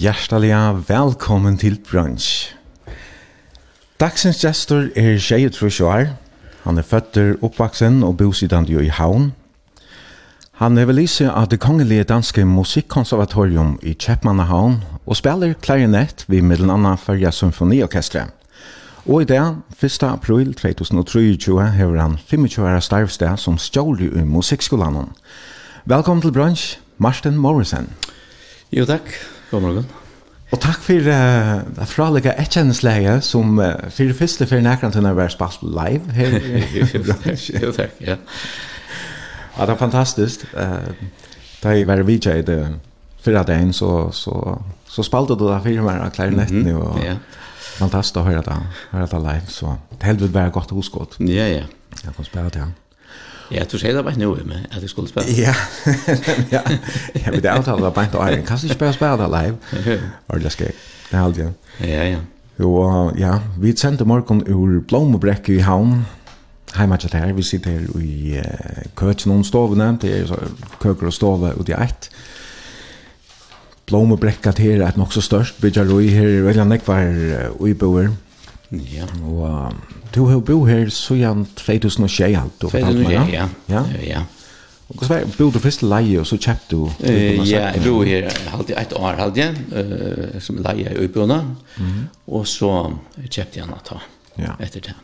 Hjertelig 0.00 0.54
velkommen 0.88 1.58
til 1.60 1.74
brunch. 1.90 2.54
Dagsens 4.00 4.38
gestor 4.40 4.86
er 4.96 5.18
Sjeje 5.20 5.50
Trusjoar. 5.52 6.14
Han 6.64 6.78
er 6.80 6.86
føtter, 6.88 7.34
oppvaksen 7.44 7.98
og 8.02 8.16
bosidande 8.16 8.80
i 8.80 8.88
Havn. 8.88 9.34
Han 10.62 10.78
er 10.78 10.88
velise 10.88 11.26
av 11.28 11.50
det 11.52 11.58
kongelige 11.60 12.06
danske 12.08 12.46
musikkonservatorium 12.48 13.74
i 13.82 13.92
Kjeppmannahavn 13.92 14.78
og 15.04 15.18
spiller 15.20 15.52
klarinett 15.60 16.24
ved 16.28 16.48
middelen 16.48 16.72
anna 16.78 16.94
Fyrja 16.96 17.30
Symfoniorkestre. 17.30 18.22
Og 19.04 19.22
i 19.22 19.28
dag, 19.28 19.58
1. 19.82 20.02
april 20.08 20.54
2023, 20.54 21.58
hever 21.76 22.00
han 22.00 22.16
25 22.16 22.64
år 22.64 22.80
starvsted 22.80 23.36
som 23.36 23.58
stjålig 23.58 24.14
i 24.16 24.24
musikkskolan. 24.24 25.12
Velkommen 25.84 26.24
til 26.24 26.32
brunch, 26.32 26.78
Martin 26.96 27.36
Morrison. 27.36 27.92
Jo, 28.72 28.86
takk. 28.88 29.12
God 29.50 29.60
morgen. 29.60 29.99
Og 30.50 30.58
takk 30.58 30.82
for 30.82 31.10
uh, 31.14 31.86
fralige 31.86 32.32
etkjennesleie 32.42 33.20
som 33.22 33.58
uh, 33.62 33.76
fyrir 33.94 34.16
fyrste 34.18 34.48
for 34.50 34.62
nekran 34.64 34.92
til 34.92 35.04
når 35.06 35.30
spalt 35.30 35.62
live 35.62 36.14
her 36.16 36.36
i 36.40 37.02
bransje. 37.06 37.60
Jo 37.62 37.70
takk, 37.76 37.94
ja. 38.02 38.16
Ja, 39.56 39.66
det 39.66 39.74
er 39.74 39.78
fantastisk. 39.78 40.46
Uh, 40.54 40.90
da 41.62 41.76
jeg 41.76 41.86
var 41.86 42.02
vidtje 42.02 42.38
i 42.40 42.42
det 42.46 42.60
fyrre 43.20 43.44
dagen, 43.44 43.72
så, 43.76 44.10
så, 44.16 44.56
så 44.88 45.04
spalte 45.06 45.36
du 45.38 45.46
da 45.46 45.60
fire 45.62 45.84
mer 45.86 46.02
av 46.06 46.10
klarinetten 46.16 46.62
mm 46.62 46.68
-hmm. 46.68 46.82
og 46.82 47.04
ja. 47.04 47.16
fantastisk 47.78 48.16
å 48.16 48.22
høre 48.22 48.42
det, 48.42 48.58
høre 48.92 49.06
det 49.06 49.20
live. 49.20 49.46
Så 49.46 49.76
det 49.90 50.02
helvete 50.02 50.34
var 50.34 50.50
godt 50.50 50.72
og 50.72 50.84
godt. 50.92 51.16
Ja, 51.20 51.46
ja. 51.48 51.64
Jeg 52.04 52.14
kan 52.16 52.24
spela 52.24 52.48
det, 52.48 52.56
ja. 52.56 52.66
Ja, 53.50 53.64
du 53.66 53.78
sier 53.78 53.96
det 53.96 54.04
bare 54.06 54.18
nå, 54.18 54.34
med 54.46 54.68
at 54.70 54.82
jeg 54.82 54.90
skulle 54.92 55.10
spille. 55.10 55.26
Ja, 55.44 55.54
ja. 56.52 56.60
Jeg 57.14 57.32
vil 57.32 57.46
avtale 57.50 57.84
det 57.84 57.94
bare 57.94 58.10
nå, 58.12 58.26
jeg 58.26 58.44
kan 58.46 58.58
ikke 58.62 58.74
spille 58.74 58.92
spille 58.92 59.16
det 59.18 59.30
live. 59.34 59.56
Og 60.28 60.40
det 60.40 60.52
skal 60.52 60.70
jeg 60.70 60.74
Det 61.10 61.18
er 61.18 61.24
aldri. 61.24 61.42
Ja, 61.80 62.04
ja. 62.08 62.18
Og 62.64 63.18
ja, 63.18 63.38
vi 63.58 63.72
sendte 63.76 64.04
morgen 64.04 64.44
ur 64.46 64.80
Blomobrekk 64.88 65.48
i 65.48 65.58
havn, 65.64 66.04
heima 66.76 66.96
til 66.96 67.10
her, 67.16 67.32
vi 67.32 67.42
sitter 67.42 67.70
her 67.70 68.00
i 68.00 68.38
uh, 68.38 68.82
køkken 68.94 69.32
og 69.32 69.46
stovene, 69.46 69.98
det 70.02 70.12
er 70.20 70.50
køkker 70.80 71.06
og 71.06 71.12
stove 71.12 71.54
ut 71.58 71.68
i 71.68 71.74
eit. 71.74 72.10
Blomobrekka 73.86 74.52
til 74.52 74.64
her 74.70 74.86
er 74.86 74.98
nok 75.00 75.12
så 75.12 75.20
størst, 75.20 75.60
bygger 75.60 75.90
og 75.90 76.04
i 76.04 76.12
her, 76.14 76.42
veldig 76.46 76.68
nekvar 76.68 77.08
uh, 77.08 77.62
uiboer. 77.62 78.12
Uh, 78.12 78.29
Ja. 78.70 79.06
Og 79.26 79.74
du 80.14 80.24
har 80.26 80.38
bo 80.40 80.64
her 80.64 80.90
siden 80.94 81.46
2006, 81.56 82.20
alt. 82.38 82.60
2006, 82.60 83.10
ja. 83.10 83.24
Ja, 83.32 83.48
ja. 83.68 83.84
ja. 84.06 84.22
Og 84.90 85.04
hva 85.04 85.20
var 85.20 85.34
bo 85.38 85.50
du 85.54 85.60
først 85.62 85.84
leie, 85.86 86.18
og 86.18 86.26
så 86.26 86.38
kjøpte 86.40 86.74
du? 86.74 86.80
Ja, 87.06 87.68
jeg 87.70 87.82
bo 87.84 88.00
her 88.06 88.26
alltid 88.50 88.74
i 88.74 88.80
et 88.80 88.94
år, 88.98 89.20
alltid, 89.22 89.60
uh, 89.70 90.40
som 90.42 90.58
leie 90.64 90.90
i 90.90 91.04
Øybjørna. 91.04 91.38
Og 92.26 92.46
så 92.50 92.72
kjøpte 93.22 93.60
jeg 93.60 93.68
en 93.68 93.76
ta 93.86 94.00
etter 94.58 94.90
det. 94.90 94.96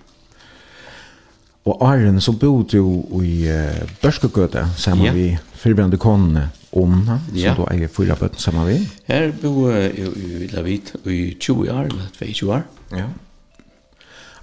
Og 1.66 1.82
Arjen, 1.82 2.20
så 2.22 2.32
bo 2.32 2.62
du 2.62 2.82
i 3.22 3.46
uh, 3.50 3.86
Børskegøte, 4.02 4.66
sammen 4.76 5.06
ja. 5.06 5.12
vi 5.14 5.28
fyrbjørende 5.54 5.98
konene, 6.02 6.48
om 6.76 6.98
ja. 7.34 7.54
som 7.54 7.62
du 7.62 7.68
eier 7.70 7.90
fyra 7.90 8.16
bøtten 8.18 8.42
sammen 8.42 8.66
vi. 8.68 8.80
Her 9.06 9.30
bo 9.42 9.70
jeg 9.70 9.94
i 9.94 10.10
i 10.42 10.48
Lavit 10.52 10.92
i 11.06 11.20
20 11.40 11.70
år, 11.72 11.86
eller 11.92 12.10
22 12.18 12.52
år. 12.52 12.66
Ja 12.94 13.06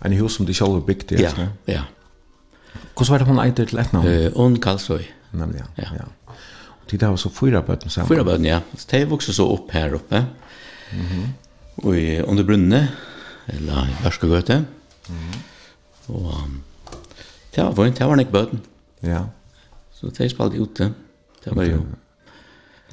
en 0.04 0.12
hus 0.12 0.36
som 0.36 0.46
de 0.46 0.54
själva 0.54 0.80
byggde. 0.82 1.22
Ja, 1.22 1.32
ja. 1.66 1.82
Hur 2.98 3.06
var 3.10 3.20
det 3.20 3.26
hon 3.26 3.40
ägde 3.40 3.66
till 3.66 3.78
ett 3.78 3.92
namn? 3.92 4.08
Uh, 4.08 4.32
hon 4.36 4.60
Karlsrøy. 4.60 5.06
Nämligen, 5.32 5.68
ja. 5.76 5.84
ja. 5.84 5.90
ja. 6.00 6.34
Och 6.86 6.92
det 7.00 7.08
var 7.08 7.18
så 7.18 7.30
fyra 7.30 7.62
böten 7.62 7.90
samman. 7.90 8.10
Fyra 8.10 8.24
böten, 8.24 8.46
ja. 8.46 8.60
Så 8.78 8.88
det 8.90 9.06
vuxen 9.06 9.34
så 9.34 9.54
upp 9.54 9.72
här 9.72 9.94
uppe. 9.94 10.26
Mm 10.92 11.06
-hmm. 11.06 11.28
Och 11.76 11.96
i 11.96 12.20
under 12.20 12.44
brunne, 12.44 12.88
eller 13.46 13.74
i 13.74 14.04
Bärskogöte. 14.04 14.54
Mm 14.54 14.66
-hmm. 15.10 15.38
Och 16.08 16.34
um, 16.34 16.64
det 17.56 17.64
var 17.64 17.86
fint, 17.86 17.98
det 17.98 18.06
var 18.06 18.16
nek 18.16 18.32
bøten. 18.32 18.62
Ja. 19.00 19.26
Så 19.92 20.08
det 20.08 20.30
spalte 20.32 20.58
ute. 20.58 20.94
Det 21.44 21.56
var 21.56 21.64
jo. 21.64 21.86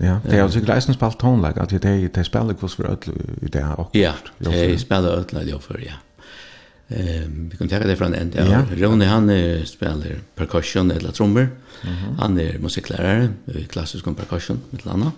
Ja, 0.00 0.19
det 0.25 0.38
er 0.38 0.42
altså 0.42 0.60
greisen 0.60 0.94
spalt 0.94 1.19
tonlag, 1.19 1.59
at 1.59 1.71
det 1.71 2.19
er 2.19 2.22
spalt 2.22 2.60
hos 2.60 2.75
for 2.75 2.91
ødel 2.91 3.15
i 3.42 3.48
det 3.48 3.65
her. 3.65 3.91
Ja, 3.94 4.12
det 4.38 4.72
er 4.72 4.78
spalt 4.78 5.06
ødel 5.06 5.37
i 5.37 5.44
det 5.44 5.60
her, 5.69 5.78
ja. 5.82 5.92
Eh, 6.92 7.22
vi 7.50 7.56
kan 7.56 7.68
ta 7.68 7.78
det 7.78 7.96
från 7.96 8.14
en 8.14 8.32
ja. 8.36 8.66
Ronny 8.70 9.04
han 9.04 9.30
är 9.30 9.64
spelar 9.64 10.18
percussion 10.34 10.90
eller 10.90 11.12
trummor. 11.12 11.48
Mm 11.82 11.96
-hmm. 11.96 12.18
Han 12.18 12.40
är 12.40 12.58
musiklärare 12.58 13.28
i 13.46 13.64
klassisk 13.64 14.04
percussion 14.04 14.60
med 14.70 14.86
Lana. 14.86 15.12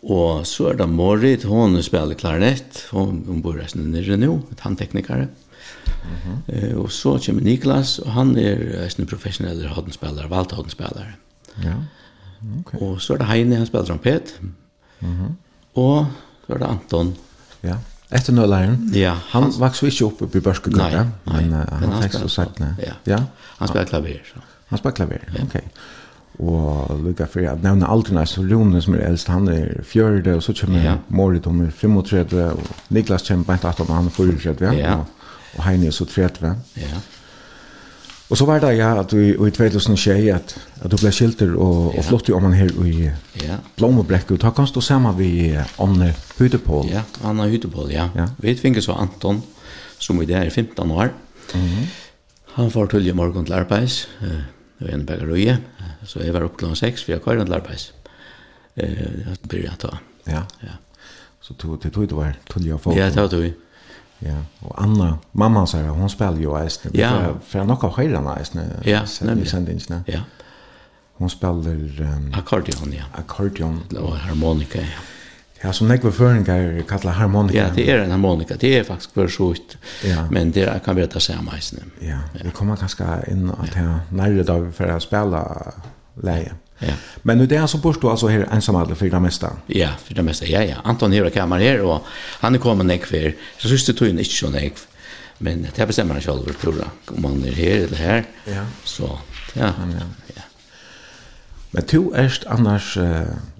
Och 0.00 0.46
så 0.46 0.68
är 0.68 0.74
det 0.74 0.86
Morit, 0.86 1.44
hon 1.44 1.82
spelar 1.82 2.14
klarinett, 2.14 2.84
hon, 2.90 3.24
hon 3.26 3.40
bor 3.40 3.52
resten 3.54 3.94
i 3.94 4.16
nu, 4.16 4.40
ett 4.52 4.60
handteknikare. 4.60 5.28
Mm 6.04 6.38
-hmm. 6.46 6.70
eh, 6.70 6.76
och 6.76 6.92
så 6.92 7.18
kommer 7.18 7.42
Niklas, 7.42 7.98
och 7.98 8.10
han 8.10 8.36
är 8.36 8.90
en 8.98 9.06
professionell 9.06 9.66
hoddenspelare, 9.66 10.26
valthhoddenspelare. 10.26 11.14
Ja, 11.54 11.84
okej. 12.38 12.60
Okay. 12.64 12.88
Och 12.88 13.02
så 13.02 13.14
är 13.14 13.18
det 13.18 13.24
Heine, 13.24 13.56
han 13.56 13.66
spelar 13.66 13.84
trompet. 13.84 14.34
Mm 14.40 14.54
-hmm. 14.98 15.34
Och 15.72 16.04
så 16.46 16.54
är 16.54 16.58
det 16.58 16.66
Anton, 16.66 17.14
ja. 17.60 17.76
Efter 18.12 18.32
Nöllaren? 18.32 18.76
Ja. 18.94 19.16
Han, 19.32 19.42
han 19.42 19.52
vaks 19.60 19.82
vi 19.82 19.88
ikke 19.88 20.04
oppe 20.10 20.28
i 20.28 20.42
nei. 20.76 20.90
men, 21.24 21.52
uh, 21.52 21.62
han, 21.80 21.92
han 21.92 22.02
fikk 22.02 22.18
så 22.20 22.28
sagt 22.28 22.60
nei. 22.60 22.74
Ja. 22.84 22.98
ja. 23.08 23.18
Han 23.58 23.70
spiller 23.70 23.88
klaver. 23.88 24.20
Så. 24.28 24.42
Han 24.68 24.80
spiller 24.80 24.96
klaver, 24.96 25.24
ja. 25.32 25.44
ok. 25.46 25.56
Og 26.42 27.00
lukka 27.04 27.26
for 27.28 27.44
at 27.48 27.64
nevne 27.64 27.88
Alternais 27.88 28.34
som 28.36 28.44
Rune 28.48 28.80
som 28.82 28.94
er 28.96 29.06
eldst, 29.06 29.28
han 29.32 29.48
er 29.48 29.82
fjørde, 29.84 30.36
og 30.36 30.42
så 30.44 30.54
kommer 30.60 30.84
ja. 30.84 30.94
Morit, 31.08 31.48
hun 31.48 31.64
er 31.66 31.70
35, 31.70 32.44
og 32.52 32.92
Niklas 32.92 33.26
kommer 33.28 33.48
bare 33.48 33.72
18, 33.72 33.94
han 33.94 34.06
er 34.06 34.16
34, 34.16 34.66
ja. 34.66 34.78
ja. 34.80 34.94
Og, 34.98 35.06
og 35.56 35.64
Heine 35.64 35.86
er 35.86 35.96
så 35.96 36.04
30. 36.08 36.54
Ja. 36.76 37.02
Og 38.32 38.38
så 38.40 38.46
var 38.48 38.62
det 38.62 38.76
ja 38.78 38.94
att 39.00 39.12
i 39.12 39.34
2006 39.36 40.32
at, 40.32 40.54
att 40.80 40.90
du 40.90 40.96
blev 40.96 41.12
skilter 41.12 41.54
och 41.54 41.98
och 41.98 42.04
flott 42.04 42.28
ju 42.28 42.34
om 42.34 42.42
han 42.42 42.52
här 42.52 42.86
i 42.86 43.10
ja. 43.32 43.56
Blommebräck 43.76 44.30
och 44.30 44.40
ta 44.40 44.50
kanst 44.50 44.74
du 44.74 44.80
samma 44.80 45.12
vi 45.12 45.58
Anne 45.76 46.14
Hudepol. 46.38 46.88
Ja, 46.90 47.02
Anna 47.22 47.44
Hudepol, 47.44 47.92
ja. 47.92 48.08
ja. 48.16 48.28
Vi 48.36 48.56
fick 48.56 48.82
så 48.82 48.92
Anton 48.92 49.42
som 49.98 50.22
i 50.22 50.26
det 50.26 50.34
er 50.34 50.50
15 50.50 50.90
år. 50.90 51.12
Mm 51.54 51.86
han 52.54 52.70
får 52.70 52.86
till 52.86 53.08
i 53.08 53.12
morgon 53.12 53.44
till 53.44 53.54
arbets. 53.54 54.08
Det 54.78 54.84
var 54.84 54.88
en 54.92 55.06
bägare 55.06 55.58
Så 56.04 56.20
jeg 56.20 56.32
var 56.32 56.44
opp 56.44 56.56
klokken 56.58 56.76
6 56.76 57.02
för 57.02 57.12
jag 57.12 57.22
kvar 57.22 57.44
till 57.44 57.52
arbets. 57.52 57.92
Eh, 58.74 58.88
begynner 58.88 59.36
börja 59.42 59.72
ta. 59.78 59.98
Ja. 60.24 60.42
Ja. 60.60 60.76
Så 61.40 61.54
tog 61.54 61.82
det 61.82 61.90
tog 61.90 62.08
du 62.08 62.14
var 62.14 62.34
till 62.52 62.72
å 62.72 62.78
få. 62.78 62.96
Ja, 62.98 63.10
det 63.10 63.28
tog 63.28 63.30
du. 63.30 63.52
Ja, 64.24 64.36
och 64.60 64.82
Anna, 64.82 65.18
mamma 65.32 65.66
sa 65.66 65.78
här, 65.78 65.88
hon 65.88 66.10
spelar 66.10 66.38
jo 66.38 66.56
Eisne. 66.56 66.90
Ja. 66.94 67.34
För 67.46 67.58
jag 67.58 67.68
nok 67.68 67.82
har 67.82 68.02
hela 68.02 68.36
Eisne. 68.36 68.66
Ja, 68.84 69.02
nämligen. 69.20 69.48
sendingsene. 69.48 70.02
Ja. 70.06 70.20
Hon 71.14 71.30
spelar... 71.30 72.00
Um, 72.00 72.34
Akkordeon, 72.34 72.92
ja. 72.92 73.04
Akkordeon. 73.12 73.82
Og 73.98 74.18
harmonika, 74.18 74.78
ja. 74.78 75.02
Ja, 75.64 75.72
som 75.72 75.86
nekve 75.86 76.10
føringer 76.12 76.80
kallar 76.88 77.12
harmonika. 77.12 77.58
Ja, 77.58 77.68
det 77.74 77.84
er 77.90 78.00
en 78.02 78.10
harmonika. 78.10 78.56
Det 78.56 78.78
er 78.78 78.82
faktisk 78.84 79.14
for 79.14 79.26
så 79.30 79.52
ut. 79.52 79.78
Ja. 80.04 80.24
Men 80.30 80.50
det 80.50 80.64
er, 80.66 80.78
kan 80.78 80.96
være 80.96 81.06
det 81.14 81.22
samme 81.22 81.54
eisne. 81.54 81.84
Ja, 82.02 82.18
vi 82.42 82.50
kommer 82.50 82.76
kanskje 82.76 83.06
inn 83.30 83.50
at 83.50 83.76
jeg 83.76 84.00
nærre 84.10 84.42
da 84.42 84.58
vi 84.58 84.72
får 84.72 84.98
spela 84.98 85.44
leie. 86.22 86.56
Ja. 86.86 86.94
Men 87.22 87.38
nu 87.38 87.46
det 87.46 87.56
är 87.56 87.66
så 87.66 87.78
bort 87.78 88.00
då 88.00 88.10
alltså 88.10 88.28
här 88.28 88.48
ensam 88.52 88.76
alla 88.76 88.94
för 88.94 89.10
det 89.10 89.20
mesta. 89.20 89.50
Ja, 89.66 89.88
för 90.04 90.14
det 90.14 90.22
mesta. 90.22 90.46
Ja, 90.46 90.64
ja. 90.64 90.76
Anton 90.84 91.12
här 91.12 91.30
kammar 91.30 91.60
här 91.60 91.80
och 91.80 92.02
han 92.40 92.58
kommer 92.58 92.84
nek 92.84 93.06
för. 93.06 93.34
Så 93.58 93.68
syns 93.68 93.86
det 93.86 93.92
tog 93.92 94.08
inte 94.08 94.24
så 94.24 94.50
nek. 94.50 94.74
Men 95.38 95.66
det 95.76 95.86
bestämmer 95.86 96.14
han 96.14 96.22
själv 96.22 96.52
tror 96.60 96.74
jag. 96.78 97.16
Om 97.16 97.24
han 97.24 97.44
är 97.44 97.52
här 97.52 97.76
eller 97.76 97.96
här. 97.96 98.24
Ja. 98.44 98.64
Så 98.84 99.18
ja. 99.54 99.72
ja. 99.92 100.06
ja. 100.34 100.42
Men 101.70 101.82
du 101.90 102.10
erst 102.14 102.44
annars 102.44 102.98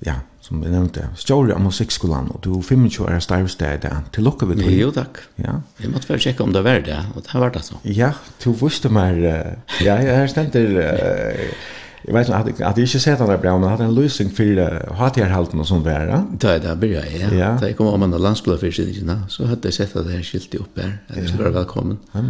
ja, 0.01 0.15
som 0.43 0.61
vi 0.61 0.71
nevnte, 0.71 1.07
stjåri 1.17 1.53
av 1.55 1.61
musikkskolan, 1.63 2.27
og 2.35 2.41
du 2.43 2.51
25 2.61 3.05
år 3.05 3.15
er 3.15 3.23
stærvstæde, 3.23 3.93
til 4.13 4.27
lukka 4.27 4.49
vi. 4.51 4.59
Jo, 4.75 4.91
takk. 4.93 5.23
Ja. 5.39 5.61
Jeg 5.81 5.93
måtte 5.93 6.11
bare 6.11 6.21
sjekke 6.21 6.43
om 6.43 6.53
det 6.53 6.65
var 6.67 6.83
det, 6.85 6.99
og 7.15 7.23
det 7.29 7.41
var 7.41 7.55
det 7.55 7.63
så. 7.65 7.79
Ja, 7.87 8.11
du 8.45 8.51
visste 8.53 8.91
mer, 8.93 9.17
ja, 9.81 9.95
jeg 10.03 10.19
har 10.19 10.27
stendt 10.33 10.59
uh, 10.59 11.47
Jeg 12.05 12.15
vet 12.15 12.29
inte 12.29 12.67
att 12.67 12.77
det 12.77 12.83
inte 12.83 13.01
sett 13.01 13.21
andra 13.21 13.39
bra 13.39 13.59
men 13.59 13.63
jeg 13.63 13.71
hadde 13.71 13.85
en 13.85 13.95
løsning 13.95 14.31
for 14.37 14.45
uh, 14.45 14.95
hatjärhalten 14.99 15.61
og 15.61 15.67
sånt 15.67 15.85
der. 15.85 16.07
Ja, 16.07 16.23
Det 16.41 16.65
er 16.65 16.75
det, 16.75 16.89
jag. 16.91 17.33
Ja. 17.33 17.57
Det 17.61 17.77
kommer 17.77 17.93
om 17.93 18.03
en 18.03 18.11
landsblad 18.11 18.61
för 18.61 18.71
sig 18.71 18.99
inte 18.99 19.19
så 19.29 19.47
hadde 19.47 19.69
jeg 19.69 19.75
sett 19.75 19.97
att 19.97 20.07
det 20.07 20.13
här 20.13 20.23
skyltet 20.23 20.61
upp 20.61 20.79
här. 20.79 20.99
Jeg 21.17 21.29
skulle 21.29 21.43
vara 21.43 21.53
välkommen. 21.53 21.99
Ja. 22.13 22.21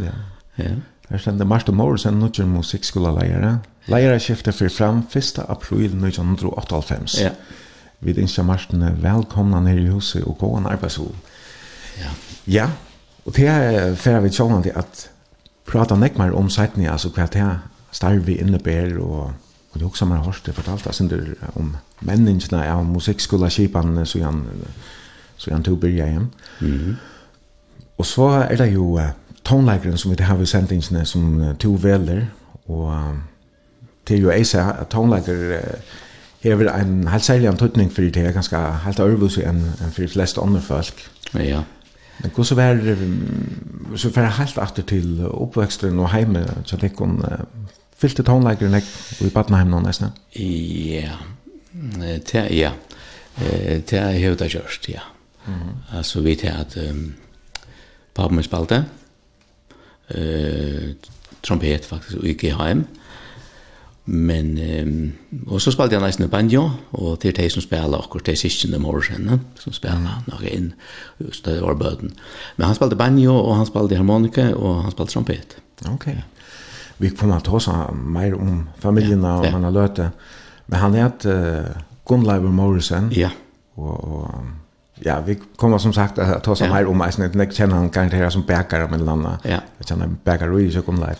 Ja. 0.57 0.65
Här 1.09 1.19
ständer 1.19 1.45
Martin 1.45 1.75
Morrison 1.75 2.21
Nutcher 2.21 2.45
musikskola 2.45 3.11
lärare. 3.13 3.59
Lärare 3.85 4.21
skiftar 4.21 4.53
för 4.53 4.69
fram 4.69 5.03
1 5.13 5.39
april 5.39 5.87
1998. 5.87 6.95
Ja. 7.21 7.31
Vi 7.99 8.21
önskar 8.21 8.43
Martin 8.43 9.03
velkomna 9.03 9.61
ned 9.61 9.79
i 9.79 9.87
huset 9.87 10.25
og 10.25 10.39
gå 10.39 10.57
en 10.57 10.67
arbetsår. 10.67 11.15
Ja. 12.01 12.11
Ja. 12.45 12.71
og 13.25 13.37
det 13.37 13.49
er 13.49 13.95
for 13.95 14.21
vi 14.21 14.29
tjänar 14.29 14.63
det 14.63 14.73
at 14.77 15.11
prata 15.67 15.95
näck 15.95 16.19
mer 16.19 16.33
om 16.35 16.51
sajtni 16.51 16.87
altså 16.87 17.09
hva 17.09 17.27
det 17.27 17.39
här 17.39 17.59
starv 17.93 18.25
vi 18.27 18.41
innebär 18.41 18.99
og 18.99 19.33
Og 19.73 19.81
det 19.81 19.83
er 19.83 19.89
også 19.89 20.05
man 20.05 20.19
har 20.19 20.25
hørt 20.25 20.43
det 20.47 20.55
fortalt, 20.55 20.87
jeg 20.87 20.95
synes 20.95 21.37
om 21.57 21.77
menningene 22.01 22.65
av 22.67 22.85
musikkskola 22.85 23.49
kipan, 23.49 24.07
så 24.07 24.21
han, 24.25 24.45
så 25.37 25.51
han 25.53 25.63
tog 25.63 25.81
byrja 25.81 26.07
igjen. 26.07 26.31
Mm 26.61 26.79
-hmm. 26.79 26.95
Og 27.99 28.07
så 28.07 28.29
er 28.51 28.57
det 28.57 28.75
jo 28.75 28.99
uh, 28.99 29.03
tonleikeren 29.45 29.99
som 29.99 30.11
vi 30.11 30.23
har 30.23 30.41
i 30.41 30.47
sendingsene 30.47 31.05
som 31.07 31.41
uh, 31.41 31.55
to 31.57 31.79
veler, 31.83 32.27
og 32.69 32.89
uh, 32.89 33.15
det 34.09 34.17
er 34.17 34.21
jo 34.21 34.31
jeg 34.31 34.47
sier 34.47 34.73
at 34.73 34.89
tonleiker 34.89 35.59
uh, 35.59 35.79
hever 36.43 36.73
en 36.73 37.09
helt 37.09 37.25
særlig 37.25 37.49
antydning 37.49 37.93
for 37.93 38.03
det, 38.03 38.17
er 38.17 38.33
ganske 38.33 38.57
helt 38.57 39.01
øvelse 39.01 39.45
enn 39.45 39.57
en 39.57 39.93
for 39.93 40.03
de 40.03 40.09
fleste 40.09 40.41
andre 40.41 40.61
folk. 40.61 41.11
Ja, 41.35 41.43
ja. 41.43 41.61
Men 42.23 42.31
hvordan 42.35 42.57
var 42.57 42.75
det, 42.75 42.99
så 43.97 44.11
var 44.15 44.23
det 44.23 44.33
helt 44.33 44.59
etter 44.59 44.83
til 44.83 45.27
oppveksten 45.27 45.99
og 45.99 46.17
hjemme, 46.17 46.47
så 46.65 46.77
det 46.77 46.97
kunne 46.97 47.23
uh, 47.23 47.73
fyllte 48.03 48.25
tónleikeren 48.27 48.75
nek 48.77 48.89
i 49.23 49.31
Badnaheim 49.33 49.71
nå 49.73 49.81
nesten? 49.85 50.13
Ja, 50.37 51.19
det, 51.73 52.47
ja. 52.53 52.75
Det 53.39 53.99
er 53.99 54.11
jeg 54.13 54.23
hørt 54.29 54.45
gjørst, 54.53 54.89
ja. 54.93 55.07
Mhm. 55.47 55.97
Altså, 55.97 56.21
vi 56.21 56.35
til 56.35 56.47
at 56.47 56.77
um, 56.91 57.15
pappa 58.15 58.35
min 58.35 58.45
spalte, 58.45 58.85
uh, 60.15 60.91
trompet 61.43 61.85
faktisk, 61.85 62.19
og 62.19 62.27
ikke 62.27 62.55
HM. 62.55 62.85
Men, 64.05 64.59
um, 64.87 65.13
og 65.47 65.61
så 65.61 65.71
spalte 65.71 65.95
jeg 65.95 66.03
nesten 66.03 66.29
banjo, 66.31 66.71
og 66.93 67.23
det 67.23 67.29
er 67.29 67.43
de 67.43 67.51
som 67.51 67.63
spiller 67.63 67.99
akkurat, 67.99 68.27
de 68.27 68.33
er 68.33 68.37
siste 68.37 68.77
om 68.77 68.87
året 68.87 69.41
som 69.59 69.73
spiller 69.73 70.23
noe 70.27 70.51
inn, 70.51 70.73
just 71.21 71.47
det 71.47 71.63
var 71.63 71.75
bøten. 71.75 72.13
Men 72.57 72.67
han 72.67 72.75
spalte 72.75 72.97
banjo, 72.97 73.35
og 73.35 73.57
han 73.57 73.67
spalte 73.67 73.97
harmonika, 73.97 74.53
og 74.55 74.83
han 74.83 74.91
spalte 74.91 75.13
trompet. 75.13 75.57
Ok, 75.87 76.07
ja 76.07 76.23
vi 77.03 77.11
kommer 77.11 77.37
att 77.37 77.45
ta 77.45 77.53
oss 77.53 77.69
mer 77.93 78.35
om 78.35 78.69
familjerna 78.79 79.39
och 79.39 79.47
ja. 79.47 79.51
man 79.51 79.65
har. 79.65 80.11
Men 80.67 80.81
han 80.81 80.95
är 80.95 81.07
ett 81.07 81.27
uh, 81.27 81.61
Gunleiber 82.09 82.49
Morrison. 82.49 83.11
Ja. 83.13 83.29
Och, 83.75 84.05
och 84.05 84.29
ja, 85.01 85.21
vi 85.27 85.39
kommer 85.57 85.79
som 85.79 85.93
sagt 85.93 86.19
att 86.19 86.45
ta 86.45 86.53
oss 86.53 86.61
ja. 86.61 86.75
mer 86.75 86.87
om 86.87 87.01
Eisen. 87.01 87.31
Jag 87.35 87.55
känner 87.55 87.75
han 87.75 87.91
garanterat 87.91 88.33
som 88.33 88.43
bäkare 88.43 88.89
med 88.89 89.01
landa. 89.01 89.39
Ja. 89.43 89.59
Jag 89.79 89.87
känner 89.87 90.05
en 90.05 90.19
bäkare 90.25 90.63
i 90.63 90.71
så 90.71 90.81
Gunleiber. 90.81 91.17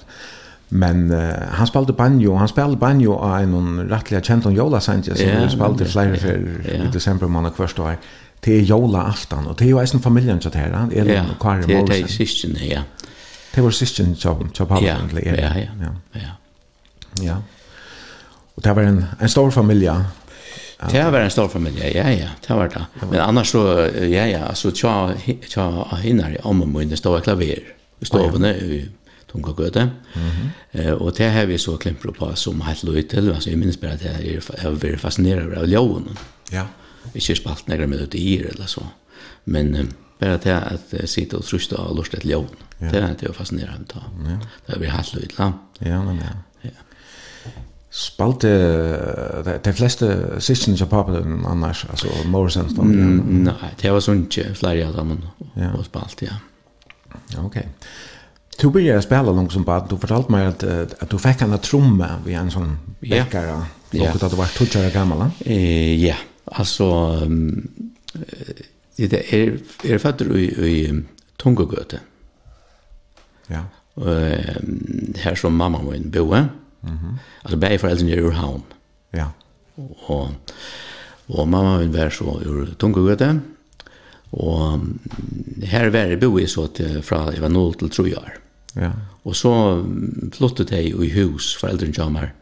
Men 0.69 1.11
uh, 1.11 1.35
han 1.51 1.67
spelade 1.67 1.93
banjo, 1.93 2.35
han 2.35 2.49
spelade 2.49 2.77
banjo 2.77 3.15
av 3.15 3.39
en 3.39 3.89
rättliga 3.89 4.23
känd 4.23 4.47
om 4.47 4.55
Jola 4.55 4.81
Sanchez 4.81 5.19
som 5.19 5.29
yeah, 5.29 5.49
spelade 5.49 5.85
flera 5.85 6.17
för 6.17 6.29
yeah. 6.29 6.89
i 6.89 6.91
december 6.93 7.27
månad 7.27 7.53
först 7.57 7.79
år. 7.79 7.97
Det 8.41 8.59
är 8.59 8.63
Jola 8.63 9.03
aftan 9.03 9.47
och 9.47 9.57
det 9.57 9.65
är 9.65 9.69
ju 9.69 9.81
eisen 9.81 10.01
familjen 10.01 10.41
så 10.41 10.51
här. 10.55 10.89
Elin 10.93 11.07
yeah, 11.07 11.31
och 11.31 11.43
Kari 11.43 11.63
Det 11.67 11.75
är 11.75 11.87
det 11.87 11.99
i 11.99 12.09
sisten, 12.09 12.57
ja. 12.61 12.81
Det 13.55 13.63
var 13.65 13.71
syskjen 13.77 14.15
til 14.17 14.67
Pavel. 14.67 14.85
Ja, 14.85 14.99
ja, 15.23 15.53
ja. 15.59 15.93
ja. 16.15 16.33
ja. 17.23 17.37
Og 18.57 18.65
det 18.65 18.77
var 18.77 18.83
en, 18.89 19.05
en 19.21 19.29
stor 19.29 19.51
familie. 19.51 19.95
Det 20.91 21.03
var 21.13 21.21
en 21.21 21.31
stor 21.31 21.49
familie, 21.49 21.93
ja, 21.95 22.09
ja, 22.11 22.29
det 22.49 22.57
var 22.57 22.69
det. 22.69 22.85
Men 23.11 23.21
annars 23.21 23.53
så, 23.55 23.91
ja, 23.95 24.27
ja, 24.27 24.47
altså, 24.49 24.71
tja, 24.71 25.15
tja, 25.49 25.67
hinner 26.03 26.37
om 26.43 26.63
og 26.63 26.83
det 26.91 26.99
stora 26.99 27.21
klaver 27.21 27.61
i 28.01 28.09
stovene 28.09 28.51
i 28.59 28.81
Tunga 29.31 29.53
Gøte. 29.57 29.91
Og 30.99 31.13
det 31.19 31.31
har 31.31 31.47
vi 31.47 31.59
så 31.59 31.77
klimpro 31.77 32.13
på 32.13 32.33
som 32.35 32.61
helt 32.67 32.85
løy 32.85 33.03
til, 33.09 33.31
altså, 33.31 33.51
jeg 33.51 33.59
minns 33.59 33.77
bare 33.77 33.93
at 33.93 34.05
jeg 34.05 34.43
har 34.59 34.75
vært 34.83 35.01
fascinerad 35.01 35.55
av 35.57 35.71
ljøven. 35.71 36.11
Ja. 36.53 36.67
Ikke 37.15 37.37
spalt 37.39 37.69
nekker 37.69 37.87
med 37.87 38.15
i 38.15 38.41
eller 38.41 38.67
så. 38.67 38.83
Men, 39.45 39.93
bara 40.23 40.39
det 40.39 40.57
att 40.57 41.11
sitta 41.11 41.37
og 41.37 41.45
trusta 41.45 41.77
og 41.77 41.97
lust 41.97 42.15
et 42.15 42.25
ljud. 42.25 42.55
Ja. 42.81 42.91
Det 42.91 43.03
er 43.03 43.15
det 43.21 43.31
å 43.31 43.35
fascinerande 43.37 43.85
då. 43.95 44.03
Ja. 44.29 44.39
Det 44.67 44.79
blir 44.79 44.91
helt 44.91 45.15
lilla. 45.15 45.53
Ja, 45.81 46.03
men 46.03 46.23
ja. 46.23 46.33
ja. 46.65 46.71
Spalte 47.91 48.49
de, 49.45 49.59
de 49.65 49.73
fleste 49.73 50.41
sisten 50.41 50.77
som 50.77 50.89
papen 50.89 51.45
annars, 51.47 51.85
altså 51.91 52.09
Morrison 52.27 52.71
stod. 52.71 52.87
Mm, 52.87 53.43
nei, 53.49 53.75
det 53.83 53.93
var 53.93 54.01
sånn 54.01 54.25
ikke 54.27 54.55
flere 54.59 54.89
av 54.89 54.97
dem 54.97 55.19
ja. 55.55 55.75
og 55.77 55.85
spalt, 55.87 56.25
ja. 56.27 56.41
Ja, 57.35 57.45
Ok. 57.45 57.63
Du 58.61 58.71
började 58.71 59.03
spela 59.03 59.33
långt 59.33 59.53
som 59.53 59.65
barn. 59.65 59.87
Du 59.91 59.97
fortalte 59.97 60.33
mig 60.33 60.47
att, 60.47 60.63
at 61.03 61.11
du 61.11 61.19
fikk 61.19 61.43
en 61.43 61.59
tromme 61.59 62.09
ved 62.25 62.37
en 62.39 62.51
sån 62.51 62.79
bekkere, 63.01 63.65
Ja. 63.91 64.11
Och 64.11 64.23
att 64.23 64.31
du 64.31 64.37
var 64.37 64.47
20 64.47 64.87
år 64.87 64.91
gammel, 64.91 65.19
da? 65.19 65.31
Eh? 65.45 66.05
Ja, 66.05 66.15
altså, 66.45 66.85
Um, 67.25 67.69
det 69.07 69.23
er, 69.35 69.57
er 69.85 69.99
fatter 69.99 70.31
i, 70.37 70.49
i 70.69 70.91
Tungegøte. 71.39 72.01
Ja. 73.51 73.65
Uh, 73.97 74.63
her 75.21 75.35
som 75.37 75.53
mamma 75.53 75.83
min 75.83 76.11
boe. 76.11 76.49
Mm 76.83 76.91
-hmm. 76.91 77.19
Altså 77.45 77.57
begge 77.57 77.79
foreldrene 77.79 78.13
er 78.13 78.23
ur 78.23 78.31
havn. 78.31 78.63
Ja. 79.15 79.27
Og, 79.77 80.31
og 81.29 81.49
mamma 81.49 81.79
min 81.79 81.95
var 81.95 82.11
så 82.11 82.25
ur 82.25 82.67
Tungegøte. 82.79 83.41
Og 84.33 84.81
her 85.63 85.91
var 85.91 85.99
jeg 85.99 86.21
boe 86.21 86.47
så 86.47 86.67
til, 86.67 87.03
fra 87.03 87.31
jeg 87.31 87.43
var 87.43 87.49
0 87.49 87.75
til 87.75 87.91
3 87.91 88.17
år. 88.19 88.31
Ja. 88.77 88.91
Og 89.25 89.37
så 89.37 89.53
flyttet 90.33 90.73
jeg 90.73 90.97
i 90.97 91.11
hus, 91.21 91.57
foreldrene 91.61 91.95
kommer, 91.95 92.33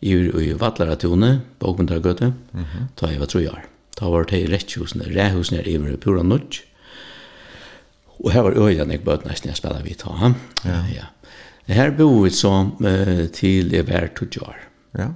i, 0.00 0.12
i 0.14 0.52
Vatlaratone, 0.60 1.40
på 1.58 1.76
mm 1.76 1.86
-hmm. 1.86 2.84
da 3.00 3.06
jeg 3.06 3.20
var 3.20 3.26
3 3.26 3.50
år. 3.50 3.69
Da 4.00 4.08
var 4.08 4.24
det 4.24 4.40
i 4.40 4.48
rettjusene, 4.48 5.10
rehusene 5.12 5.60
er 5.60 5.68
iver 5.68 5.96
pura 6.00 6.24
nudj. 6.24 6.62
Og 8.20 8.32
her 8.32 8.44
var 8.46 8.56
øya 8.56 8.84
jeg 8.88 9.04
bøt 9.04 9.26
nesten 9.28 9.52
jeg 9.52 9.60
spiller 9.60 9.84
vidt 9.84 10.02
ha. 10.08 10.32
Ja. 10.64 10.80
ja. 10.92 11.08
Her 11.70 11.92
bor 11.94 12.24
vi 12.24 12.30
så 12.34 12.52
uh, 12.80 13.26
til 13.32 13.72
jeg 13.72 13.86
var 13.88 14.08
tudj 14.16 14.40
år. 14.42 14.56
Ja. 14.98 15.12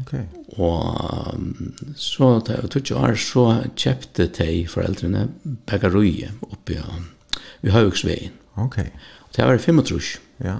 Ok. 0.00 0.14
Og 0.56 1.34
um, 1.34 1.74
så 1.96 2.40
da 2.40 2.56
jeg 2.56 2.64
var 2.64 2.72
tudj 2.74 2.92
år 2.96 3.16
så 3.20 3.46
kjøpte 3.76 4.26
de 4.40 4.50
foreldrene 4.68 5.28
bagaroie 5.68 6.32
oppi 6.48 6.80
av 6.80 7.04
i 7.62 7.72
Hauksveien. 7.72 8.39
Okej. 8.54 8.64
Okay. 8.64 8.90
Det 9.36 9.42
var 9.44 9.58
35. 9.58 10.00
Ja. 10.36 10.56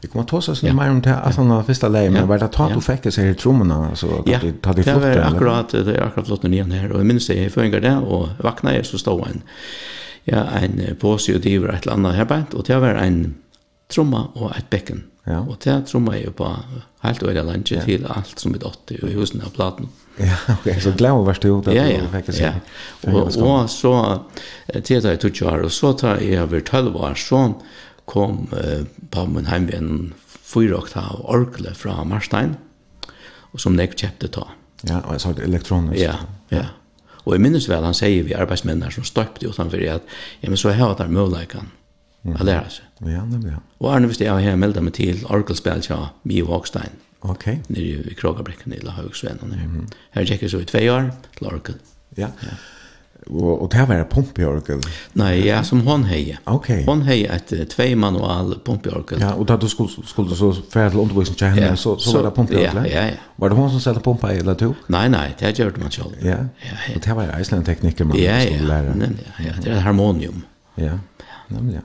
Vi 0.00 0.08
kommer 0.08 0.24
ta 0.24 0.36
oss 0.36 0.62
ja. 0.62 0.74
mer 0.74 0.90
om 0.90 1.00
det 1.00 1.16
att 1.16 1.36
han 1.36 1.64
första 1.64 1.88
lägen 1.88 2.12
men 2.12 2.28
var 2.28 2.38
det 2.38 2.44
att 2.44 2.74
du 2.74 2.80
fikk 2.80 3.02
det 3.02 3.18
i 3.18 3.20
här 3.20 3.34
trummorna 3.34 3.96
så 3.96 4.18
att 4.18 4.26
det 4.26 4.66
hade 4.66 4.82
flott. 4.82 4.86
Ja, 4.86 5.08
det 5.08 5.20
var 5.20 5.36
akkurat 5.36 5.68
det 5.68 5.96
är 5.96 6.02
akkurat 6.02 6.26
flott 6.26 6.42
ner 6.42 6.64
her, 6.64 6.92
och 6.92 6.98
jag 6.98 7.06
minns 7.06 7.26
det 7.26 7.34
jeg 7.34 7.52
føringer 7.52 7.80
det 7.80 7.96
och 7.96 8.28
vaknade 8.38 8.76
jeg, 8.76 8.86
så 8.86 8.98
stod 8.98 9.28
en 9.28 9.42
ja 10.24 10.44
en 10.62 10.96
påse 11.00 11.34
og 11.34 11.42
diver 11.42 11.66
var 11.66 11.74
ett 11.74 11.86
annat 11.86 12.14
her 12.14 12.24
bänt 12.24 12.54
och 12.54 12.64
det 12.66 12.78
var 12.78 12.94
en 12.94 13.34
trumma 13.88 14.26
och 14.34 14.56
ett 14.56 14.70
bekken. 14.70 15.02
Ja. 15.24 15.38
Och 15.40 15.56
det 15.64 15.86
tromma 15.86 16.16
är 16.16 16.20
ju 16.20 16.30
på 16.30 16.56
helt 17.00 17.22
öliga 17.22 17.42
landet 17.42 17.84
till 17.84 18.06
allt 18.06 18.38
som 18.38 18.54
är 18.54 18.66
80 18.66 18.98
och 19.02 19.08
husen 19.08 19.40
av 19.40 19.50
platen. 19.50 19.78
Mm. 19.84 19.90
Ja, 20.30 20.54
okej, 20.54 20.80
så 20.80 20.90
glad 20.92 21.24
var 21.24 21.38
du 21.40 21.48
då. 21.48 21.72
Ja, 21.74 21.86
ja, 21.86 22.22
ja. 22.32 22.52
Og, 23.06 23.36
og 23.36 23.70
så 23.70 23.92
tittar 24.84 25.14
jeg 25.14 25.20
tog 25.20 25.42
år 25.42 25.64
og 25.64 25.72
så 25.72 25.92
tar 25.92 26.20
jeg 26.20 26.42
over 26.42 26.60
12 26.60 26.96
år 26.96 27.14
så 27.14 27.54
kom 28.04 28.48
eh, 28.52 28.84
på 29.10 29.26
min 29.26 29.46
hemvän 29.46 30.12
fyra 30.26 30.76
oktav 30.78 31.24
orkle 31.24 31.74
fra 31.74 32.04
Marstein 32.04 32.56
og 33.52 33.60
som 33.60 33.78
jeg 33.78 33.96
kjøpte 33.96 34.28
ta. 34.28 34.46
Ja, 34.86 35.00
og 35.00 35.12
jeg 35.12 35.20
sa 35.20 35.32
det 35.32 35.44
elektronisk. 35.44 36.00
Ja, 36.00 36.14
ja. 36.50 36.68
Og 37.24 37.34
jeg 37.34 37.42
minnes 37.42 37.68
vel, 37.68 37.84
han 37.84 37.94
sier 37.94 38.22
vi 38.24 38.34
arbetsmännen 38.34 38.90
som 38.90 39.04
stöpte 39.04 39.48
utanför 39.48 39.82
at 39.90 40.02
ja, 40.40 40.48
men 40.48 40.56
så 40.56 40.70
har 40.70 40.96
jeg 40.98 41.10
möjligheten 41.10 41.70
muligheten 42.24 42.40
å 42.40 42.44
lære 42.44 42.70
seg. 42.70 42.84
Ja, 43.08 43.24
det 43.30 43.50
ja. 43.50 43.60
Og 43.80 43.94
Arne 43.94 44.08
visste 44.08 44.24
jeg 44.24 44.50
har 44.50 44.56
meldat 44.56 44.84
mig 44.84 44.92
til 44.92 45.24
orkelspel 45.26 45.80
till 45.82 46.06
Mie 46.22 46.42
Vågstein. 46.42 46.92
Mm 46.92 47.09
Okej. 47.20 47.60
Okay. 47.68 47.82
Nere 47.82 48.10
i 48.10 48.14
Kragabräcken 48.14 48.72
i 48.72 48.78
Lahagsvän 48.78 49.38
och 49.42 49.48
ner. 49.48 49.56
Mm. 49.56 49.86
Här 50.10 50.22
gick 50.22 50.42
jag 50.42 50.50
så 50.50 50.60
i 50.60 50.64
två 50.64 50.78
år 50.78 51.12
till 51.38 51.46
Orkel. 51.46 51.74
Ja. 52.14 52.28
ja. 52.40 52.48
Och 53.26 53.62
och 53.62 53.68
det 53.68 53.76
här 53.76 53.86
var 53.86 53.94
en 53.94 54.78
i 54.78 54.82
Nej, 55.12 55.46
ja, 55.46 55.64
som 55.64 55.86
hon 55.86 56.04
heje. 56.04 56.38
Okej. 56.44 56.74
Okay. 56.74 56.86
Hon 56.86 57.02
heje 57.02 57.28
ett 57.28 57.70
två 57.70 57.96
manual 57.96 58.58
pump. 58.64 58.86
Ja, 59.20 59.34
och 59.34 59.46
då 59.46 59.68
skulle 59.68 59.88
skulle 60.06 60.34
så 60.34 60.52
färd 60.52 60.90
till 60.90 61.00
undervisning 61.00 61.36
till 61.36 61.46
henne 61.46 61.66
ja. 61.66 61.76
så 61.76 61.98
så 61.98 62.16
var 62.16 62.24
det 62.24 62.36
pump. 62.36 62.52
Ja, 62.52 62.60
ja, 62.60 62.86
ja. 62.86 63.10
Var 63.36 63.48
det 63.48 63.54
hon 63.54 63.70
som 63.70 63.80
satte 63.80 64.00
pumpa 64.00 64.32
eller 64.32 64.54
tog? 64.54 64.74
Nej, 64.86 65.08
nej, 65.08 65.36
det 65.38 65.58
gjorde 65.58 65.80
man 65.80 65.90
själv. 65.90 66.10
Ja. 66.20 66.28
Ja. 66.28 66.36
ja. 66.60 66.94
Och 66.94 67.00
det 67.00 67.06
här 67.06 67.14
var 67.14 67.40
Island 67.40 67.66
tekniker 67.66 68.04
man 68.04 68.18
ja, 68.18 68.40
skulle 68.40 68.56
ja. 68.56 68.68
lära. 68.68 68.94
Ja, 68.98 69.44
ja, 69.46 69.52
det 69.62 69.70
är 69.70 69.80
harmonium. 69.80 70.42
Ja. 70.74 70.98
Nämligen. 71.48 71.82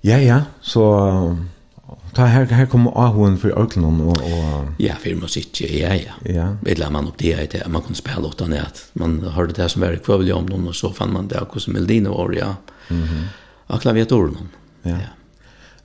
Ja, 0.00 0.18
ja, 0.18 0.42
så 0.60 1.36
Ta 2.14 2.24
her 2.24 2.44
her 2.44 2.66
kommer 2.66 3.06
Ahun 3.06 3.38
för 3.38 3.50
Auckland 3.50 4.02
och 4.02 4.16
och 4.16 4.66
ja, 4.78 4.94
för 4.94 5.14
musik. 5.14 5.60
Ja, 5.60 5.94
ja. 5.94 6.32
Ja. 6.32 6.56
Vill 6.62 6.84
man 6.90 7.08
upp 7.08 7.18
det 7.18 7.34
här 7.34 7.62
att 7.64 7.70
man 7.70 7.82
kan 7.82 7.94
spela 7.94 8.26
åt 8.26 8.38
den 8.38 8.54
Man 8.92 9.22
hörde 9.22 9.52
det 9.52 9.68
som 9.68 9.82
var 9.82 9.96
kvar 9.96 10.32
om 10.32 10.46
någon 10.46 10.68
och 10.68 10.76
så 10.76 10.92
fann 10.92 11.12
man 11.12 11.28
det 11.28 11.40
också 11.40 11.70
Meldino 11.70 12.10
var 12.10 12.32
ja. 12.32 12.56
Mhm. 12.88 13.02
Mm 13.02 13.24
och 13.68 13.82
klaviaturen. 13.82 14.48
Ja. 14.82 14.90
ja. 14.90 14.96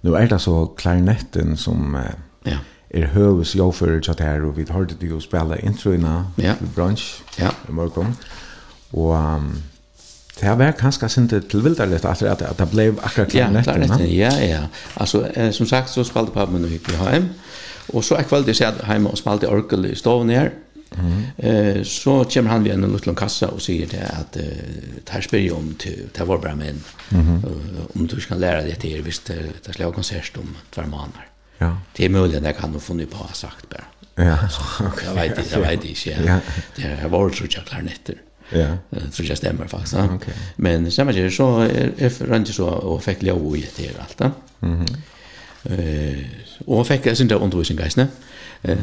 Nu 0.01 0.15
är 0.15 0.27
det 0.27 0.39
så 0.39 0.65
klarinetten 0.65 1.57
som 1.57 1.97
ja. 2.43 2.57
är 2.89 3.05
høves 3.05 3.55
jag 3.55 3.75
för 3.75 4.01
chat 4.01 4.19
her 4.19 4.45
och 4.45 4.57
vi 4.57 4.65
hørte 4.71 4.95
det 4.99 5.05
ju 5.05 5.21
spela 5.21 5.57
introina 5.57 6.25
ja. 6.35 6.53
brunch. 6.75 7.21
Ja. 7.37 7.51
I 7.69 7.71
morgon. 7.71 8.15
Och 8.91 9.13
um, 9.13 9.63
Det 10.41 10.57
var 10.57 10.71
kanskje 10.71 11.09
sinte 11.09 11.39
til 11.39 11.63
vildarligt 11.63 12.05
at 12.05 12.21
at 12.21 12.41
at 12.41 12.59
det 12.59 12.69
blev 12.69 12.99
akkurat 13.03 13.29
klart 13.29 13.53
nettet. 13.53 14.17
Ja, 14.17 14.31
ja. 14.45 14.59
Altså 14.95 15.31
eh, 15.35 15.51
som 15.51 15.67
sagt 15.67 15.89
så 15.89 16.03
spalte 16.03 16.31
pappa 16.31 16.51
min 16.51 16.65
i 16.65 16.79
hjem. 17.11 17.29
Og 17.93 18.03
så 18.03 18.15
akvalt 18.15 18.45
det 18.45 18.55
sett 18.55 18.81
hjemme 18.87 19.09
og 19.09 19.17
spalte 19.17 19.49
orkel 19.49 19.85
i 19.85 19.95
stoven 19.95 20.29
her. 20.29 20.49
Mm. 20.97 21.23
Eh 21.37 21.83
så 21.83 22.23
kommer 22.33 22.51
han 22.51 22.63
vid 22.63 22.73
en 22.73 22.93
liten 22.93 23.15
kassa 23.15 23.47
och 23.47 23.61
säger 23.61 23.87
det 23.87 24.07
att 24.19 24.37
eh 24.37 24.43
här 25.09 25.21
spelar 25.21 25.55
om 25.55 25.73
till 25.73 26.09
det 26.17 26.23
var 26.23 26.37
bara 26.37 26.55
men 26.55 26.83
om 27.95 28.07
du 28.07 28.21
ska 28.21 28.35
lära 28.35 28.61
dig 28.61 28.77
det 28.81 28.97
är 28.97 29.01
visst 29.01 29.31
det 29.65 29.73
ska 29.73 29.91
konsert 29.91 30.37
om 30.37 30.55
två 30.71 30.81
månader. 30.81 31.27
Ja. 31.57 31.77
Det 31.95 32.05
är 32.05 32.09
möjligt 32.09 32.43
jag 32.43 32.57
kan 32.57 32.79
få 32.79 32.93
ny 32.93 33.05
på 33.05 33.27
sagt 33.33 33.69
bara. 33.69 33.83
Ja. 34.15 34.37
Jag 35.05 35.13
vet 35.15 35.37
inte, 35.37 35.49
jag 35.51 35.59
vet 35.59 35.85
inte. 35.85 36.09
Ja. 36.09 36.39
Det 36.75 37.01
har 37.01 37.09
varit 37.09 37.35
så 37.35 37.43
jag 37.49 37.65
klarnetter. 37.65 38.15
Ja. 38.49 38.77
Tror 39.11 39.27
jag 39.27 39.37
stämmer 39.37 39.67
faktiskt. 39.67 39.93
Okej. 39.93 40.33
Men 40.55 40.91
samma 40.91 41.11
ger 41.11 41.29
så 41.29 41.59
är 41.59 42.25
runt 42.25 42.47
så 42.47 42.67
och 42.67 43.03
fick 43.03 43.23
jag 43.23 43.37
och 43.37 43.57
det 43.77 43.87
är 43.87 43.99
allt. 43.99 44.33
Mhm. 44.59 44.85
Eh 45.63 46.25
och 46.65 46.87
fick 46.87 47.05
jag 47.05 47.17
synda 47.17 47.35
undervisning 47.35 47.77
guys, 47.77 47.97
ne? 47.97 48.07
Eh 48.61 48.77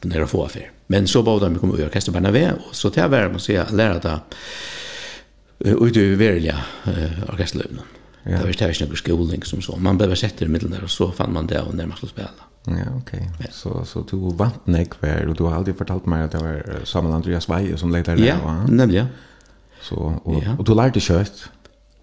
men 0.00 0.10
det 0.10 0.26
få 0.26 0.44
affär. 0.44 0.70
Men 0.86 1.08
så 1.08 1.22
bad 1.22 1.40
de 1.42 1.58
komma 1.58 1.72
och 1.72 1.80
orkester 1.80 2.12
bara 2.12 2.30
ve 2.30 2.52
och 2.52 2.76
så 2.76 2.90
till 2.90 3.02
värme 3.02 3.34
och 3.34 3.42
se 3.42 3.64
lära 3.70 3.98
ta 3.98 4.20
ut 5.58 5.96
över 5.96 6.16
välja 6.16 6.62
orkesterlövnen. 7.28 7.84
Ja. 8.22 8.30
Det 8.30 8.42
var 8.42 8.48
inte 8.48 8.68
inte 8.68 8.86
någon 8.86 8.96
skolning 8.96 9.42
som 9.42 9.62
så. 9.62 9.76
Man 9.76 9.98
behöver 9.98 10.14
sätta 10.16 10.38
det 10.38 10.44
i 10.44 10.48
mitten 10.48 10.70
där 10.70 10.84
och 10.84 10.90
så 10.90 11.12
fann 11.12 11.32
man 11.32 11.46
det 11.46 11.60
och 11.60 11.74
när 11.74 11.86
man 11.86 11.96
skulle 11.96 12.10
spela. 12.10 12.28
Ja, 12.64 12.74
okej. 12.96 13.30
Okay. 13.34 13.46
Så 13.50 13.84
så 13.84 14.04
du 14.10 14.16
vant 14.36 14.66
nekvär 14.66 15.28
och 15.28 15.34
du 15.34 15.44
har 15.44 15.54
alltid 15.54 15.78
fortalt 15.78 16.06
mig 16.06 16.22
att 16.22 16.32
det 16.32 16.38
var 16.38 16.84
Samuel 16.84 17.14
Andreas 17.14 17.48
Weie 17.48 17.76
som 17.76 17.92
ledde 17.92 18.14
det. 18.14 18.26
Ja, 18.26 18.36
va? 18.44 18.66
nämligen. 18.68 19.06
Så 19.80 20.20
och, 20.24 20.42
ja. 20.44 20.56
och 20.58 20.64
du 20.64 20.74
lärde 20.74 21.00
kött. 21.00 21.50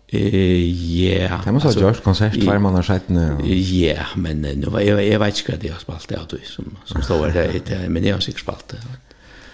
Eh 0.08 1.04
ja. 1.04 1.42
Det 1.46 1.52
måste 1.52 1.68
ha 1.68 1.88
gjort 1.88 2.04
konsert 2.04 2.42
två 2.44 2.60
månader 2.60 2.84
sedan. 2.84 3.40
Ja, 3.46 4.06
men 4.16 4.42
nu 4.42 4.68
var 4.68 4.80
jag 4.80 5.08
jag 5.08 5.20
vet 5.20 5.38
inte 5.38 5.52
vad 5.52 5.62
det 5.62 5.70
har 5.70 5.80
spalt 5.80 6.08
det 6.10 6.16
att 6.16 6.34
som 6.44 6.78
som 6.86 7.02
står 7.02 7.28
där 7.28 7.62
det 7.66 7.90
men 7.90 8.04
jag 8.06 8.16
har 8.16 8.22
sig 8.22 8.34
spalt 8.34 8.68
det. 8.68 8.78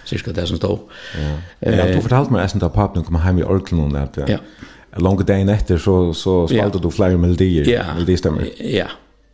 Cirka 0.04 0.32
det 0.32 0.46
som 0.46 0.56
står. 0.56 0.80
Ja. 1.60 1.68
Eh 1.70 1.96
du 1.96 2.02
fortalt 2.02 2.30
mig 2.30 2.48
sen 2.48 2.60
där 2.60 2.68
pappa 2.68 3.02
kom 3.02 3.14
hem 3.14 3.38
i 3.38 3.42
Orklund 3.42 3.96
och 3.96 4.08
där. 4.14 4.24
Ja. 4.28 4.38
Långa 4.98 5.24
dagen 5.24 5.48
efter 5.48 5.78
så 5.78 6.14
så 6.14 6.48
spaltade 6.48 6.84
du 6.84 6.90
flera 6.90 7.16
melodier, 7.16 7.68
Ja. 7.68 7.94
melodistämmer. 7.94 8.48
Ja. 8.58 8.86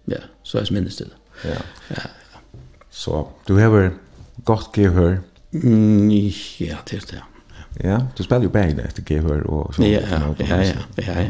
Ja. 0.05 0.19
Så 0.43 0.59
jag 0.59 0.73
minns 0.73 0.97
det. 0.97 1.05
Ja. 1.45 1.57
Så 2.91 3.29
du 3.47 3.55
har 3.55 3.91
gott 4.45 4.77
gehör. 4.77 5.21
Mm, 5.53 6.11
ja, 6.59 6.77
det 6.91 6.97
är 6.97 7.03
det. 7.11 7.23
Ja, 7.89 8.07
du 8.17 8.23
spelar 8.23 8.43
ju 8.43 8.49
bägge 8.49 8.75
där 8.75 8.85
efter 8.85 9.13
gehör 9.13 9.41
och 9.41 9.75
så. 9.75 9.83
Ja, 9.83 9.89
ja, 9.89 10.35
ja, 10.39 10.65
ja, 10.97 11.05
ja. 11.05 11.25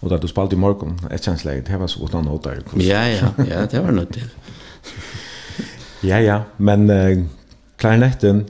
Och 0.00 0.08
där 0.08 0.18
du 0.18 0.28
spelade 0.28 0.54
i 0.54 0.58
morgon, 0.58 1.00
ett 1.10 1.24
känsläge, 1.24 1.62
det 1.66 1.76
var 1.76 1.86
så 1.86 2.04
utan 2.04 2.24
noter. 2.24 2.62
Ja, 2.76 3.08
ja, 3.08 3.32
ja, 3.50 3.66
det 3.70 3.80
var 3.80 3.90
något 3.90 4.12
till. 4.12 4.28
ja, 6.00 6.20
ja, 6.20 6.42
men 6.56 6.90
uh, 6.90 7.24
klarinetten, 7.76 8.46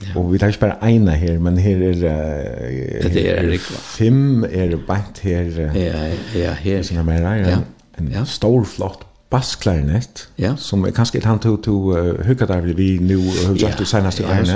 Ja. 0.00 0.14
Og 0.16 0.30
vi 0.32 0.38
tar 0.38 0.48
ikke 0.48 0.60
bare 0.60 0.88
ene 0.88 1.12
her, 1.12 1.38
men 1.38 1.58
her 1.60 1.76
er... 1.76 1.90
Uh, 1.92 3.10
det 3.12 3.24
er 3.28 3.42
rikva. 3.50 3.76
Fem 3.84 4.44
er 4.48 4.78
bant 4.86 5.18
her. 5.20 5.44
Uh, 5.44 5.76
ja, 5.76 6.06
ja, 6.34 6.54
her. 6.56 6.82
Som 6.82 7.02
er 7.02 7.04
mer 7.04 7.26
her. 7.28 7.34
ja. 7.48 7.58
En, 7.58 7.66
en 7.98 8.08
ja. 8.14 8.24
stor, 8.24 8.64
flott 8.64 9.04
bassklarinett 9.30 10.28
ja. 10.36 10.56
som 10.56 10.84
är 10.84 10.90
kanske 10.90 11.18
ett 11.18 11.24
han 11.24 11.38
tog 11.38 11.62
to 11.62 11.96
uh, 11.96 12.26
hugga 12.26 12.60
vi 12.60 12.98
nu 12.98 13.16
har 13.16 13.54
gjort 13.54 13.78
det 13.78 13.86
senaste 13.86 14.24
åren. 14.24 14.46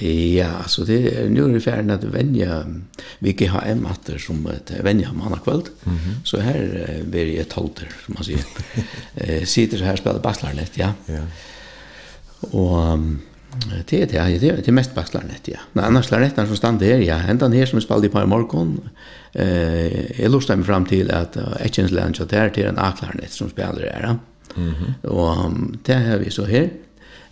Ja, 0.00 0.08
ja, 0.08 0.50
alltså 0.62 0.84
det 0.84 1.16
är 1.16 1.28
nu 1.28 1.44
är 1.44 1.48
det 1.48 1.60
färdigt 1.60 1.92
att 1.92 2.04
vänja 2.04 2.64
vilket 3.18 3.50
har 3.50 3.62
en 3.62 3.82
matter 3.82 4.18
som 4.18 4.46
ett 4.46 4.72
vänja 4.82 5.12
manna 5.12 5.38
kväll. 5.38 5.62
Mm 5.84 5.98
-hmm. 5.98 6.24
Så 6.24 6.40
här 6.40 7.00
blir 7.04 7.26
det 7.26 7.38
ett 7.38 7.52
halter 7.52 7.88
som 8.06 8.14
man 8.14 8.24
säger. 8.24 8.40
eh 9.14 9.44
sitter 9.44 9.78
så 9.78 9.84
här 9.84 9.96
spelar 9.96 10.20
bassklarinett, 10.20 10.72
ja. 10.74 10.92
Ja. 11.06 11.22
Och 12.50 12.92
um, 12.92 13.20
Det 13.62 13.98
er 14.00 14.06
det, 14.06 14.14
ja. 14.16 14.26
Det 14.28 14.50
er, 14.50 14.56
det 14.56 14.68
er 14.68 14.76
mest 14.76 14.94
bare 14.94 15.08
slarnett, 15.08 15.48
ja. 15.48 15.62
Nei, 15.76 15.86
annars 15.86 16.08
slarnettene 16.10 16.48
som 16.50 16.58
stand 16.58 16.82
her, 16.84 17.02
ja. 17.04 17.20
Enda 17.30 17.48
her 17.52 17.68
som 17.70 17.80
er 17.80 17.84
spalte 17.86 18.08
i 18.08 18.12
par 18.12 18.26
i 18.26 18.30
morgen, 18.30 18.76
eh, 19.32 20.18
jeg 20.18 20.30
lustet 20.32 20.58
meg 20.58 20.68
fram 20.68 20.86
til 20.90 21.10
at 21.14 21.38
uh, 21.40 21.54
Etjensland 21.64 22.18
kjatt 22.18 22.34
her 22.36 22.54
til 22.54 22.70
en 22.70 22.80
A-klarnett 22.82 23.34
som 23.34 23.50
spiller 23.52 23.86
her, 23.90 24.08
ja. 24.08 24.16
Mm 24.56 24.70
-hmm. 24.70 25.08
Og 25.08 25.46
um, 25.46 25.74
det 25.86 25.94
har 25.94 26.18
vi 26.18 26.30
så 26.30 26.44
her. 26.44 26.68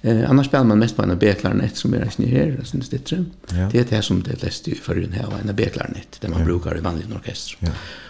Eh, 0.02 0.30
annars 0.30 0.46
spelar 0.46 0.64
man 0.64 0.78
mest 0.78 0.96
på 0.96 1.02
en 1.02 1.18
B-klarnett 1.18 1.76
som 1.76 1.94
er 1.94 2.04
ikke 2.04 2.26
her, 2.26 2.56
altså 2.58 2.76
en 2.76 2.82
stittre. 2.82 3.24
Ja. 3.56 3.68
Det 3.72 3.80
er 3.80 3.84
det 3.84 4.04
som 4.04 4.22
det 4.22 4.38
fleste 4.40 4.70
i 4.70 4.74
forrige 4.74 5.12
her, 5.12 5.26
en 5.48 5.56
B-klarnett, 5.56 6.18
det 6.22 6.30
man 6.30 6.38
ja. 6.38 6.44
brukar 6.44 6.76
i 6.76 6.84
vanlig 6.84 7.06
orkester. 7.14 7.56
Ja. 7.62 7.68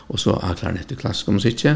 Og 0.08 0.18
så 0.18 0.30
A-klarnett 0.30 0.92
i 0.92 0.94
klassisk 0.94 1.28
musikk, 1.28 1.66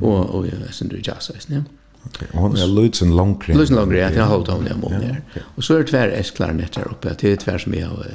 og, 0.00 0.10
og, 0.10 0.34
og, 0.34 0.34
og, 0.34 0.44
og, 0.44 0.92
og, 0.92 1.16
og, 1.16 1.56
og, 1.56 1.79
Okay. 2.06 2.28
Og 2.32 2.38
hon 2.40 2.56
er 2.56 2.66
Lutzen 2.66 3.12
Longgren. 3.16 3.58
Lutzen 3.58 3.76
Longren, 3.76 3.98
ja, 3.98 4.10
det 4.10 4.20
har 4.22 4.30
holdt 4.32 4.48
hon 4.48 4.66
i 4.66 4.74
mån 4.74 4.92
her. 4.92 5.22
Och 5.54 5.64
så 5.64 5.74
är 5.74 5.78
det 5.78 5.84
tvär 5.84 6.08
S-klarinett 6.08 6.76
här 6.76 6.88
uppe. 6.88 7.16
det 7.20 7.32
är 7.32 7.36
tvär 7.36 7.58
som 7.58 7.74
jag 7.74 7.88
har 7.88 8.06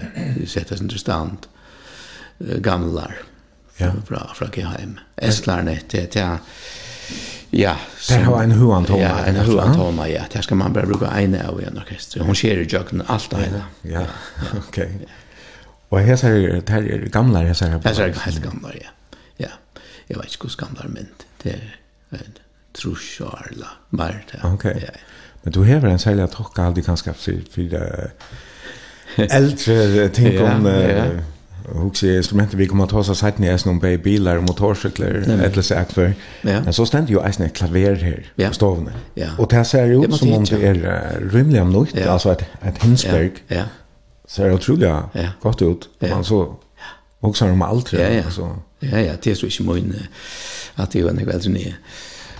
sett 0.45 0.71
oss 0.71 0.81
interessant, 0.81 1.49
gamlar, 2.39 3.17
ja. 3.77 3.91
fra, 4.07 4.27
fra 4.35 4.47
Geheim. 4.55 4.99
Esklaren 5.15 5.67
etter, 5.67 6.07
det 6.13 6.19
är... 6.19 6.37
ja. 7.49 7.75
Det 8.07 8.15
har 8.15 8.43
en 8.43 8.51
huantoma. 8.51 8.99
Ja, 8.99 9.25
en 9.25 9.35
huan 9.35 9.75
toma, 9.75 10.09
ja. 10.09 10.23
Det 10.31 10.41
ska 10.41 10.55
man 10.55 10.73
bara 10.73 10.85
bruka 10.85 11.21
ene 11.21 11.47
av 11.47 11.61
i 11.61 11.65
en 11.65 11.77
orkester. 11.77 12.19
Hon 12.19 12.35
skjer 12.35 12.57
i 12.57 12.67
jöken 12.67 13.03
allt 13.07 13.29
det 13.29 13.37
hele. 13.37 13.63
Ja, 13.81 14.05
ok. 14.57 14.79
Og 15.89 15.99
her 16.01 16.15
det 16.15 16.69
her 16.69 16.81
er 16.81 17.09
gamlar, 17.09 17.43
her 17.45 17.63
er 17.63 17.79
Her 17.83 18.01
er 18.01 18.19
helt 18.25 18.43
gamlar, 18.43 18.75
ja. 18.81 18.89
Ja, 19.37 19.49
jag 20.07 20.17
vet 20.17 20.25
inte 20.25 20.47
hur 20.47 20.65
gamlar 20.65 20.87
men 20.87 21.07
Det 21.43 21.53
er, 21.53 22.27
trusjarla 22.81 23.67
mer 23.89 24.25
det. 24.31 24.39
Okej. 24.43 24.71
Okay. 24.71 24.83
Ja. 24.85 24.99
Men 25.41 25.53
du 25.53 25.59
har 25.59 25.89
en 25.89 25.99
sälja 25.99 26.27
tocka 26.27 26.63
aldrig 26.63 26.85
kanske 26.85 27.13
för 27.13 27.41
för 27.51 28.11
äldre 29.15 30.09
tänk 30.09 30.41
om 30.41 30.67
hugsa 31.73 32.07
instrumentet 32.07 32.59
vi 32.59 32.67
kommer 32.67 32.83
att 32.83 32.89
ta 32.89 32.99
oss 32.99 33.23
att 33.23 33.37
ni 33.37 33.47
är 33.47 33.67
någon 33.67 33.79
baby 33.79 33.97
bilar 33.97 34.37
och 34.37 34.43
motorcyklar 34.43 35.07
eller 35.07 35.61
så 35.61 35.75
att 35.75 35.93
för. 35.93 36.13
Men 36.41 36.73
så 36.73 36.85
ständ 36.85 37.09
ju 37.09 37.19
ett 37.19 37.53
klaver 37.53 37.95
här 37.95 38.47
på 38.47 38.53
stoven. 38.53 38.89
Och 39.37 39.47
det 39.47 39.65
ser 39.65 39.85
ju 39.85 40.05
ut 40.05 40.15
som 40.15 40.33
om 40.33 40.43
det 40.43 40.67
är 40.67 41.19
rymligt 41.31 41.61
om 41.61 41.71
något 41.71 41.97
alltså 41.97 42.31
ett 42.31 42.43
ett 42.61 42.83
hinsberg. 42.83 43.31
Ja. 43.47 43.63
Ser 44.27 44.53
otroligt 44.53 44.89
gott 45.41 45.61
ut. 45.61 45.89
Man 45.99 46.23
så 46.23 46.55
också 47.19 47.45
om 47.45 47.61
allt 47.61 47.93
alltså. 48.25 48.57
Ja 48.79 48.99
ja, 48.99 49.13
det 49.23 49.31
är 49.31 49.35
så 49.35 49.45
inte 49.45 49.63
min 49.63 50.07
att 50.75 50.91
det 50.91 50.99
är 50.99 51.09
en 51.09 51.25
väldigt 51.25 51.51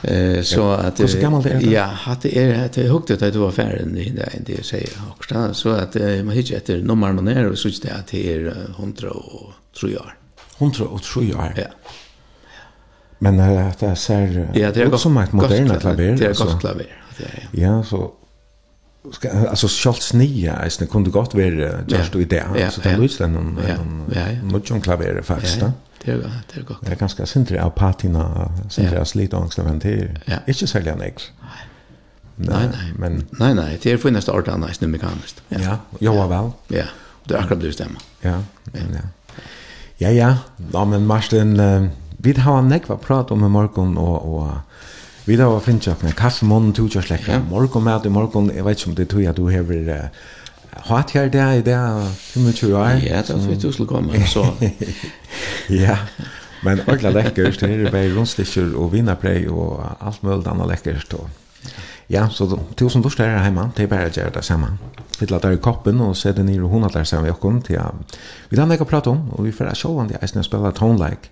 Eh 0.02 0.42
så 0.42 0.70
att 0.72 0.98
det 0.98 1.08
så 1.08 1.20
gammalt 1.20 1.46
är 1.46 1.60
det. 1.60 1.72
Ja, 1.72 1.84
hade 1.84 2.38
är 2.38 2.70
det 2.74 2.82
högt 2.82 3.12
att 3.12 3.20
det 3.20 3.32
var 3.32 3.52
färden 3.52 3.98
i 3.98 4.10
det 4.10 4.30
det 4.46 4.66
säger 4.66 4.90
också 5.10 5.54
så 5.54 5.70
att 5.70 5.96
man 5.96 6.30
hittar 6.30 6.56
efter 6.56 6.78
nummer 6.78 7.14
någon 7.14 7.28
är 7.28 7.46
och 7.46 7.58
så 7.58 7.68
det 7.68 7.92
att 7.92 8.08
det 8.08 8.34
är 8.34 8.58
100 8.78 9.10
och 9.10 9.52
tror 9.80 9.92
jag. 9.92 10.06
100 10.58 10.86
och 10.86 11.04
tror 11.04 11.26
jag. 11.26 11.54
Ja. 11.58 11.64
Men 13.20 13.38
det 13.38 13.44
är 13.44 13.96
så 13.96 14.14
Ja, 14.54 14.72
det 14.72 14.82
är 14.82 14.98
som 14.98 15.18
ett 15.18 15.32
modernt 15.32 15.80
klaver. 15.80 16.18
Det 16.18 16.26
är 16.26 16.46
gott 16.46 16.60
klaver. 16.60 16.86
Ja, 17.52 17.84
så 17.84 18.12
ska 19.12 19.48
alltså 19.48 19.68
Scholz 19.68 20.14
nya 20.14 20.54
är 20.54 20.80
det 20.80 20.86
kunde 20.88 21.10
gott 21.10 21.34
vara 21.34 21.46
just 21.88 22.12
då 22.12 22.22
i 22.22 22.24
det 22.24 22.72
så 22.72 22.82
det 22.82 22.98
lyssnar 22.98 23.28
någon 23.28 23.60
någon 24.70 24.82
klaver 24.82 25.22
faktiskt. 25.22 25.58
Ja. 25.62 25.72
Det 26.06 26.12
är 26.12 26.18
det 26.54 26.60
är 26.60 26.64
gott. 26.64 26.78
Det 26.82 26.92
är 26.92 26.96
ganska 26.96 27.26
sintre 27.26 27.64
av 27.64 27.70
patina, 27.70 28.52
sentri 28.70 28.98
av 28.98 29.06
slit 29.06 29.34
angst 29.34 29.58
men 29.58 29.80
det 29.80 29.90
är 30.26 30.42
inte 30.48 30.68
så 30.68 30.78
en 30.78 31.02
ex. 31.02 31.24
Nej, 32.36 32.70
nej. 32.72 32.94
Men 32.98 33.26
nej, 33.32 33.54
nej, 33.54 33.80
det 33.82 33.92
är 33.92 33.98
för 33.98 34.12
nästa 34.12 34.32
art 34.32 34.48
annars 34.48 34.82
nu 34.82 34.88
mekaniskt. 34.88 35.42
Ja, 35.50 35.78
jo 36.00 36.28
väl. 36.28 36.52
Ja. 36.68 36.86
Det 37.24 37.34
är 37.34 37.40
akkurat 37.40 37.62
det 37.62 37.74
stämmer. 37.74 38.02
Ja. 38.22 38.44
Ja. 38.74 38.80
Ja, 39.98 40.10
ja. 40.10 40.38
Ja, 40.74 40.86
men 40.86 41.06
Martin 41.06 41.62
vi 42.18 42.34
har 42.34 42.60
en 42.60 42.68
nekva 42.68 42.98
prat 42.98 43.32
om 43.32 43.46
i 43.46 43.50
morgon 43.50 43.98
och 43.98 44.36
och 44.36 44.52
vi 45.26 45.36
har 45.36 45.60
finnit 45.60 45.88
en 45.88 46.12
kaffemån, 46.12 46.74
tutsjørslekker, 46.74 47.40
morgon 47.50 47.84
med 47.84 48.06
i 48.06 48.10
morgon, 48.10 48.52
jeg 48.56 48.66
vet 48.66 48.80
ikke 48.80 48.90
om 48.90 48.96
det 48.96 49.10
tror 49.10 49.22
jeg 49.22 49.38
du 49.38 49.50
hever 49.50 50.10
hatt 50.76 51.12
her 51.16 51.30
det 51.30 51.46
i 51.60 51.62
det 51.66 51.78
25 52.34 52.74
år. 52.76 53.00
Ja, 53.06 53.22
det 53.22 53.36
var 53.36 53.46
fint 53.48 53.66
å 53.66 53.88
komme, 53.90 54.22
så. 54.34 54.46
ja, 55.70 55.98
men 56.66 56.82
ordentlig 56.86 57.14
lekkert, 57.14 57.60
det 57.62 57.72
er 57.72 57.92
bare 57.94 58.14
rundstikker 58.16 58.76
og 58.76 58.94
vinnerpreg 58.94 59.50
og 59.52 59.82
alt 60.00 60.24
mulig 60.24 60.48
annet 60.52 60.72
lekkert. 60.74 61.18
Og. 61.20 61.30
Ja, 62.12 62.28
så 62.30 62.48
tusen 62.78 63.02
takk 63.02 63.16
til 63.18 63.26
dere 63.26 63.42
hjemme, 63.48 63.70
det 63.78 63.86
er 63.86 63.92
bare 63.92 64.12
å 64.12 64.14
gjøre 64.14 64.36
det 64.38 64.46
samme. 64.46 64.76
Fytla 65.16 65.40
der 65.42 65.56
i 65.56 65.62
koppen 65.64 66.02
og 66.04 66.16
se 66.20 66.34
det 66.36 66.46
nere 66.46 66.68
og 66.68 66.74
hundra 66.76 66.92
der 66.94 67.08
sammen 67.08 67.30
vi 67.30 67.34
okkom 67.34 67.62
til 67.66 67.80
at 67.82 68.18
vi 68.52 68.60
har 68.60 68.70
nekka 68.70 68.86
prate 68.86 69.10
om, 69.10 69.30
og 69.34 69.46
vi 69.48 69.54
får 69.56 69.74
sjåan 69.80 70.12
det 70.12 70.20
eisne 70.22 70.44
spela 70.46 70.74
tonelike. 70.76 71.32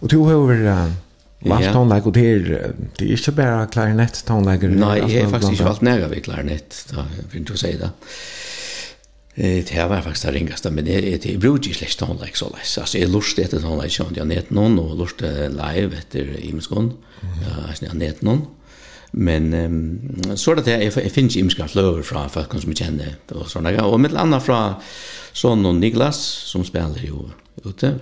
Og 0.00 0.08
to 0.08 0.22
har 0.24 0.38
vært 0.48 0.92
Lars 1.42 1.72
tonlag 1.72 2.06
och 2.06 2.12
det 2.12 2.20
är 2.20 2.72
det 2.98 3.04
er 3.04 3.10
inte 3.10 3.32
bara 3.32 3.66
klarinett 3.66 4.24
tonlag. 4.26 4.62
Nej, 4.62 5.14
jag 5.14 5.24
har 5.24 5.30
faktiskt 5.30 5.52
inte 5.52 5.64
valt 5.64 5.80
nära 5.80 6.08
vid 6.08 6.24
klarinett. 6.24 6.86
Då 6.90 7.04
vill 7.32 7.44
du 7.44 7.56
säga 7.56 7.78
det. 7.78 7.90
Det 9.34 9.70
här 9.70 9.88
var 9.88 10.00
faktiskt 10.00 10.26
det 10.26 10.32
ringaste, 10.32 10.70
men 10.70 10.84
det 10.84 11.26
är 11.26 11.38
brukar 11.38 11.68
ju 11.68 11.74
släkt 11.74 11.98
tonlag 11.98 12.36
så 12.36 12.50
läs. 12.50 12.78
Alltså 12.78 12.98
jag 12.98 13.10
lust 13.10 13.36
det 13.36 13.48
tonlag 13.48 13.90
som 13.90 14.06
jag 14.16 14.26
net 14.26 14.50
någon 14.50 14.78
och 14.78 14.98
lust 14.98 15.20
live 15.20 15.96
efter 15.98 16.20
i 16.20 16.52
muskon. 16.52 16.92
Alltså 17.68 17.84
jag 17.84 17.94
net 17.94 18.22
någon. 18.22 18.46
Men 19.12 19.54
um, 19.54 20.36
så 20.36 20.54
det 20.54 20.70
jeg, 20.70 20.92
jag 20.96 21.12
finns 21.12 21.36
ikke 21.36 21.40
imska 21.40 21.66
fløver 21.68 22.02
från 22.02 22.30
folk 22.30 22.62
som 22.62 22.74
känner 22.74 23.16
och 23.28 23.50
såna 23.50 23.84
och 23.84 24.00
med 24.00 24.14
annet 24.14 24.42
från 24.42 24.74
sånn 25.32 25.66
og 25.66 25.74
Niklas 25.74 26.20
som 26.46 26.64
spelar 26.64 26.98
ju 26.98 27.26
ute 27.64 27.98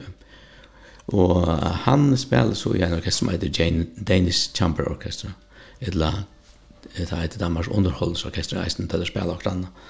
Og 1.09 1.47
han 1.87 2.11
spiller 2.17 2.55
så 2.55 2.75
i 2.77 2.83
en 2.85 2.99
orkester 2.99 3.25
som 3.25 3.31
heter 3.33 3.85
Danish 4.09 4.53
Chamber 4.55 4.91
Orchestra. 4.91 5.31
Etla, 5.81 6.13
det 6.97 7.09
heter 7.09 7.39
Danmarks 7.41 7.69
underholdsorkester, 7.69 8.61
eisen 8.61 8.89
til 8.89 9.05
å 9.05 9.09
spille 9.09 9.33
akkurat 9.33 9.55
annet. 9.55 9.87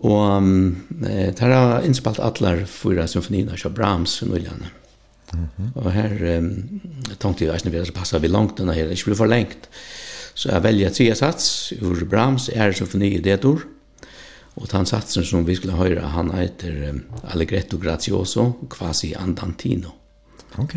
Og 0.00 0.36
um, 0.38 0.76
det 1.02 1.42
har 1.42 1.84
innspalt 1.84 2.22
atler 2.22 2.62
fyra 2.70 3.06
symfonier 3.10 3.66
av 3.66 3.74
Brahms 3.74 4.22
nyljane. 4.22 4.70
Mm 5.34 5.48
-hmm. 5.56 5.70
Og 5.74 5.92
her 5.92 6.38
um, 6.38 6.80
tenkte 7.18 7.44
jeg 7.44 7.54
eisen 7.54 7.72
vi 7.72 7.78
har 7.78 7.90
passet 7.94 8.22
vi 8.22 8.28
langt 8.28 8.58
denne 8.58 8.72
her, 8.72 8.84
det 8.84 8.92
ikke 8.92 9.04
blir 9.04 9.16
for 9.16 9.26
lengt. 9.26 9.68
Så 10.34 10.48
jeg 10.48 10.62
velger 10.62 10.90
tre 10.90 11.14
sats 11.14 11.72
ur 11.82 12.04
Brahms, 12.04 12.50
er 12.52 12.72
symfoni 12.72 13.14
i 13.14 13.20
det 13.20 13.44
ord, 13.44 13.60
Og 14.60 14.68
den 14.72 14.86
satsen 14.86 15.24
som 15.24 15.46
vi 15.46 15.56
skulle 15.56 15.76
høre, 15.76 16.08
han 16.12 16.32
heter 16.36 16.90
um, 16.90 17.02
Allegretto 17.32 17.78
Grazioso, 17.80 18.50
quasi 18.70 19.14
andantino. 19.16 19.94
Ok. 20.58 20.76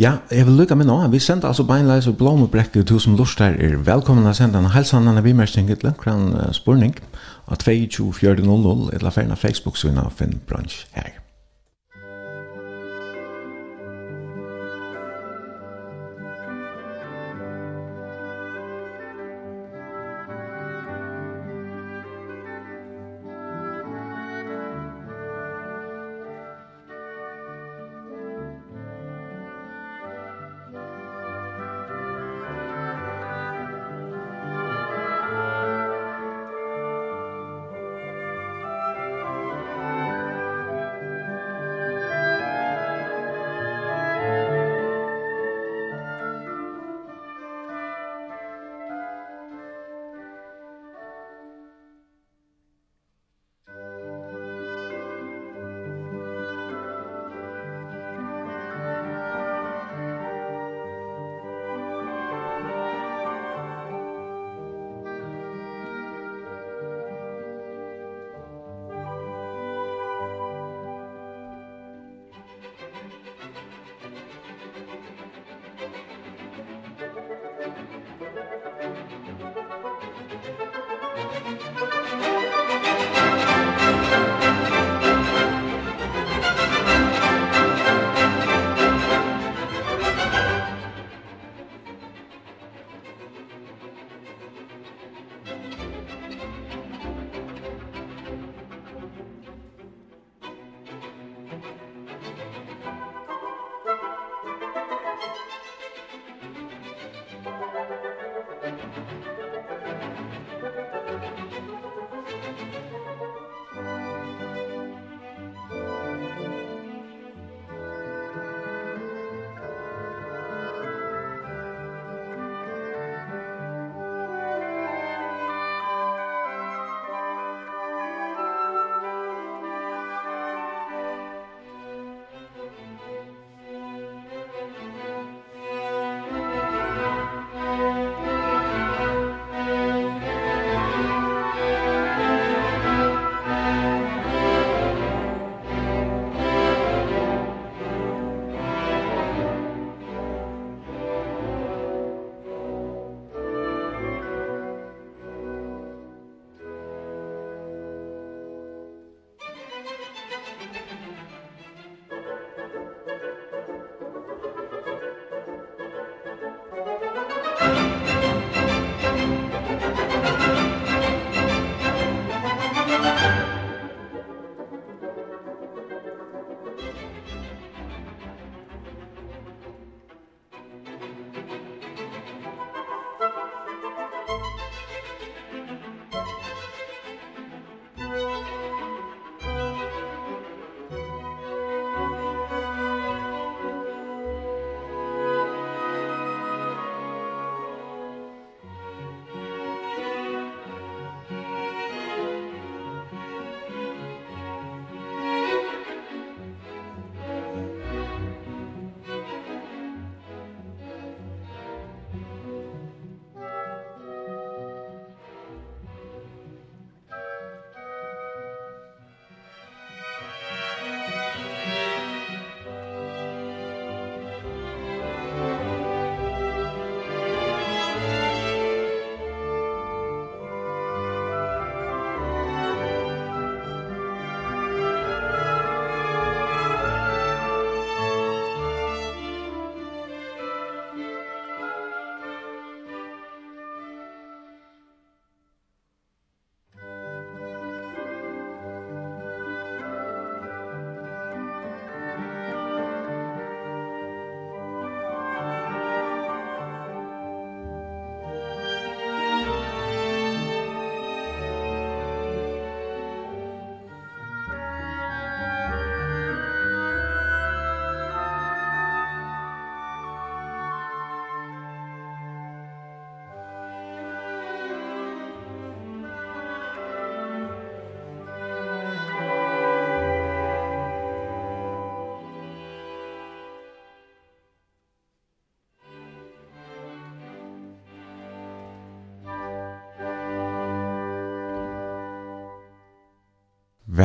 Ja, 0.00 0.16
jeg 0.30 0.46
vil 0.46 0.56
lykke 0.56 0.74
med 0.74 0.88
nå. 0.88 0.96
Vi 1.12 1.18
sender 1.18 1.48
altså 1.48 1.64
beinleis 1.64 2.06
og 2.06 2.16
blåmebrekker 2.16 2.82
til 2.82 3.00
som 3.00 3.16
lort 3.20 3.38
her 3.38 3.54
er 3.60 3.76
velkommen 3.84 4.26
å 4.26 4.34
sende 4.34 4.58
en 4.58 4.72
helsan 4.74 5.08
av 5.12 5.22
bimersning 5.22 5.68
til 5.68 5.84
Lønkran 5.84 6.32
uh, 6.34 6.50
Sporning 6.56 6.96
av 7.46 7.60
22.4.00 7.62 8.94
eller 8.96 9.10
ferden 9.10 9.36
av 9.36 9.42
Facebook-synet 9.44 10.06
av 10.06 10.16
Finn 10.16 10.40
Bransj 10.48 10.86
her. 10.96 11.19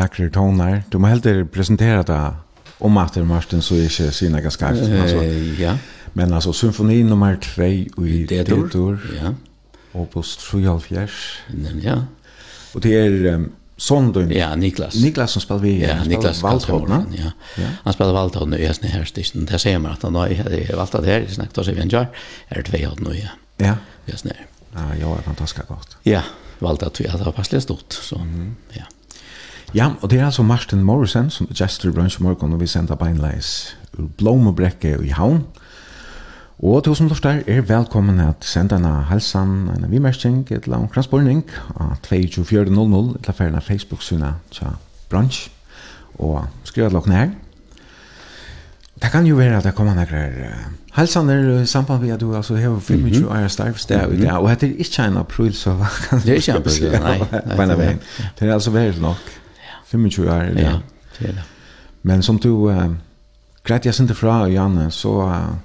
lakre 0.06 0.30
toner. 0.30 0.84
Du 0.89 0.98
må 0.98 1.08
helt 1.08 1.52
presentera 1.52 2.04
det 2.04 2.34
om 2.78 2.98
att 2.98 3.13
det 3.13 3.24
Martin 3.24 3.62
så 3.62 3.76
är 3.76 3.84
inte 3.84 4.12
sina 4.12 4.41
ganska 4.41 4.68
alltså. 4.68 5.24
Ja. 5.60 5.78
Men 6.13 6.34
alltså 6.34 6.54
symfoni 6.54 7.04
nummer 7.04 7.36
2 7.36 7.63
i 7.63 8.26
D-dur. 8.30 9.00
Ja. 9.22 9.34
Opus 9.91 10.38
3 10.38 10.62
Ja. 11.82 12.06
Och 12.74 12.82
det 12.82 12.96
är 12.96 13.26
um, 13.26 13.52
Sondun. 13.78 14.32
Ja, 14.32 14.56
Niklas. 14.56 14.96
Niklas 14.96 15.32
som 15.32 15.41
spelar 15.41 15.62
vi. 15.62 15.82
Ja, 15.82 16.04
Niklas 16.04 16.41
Waldhorn. 16.41 17.06
Ja. 17.18 17.32
ja. 17.58 17.68
Han 17.84 17.94
spelar 17.94 18.13
Waldhorn 18.13 18.54
i 18.54 18.65
Esne 18.65 18.88
här 18.88 19.10
Det 19.48 19.60
ser 19.60 19.80
man 19.80 19.91
att 19.91 20.04
han 20.04 20.15
har 20.15 20.76
valt 20.76 20.91
det 20.91 21.06
här. 21.06 21.26
Snackt 21.30 21.58
oss 21.58 21.68
i 21.68 21.72
Venjar. 21.72 22.08
Är 22.48 22.56
det 22.56 22.63
två 22.63 22.88
år 22.88 22.98
nu, 23.00 23.15
ja. 23.15 23.30
Ja. 23.58 23.76
Just 24.06 24.26
nu. 24.26 24.34
Ja, 24.74 24.96
jag 25.02 25.18
är 25.18 25.22
fantastiskt 25.22 25.68
gott. 25.68 25.98
Ja, 26.04 26.22
valt 26.60 26.84
att 26.84 27.02
vi 27.02 27.08
har 27.08 27.32
passligt 27.32 27.63
stort. 27.63 27.94
Så, 27.94 28.15
mm. 28.15 28.56
ja. 28.74 28.84
Ja, 29.73 29.91
og 30.01 30.10
det 30.12 30.19
er 30.19 30.25
altså 30.25 30.43
Martin 30.43 30.84
Morrison 30.84 31.30
som 31.30 31.47
er 31.49 31.58
gestor 31.58 31.89
i 31.89 31.93
bransje 31.95 32.23
morgen 32.23 32.54
og 32.54 32.62
vi 32.62 32.67
sender 32.67 32.95
beinleis 32.95 33.75
ur 33.97 34.08
Blomobrekke 34.17 34.97
i 35.04 35.10
Havn. 35.15 35.43
Og 36.63 36.84
til 36.84 36.95
som 36.95 37.08
lortar 37.12 37.41
er 37.47 37.65
velkommen 37.67 38.19
at 38.23 38.45
senda 38.47 38.78
en 38.80 38.86
halsan, 39.10 39.69
en 39.73 39.91
vimersing, 39.91 40.45
et 40.51 40.67
la 40.67 40.78
omkransborning 40.80 41.43
av 41.75 41.97
2400, 42.08 43.17
til 43.23 43.30
affæren 43.30 43.51
ferna 43.51 43.60
Facebook-syna 43.60 44.34
tja 44.51 44.71
Brunch 45.10 45.49
og 46.19 46.45
skriva 46.63 46.88
lokken 46.89 47.12
her. 47.12 47.30
Det 49.01 49.12
kan 49.12 49.28
jo 49.28 49.36
være 49.36 49.58
at 49.58 49.63
det 49.67 49.75
kommer 49.75 49.95
nekker 49.95 50.56
Halsan 50.95 51.30
er 51.30 51.62
i 51.62 51.65
samband 51.65 52.01
med 52.01 52.13
at 52.13 52.21
du 52.21 52.36
altså 52.36 52.56
har 52.56 52.80
25 52.80 53.30
år 53.30 53.47
starvst 53.47 53.89
der 53.89 54.08
ute, 54.08 54.32
og 54.34 54.62
det 54.62 54.69
er 54.69 54.80
ikke 54.80 55.04
en 55.04 55.17
april, 55.17 55.54
så 55.54 55.75
kan 56.10 56.19
du 56.19 56.32
ikke 56.32 56.54
april, 56.54 56.91
nei. 56.91 57.97
Det 58.39 58.47
er 58.47 58.54
altså 58.54 58.71
veldig 58.71 59.01
nok. 59.01 59.44
25 59.97 60.27
år. 60.27 60.34
Ja, 60.34 60.62
ja 60.62 60.79
det 61.19 61.27
är 61.27 61.34
det. 61.34 61.43
Men 62.01 62.23
som 62.23 62.38
du 62.38 62.49
uh, 62.49 62.91
greit 63.63 63.86
jeg 63.86 63.93
sinte 63.93 64.13
fra 64.13 64.47
Janne 64.47 64.91
så 64.91 65.21
uh, 65.25 65.55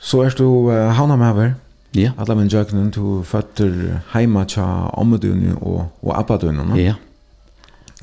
så 0.00 0.22
er 0.22 0.30
du 0.38 0.44
uh, 0.44 0.90
havna 0.90 1.16
med 1.16 1.30
over. 1.30 1.54
Ja. 1.94 2.12
Alla 2.18 2.34
min 2.34 2.48
jag 2.48 2.70
du 2.94 3.22
føtter 3.22 4.00
heima 4.12 4.44
tja 4.44 4.64
omdun 4.92 5.56
og, 5.60 5.88
og 6.02 6.18
abadun. 6.18 6.76
Ja. 6.76 6.82
Ja. 6.82 6.94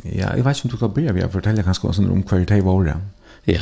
Ja, 0.03 0.35
jag 0.35 0.45
vet 0.45 0.57
ikke 0.57 0.65
om 0.65 0.71
du 0.71 0.77
kan 0.77 0.93
börja 0.93 1.13
vi 1.13 1.21
fortälla 1.31 1.63
kanske 1.63 1.87
om 1.87 2.11
om 2.11 2.23
det 2.45 2.63
var 2.63 2.95
Ja. 3.45 3.61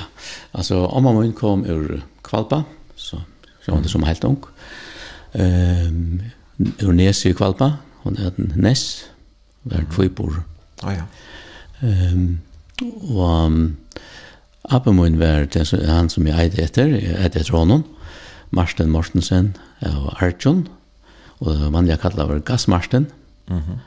Alltså 0.52 0.86
om 0.86 1.04
man 1.04 1.34
kom 1.34 1.66
ur 1.66 2.02
Kvalpa 2.24 2.64
så 2.96 3.22
så 3.66 3.72
var 3.72 3.82
det 3.82 3.90
som 3.90 4.04
helt 4.04 4.24
ung. 4.24 4.44
Ehm 5.34 6.22
um, 6.58 6.72
ur 6.80 6.92
Nesi 6.92 7.34
Kvalpa, 7.34 7.74
hon 8.04 8.18
är 8.18 8.34
Nes, 8.38 9.04
där 9.64 9.86
två 9.96 10.04
bor 10.16 10.44
Ah, 10.84 10.94
ja. 10.94 11.06
Um, 11.82 12.40
og 12.82 13.46
um, 13.46 13.78
Abba 14.70 14.92
min 14.92 15.20
var 15.20 15.46
det, 15.46 15.66
han 15.88 16.10
som 16.10 16.28
jeg 16.28 16.38
eide 16.38 16.64
etter, 16.64 16.92
jeg 16.92 17.16
eide 17.16 17.40
etter 17.40 17.56
honom, 17.56 17.86
Marsten 18.52 18.92
Mortensen 18.92 19.56
og 19.82 20.10
Arjun, 20.22 20.68
og 21.40 21.54
det 21.54 21.72
vanlige 21.74 22.00
kallet 22.02 22.30
var 22.30 22.40
Gass 22.40 22.68
Marsten, 22.68 23.08
mm 23.48 23.58
-hmm. 23.58 23.80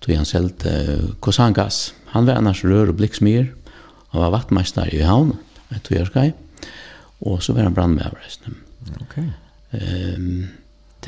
tog 0.00 0.16
han 0.16 0.24
selv 0.24 0.50
til 0.58 1.14
Kosan 1.20 1.52
Gass. 1.52 1.94
Han 2.06 2.26
var 2.26 2.34
annars 2.34 2.64
rør 2.64 2.88
og 2.88 2.96
blikksmyr, 2.96 3.44
han 4.10 4.20
var 4.20 4.30
vaktmeister 4.30 4.94
i 4.94 4.98
havn, 4.98 5.32
et 5.74 5.82
tog 5.82 5.98
jeg 6.14 6.34
og 7.20 7.42
så 7.42 7.52
var 7.52 7.62
han 7.62 7.74
brandmøver. 7.74 8.38
Okay. 9.02 9.26
Um, 9.72 10.48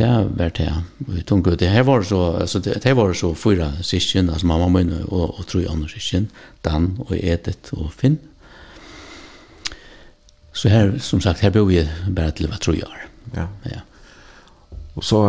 det 0.01 0.31
var 0.39 0.53
det. 0.57 0.73
Vi 0.97 1.23
tog 1.23 1.47
ut 1.47 1.59
det. 1.61 1.69
Her 1.69 1.83
var 1.83 2.03
så, 2.03 2.21
altså, 2.41 2.59
det, 2.59 2.79
det 2.85 2.97
var 2.97 3.13
så 3.13 3.35
fyra 3.35 3.71
syskjen, 3.83 4.31
altså 4.31 4.47
mamma 4.47 4.69
min 4.69 4.93
og, 5.03 5.39
og 5.39 5.47
tre 5.47 5.67
andre 5.69 5.89
syskjen, 5.89 6.31
Dan 6.65 6.95
og 7.05 7.13
Edith 7.19 7.75
og 7.77 7.93
Finn. 7.93 8.19
Så 10.53 10.69
her, 10.69 10.97
som 10.99 11.21
sagt, 11.21 11.45
her 11.45 11.53
bor 11.55 11.69
vi 11.69 11.85
bare 12.09 12.33
til 12.37 12.49
hva 12.51 12.59
tror 12.61 12.79
jag. 12.81 12.97
Ja. 13.37 13.47
ja. 13.71 13.85
Og 14.97 15.05
så, 15.05 15.21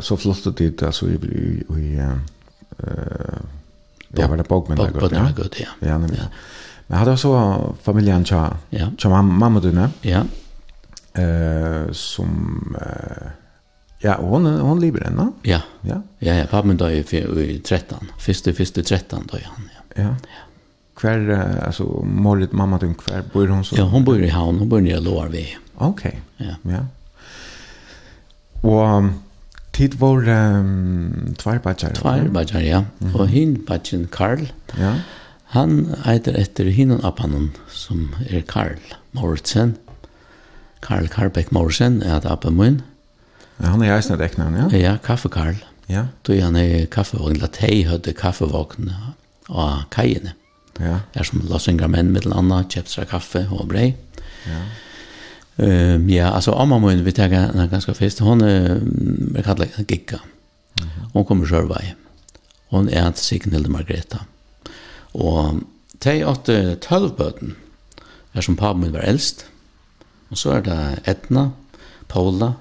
så 0.00 0.16
flottet 0.16 0.58
dit, 0.58 0.82
altså, 0.82 1.10
i, 1.10 1.18
i, 1.18 1.58
i 1.60 1.98
uh, 1.98 3.42
ja, 4.14 4.26
var 4.26 4.36
det 4.36 4.48
Bogmennagud, 4.48 4.94
ja? 4.94 5.00
Bogmennagud, 5.00 5.60
ja. 5.60 5.74
Ja, 5.82 5.98
nemlig. 5.98 6.22
Ja. 6.22 6.30
Men 6.88 6.98
hadde 6.98 7.12
også 7.18 7.74
familien 7.82 8.24
til 8.24 8.36
ja. 8.72 9.22
mamma 9.22 9.60
dine, 9.60 9.90
ja. 10.04 10.22
Uh, 11.18 11.92
som... 11.92 12.76
Uh, 12.78 13.43
Ja, 14.04 14.16
hon 14.20 14.46
hon 14.46 14.80
lever 14.80 15.06
än. 15.06 15.32
Ja. 15.42 15.60
Ja. 15.80 16.02
Ja, 16.18 16.34
ja, 16.34 16.46
pappa 16.46 16.66
min 16.66 16.76
då 16.76 16.84
är 16.84 17.38
i 17.38 17.58
13. 17.58 18.10
Første, 18.18 18.52
første 18.52 18.82
13 18.82 19.28
då 19.32 19.38
han. 19.44 19.70
Ja. 19.96 20.02
Ja. 20.02 20.14
Kvar 20.94 21.30
alltså 21.66 22.04
målet 22.04 22.52
mamma 22.52 22.78
din, 22.78 22.94
hver 22.94 23.22
bor 23.32 23.46
hon 23.46 23.64
så. 23.64 23.76
Ja, 23.76 23.84
hon 23.84 24.04
bor 24.04 24.22
i 24.22 24.28
Havn, 24.28 24.58
hon 24.58 24.68
bor 24.68 24.80
nere 24.80 25.00
Lårve. 25.00 25.46
Okej. 25.74 26.20
Ok, 26.38 26.46
Ja. 26.46 26.54
Ja. 26.62 26.86
Och 28.60 29.04
tid 29.72 29.94
var 29.94 30.28
um, 30.28 31.34
tvær 31.38 31.58
batchar. 31.58 31.92
Tvær 31.94 32.28
batchar, 32.28 32.60
ja. 32.60 32.84
Mm. 33.00 33.14
Och 33.14 33.28
hin 33.28 33.64
batchen 33.68 34.08
Karl. 34.12 34.46
Ja. 34.78 34.94
Han 35.44 35.94
heter 36.04 36.34
efter 36.34 36.64
hinnan 36.64 37.04
appanen 37.04 37.50
som 37.68 38.16
är 38.30 38.40
Karl 38.40 38.78
Morsen. 39.10 39.74
Karl 40.80 41.06
Karbeck 41.06 41.50
Morsen 41.50 42.02
är 42.02 42.14
att 42.14 42.26
appen 42.26 42.56
min. 42.56 42.66
Mm. 42.66 42.82
Ja, 43.60 43.70
han 43.70 43.82
er 43.82 43.94
eisen 43.94 44.18
reknaren, 44.18 44.56
ja? 44.58 44.66
Ja, 44.78 44.96
Kaffe 45.02 45.28
Karl. 45.28 45.62
Ja. 45.86 46.06
Då 46.22 46.40
han 46.40 46.56
er 46.56 46.86
kaffevogn, 46.86 47.38
la 47.40 47.48
tei 47.52 47.84
høyde 47.84 48.14
kaffevogn 48.16 48.90
av 49.48 49.84
kajene. 49.92 50.32
Ja. 50.80 51.00
Er 51.14 51.26
som 51.28 51.42
la 51.44 51.88
menn 51.88 52.12
med 52.12 52.26
anna, 52.26 52.64
kjepsra 52.64 53.04
kaffe 53.04 53.46
og 53.50 53.68
brei. 53.68 53.94
Ja. 54.48 54.62
Um, 55.56 56.08
ja, 56.10 56.32
altså 56.34 56.56
amma 56.58 56.80
mun 56.82 57.04
vi 57.04 57.12
tega 57.12 57.44
henne 57.46 57.68
ganska 57.70 57.94
fest, 57.94 58.18
hon 58.20 58.42
er, 58.42 58.80
er 59.36 59.44
kallet 59.46 59.76
Gikka. 59.86 60.18
Hon 61.12 61.24
kommer 61.24 61.46
sjørvei. 61.46 61.94
Hon 62.72 62.88
er 62.88 63.12
til 63.14 63.24
Signilde 63.24 63.70
Margreta. 63.70 64.24
Og 65.14 65.62
tei 66.02 66.24
åtte 66.26 66.74
tølvbøten, 66.82 67.54
er 68.34 68.42
som 68.42 68.56
papen 68.56 68.82
min 68.82 68.96
var 68.96 69.06
eldst. 69.06 69.46
Og 70.32 70.40
så 70.40 70.56
er 70.56 70.64
det 70.66 70.80
Etna, 71.06 71.52
Paula, 72.10 72.54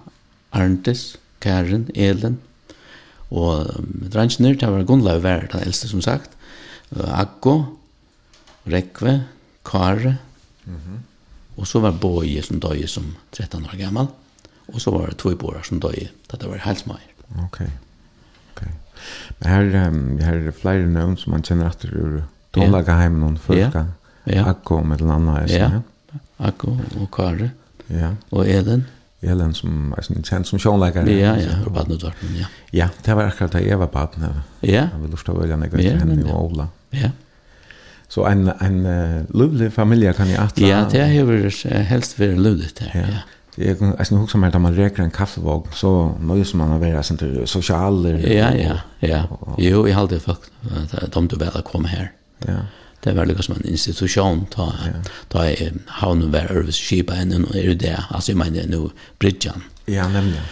Arntis, 0.54 1.18
Karen, 1.44 1.88
Elen, 1.96 2.39
og 3.34 3.70
drangene, 4.13 4.54
det 4.54 4.70
var 4.70 4.86
Gunnlaug 4.88 5.24
Vær, 5.24 5.48
den 5.52 5.66
eldste 5.66 5.89
som 5.89 6.04
sagt, 6.06 6.36
Akko, 6.94 7.63
Rekve, 8.70 9.24
Kare, 9.66 10.18
mm 10.66 10.76
-hmm. 10.76 11.00
og 11.58 11.68
så 11.68 11.80
var 11.80 11.92
Boje 11.92 12.42
som 12.42 12.60
døye 12.60 12.88
som 12.88 13.16
13 13.32 13.66
år 13.66 13.78
gammal, 13.78 14.08
og 14.68 14.82
så 14.82 14.92
var 14.92 15.08
det 15.08 15.18
Tvøyborer 15.18 15.63
som 15.63 15.80
døye, 15.80 16.10
da 16.32 16.38
det 16.38 16.50
var 16.50 16.58
Helsmeier. 16.58 17.13
Ok, 17.44 17.62
ok. 18.56 18.68
Men 19.39 19.50
her, 19.50 19.88
um, 19.88 20.20
her 20.20 20.48
er 20.48 20.52
flere 20.52 20.88
navn 20.88 21.18
som 21.18 21.32
man 21.32 21.42
kjenner 21.42 21.70
etter 21.70 21.89
ur 21.98 22.22
Tonlagaheimen 22.54 23.22
yeah. 23.22 23.34
og 23.34 23.39
Følka, 23.39 23.86
Akko 24.50 24.84
med 24.84 24.98
den 24.98 25.10
andre, 25.10 25.34
ja. 25.50 25.72
ja. 25.72 25.82
Akko 26.39 26.78
og 27.02 27.12
Kare, 27.12 27.52
ja. 27.89 28.12
og 28.32 28.50
Elen, 28.50 28.86
Elen 29.23 29.53
som 29.53 29.93
er 29.97 30.05
sånn 30.05 30.23
kjent 30.23 30.47
som 30.47 30.59
Sean 30.59 30.81
Ja, 31.07 31.36
ja, 31.38 31.59
på 31.63 31.73
Badna 31.73 31.95
Dortmund, 31.95 32.38
ja. 32.39 32.45
Ja, 32.71 32.88
det 33.05 33.15
var 33.15 33.23
akkurat 33.23 33.51
det 33.51 33.65
jeg 33.67 33.79
var 33.79 33.88
på 33.88 34.07
Ja. 34.62 34.69
Jeg 34.91 35.01
vil 35.01 35.09
lust 35.12 35.29
att 35.29 35.38
välja 35.38 35.55
något 35.55 35.71
till 35.71 35.99
henne 35.99 36.33
och 36.33 36.45
Ola. 36.45 36.67
Ja. 36.89 37.09
Så 38.07 38.25
en 38.25 38.47
en 38.59 38.86
uh, 38.86 39.23
lovlig 39.29 39.73
familie 39.73 40.13
kan 40.13 40.27
jeg 40.27 40.39
atle. 40.39 40.67
Ja, 40.67 40.86
det 40.91 40.99
är 40.99 41.12
ju 41.12 41.49
helst 41.83 42.19
vara 42.19 42.36
lovligt 42.36 42.75
där. 42.75 42.91
Ja. 42.93 42.99
ja. 42.99 43.19
Jeg 43.55 43.81
är 43.81 43.99
alltså 43.99 44.15
nog 44.15 44.31
som 44.31 44.41
da 44.41 44.59
man 44.59 44.75
reker 44.75 45.03
en 45.03 45.12
kaffevåg 45.12 45.67
så 45.73 46.15
nöjes 46.19 46.53
man 46.53 46.71
av 46.71 47.01
sånn 47.03 47.17
til 47.17 47.47
sosialer. 47.47 48.17
Ja, 48.27 48.49
ja, 48.57 48.77
ja. 48.99 49.25
Jo, 49.57 49.88
jeg 49.88 49.95
hade 49.95 50.19
faktiskt 50.19 50.93
att 50.93 51.12
de 51.13 51.27
du 51.27 51.36
väl 51.36 51.62
komma 51.62 51.88
her. 51.88 52.12
Ja 52.47 52.65
det 53.04 53.13
var 53.13 53.26
liksom 53.26 53.56
en 53.56 53.70
institution 53.70 54.46
ta 54.50 54.74
ta 55.28 55.46
havnen 55.88 56.32
var 56.32 56.52
Örvis 56.52 56.80
skipa 56.80 57.16
enn 57.16 57.48
er 57.56 57.74
det 57.74 57.98
alltså 58.10 58.32
jag 58.32 58.38
menar 58.38 58.68
nu 58.68 58.89
bridgen 59.20 59.63
ja 59.86 60.08
nämligen 60.08 60.44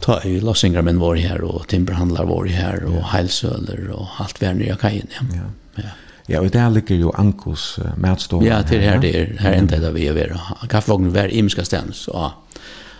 ta 0.00 0.22
i 0.22 0.40
Lossingermen 0.40 0.98
var 0.98 1.16
här 1.16 1.40
och 1.40 1.68
timberhandlar 1.68 2.24
var 2.24 2.46
här 2.46 2.84
och 2.84 2.96
ja. 2.96 3.06
heilsöler 3.06 3.90
och 3.90 4.08
allt 4.18 4.42
var 4.42 4.54
nere 4.54 4.76
kajen 4.76 5.06
ja. 5.10 5.26
ja. 5.36 5.42
ja. 5.74 5.90
Ja, 6.28 6.40
og 6.40 6.52
der 6.52 6.70
ligger 6.70 6.96
jo 6.96 7.12
Ankos 7.14 7.78
uh, 7.78 7.92
matstående. 7.96 8.48
Ja, 8.50 8.62
til 8.62 8.80
her, 8.80 9.00
det 9.00 9.12
här 9.12 9.36
her 9.40 9.52
enda 9.52 9.78
det 9.78 9.94
vi 9.94 10.06
er 10.06 10.12
ved. 10.12 10.34
Kaffevognen 10.70 11.14
var 11.14 11.26
imska 11.30 11.64
stens, 11.64 12.08
og 12.08 12.30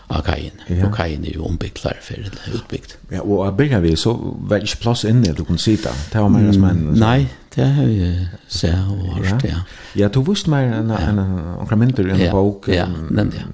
av 0.08 0.22
kajen. 0.26 0.60
Ja. 0.70 0.86
Og 0.86 0.94
kajen 0.94 1.24
er 1.26 1.34
jo 1.34 1.46
ombygglar 1.48 1.98
for 2.04 2.28
utbyggt. 2.54 2.96
Ja, 3.10 3.24
og 3.24 3.46
av 3.46 3.56
bygget 3.58 3.82
vi 3.82 3.96
så 3.98 4.14
var 4.48 4.62
ikke 4.62 4.82
plass 4.84 5.04
inne 5.08 5.34
du 5.34 5.42
kunne 5.44 5.62
sitte. 5.62 5.90
Det 6.12 6.22
var 6.22 6.30
mer 6.32 6.52
som 6.54 6.68
en... 6.68 6.84
Nei, 7.00 7.26
det 7.56 7.66
har 7.76 7.90
vi 7.90 8.10
sett 8.52 8.90
og 8.92 9.18
hørt, 9.18 9.46
ja. 9.48 9.64
Ja, 9.96 10.10
du 10.12 10.20
visste 10.26 10.52
mer 10.52 10.68
enn 10.78 10.92
en, 10.94 11.20
en, 11.22 11.78
mynter 11.80 12.06
i 12.06 12.16
en 12.16 12.30
bok. 12.30 12.68
Ja, 12.70 12.86
nemlig, 12.86 13.42
ja. 13.42 13.52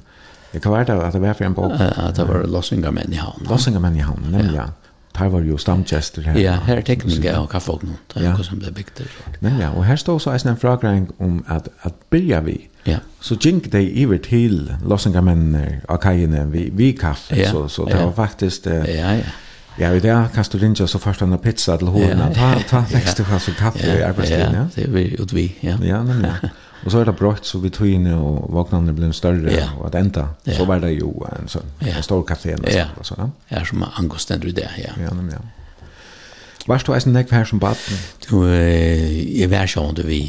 Det 0.52 0.60
kan 0.60 0.74
være 0.74 0.90
det 0.90 0.98
at 1.00 1.14
det 1.16 1.22
var 1.22 1.36
for 1.38 1.48
en 1.48 1.54
bok. 1.56 1.72
At 1.80 2.18
det 2.18 2.28
var 2.28 2.44
Lossingermenn 2.44 3.14
i 3.14 3.20
havn. 3.20 3.46
Lossingermenn 3.48 3.96
i 3.96 4.04
havn, 4.04 4.26
nemlig, 4.28 4.58
ja. 4.60 4.68
Her 5.12 5.28
var 5.28 5.44
jo 5.44 5.58
stamgjester 5.60 6.24
her. 6.24 6.36
Ja, 6.40 6.54
her 6.66 6.80
er 6.80 6.84
tekniske 6.88 7.32
og 7.36 7.50
kaffognen. 7.52 7.98
Det 8.10 8.22
er 8.22 8.32
noe 8.32 8.44
som 8.46 8.60
ble 8.60 8.72
bygd 8.72 9.02
der. 9.02 9.50
Ja. 9.60 9.68
Og 9.76 9.84
her 9.84 9.98
stod 10.00 10.14
også 10.14 10.48
en 10.48 10.56
fråga 10.56 10.92
om 11.20 11.42
at, 11.52 11.68
at 11.84 11.92
bygget 12.10 12.46
vi 12.46 12.56
Ja. 12.86 12.98
Så 13.20 13.36
gink 13.38 13.72
de 13.72 13.82
iver 13.90 14.18
til 14.18 14.72
lossingamennene 14.82 15.82
av 15.88 16.00
kajene 16.02 16.46
vi, 16.50 16.66
vi 16.74 16.90
kaffe, 16.98 17.36
ja. 17.38 17.50
så, 17.50 17.68
så 17.68 17.86
det 17.86 17.96
ja. 17.96 18.04
var 18.04 18.12
faktisk... 18.26 18.66
Eh, 18.66 18.90
ja, 18.96 19.14
ja. 19.22 19.38
Ja, 19.78 19.88
i 19.96 20.00
dag 20.00 20.26
kan 20.34 20.44
du 20.52 20.86
så 20.86 20.98
først 20.98 21.22
en 21.22 21.38
pizza 21.38 21.76
til 21.76 21.88
hoden, 21.88 22.18
ja, 22.18 22.28
ta, 22.34 22.58
ta 22.68 22.84
vekst 22.90 23.18
du 23.18 23.24
kanskje 23.24 23.54
kaffe 23.56 23.86
i 23.86 24.02
arbeidstiden, 24.02 24.54
ja? 24.54 24.66
det 24.76 24.94
vi 24.94 25.16
ut 25.16 25.32
vi, 25.32 25.54
ja. 25.62 25.78
Ja, 25.82 26.02
nemlig. 26.02 26.32
Og 26.84 26.90
så 26.90 26.98
er 26.98 27.04
det 27.04 27.16
brått, 27.16 27.46
så 27.46 27.58
vi 27.62 27.70
tog 27.70 27.88
inn 27.88 28.06
og 28.12 28.50
våknene 28.52 28.92
ble 28.92 29.12
større, 29.16 29.48
ja. 29.54 29.70
og 29.78 29.86
at 29.86 29.96
enda, 29.96 30.26
ja. 30.46 30.56
så 30.58 30.66
var 30.68 30.82
det 30.82 30.92
jo 30.98 31.12
en 31.30 31.48
sånn, 31.48 31.72
ja. 31.80 31.96
en 31.96 32.04
stor 32.04 32.24
kafé, 32.28 32.56
ja. 32.68 32.88
Så, 33.02 33.16
ja. 33.18 33.28
ja, 33.54 33.64
som 33.64 33.84
angostender 33.86 34.50
i 34.50 34.56
det, 34.60 34.68
ja. 34.82 34.92
Ja, 35.00 35.14
men 35.16 35.30
ja. 35.32 35.40
Varst 36.68 36.86
du 36.86 36.92
eisen 36.94 37.16
nekv 37.16 37.32
her 37.34 37.46
som 37.48 37.58
baden? 37.62 38.02
Du, 38.28 38.44
jeg 38.46 39.48
var 39.50 39.70
sånn 39.70 39.96
du 39.98 40.04
vi, 40.06 40.26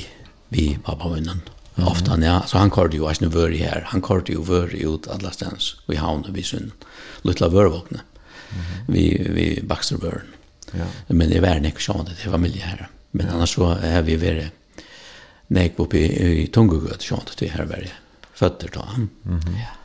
vi 0.54 0.72
pappa 0.86 1.12
vinnen 1.12 1.44
mm. 1.76 1.88
ofta 1.88 2.20
ja. 2.22 2.44
Så 2.46 2.58
han 2.58 2.72
körde 2.72 2.98
ju 2.98 3.08
asne 3.08 3.28
vör 3.28 3.52
här 3.52 3.84
han 3.88 4.02
körde 4.02 4.32
ju 4.32 4.42
vör 4.42 4.76
ut 4.76 5.08
alla 5.08 5.32
stans 5.32 5.76
vi 5.88 5.96
havnade 5.96 6.34
vi 6.34 6.44
syn 6.44 6.72
lilla 7.22 7.50
vörvåkne 7.50 8.00
mm. 8.52 8.64
vi 8.88 9.28
vi 9.30 9.62
Baxterburn 9.64 10.28
ja. 10.72 10.86
Men 11.08 11.30
det 11.30 11.40
var 11.40 11.60
nek 11.60 11.80
sjön 11.80 12.06
det 12.24 12.30
var 12.30 12.38
miljö 12.38 12.62
här 12.64 12.90
men 13.12 13.30
annars 13.30 13.56
så 13.56 13.78
är 13.82 14.02
vi 14.02 14.16
vare 14.16 14.50
nek 15.48 15.74
uppe 15.80 15.98
i, 15.98 16.44
i 16.44 16.48
Tungugöt 16.48 17.04
sjön 17.04 17.20
det 17.38 17.48
här 17.48 17.66
var 17.66 17.88
fötter 18.34 18.70
då 18.74 18.86
mm. 19.26 19.42
ja. 19.46 19.78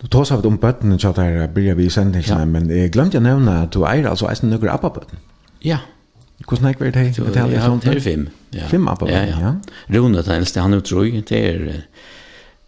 Du 0.00 0.08
tar 0.08 0.24
sig 0.24 0.36
om 0.36 0.56
bøttene, 0.56 0.98
så 0.98 1.12
der 1.12 1.48
blir 1.52 1.74
vi 1.74 1.84
i 1.84 1.90
sendingen, 1.90 2.38
ja. 2.38 2.44
men 2.44 2.70
jeg 2.72 2.92
glemte 2.92 3.20
å 3.20 3.24
nevne 3.24 3.58
at 3.66 3.74
du 3.74 3.82
eier 3.84 4.08
altså 4.08 4.30
eisen 4.30 4.48
nøkker 4.48 4.70
appa-bøtten. 4.72 5.20
Ja, 5.60 5.82
Hvordan 6.48 6.66
er 6.70 6.72
det 6.72 6.96
her? 6.96 7.12
Det 7.12 7.36
er 7.36 7.80
det 7.82 7.96
er 7.96 8.00
fem. 8.00 8.28
Ja. 8.54 8.66
Fem 8.70 8.88
appar? 8.88 9.10
Ja, 9.10 9.24
ja. 9.28 9.54
Rune 9.92 10.22
den 10.22 10.36
eldste, 10.40 10.60
han 10.60 10.74
er 10.74 10.82
utrøy. 10.82 11.20
Det 11.28 11.38
er 11.38 11.66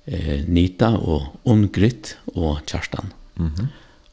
eh, 0.07 0.45
Nita 0.47 0.93
og 0.99 1.41
Ungrit 1.45 2.17
og 2.35 2.61
Kjerstan. 2.67 3.13
Mm. 3.37 3.71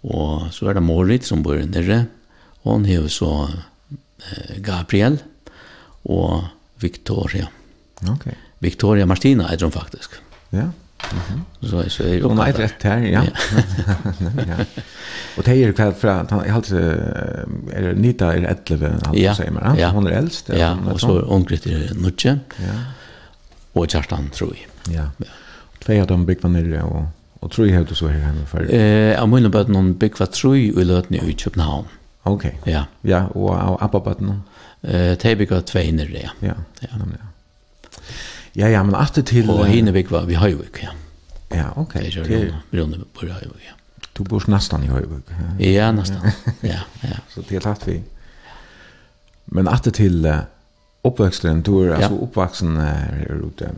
Og 0.09 0.47
så 0.55 0.69
er 0.69 0.79
det 0.79 0.83
Morit 0.83 1.27
som 1.27 1.43
bor 1.43 1.59
nere. 1.59 2.05
Og 2.63 2.79
han 2.79 2.87
har 2.89 3.07
så 3.13 3.31
eh, 3.49 4.59
Gabriel 4.63 5.19
og 6.09 6.47
Victoria. 6.79 7.49
Okay. 8.07 8.37
Victoria 8.63 9.05
Martina 9.05 9.51
er 9.51 9.63
hun 9.63 9.75
faktisk. 9.75 10.15
Ja. 10.55 10.69
Så 11.61 11.89
så 11.89 12.03
är 12.03 12.07
det. 12.07 12.23
Och 12.23 12.35
nej 12.35 12.51
rätt 12.51 12.83
här, 12.83 12.97
ja. 12.97 13.23
ja. 14.47 14.65
Och 15.37 15.43
det 15.43 15.63
är 15.63 15.71
kvar 15.71 15.91
från 15.91 16.27
han 16.29 16.43
jag 16.47 16.55
alltså 16.55 16.75
är 16.75 17.81
det 17.81 17.93
Nita 17.93 18.33
är 18.33 18.57
11 18.69 18.87
alltså 19.03 19.33
säger 19.33 19.51
man. 19.51 19.77
Ja. 19.77 19.89
Hon 19.89 20.07
är 20.07 20.11
äldst. 20.11 20.49
Ja, 20.57 20.77
och 20.91 20.99
så 20.99 21.11
ungrit 21.11 21.65
är 21.65 21.93
Nutje. 21.95 22.39
Ja. 22.57 22.73
Och 23.73 23.89
Kjartan 23.89 24.29
tror 24.29 24.55
jag. 24.55 24.95
Ja. 24.95 25.09
ja. 25.17 25.25
Två 25.85 26.01
av 26.01 26.07
dem 26.07 26.25
big 26.25 26.41
var 26.41 26.49
nere 26.49 26.83
och 26.83 27.03
och 27.39 27.51
tror 27.51 27.67
jag 27.67 27.77
hade 27.77 27.95
så 27.95 28.07
här 28.07 28.19
hemma 28.19 28.45
för. 28.45 28.73
Eh, 28.73 28.79
jag 29.11 29.29
menar 29.29 29.49
bara 29.49 29.63
någon 29.63 29.93
big 29.93 30.19
var 30.19 30.25
tror 30.25 30.57
jag 30.57 30.85
lät 30.85 31.09
ni 31.09 31.17
i 31.17 31.33
Köpenhamn. 31.33 31.87
Okej. 32.23 32.59
Ja. 32.63 32.85
Ja, 33.01 33.27
och 33.27 33.83
appa 33.83 33.99
på 33.99 34.15
den. 34.19 34.41
Eh, 34.81 35.17
Tebika 35.17 35.61
2 35.61 35.79
nere. 35.79 36.21
Ja. 36.21 36.29
Ja. 36.39 36.53
ja. 36.79 36.87
Ja, 38.55 38.67
ja, 38.67 38.83
men 38.83 38.95
alltid 38.95 39.23
til... 39.23 39.49
Og 39.49 39.65
Heinevik 39.65 40.11
var 40.11 40.25
vi 40.25 40.35
Høyvik, 40.35 40.83
ja. 40.83 40.95
Ja, 41.51 41.69
ok. 41.75 41.93
Det 41.93 42.17
er 42.17 42.45
jo 42.45 42.83
Rune 42.83 43.03
på 43.13 43.27
Høyvik, 43.27 43.65
ja. 43.65 43.75
Du 44.19 44.25
bor 44.27 44.43
nesten 44.51 44.83
i 44.83 44.89
Høyvøk. 44.91 45.29
Ja, 45.59 45.69
ja 45.71 45.91
nesten. 45.95 46.19
ja, 46.73 46.81
ja. 47.03 47.19
Så 47.31 47.43
det 47.49 47.55
er 47.55 47.67
är 47.67 47.85
vi. 47.85 48.01
Men 49.45 49.67
alltid 49.67 49.91
til 49.91 50.25
uh, 50.25 50.43
uppväxten, 51.03 51.61
du 51.61 51.83
är 51.83 51.87
ja. 51.87 51.95
alltså 51.95 52.23
uppvuxen 52.23 52.77
her 52.77 53.41
ute. 53.43 53.71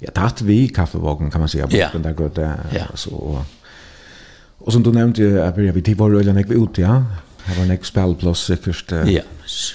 Ja, 0.00 0.10
tatt 0.14 0.42
vi 0.42 0.64
i 0.64 0.66
kaffevågen 0.68 1.30
kan 1.30 1.40
man 1.40 1.48
säga, 1.48 1.66
på 1.66 1.76
ja. 1.76 1.88
den 1.92 2.02
där 2.02 2.12
gott. 2.12 2.38
Ja. 2.72 2.86
Så, 2.94 3.10
og, 3.10 3.44
og 4.58 4.72
som 4.72 4.82
du 4.82 4.92
nevnte, 4.92 5.22
jeg 5.22 5.54
började 5.54 5.72
vi 5.72 5.82
Tivor 5.82 6.14
och 6.14 6.20
Öljan 6.20 6.36
gick 6.36 6.50
ut, 6.50 6.78
ja. 6.78 7.04
Det 7.46 7.56
var 7.56 7.64
en 7.64 7.74
ek 7.74 7.86
spelplass 7.88 8.46
sikkert. 8.50 8.92
Ja, 9.08 9.22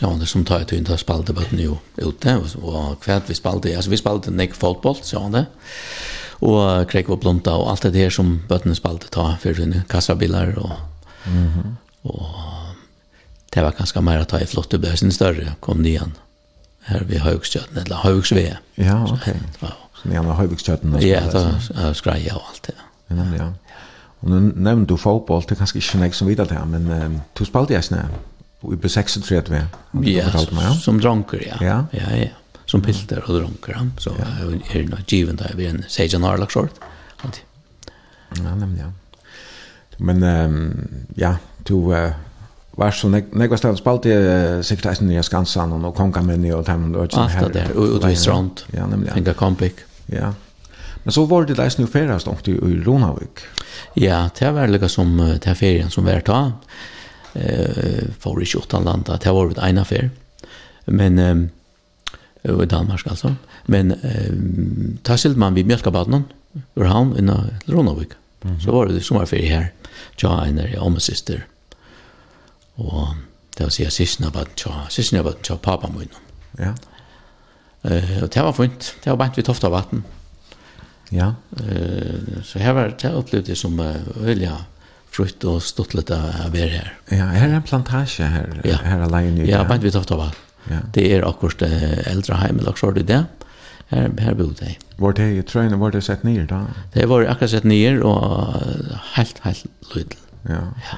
ja, 0.02 0.12
det 0.20 0.28
som 0.32 0.46
tar 0.48 0.64
ut 0.64 0.74
inn 0.76 0.88
til 0.88 1.00
spaldebatten 1.00 1.60
jo 1.60 1.80
ute, 2.00 2.38
og 2.62 3.06
hva 3.06 3.20
vi 3.28 3.38
spalte, 3.38 3.74
altså 3.76 3.92
vi 3.92 4.00
spalte 4.00 4.32
nek 4.32 4.56
fotboll, 4.56 5.00
så 5.04 5.26
han 5.26 5.36
det, 5.36 5.46
og 6.46 6.86
krek 6.92 7.10
og 7.12 7.22
blomta, 7.24 7.56
og 7.60 7.72
alt 7.72 7.88
det 7.90 8.06
her 8.06 8.14
som 8.14 8.38
bøttene 8.50 8.78
spalte 8.78 9.12
ta 9.14 9.34
for 9.42 9.58
sine 9.58 9.84
kassabilar, 9.90 10.54
og, 10.58 10.78
mm 11.26 11.48
-hmm. 11.48 11.74
og 12.04 12.76
det 13.54 13.64
var 13.64 13.72
ganske 13.72 14.02
mer 14.02 14.20
at 14.20 14.28
ta 14.28 14.38
i 14.38 14.46
flotte 14.46 14.98
sin 14.98 15.12
større, 15.12 15.56
kom 15.60 15.82
nyan, 15.82 16.16
her 16.86 17.04
ved 17.04 17.20
Haugstjøten, 17.20 17.78
eller 17.78 17.96
Høgsve. 17.96 18.58
Ja, 18.78 19.04
ok. 19.04 19.24
Så, 19.26 19.32
det 19.32 19.62
var, 19.62 19.78
så 20.02 20.10
nyan 20.10 20.28
var 20.28 20.34
Haugstjøten. 20.34 21.02
Ja, 21.02 21.20
det 21.20 21.34
var 21.34 21.94
skreia 21.94 22.36
og 22.36 22.42
alt 22.50 22.68
det. 22.68 22.76
Ja, 23.10 23.44
ja. 23.44 23.52
Og 24.26 24.32
nu 24.32 24.40
nevnte 24.56 24.90
du 24.90 24.98
fotboll, 24.98 25.44
det 25.46 25.54
er 25.54 25.62
kanskje 25.62 25.82
ikke 25.84 26.00
nek 26.02 26.16
som 26.18 26.30
videre 26.30 26.50
til, 26.50 26.62
men 26.72 26.88
um, 26.90 27.18
du 27.38 27.46
spalte 27.46 27.76
jeg 27.76 27.86
snø, 27.86 28.02
og 28.66 28.74
i 28.74 28.78
ble 28.82 28.90
36, 28.90 29.54
ja, 29.54 30.24
fortalt 30.26 30.54
meg. 30.56 30.66
Ja, 30.66 30.74
som 30.82 31.00
dronker, 31.02 31.44
ja. 31.46 31.60
ja, 31.62 31.76
ja, 31.94 32.14
ja, 32.24 32.62
som 32.66 32.82
pilter 32.82 33.22
og 33.22 33.36
dronker, 33.38 33.76
ja. 33.76 33.84
så 34.02 34.16
ja. 34.18 34.30
er 34.42 34.56
det 34.74 34.86
nok 34.90 35.06
givet 35.06 35.38
da 35.38 35.52
jeg 35.52 35.60
blir 35.60 35.74
en 35.76 35.84
16 35.86 36.26
år 36.26 36.42
lagt 36.42 36.58
short, 36.58 36.80
alltid. 37.22 37.44
Ja, 38.42 38.56
nemlig, 38.58 38.82
ja. 38.82 38.90
Men 40.02 40.26
um, 40.26 40.58
ja, 41.22 41.36
du 41.70 41.76
uh, 41.94 42.10
var 42.76 42.98
så 42.98 43.12
nek, 43.14 43.30
nek 43.38 43.54
stedet 43.62 43.78
spalte 43.80 44.16
uh, 44.18 44.64
sikkert 44.66 44.96
eisen 44.96 45.08
nye 45.12 45.22
Skansan 45.24 45.78
og 45.78 45.94
Kongamini 45.96 46.50
og 46.52 46.66
Termen 46.66 46.98
og 46.98 47.14
Alt 47.14 47.38
det 47.46 47.54
der, 47.60 47.78
og, 47.78 47.94
og 47.94 48.02
du 48.02 48.10
er 48.10 48.18
strand, 48.18 48.66
ja, 48.74 48.90
nemlig, 48.90 49.12
ja. 49.12 49.20
Finka 49.20 49.38
Kompik. 49.38 49.86
Ja, 50.10 50.34
Men 51.06 51.14
så 51.14 51.26
var 51.30 51.46
det 51.46 51.54
leis 51.60 51.78
nu 51.78 51.86
ferast 51.86 52.28
ofte 52.28 52.56
i 52.56 52.78
Ronavik. 52.82 53.44
Ja, 53.94 54.24
det 54.40 54.52
var 54.52 54.68
lika 54.68 54.90
som 54.90 55.20
det 55.22 55.54
ferien 55.56 55.92
som 55.94 56.08
var 56.08 56.24
ta. 56.26 56.40
Eh, 57.36 58.08
for 58.20 58.42
i 58.42 58.46
28 58.46 58.80
landa, 58.80 59.18
det 59.22 59.32
var 59.32 59.52
det 59.54 59.62
ena 59.62 59.84
fer. 59.86 60.10
Men 60.86 61.20
eh, 61.20 61.44
i 62.64 62.66
Danmark 62.66 63.06
altså. 63.08 63.36
Men 63.66 63.92
eh, 63.92 64.34
ta 65.04 65.18
skilt 65.18 65.38
man 65.38 65.54
vid 65.54 65.70
Mjölkabaden, 65.70 66.26
ur 66.76 66.90
havn 66.90 67.14
i 67.18 67.72
Ronavik. 67.72 68.18
Mm 68.42 68.56
-hmm. 68.56 68.64
Så 68.66 68.72
var 68.72 68.86
det 68.86 69.04
sommerferie 69.04 69.50
her, 69.50 69.72
tja 70.18 70.46
en 70.46 70.60
om 70.80 70.96
og 70.96 71.02
syster. 71.02 71.46
Og 72.78 73.08
det 73.58 73.64
var 73.64 73.70
sier 73.70 73.90
sysna 73.90 74.30
var 74.30 74.48
tja, 74.56 74.90
sysna 74.90 75.22
var 75.22 75.34
tja 75.44 75.56
pappa 75.56 75.88
min. 75.88 76.10
Ja. 76.58 76.74
Eh, 77.84 78.24
og 78.24 78.34
det 78.34 78.44
var 78.44 78.52
fint, 78.52 78.96
det 79.04 79.10
var 79.10 79.18
bant 79.18 79.38
vi 79.38 79.44
tofta 79.44 79.70
vatten. 79.70 79.98
Mm 79.98 80.25
Ja. 81.10 81.36
Eh 81.58 82.44
så 82.44 82.60
här 82.60 82.74
var 82.74 82.96
det 83.02 83.10
upplevde 83.10 83.52
det 83.52 83.56
som 83.56 83.80
öliga 84.24 84.58
frukt 85.12 85.44
och 85.44 85.64
stottlet 85.64 86.12
av 86.12 86.18
vara 86.18 86.66
här. 86.66 86.94
Ja, 87.10 87.16
här 87.16 87.50
är 87.50 87.54
en 87.54 87.64
plantage 87.64 88.20
här 88.20 88.62
ja. 88.64 88.78
här 88.84 89.00
alene. 89.00 89.46
Ja, 89.46 89.66
men 89.70 89.80
vi 89.80 89.92
tar 89.92 90.18
det 90.18 90.32
Ja. 90.70 90.78
Det 90.94 91.14
är 91.16 91.30
akkurat 91.30 91.62
äldre 92.08 92.34
hem 92.34 92.60
eller 92.60 92.74
så 92.74 92.92
det 92.92 93.04
där. 93.04 93.26
Här 93.88 94.12
här 94.20 94.34
bodde 94.34 94.66
jag. 94.66 94.76
Var 94.96 95.14
det 95.14 95.28
ju 95.28 95.42
trön 95.42 95.80
var 95.80 95.92
det 95.92 96.02
sett 96.02 96.24
ner 96.24 96.46
då? 96.46 96.62
Det 96.94 97.06
var 97.06 97.22
akkurat 97.26 97.52
sett 97.52 97.64
ner 97.64 98.00
och 98.00 98.54
helt 99.14 99.40
helt 99.40 99.66
lite. 99.96 100.16
Ja. 100.42 100.54
Ja. 100.92 100.98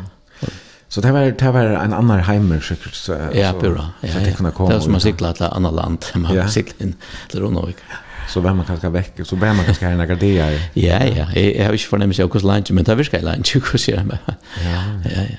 Så 0.88 1.02
det 1.02 1.12
var 1.12 1.22
det 1.32 1.52
var 1.52 1.64
en 1.64 1.94
annan 1.94 2.20
heimer 2.20 2.60
säkert 2.60 2.94
så 2.94 3.12
ja, 3.34 3.54
bra. 3.54 3.90
Ja, 4.02 4.14
så 4.14 4.20
det 4.20 4.32
kunde 4.32 4.52
komma. 4.52 4.70
Det 4.70 4.76
var 4.76 4.82
som 4.82 4.92
man 4.92 5.02
cykla 5.02 5.34
till 5.34 5.46
annat 5.46 5.74
land, 5.74 6.06
man 6.16 6.36
ja. 6.36 6.48
cykla 6.48 6.86
in 6.86 6.96
till 7.30 7.40
Ronovik. 7.40 7.78
Ja 7.90 7.96
så 8.28 8.40
var 8.42 8.54
man 8.54 8.66
kanske 8.66 8.90
väcker 8.90 9.24
så 9.24 9.36
var 9.36 9.54
man 9.54 9.66
kanske 9.66 9.86
här 9.86 9.96
några 9.96 10.16
dagar. 10.16 10.52
Ja 10.74 11.06
ja, 11.06 11.34
jag 11.34 11.66
har 11.66 11.72
ju 11.72 11.78
förnämnt 11.78 12.16
sig 12.16 12.26
också 12.26 12.48
lunch 12.48 12.72
men 12.72 12.84
det 12.84 12.96
viskar 12.96 13.22
lunch 13.22 13.56
också 13.56 13.92
ja. 13.92 14.02
Ja 14.64 14.82
ja. 15.04 15.38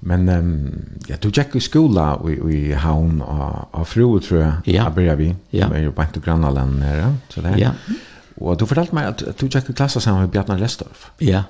Men 0.00 0.28
um, 0.28 0.98
ja, 1.06 1.16
du 1.20 1.28
gick 1.28 1.54
i 1.54 1.60
skola 1.60 2.20
i, 2.28 2.54
i 2.54 2.72
havn 2.72 3.22
av, 3.22 3.68
av 3.70 3.84
fru, 3.84 4.20
tror 4.20 4.40
jag, 4.40 4.52
ja. 4.64 4.90
börjar 4.90 5.16
vi. 5.16 5.34
Ja. 5.50 5.68
Vi 5.68 5.80
ju 5.80 5.92
på 5.92 6.02
ett 6.02 6.24
grannalen 6.24 6.78
nere, 6.80 7.14
så 7.28 7.40
där. 7.40 7.56
Ja. 7.58 7.70
Och 8.34 8.56
du 8.56 8.66
fortalte 8.66 8.94
mig 8.94 9.04
att 9.04 9.22
du 9.38 9.46
gick 9.46 9.70
i 9.70 9.72
klassen 9.72 10.02
sammen 10.02 10.30
med 10.32 10.60
Lestorf. 10.60 11.10
Ja, 11.18 11.42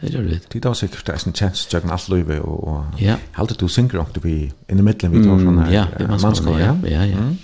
det 0.00 0.06
gör 0.06 0.22
det. 0.22 0.40
Det 0.60 0.64
var 0.64 0.74
sikkert 0.74 1.06
det 1.06 1.26
en 1.26 1.32
tjens, 1.32 1.68
jeg 1.72 1.82
kan 1.82 1.90
alt 1.90 2.08
løyve, 2.08 2.40
og, 2.40 2.64
og 2.68 3.00
ja. 3.02 3.16
halte 3.32 3.54
du 3.60 3.68
synger 3.68 3.98
om 3.98 4.06
du 4.14 4.20
blir 4.20 4.50
i 4.68 4.74
middelen 4.74 5.12
vi 5.12 5.24
tar 5.24 5.42
sånn 5.42 5.58
her. 5.64 5.72
Ja, 5.74 5.86
det 5.98 6.06
var 6.08 6.18
sånn, 6.18 6.58
ja, 6.60 6.76
ja, 6.86 7.04
ja. 7.04 7.18
Mm 7.18 7.38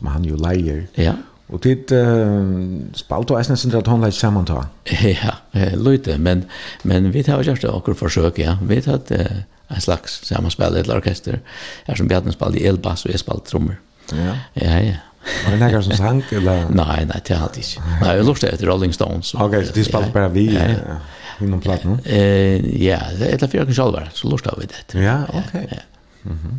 som 0.00 0.08
han 0.14 0.24
jo 0.24 0.38
leier. 0.40 0.86
Ja. 0.98 1.18
Og 1.50 1.58
tid 1.64 1.90
uh, 1.92 2.46
spalt 2.94 3.32
og 3.34 3.40
eisne 3.40 3.56
sin 3.58 3.74
at 3.74 3.90
han 3.90 4.04
leier 4.04 4.16
sammen 4.16 4.46
ta. 4.48 4.64
Ja, 5.20 5.40
eh, 5.56 5.74
løyte, 5.76 6.16
men, 6.18 6.46
men 6.86 7.10
vi 7.14 7.24
tar 7.26 7.42
gjort 7.44 7.66
akkur 7.68 7.98
forsøk, 7.98 8.38
ja. 8.42 8.56
Vi 8.62 8.80
tar 8.84 9.02
eh, 9.16 9.42
en 9.70 9.82
slags 9.82 10.20
samanspill, 10.26 10.78
et 10.78 10.90
orkester, 10.90 11.40
her 11.86 11.98
som 11.98 12.08
Bjarne 12.10 12.34
spalt 12.34 12.58
i 12.58 12.64
elbass 12.70 13.04
og 13.06 13.14
jeg 13.14 13.22
spalt 13.22 13.50
trommer. 13.50 13.80
Ja, 14.14 14.36
ja. 14.58 14.80
ja. 14.88 14.98
Var 15.20 15.52
det 15.52 15.58
nekkar 15.60 15.82
som 15.84 15.98
sang, 15.98 16.22
eller? 16.38 16.70
Nei, 16.72 17.02
nei, 17.10 17.20
det 17.26 17.36
hadde 17.36 17.60
ikke. 17.60 17.82
Nei, 18.00 18.14
jeg 18.16 18.26
lurte 18.30 18.54
etter 18.54 18.70
Rolling 18.70 18.94
Stones. 18.96 19.34
Ok, 19.36 19.58
så 19.66 19.76
de 19.76 19.84
spalte 19.86 20.14
bare 20.14 20.30
vi, 20.32 20.46
ja, 20.54 20.70
ja. 20.70 20.96
innom 21.42 21.60
platen? 21.62 21.98
Ja, 22.06 23.02
etter 23.26 23.50
fyrir 23.50 23.66
okken 23.66 23.76
sjálvar, 23.76 24.08
så 24.16 24.30
lurte 24.30 24.54
vi 24.62 24.70
det. 24.70 24.86
Ja, 25.02 25.22
ok. 25.28 25.54
Ja, 25.60 25.82
ja. 25.82 25.86
Mm 26.24 26.38
-hmm. 26.38 26.58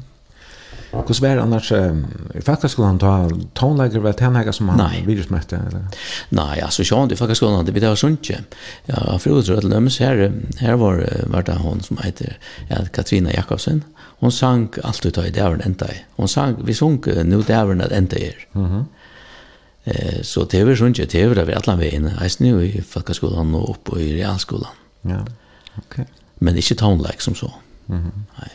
Hur 0.92 1.14
svär 1.14 1.38
annars 1.38 1.72
i 2.36 2.42
fackskolan 2.42 3.00
ta 3.00 3.30
tonläger 3.54 4.00
vet 4.00 4.20
han 4.20 4.54
som 4.54 4.70
han 4.70 4.78
vill 5.06 5.24
smätta 5.24 5.56
eller? 5.56 5.88
Nej, 6.30 6.62
alltså 6.62 6.84
jag 6.84 7.04
inte 7.04 7.16
fackskolan 7.16 7.66
det 7.66 7.72
blir 7.72 7.96
sånt 7.96 8.30
inte. 8.30 8.44
Ja, 8.86 9.20
förut 9.20 9.46
tror 9.46 9.58
jag 9.58 9.66
att 9.66 9.72
här 10.00 10.32
här 10.58 10.76
var 10.76 11.10
vart 11.26 11.50
hon 11.50 11.82
som 11.82 11.98
heter 11.98 12.38
ja, 12.70 12.78
Katrina 12.94 13.34
Jakobsen. 13.34 13.84
Hon 14.20 14.32
sang 14.32 14.70
allt 14.84 15.06
utav 15.06 15.26
i 15.26 15.30
dävern 15.30 15.62
den 15.64 15.88
i. 15.88 16.06
Hon 16.16 16.28
sang, 16.28 16.56
vi 16.66 16.74
sunk 16.74 17.06
nu 17.06 17.42
där 17.42 17.82
att 17.82 17.92
ända 17.92 18.18
i. 18.18 18.34
Mm 18.56 18.86
Eh, 19.84 20.22
så 20.22 20.44
det 20.44 20.64
var 20.64 20.76
sånt 20.76 21.12
det 21.12 21.28
var 21.28 21.44
vi 21.44 21.54
alla 21.54 21.76
vägen. 21.76 22.12
Jag 22.20 22.32
nu 22.40 22.66
i 22.66 22.82
fackskolan 22.82 23.56
och 23.56 23.70
upp 23.70 23.98
i 23.98 24.16
realskolan. 24.16 24.72
Ja, 25.02 25.22
okej. 25.22 25.82
Okay. 25.88 26.06
Men 26.36 26.56
inte 26.56 26.76
tonläger 26.76 27.20
som 27.20 27.36
så. 27.36 27.54
Mm. 27.90 28.12
Nej. 28.40 28.50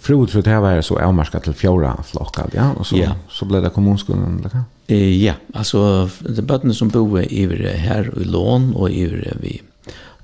Frod 0.00 0.44
det 0.44 0.60
var 0.60 0.82
så 0.82 0.98
avmarska 0.98 1.40
till 1.40 1.52
fjorda 1.52 2.02
flockar, 2.02 2.50
ja, 2.52 2.72
och 2.72 2.86
så 2.86 2.96
ja. 2.96 3.14
så 3.28 3.44
blev 3.44 3.62
det 3.62 3.70
kommunskolan 3.70 4.38
eller 4.38 4.48
kan. 4.48 4.64
Eh 4.86 5.24
ja, 5.24 5.34
alltså 5.54 6.10
de 6.20 6.42
barnen 6.42 6.74
som 6.74 6.88
bor 6.88 7.20
i 7.22 7.76
här 7.76 8.12
i 8.20 8.24
lån 8.24 8.74
och 8.74 8.90
i 8.90 9.06
vi 9.40 9.62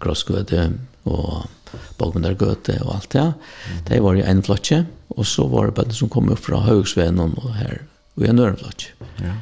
Krossgöte 0.01 0.73
och 1.03 1.47
Bagmundargöte 1.99 2.81
och 2.81 2.95
allt 2.95 3.11
det. 3.11 3.33
Det 3.89 4.01
var 4.01 4.15
ju 4.15 4.23
en 4.23 4.43
flotje 4.43 4.85
och 5.09 5.27
så 5.27 5.47
var 5.47 5.67
det 5.67 5.73
barnen 5.73 5.95
som 5.95 6.09
kom 6.09 6.29
upp 6.29 6.45
från 6.45 6.63
Högsvenen 6.63 7.35
och 7.35 7.53
här 7.53 7.83
och 8.15 8.25
en 8.25 8.39
annan 8.39 8.57
flotje. 8.57 8.89
Ja. 9.17 9.33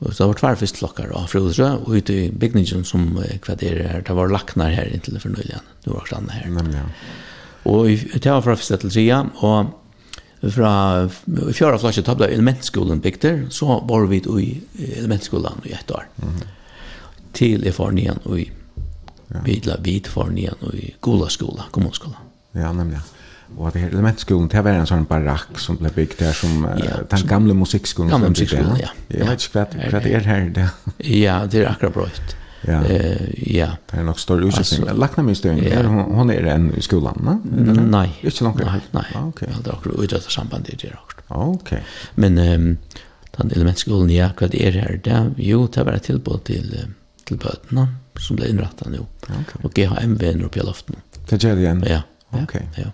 Og 0.00 0.12
det 0.12 0.26
var 0.28 0.36
tværfist 0.36 0.76
klokkar 0.76 1.12
av 1.16 1.30
Frødre, 1.32 1.70
og 1.80 1.94
ute 1.96 2.12
i 2.12 2.24
bygningen 2.28 2.84
som 2.84 3.06
kvaderer 3.44 3.88
her, 3.88 4.02
det 4.04 4.16
var 4.16 4.28
laknar 4.28 4.74
her 4.76 4.90
inntil 4.92 5.16
for 5.22 5.32
nøyligen, 5.32 5.64
det 5.84 5.92
var 5.92 6.04
klokkarna 6.04 6.36
her. 6.36 6.50
Nemlig, 6.52 6.82
ja. 6.82 6.90
Og 7.66 7.88
det 8.14 8.30
var 8.30 8.44
fra 8.44 8.54
første 8.54 8.78
til 8.82 8.92
trea, 8.94 9.22
og 9.42 9.72
fra 10.52 10.72
fjara 11.56 11.78
flasje 11.80 12.04
tabla 12.06 12.28
elementskolen 12.30 13.00
bygder, 13.02 13.46
så 13.50 13.80
var 13.88 14.06
vi 14.10 14.20
i 14.20 14.50
elementskolen 14.98 15.64
i 15.64 15.74
ett 15.74 15.90
år. 15.90 16.06
Mm. 16.22 16.38
Til 17.32 17.66
jeg 17.66 17.74
var 17.78 17.92
nian 17.92 18.22
og 18.24 18.38
i 18.40 18.46
ja. 18.46 19.42
vidla 19.44 19.76
vid 19.82 20.08
for 20.12 20.30
nian 20.30 20.62
og 20.62 20.78
i 20.78 20.94
gola 21.00 21.28
skola, 21.32 21.66
kommunskola. 21.72 22.22
Ja, 22.56 22.72
nemlig. 22.72 23.02
Og 23.56 23.72
det 23.72 23.80
her 23.80 23.92
elementskolen, 23.94 24.48
det 24.50 24.62
var 24.64 24.78
en 24.78 24.88
sånn 24.88 25.04
barakk 25.06 25.60
som 25.62 25.78
ble 25.78 25.90
bygd 25.94 26.18
där 26.18 26.32
som 26.34 26.64
ja, 26.82 27.02
den 27.10 27.28
gamle 27.30 27.54
musikkskolen. 27.54 28.10
Gamle 28.10 28.32
musikkskolen, 28.34 28.80
ja. 28.80 28.90
Jeg 29.10 29.28
vet 29.28 29.46
ikke 29.46 29.66
hva 29.92 30.00
det 30.02 30.16
er 30.18 30.26
her. 30.26 30.48
Det. 30.54 30.66
Ja, 31.06 31.36
det 31.46 31.62
er 31.62 31.70
akkurat 31.70 31.94
brøyt. 31.94 32.34
Ja. 32.34 32.45
Ja. 32.60 32.84
Eh 32.84 33.56
ja. 33.56 33.68
Det 33.90 33.96
är 33.96 34.02
nog 34.02 34.20
stor 34.20 34.44
utskiftning. 34.44 34.98
Lackna 34.98 35.22
min 35.22 35.36
stund. 35.36 35.62
Ja. 35.62 35.82
Hon, 35.82 36.14
hon 36.14 36.30
är 36.30 36.42
en 36.42 36.74
i 36.74 36.82
skolan, 36.82 37.18
va? 37.20 37.40
Nej. 37.82 38.18
Inte 38.20 38.44
långt. 38.44 38.58
Nej, 38.58 38.80
nei. 38.90 39.04
Ah, 39.14 39.28
okej. 39.28 39.48
Okay. 39.48 39.62
Det 39.64 39.70
er 39.70 39.74
också 39.74 40.04
utrettet 40.04 40.30
samband 40.30 40.68
i 40.68 40.76
det 40.76 40.92
också. 41.04 41.16
Ah, 41.28 41.46
okej. 41.46 41.82
Men 42.14 42.38
um, 42.38 42.76
den 43.36 43.50
elementskolen, 43.50 44.10
ja, 44.10 44.30
hva 44.38 44.48
det 44.48 44.66
er 44.68 44.70
her, 44.70 45.00
det 45.04 45.12
er? 45.12 45.30
Jo, 45.36 45.66
det 45.66 45.84
var 45.84 45.92
ett 45.92 46.02
tillbud 46.02 46.44
till 46.44 46.86
til 47.26 47.36
bøtene, 47.36 47.88
som 48.18 48.36
ble 48.36 48.48
innrettet 48.48 48.88
nå. 48.92 49.06
Okay. 49.22 49.64
Og 49.64 49.78
jag 49.78 49.88
har 49.88 49.96
en 49.96 50.20
vän 50.20 50.44
uppe 50.44 50.60
i 50.60 50.62
loften. 50.62 50.96
Det 51.28 51.42
gör 51.42 51.54
det 51.54 51.60
igen? 51.60 51.84
Ja. 51.86 52.02
Okej. 52.30 52.44
Okay. 52.44 52.84
Ja. 52.84 52.90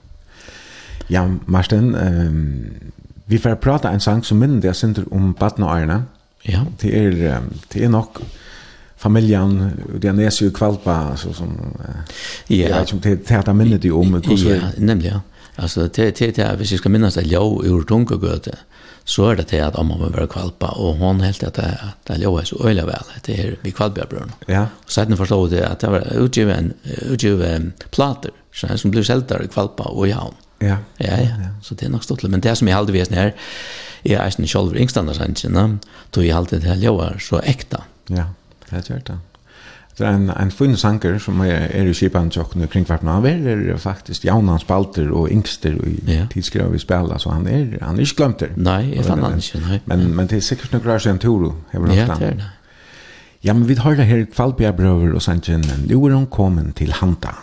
Ja, 1.09 1.29
Marsten, 1.47 1.95
ehm 1.95 2.93
vi 3.25 3.39
får 3.39 3.55
prata 3.55 3.91
en 3.91 4.01
sang 4.01 4.25
som 4.25 4.39
minner 4.39 4.61
det 4.61 4.67
jag 4.67 4.77
synder 4.77 5.05
om 5.15 5.33
Batna 5.33 5.71
Arna. 5.71 6.05
Ja. 6.43 6.67
Det 6.81 6.95
er, 6.95 7.13
är 7.13 7.41
det 7.69 7.85
är 7.85 7.89
nog 7.89 8.07
familjen 9.03 9.71
det 10.01 10.09
är 10.09 10.13
näsju 10.13 10.51
kvalpa 10.51 11.17
så 11.17 11.33
som 11.33 11.51
ja 12.47 12.69
jag 12.69 12.89
som 12.89 13.01
det 13.01 13.17
täta 13.27 13.53
minnet 13.53 13.85
ju 13.85 13.93
om 13.93 14.15
hur 14.15 14.37
så 14.37 14.49
ja 14.49 14.61
nämligen 14.77 15.21
alltså 15.57 15.89
det 15.95 16.19
det 16.19 16.37
det 16.37 16.57
vi 16.59 16.67
ska 16.67 16.89
minnas 16.89 17.17
att 17.17 17.27
jag 17.27 17.67
ur 17.67 17.83
tunga 17.83 18.17
göte 18.23 18.55
så 19.05 19.29
är 19.31 19.37
det 19.37 19.51
det 19.51 19.61
att 19.61 19.77
mamma 19.77 19.97
var 19.97 20.27
kvalpa 20.27 20.69
och 20.69 20.95
hon 20.95 21.21
helt 21.21 21.43
att 21.43 21.55
det 21.55 21.79
att 22.07 22.19
jag 22.19 22.41
är 22.41 22.45
så 22.45 22.69
öliga 22.69 22.87
väl 22.87 23.05
det 23.25 23.39
är 23.39 23.57
vi 23.63 23.71
kvalpbröderna 23.73 24.33
ja 24.47 24.67
och 24.85 24.91
sen 24.91 25.17
förstod 25.17 25.51
det 25.51 25.69
att 25.69 25.81
det 25.81 25.91
var 25.91 26.25
utgiven 26.25 26.73
utgiven 26.85 27.73
plattor 27.91 28.33
så 28.55 28.79
som 28.79 28.91
blev 28.91 29.03
säljare 29.03 29.47
kvalpa 29.47 29.85
och 29.85 30.09
ja 30.09 30.33
Ja. 30.63 30.77
Ja, 30.97 31.17
ja. 31.19 31.29
Så 31.63 31.75
det 31.75 31.87
er 31.87 31.91
nok 31.91 32.03
stort 32.03 32.23
Men 32.23 32.41
det 32.41 32.59
som 32.59 32.69
jeg 32.69 32.77
aldri 32.77 32.93
vet 32.93 33.09
her, 33.11 33.33
jeg 34.05 34.13
er 34.15 34.25
eisen 34.25 34.47
sjolver 34.47 34.79
yngstandardsansen, 34.79 35.81
då 36.15 36.23
jeg 36.23 36.37
alltid 36.37 36.61
det 36.61 36.69
her 36.69 36.77
ljøver 36.77 37.19
så 37.19 37.41
ekta. 37.45 37.83
Ja. 38.11 38.25
Ja, 38.73 38.81
det 38.81 38.89
gjør 38.89 39.05
det. 39.13 39.19
Det 39.99 40.07
er 40.07 40.15
en, 40.17 40.31
en 40.31 40.51
fin 40.51 40.77
sanger 40.77 41.19
som 41.21 41.41
er, 41.45 41.67
er 41.69 41.85
i 41.85 41.93
Kipan-tjokken 41.93 42.65
og 42.65 42.71
kringkvarpen. 42.73 43.09
Han 43.13 43.27
er 43.27 43.77
faktisk 43.77 44.25
Jaunan 44.25 44.59
Spalter 44.59 45.11
og 45.13 45.29
yngster 45.29 45.77
i 45.85 45.99
ja. 46.09 46.25
tidsskrevet 46.33 46.73
vi 46.73 46.81
spela, 46.81 47.19
så 47.21 47.35
han 47.35 47.47
er, 47.47 47.77
han 47.83 47.99
er 47.99 48.07
ikke 48.07 48.23
glemt 48.23 48.41
det. 48.41 48.55
Nei, 48.57 48.95
jeg 48.95 49.05
fann 49.05 49.21
han 49.21 49.37
ikke, 49.37 49.61
nei. 49.67 49.79
Men, 49.85 50.09
men 50.17 50.33
det 50.33 50.41
er 50.41 50.47
sikkert 50.47 50.73
noen 50.73 50.87
rør 50.87 51.09
en 51.13 51.21
Toro. 51.21 51.53
hever 51.75 51.93
Ja, 51.93 52.09
det 52.09 52.29
er 52.31 52.41
det. 52.41 52.51
Ja, 53.45 53.53
men 53.53 53.69
vi 53.69 53.75
har 53.75 53.99
det 53.99 54.07
her 54.07 54.25
Kvalbjerg-brøver 54.33 55.15
og 55.15 55.23
Sanchen. 55.23 55.65
Nu 55.85 56.05
er 56.07 56.15
hun 56.15 56.27
kommet 56.31 56.77
til 56.79 56.93
Hanta. 56.93 57.35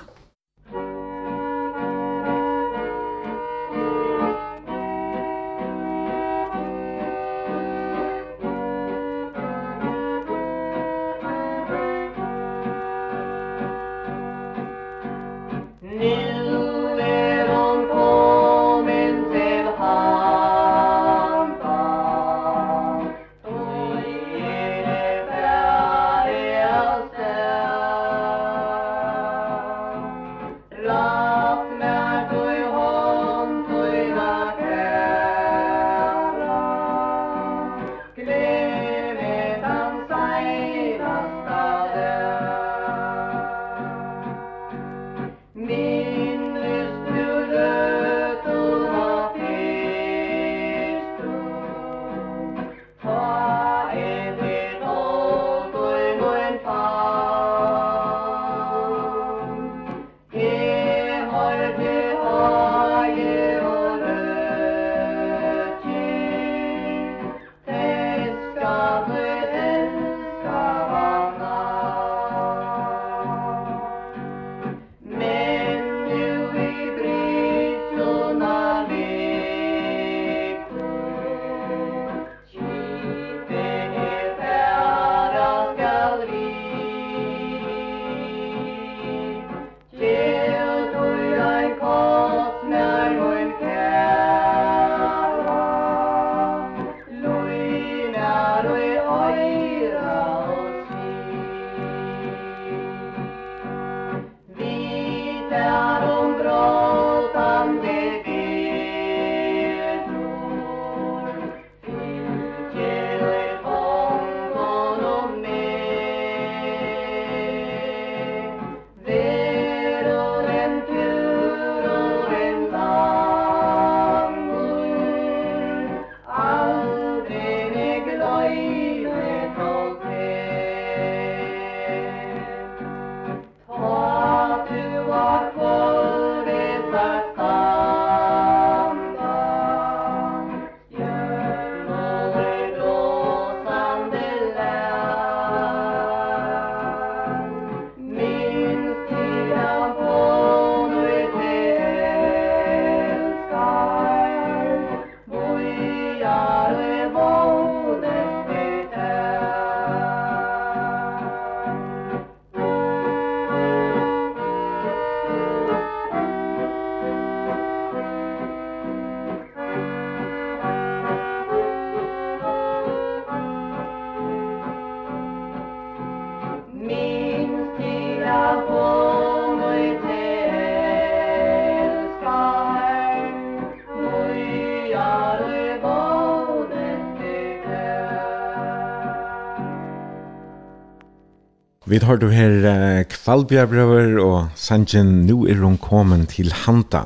har 192.10 192.18
du 192.18 192.32
her 192.34 192.64
uh, 192.66 193.04
Kvalbjørbrøver 193.06 194.16
og 194.24 194.48
Sanjen, 194.58 195.28
nu 195.28 195.44
er 195.46 195.60
hun 195.62 195.78
kommet 195.78 196.32
til 196.34 196.50
Hanta. 196.66 197.04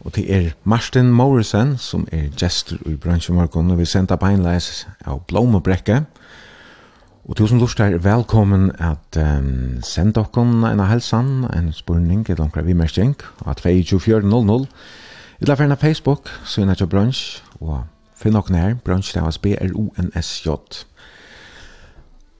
Og 0.00 0.14
det 0.16 0.24
er 0.32 0.54
Martin 0.64 1.12
Morrison, 1.12 1.76
som 1.78 2.06
er 2.12 2.30
gestor 2.40 2.80
i 2.88 2.96
bransjemorgon, 2.96 3.70
og 3.70 3.78
vi 3.78 3.84
sender 3.84 4.16
beinleis 4.16 4.86
av 5.04 5.20
Blomebrekke. 5.28 6.06
Og 7.28 7.36
tusen 7.36 7.60
lort 7.60 7.80
er 7.80 7.98
velkommen 8.00 8.70
at 8.80 9.20
um, 9.20 9.82
sende 9.84 10.24
okkon 10.24 10.64
en 10.64 10.80
helsan, 10.88 11.44
en 11.52 11.72
spurning, 11.72 12.24
et 12.30 12.40
omkring 12.40 12.66
vi 12.66 12.80
merskjeng, 12.80 13.16
at 13.46 13.60
2400. 13.60 14.66
Eller 15.40 15.54
ferne 15.54 15.76
Facebook, 15.76 16.32
så 16.44 16.64
er 16.64 16.74
det 16.74 16.88
bransj, 16.88 17.42
og 17.60 17.84
finn 18.16 18.40
okkon 18.40 18.56
her, 18.56 18.74
bransj, 18.84 19.18
det 19.18 19.22
er 19.22 19.40
B-R-O-N-S-J. 19.42 20.48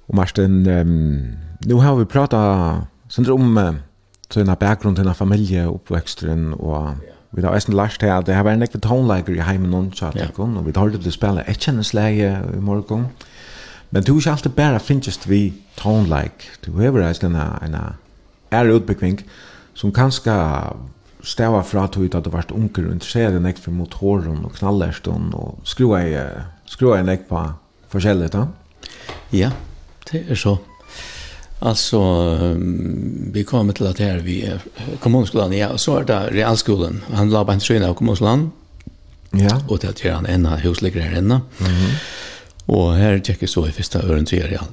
Og 0.08 0.16
Martin, 0.16 0.64
um, 0.68 1.34
nu 1.64 1.74
har 1.74 1.96
vi 1.96 2.04
pratat 2.04 2.86
sånt 3.08 3.28
om 3.28 3.58
uh, 3.58 3.74
såna 4.30 4.54
bakgrund 4.54 4.96
til 4.96 5.14
familje 5.14 5.66
uppväxten 5.66 6.54
och 6.54 6.94
vi 7.32 7.42
har 7.42 7.54
eisen 7.54 7.74
lært 7.74 7.98
til 8.00 8.06
at 8.06 8.26
det 8.26 8.34
har 8.34 8.44
vært 8.44 8.58
nekve 8.58 8.80
tonlager 8.80 9.34
i 9.34 9.44
heimen 9.44 9.70
noen 9.70 9.92
chat 9.92 10.16
og 10.38 10.56
och 10.56 10.66
vi 10.66 10.72
har 10.76 10.88
det 10.88 11.12
spela 11.12 11.42
ett 11.46 11.68
en 11.68 11.80
i 11.80 12.60
morgen 12.60 13.06
men 13.90 14.02
du 14.02 14.20
ska 14.20 14.30
alltid 14.30 14.52
bare 14.52 14.80
finnes 14.80 15.28
vi 15.28 15.52
tonlike 15.76 16.44
du 16.66 16.72
har 16.72 16.82
även 16.82 17.34
en 17.34 17.36
en 17.62 17.76
är 18.50 18.64
utbekvink 18.64 19.24
som 19.74 19.92
kanske 19.92 20.30
stäva 21.22 21.62
fra 21.62 21.88
tog 21.88 22.04
ut 22.04 22.14
att 22.14 22.24
det 22.24 22.32
vart 22.32 22.52
onkel 22.52 22.86
og 22.86 22.92
interesseret 22.92 23.42
nekve 23.42 23.62
for 23.62 23.70
motoren 23.70 24.44
och 24.44 24.54
knallerstånd 24.54 25.34
och 25.34 25.58
skrua 25.64 26.02
i 26.02 26.28
skruva 26.66 26.98
en 26.98 27.18
på 27.28 27.52
förskället 27.88 28.32
då 28.32 28.48
ja 29.30 29.50
det 30.10 30.30
är 30.30 30.34
så 30.34 30.58
Alltså 31.58 32.00
vi 33.32 33.44
kommer 33.44 33.72
till 33.72 33.86
att 33.86 33.98
här 33.98 34.18
vi 34.18 34.52
kommunskolan 35.00 35.52
ja 35.52 35.68
och 35.68 35.80
så 35.80 35.98
är 35.98 36.04
det 36.04 36.28
realskolan. 36.30 37.04
Han 37.12 37.30
la 37.30 37.44
bara 37.44 37.52
en 37.52 37.60
tröna 37.60 37.88
av 37.88 37.94
kommunskolan. 37.94 38.50
Ja. 39.30 39.62
Och 39.68 39.78
det 39.78 40.04
är 40.04 40.12
han 40.12 40.26
en 40.26 40.46
husläggare 40.46 41.04
här 41.04 41.18
ända. 41.18 41.40
Mhm. 41.58 41.90
Och 42.66 42.94
här 42.94 43.18
checkar 43.24 43.46
så 43.46 43.68
i 43.68 43.72
första 43.72 44.02
ören 44.02 44.24
till 44.24 44.42
real. 44.42 44.64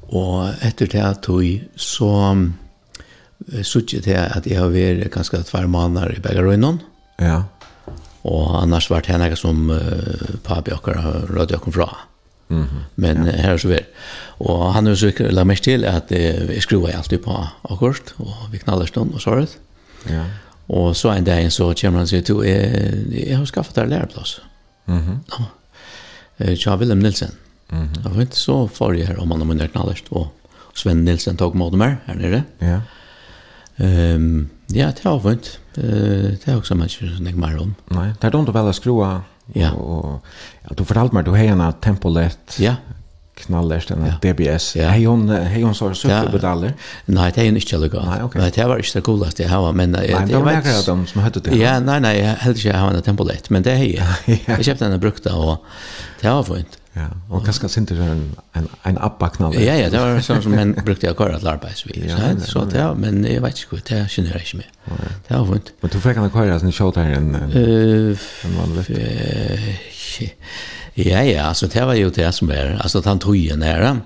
Och 0.00 0.48
efter 0.60 0.86
det 0.86 1.00
att 1.00 1.28
vi 1.28 1.64
så 1.76 2.36
suttit 3.62 4.04
det 4.04 4.26
att 4.26 4.46
jag 4.46 4.60
har 4.60 4.68
varit 4.68 5.10
ganska 5.10 5.42
två 5.42 5.66
månader 5.66 6.14
i 6.16 6.20
Bergaröjnon. 6.20 6.78
Ja. 7.18 7.44
Och 8.22 8.62
annars 8.62 8.90
vart 8.90 9.06
det 9.06 9.12
henne 9.12 9.36
som 9.36 9.70
uh, 9.70 9.80
pappi 10.42 10.72
och 10.72 10.88
rödde 11.28 11.54
jag 11.54 11.62
kom 11.62 11.72
från. 11.72 11.88
Mm. 12.50 12.84
Men 12.96 13.24
ja. 13.26 13.36
her 13.44 13.54
er 13.54 13.62
så 13.62 13.70
vær. 13.70 13.88
Og 14.40 14.62
han 14.74 14.90
er 14.90 14.98
så 14.98 15.10
ikke 15.12 15.30
la 15.30 15.44
mest 15.46 15.64
til 15.64 15.84
at 15.88 16.10
vi 16.10 16.60
skruer 16.60 16.96
alltid 16.96 17.22
på 17.24 17.36
akkurat, 17.70 18.14
og 18.18 18.48
vi 18.52 18.58
knaller 18.62 18.88
stund 18.90 19.14
og 19.14 19.22
såret. 19.22 19.58
Ja. 20.10 20.24
Og 20.70 20.96
så 20.96 21.12
en 21.12 21.26
dag 21.26 21.52
så 21.52 21.72
kommer 21.80 22.00
han 22.00 22.08
og 22.08 22.12
sier 22.12 22.24
til, 22.26 22.42
jeg, 22.46 23.06
jeg 23.12 23.38
har 23.38 23.46
skaffet 23.48 23.76
deg 23.76 23.88
læreplass. 23.90 24.40
Mm 24.86 24.98
-hmm. 24.98 25.44
Ja. 26.40 26.54
Tja 26.54 26.76
Willem 26.76 26.98
Nilsen. 26.98 27.30
Mm 27.72 27.88
-hmm. 27.88 28.08
Jeg 28.08 28.18
vet, 28.18 28.34
så 28.34 28.66
får 28.66 28.92
jeg 28.92 29.06
her 29.06 29.16
om 29.20 29.30
han 29.30 29.40
har 29.40 29.46
munnert 29.46 29.72
knallert, 29.72 30.04
og 30.10 30.32
Sven 30.74 31.04
Nilsen 31.04 31.36
tog 31.36 31.56
mot 31.56 31.74
meg 31.74 31.96
her 32.06 32.14
nere. 32.14 32.44
Ja. 32.60 32.80
Um, 34.14 34.48
ja, 34.74 34.86
det 34.86 35.00
har 35.02 35.20
jeg. 35.24 35.38
Uh, 35.78 35.84
det 36.30 36.46
er 36.46 36.56
også 36.56 36.74
man 36.74 36.88
ikke 36.88 37.24
jeg 37.24 37.34
mer 37.34 37.60
om. 37.60 37.74
Nei, 37.90 38.06
det 38.06 38.24
er 38.24 38.30
dumt 38.30 38.48
å 38.48 38.52
velge 38.52 38.72
skrua 38.72 39.20
Ja. 39.54 39.72
Og 39.74 40.20
ja, 40.64 40.74
du 40.78 40.84
fortalte 40.84 41.16
meg, 41.16 41.26
du 41.26 41.34
har 41.34 41.52
en 41.52 41.66
tempolet. 41.82 42.56
Ja. 42.62 42.76
Knallers 43.40 43.86
en 43.90 44.02
ja. 44.04 44.16
DBS. 44.20 44.74
Ja. 44.76 44.90
Hei 44.92 45.04
hun, 45.04 45.28
hei 45.30 45.62
hun 45.62 45.74
så 45.74 45.88
superpedaler. 45.96 46.74
Nei, 47.06 47.30
det 47.30 47.44
er 47.44 47.48
är 47.48 47.56
ikke 47.56 47.78
lika. 47.80 48.02
Nei, 48.04 48.18
ok. 48.22 48.34
Nei, 48.34 48.50
det 48.50 48.66
var 48.68 48.76
inte 48.76 48.90
så 48.90 49.00
kul 49.00 49.22
att 49.22 49.36
det 49.36 49.46
här 49.46 49.72
Nei, 49.72 49.86
det 49.86 50.12
var 50.12 50.20
Nej, 50.20 50.30
jag 50.30 50.44
vet 50.44 50.86
de 50.86 51.06
som 51.06 51.20
hade 51.20 51.40
det. 51.40 51.56
Ja, 51.56 51.78
nei, 51.80 51.98
nei, 52.00 52.16
jeg 52.18 52.36
heldig 52.40 52.58
ikke 52.58 52.68
jeg 52.68 52.80
har 52.80 52.90
en 52.94 53.02
tempolett, 53.02 53.50
men 53.50 53.62
det 53.62 53.72
er 53.72 53.76
är 53.76 53.84
ju. 53.84 54.36
Jag 54.46 54.64
köpte 54.64 54.88
den 54.88 55.00
brukta 55.00 55.34
og 55.34 55.64
det 56.20 56.28
var 56.28 56.42
fint. 56.42 56.79
Ja, 56.92 57.06
och 57.28 57.44
kanskje 57.44 57.68
synte 57.68 57.94
det 57.94 58.04
en 58.04 58.36
en 58.52 58.68
en 58.82 58.98
appaknall. 58.98 59.54
Ja 59.54 59.74
ja, 59.74 59.90
det 59.90 59.98
var 59.98 60.20
sånn 60.20 60.42
som 60.42 60.54
en 60.54 60.72
brukte 60.84 61.06
jag 61.06 61.16
köra 61.16 61.38
til 61.38 61.48
arbeidsvis. 61.48 62.10
Ja, 62.10 62.18
så, 62.40 62.50
så 62.50 62.58
att 62.58 62.72
ja, 62.74 62.94
men 62.94 63.24
jag 63.24 63.42
vet 63.42 63.58
inte 63.72 63.94
det 63.94 64.10
känner 64.10 64.30
jeg 64.30 64.40
ikke 64.40 64.56
med. 64.56 64.66
Det 65.28 65.34
har 65.34 65.44
vunnit. 65.44 65.72
Men 65.80 65.90
du 65.90 66.00
fick 66.00 66.16
han 66.16 66.30
köra 66.30 66.58
sen 66.60 66.72
shot 66.72 66.96
här 66.96 67.12
en 67.12 67.34
eh 67.34 68.18
vanligt. 68.58 68.90
Ja 70.94 71.22
ja, 71.22 71.42
alltså 71.42 71.66
det 71.66 71.84
var 71.84 71.94
ju 71.94 72.10
det 72.10 72.32
som 72.32 72.50
är 72.50 72.78
alltså 72.80 72.98
att 72.98 73.04
han 73.04 73.18
tog 73.18 73.36
ju 73.36 73.56
nära 73.56 74.00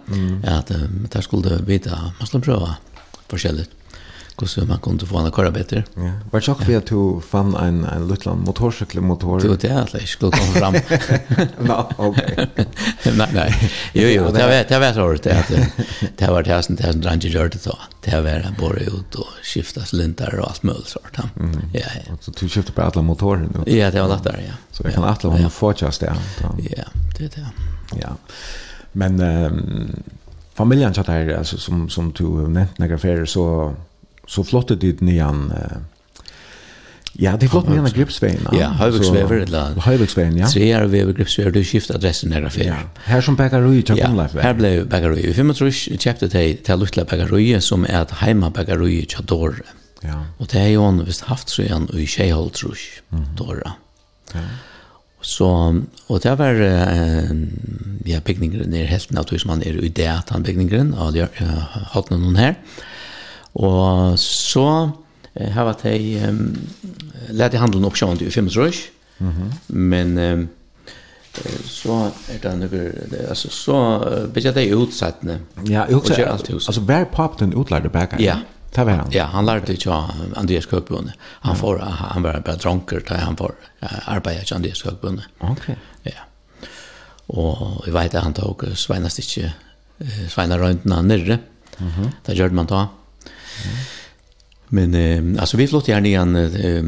att 0.44 0.72
där 1.12 1.20
skulle 1.20 1.56
vita 1.66 2.12
man 2.18 2.26
skulle 2.26 2.42
pröva 2.42 2.76
förskälligt 3.28 3.70
hur 4.42 4.66
man 4.66 4.78
kunde 4.78 5.06
få 5.06 5.18
en 5.18 5.32
köra 5.32 5.50
bättre. 5.50 5.84
Ja. 5.94 6.12
Var 6.30 6.40
chock 6.40 6.62
för 6.62 6.76
att 6.76 6.86
du 6.86 7.20
fann 7.20 7.54
en 7.54 7.84
en 7.84 8.08
liten 8.08 8.38
motorcykelmotor. 8.38 9.40
Du 9.40 9.56
det 9.56 9.68
är 9.68 9.88
lätt 9.92 10.06
skulle 10.06 10.30
komma 10.30 10.52
fram. 10.52 10.74
Nå, 11.58 11.90
okej. 11.96 12.48
Nej, 13.16 13.28
nej. 13.34 13.70
Jo, 13.92 14.08
jo, 14.08 14.24
det 14.32 14.42
var 14.42 14.64
det 14.68 14.78
var 14.78 14.92
så 14.92 15.22
det 15.22 15.38
att 15.38 15.52
det 16.16 16.30
var 16.30 16.42
det 16.42 16.62
sen 16.62 16.76
det 16.76 16.82
sen 16.92 17.02
range 17.02 17.28
gjorde 17.28 17.58
då. 17.64 17.78
Det 18.04 18.20
var 18.20 18.60
bara 18.60 18.78
ut 18.78 19.14
och 19.14 19.28
skifta 19.42 19.80
cylindrar 19.92 20.38
och 20.40 20.48
allt 20.48 20.62
möjligt 20.62 20.88
sånt. 20.88 21.16
Ja. 21.16 21.24
Ja. 21.72 22.16
Så 22.20 22.30
du 22.40 22.48
skiftar 22.48 22.72
på 22.72 22.82
alla 22.82 23.02
motorer 23.02 23.48
nu. 23.54 23.76
Ja, 23.76 23.90
det 23.90 24.00
var 24.02 24.08
lätt 24.08 24.24
där, 24.24 24.44
ja. 24.48 24.54
Så 24.70 24.82
jag 24.84 24.94
kan 24.94 25.04
alla 25.04 25.42
ha 25.42 25.50
fortsätta 25.50 26.06
där. 26.06 26.16
Ja, 26.76 26.84
det 27.18 27.24
är 27.24 27.28
det. 27.28 27.46
Ja. 28.00 28.16
Men 28.92 29.20
ehm 29.20 30.02
familjen 30.56 30.94
chatta 30.94 31.12
här 31.12 31.38
alltså 31.38 31.56
som 31.56 31.90
som 31.90 32.12
du 32.12 32.24
nämnt 32.24 32.78
några 32.78 32.94
affärer 32.94 33.24
så 33.24 33.74
så 34.26 34.44
flottet 34.46 34.80
dit 34.80 35.00
nian 35.04 35.50
uh, 35.52 35.82
Ja, 37.14 37.36
det 37.38 37.46
er 37.46 37.52
flott 37.52 37.68
med 37.70 37.78
en 37.78 37.92
gripsveien. 37.94 38.42
Ja, 38.56 38.72
Høyviksvever, 38.74 39.44
eller... 39.44 39.76
Høyviksveien, 39.84 40.34
ja. 40.40 40.48
Tre 40.50 40.66
er 40.74 40.86
ved 40.90 41.12
gripsveien, 41.14 41.52
du 41.54 41.60
skifter 41.62 41.94
adressen 41.94 42.32
her 42.34 42.48
før. 42.50 42.64
Ja, 42.66 42.78
her 43.06 43.20
som 43.22 43.36
Bakarui, 43.38 43.82
til 43.86 44.00
Ja, 44.00 44.08
det. 44.10 44.42
her 44.42 44.56
ble 44.58 44.72
Bakarui. 44.90 45.22
Vi 45.22 45.34
finner 45.36 45.54
trus, 45.54 45.84
kjøpte 45.94 46.28
til, 46.32 46.56
til 46.66 46.82
Lutla 46.82 47.04
Bakarui, 47.06 47.52
som 47.62 47.86
er 47.86 48.00
et 48.00 48.16
heima 48.18 48.50
Bakarui 48.50 49.04
Dore. 49.30 49.62
Ja. 50.02 50.24
Og 50.42 50.50
det 50.50 50.60
er 50.60 50.72
jo 50.72 50.88
han, 50.88 50.98
hvis 51.06 51.22
haft 51.28 51.54
så 51.54 51.62
igjen, 51.62 51.86
i 51.94 52.06
Kjeihold 52.06 52.50
trus, 52.58 52.82
Dora. 53.38 53.76
Ja. 54.34 54.42
Så, 55.22 55.46
og 56.08 56.18
det 56.22 56.34
var, 56.38 56.58
ja, 58.04 58.18
bygningeren 58.26 58.74
er 58.74 58.90
av 58.90 59.24
tog 59.24 59.38
som 59.40 59.54
han 59.54 59.62
er 59.62 59.78
i 59.78 59.88
det, 59.88 60.10
at 60.10 60.34
han 60.34 60.42
bygningeren, 60.42 60.92
og 60.98 61.14
det 61.14 61.28
har 61.38 61.86
hatt 61.94 62.10
noen 62.10 62.42
her. 62.42 62.58
Ja 62.58 62.90
Og 63.54 64.18
så 64.18 64.90
eh, 65.34 65.50
har 65.54 65.68
vært 65.68 65.84
jeg 65.86 66.28
um, 66.28 66.54
lærte 67.30 67.60
handelen 67.62 67.86
oppsjående 67.86 68.26
i 68.26 68.30
fem 68.30 68.46
års, 68.46 68.88
mm 69.18 69.30
-hmm. 69.30 69.50
men 69.68 70.18
um, 70.18 70.48
så 71.66 72.10
er 72.30 72.38
det 72.42 72.58
noe, 72.58 72.92
altså 73.28 73.50
så 73.50 73.78
blir 74.32 74.52
det 74.52 74.74
utsettende. 74.74 75.40
Ja, 75.68 75.82
Og 75.82 75.90
jeg 75.90 75.94
husker, 75.94 76.28
altså 76.28 76.80
hver 76.80 77.04
pap 77.04 77.40
den 77.40 77.54
utlærte 77.54 77.88
bækene? 77.88 78.22
Ja, 78.22 78.38
Det 78.74 78.86
var 78.86 78.92
han. 78.92 79.12
Ja, 79.14 79.28
han 79.30 79.46
lærte 79.46 79.72
ikke 79.72 79.90
av 79.94 80.10
Andreas 80.36 80.66
Køkbunde. 80.66 81.12
Han, 81.46 81.56
får, 81.56 81.78
han 81.78 82.22
var 82.22 82.40
bare 82.40 82.58
dronker 82.58 83.04
da 83.06 83.20
han 83.22 83.36
får 83.38 83.54
arbeide 84.10 84.44
til 84.44 84.54
Andreas 84.54 84.82
Køkbunde. 84.82 85.22
Ok. 85.40 85.68
Ja. 86.04 86.26
Og 87.28 87.84
jeg 87.86 87.94
vet 87.94 88.14
at 88.14 88.26
han 88.26 88.34
tok 88.34 88.64
Sveina 88.74 89.08
Stikke, 89.08 89.52
Sveina 90.28 90.58
Røyndena 90.58 91.02
nyrre. 91.02 91.38
Mm 91.78 91.88
-hmm. 91.88 92.10
Det 92.26 92.36
gjør 92.36 92.50
man 92.50 92.66
da. 92.66 92.86
Men 94.68 94.94
eh, 94.94 95.40
alltså 95.40 95.56
vi 95.56 95.68
flyttade 95.68 95.94
här 95.94 96.06
igen 96.06 96.36
eh, 96.36 96.84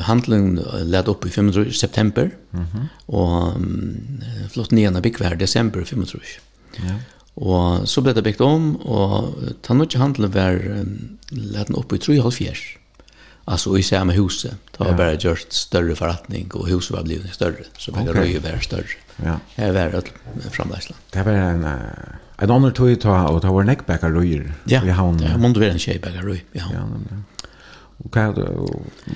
handelen 0.00 0.60
lät 0.82 1.08
upp 1.08 1.26
i 1.26 1.30
25. 1.30 1.72
september 1.72 2.30
mm 2.52 2.66
-hmm. 2.66 2.86
och 3.06 3.56
um, 3.56 4.22
flyttade 4.50 4.76
ner 4.76 4.90
när 4.90 5.00
byggvär 5.00 5.34
december 5.34 5.84
25. 5.84 6.06
tror 6.06 6.22
Ja. 6.76 6.94
Och 7.34 7.88
så 7.88 8.00
ble 8.00 8.12
det 8.12 8.22
byggt 8.22 8.40
om 8.40 8.76
och 8.76 9.34
tannoch 9.62 9.96
handelen 9.96 10.30
var 10.30 10.84
lät 11.28 11.70
upp 11.70 11.92
i 11.92 11.96
3,5 11.96 12.22
halv 12.22 12.30
fjärs. 12.30 12.78
Alltså 13.44 13.78
i 13.78 13.82
samma 13.82 14.12
huset. 14.12 14.56
Det 14.70 14.84
var 14.84 14.90
ja. 14.90 14.96
bara 14.96 15.14
gjort 15.14 15.46
större 15.52 15.96
förrättning 15.96 16.50
och 16.50 16.68
huset 16.68 16.96
var 16.96 17.02
blivit 17.02 17.34
större 17.34 17.64
så 17.78 17.92
var 17.92 18.02
okay. 18.02 18.38
det 18.38 18.52
var 18.52 18.58
större. 18.58 18.86
Ja. 19.16 19.40
Her 19.54 19.72
var 19.72 20.02
det 20.44 20.50
framlägslan. 20.50 20.98
Det 21.10 21.22
var 21.22 21.32
en 21.32 21.64
uh 21.64 21.80
Ett 22.38 22.50
annat 22.50 22.74
tog 22.74 23.00
ta 23.00 23.26
og 23.30 23.42
ta 23.42 23.50
vår 23.50 23.64
neckbackar 23.64 24.10
röjer. 24.10 24.52
Ja, 24.64 24.80
vi 24.84 24.90
har 24.90 25.14
ja, 25.20 25.36
måste 25.36 25.60
være 25.60 25.72
en 25.72 25.78
shapebackar 25.78 26.22
röj. 26.22 26.42
Ja. 26.54 26.68
Ja, 26.72 26.84
Og 27.96 28.10
hva 28.12 28.26
er 28.28 28.32
det, 28.36 28.48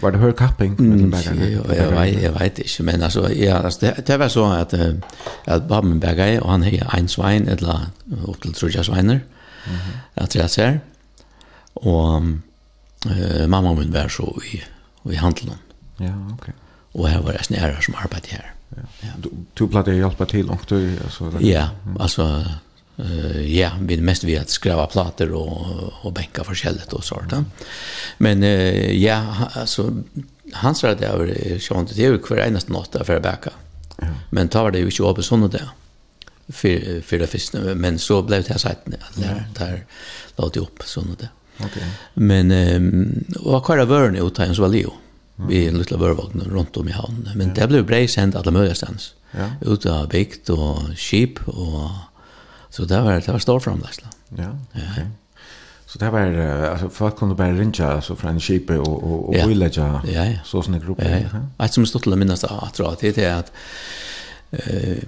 var 0.00 0.10
det 0.10 0.20
hör 0.20 0.32
kapping 0.32 0.76
med 0.80 0.98
den 0.98 1.10
backar. 1.10 1.34
Ja, 1.34 1.90
vet, 1.90 2.22
jeg 2.22 2.32
vet 2.40 2.58
ikke, 2.58 2.82
men 2.82 3.02
altså, 3.02 3.28
ja, 3.28 3.58
altså, 3.62 3.78
det, 3.80 4.06
det 4.06 4.18
var 4.18 4.28
så 4.28 4.44
att 4.44 4.74
att 5.44 5.68
Bamberger 5.68 6.40
og 6.40 6.50
han 6.50 6.62
hejar 6.62 6.94
en 6.98 7.08
svein, 7.08 7.48
eller 7.48 7.90
opp 8.24 8.42
til 8.42 8.52
tror 8.52 8.70
sveiner, 8.70 8.82
sviner. 8.82 9.20
Mhm. 9.66 9.92
Att 10.14 10.34
jag 10.34 10.50
ser. 10.50 10.80
Och 11.74 12.22
eh 13.06 13.46
mamma 13.46 13.74
min 13.74 13.92
var 13.92 14.08
så 14.08 14.40
i 14.52 14.62
i 15.12 15.14
handelen. 15.14 15.58
Ja, 16.00 16.12
ok. 16.32 16.48
Og 16.94 17.08
her 17.08 17.22
var 17.22 17.32
jeg 17.32 17.44
snära 17.44 17.80
som 17.82 17.94
arbetade 17.94 18.30
her. 18.30 18.52
Ja. 19.02 19.08
Du, 19.24 19.30
du 19.58 19.68
plattade 19.68 19.96
hjälpa 19.96 20.24
til, 20.24 20.50
og 20.50 20.58
du 20.70 20.96
alltså 21.04 21.38
Ja, 21.40 21.68
alltså 22.00 22.44
Uh, 23.00 23.56
ja, 23.58 23.70
vi 23.80 23.94
är 23.94 24.00
mest 24.00 24.24
vi 24.24 24.38
att 24.38 24.50
skriva 24.50 24.86
plattor 24.86 25.32
och 25.32 25.66
och 26.02 26.12
bänka 26.12 26.44
förskället 26.44 26.92
och 26.92 27.04
sånt. 27.04 27.30
där. 27.30 27.44
Men 28.18 28.42
uh, 28.42 28.92
ja, 28.92 29.48
alltså 29.52 30.02
han 30.52 30.74
sa 30.74 30.94
det 30.94 31.06
över 31.06 31.58
sånt 31.58 31.96
det 31.96 32.04
är 32.04 32.10
ju 32.10 32.18
kvar 32.18 32.36
enast 32.36 32.68
natt 32.68 32.96
för 33.04 33.16
att 33.16 33.22
bäcka. 33.22 33.50
Ja. 33.96 34.06
Men 34.30 34.48
tar 34.48 34.70
det 34.70 34.78
ju 34.78 34.90
inte 34.90 35.02
upp 35.02 35.24
sånt 35.24 35.52
där 35.52 35.68
för 36.48 37.00
för 37.00 37.18
det 37.18 37.26
första 37.26 37.58
men 37.58 37.98
så 37.98 38.22
blev 38.22 38.42
det 38.42 38.50
här 38.50 38.58
sagt 38.58 38.80
där 39.14 39.44
där 39.58 39.86
låt 40.36 40.54
det 40.54 40.60
upp 40.60 40.82
sånt 40.84 41.18
där. 41.18 41.28
Okej. 41.56 41.68
Okay. 41.68 41.88
Men 42.14 42.50
um, 42.50 43.24
och 43.40 43.64
kvar 43.64 43.84
var 43.84 44.10
det 44.10 44.18
utan 44.18 44.54
så 44.54 44.62
var 44.62 44.68
Leo. 44.68 44.92
Vi 45.48 45.66
är 45.66 45.72
liten 45.72 46.00
vörvagn 46.00 46.40
runt 46.40 46.76
om 46.76 46.88
i 46.88 46.92
hamn. 46.92 47.30
Men 47.34 47.48
ja. 47.48 47.54
det 47.54 47.66
blev 47.68 47.86
bra 47.86 48.06
sent 48.08 48.36
alla 48.36 48.50
möjliga 48.50 48.74
stans. 48.74 49.14
Ja. 49.30 49.50
Utav 49.60 50.08
bikt 50.08 50.48
och 50.48 50.78
skip 50.96 51.48
och 51.48 51.90
Så 52.70 52.84
det 52.84 53.00
var, 53.00 53.12
det 53.20 53.32
var 53.32 53.38
stor 53.38 53.60
framlegsla. 53.60 54.08
Ja, 54.28 54.50
okay. 54.74 55.04
Så 55.86 55.98
det 55.98 56.10
var, 56.10 56.20
alltså 56.70 56.88
folk 56.88 57.16
kunde 57.16 57.34
bara 57.34 57.52
ringa 57.52 57.86
altså, 57.86 58.16
från 58.16 58.30
en 58.30 58.40
kjipe 58.40 58.78
och 58.78 59.02
och 59.02 59.28
og 59.28 59.34
ja. 59.34 60.00
ja, 60.04 60.24
ja. 60.24 60.38
så 60.44 60.62
såna 60.62 60.78
grupper. 60.78 61.10
Ja, 61.10 61.38
ja. 61.58 61.64
Et 61.64 61.74
som 61.74 61.86
stod 61.86 62.02
till 62.02 62.16
minnas 62.16 62.44
att 62.44 62.74
tror 62.74 62.92
att 62.92 63.00
det 63.00 63.18
är 63.18 63.34
att 63.34 63.52
eh 64.50 64.98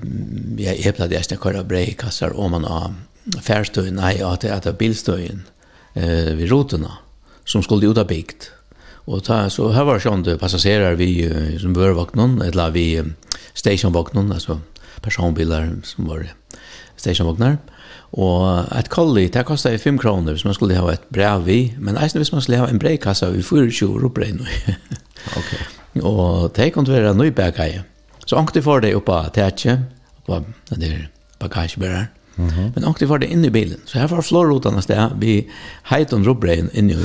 jag 0.59 0.87
är 0.87 0.93
plats 0.93 1.13
jeg 1.13 1.25
snakker 1.25 1.53
köra 1.53 1.65
breikassar 1.65 2.31
og 2.31 2.51
man 2.51 2.65
har 2.65 2.95
færstøyen, 3.41 3.95
nei, 3.95 4.23
att 4.23 4.41
det 4.41 4.67
er 4.67 4.73
bilstøyen 4.73 5.45
eh 5.95 6.37
ved 6.37 6.51
rotorna 6.51 6.99
som 7.45 7.63
skulle 7.63 7.91
ut 7.91 7.99
av 7.99 8.07
bikt. 8.07 8.51
Och 9.05 9.25
ta, 9.25 9.51
så 9.51 9.69
här 9.73 9.85
var 9.85 9.99
sånn 9.99 10.23
det 10.23 10.39
passasjerer 10.39 10.95
vi 10.95 11.59
som 11.59 11.73
bör 11.73 11.91
vakna, 11.91 12.47
eller 12.47 12.71
vi 12.71 13.03
stationvakna, 13.55 14.35
alltså 14.35 14.61
personbilar 15.01 15.75
som 15.85 16.07
var 16.07 16.33
stationvognar. 17.03 17.59
Og 18.13 18.67
et 18.77 18.91
kolli, 18.93 19.27
det 19.33 19.45
kostar 19.49 19.79
5 19.81 19.99
kroner 19.99 20.37
hvis 20.37 20.45
man 20.45 20.57
skulle 20.57 20.77
ha 20.77 20.91
et 20.93 21.05
brev 21.13 21.47
vi 21.47 21.61
men 21.81 21.97
eisen 21.97 22.21
hvis 22.21 22.33
man 22.33 22.45
skulle 22.45 22.61
ha 22.61 22.69
en 22.69 22.81
brevkassa 22.81 23.31
i 23.33 23.43
24 23.43 24.03
rupbrei 24.03 24.33
nu. 24.37 24.45
ok. 25.39 25.53
Og 26.03 26.53
det 26.57 26.73
kunne 26.73 26.93
være 26.93 27.15
nøy 27.17 27.31
bagaje. 27.31 27.85
Så 28.27 28.37
ångte 28.37 28.63
for 28.63 28.81
det 28.81 28.95
oppa 28.97 29.25
tætje 29.35 29.79
oppa 30.23 30.45
den 30.71 30.81
der 30.81 30.99
bagagebæreren. 31.41 32.07
Mm 32.37 32.49
-hmm. 32.49 32.71
Men 32.75 32.85
ångte 32.85 33.07
for 33.07 33.17
det 33.17 33.29
inn 33.29 33.45
i 33.45 33.51
bilen. 33.51 33.81
Så 33.85 33.99
her 33.99 34.07
var 34.07 34.21
flårrutan 34.21 34.75
av 34.75 34.81
sted, 34.81 35.11
vi 35.19 35.49
heit 35.83 36.13
om 36.13 36.25
rupbreien 36.25 36.71
inn 36.73 36.91
i, 36.91 36.97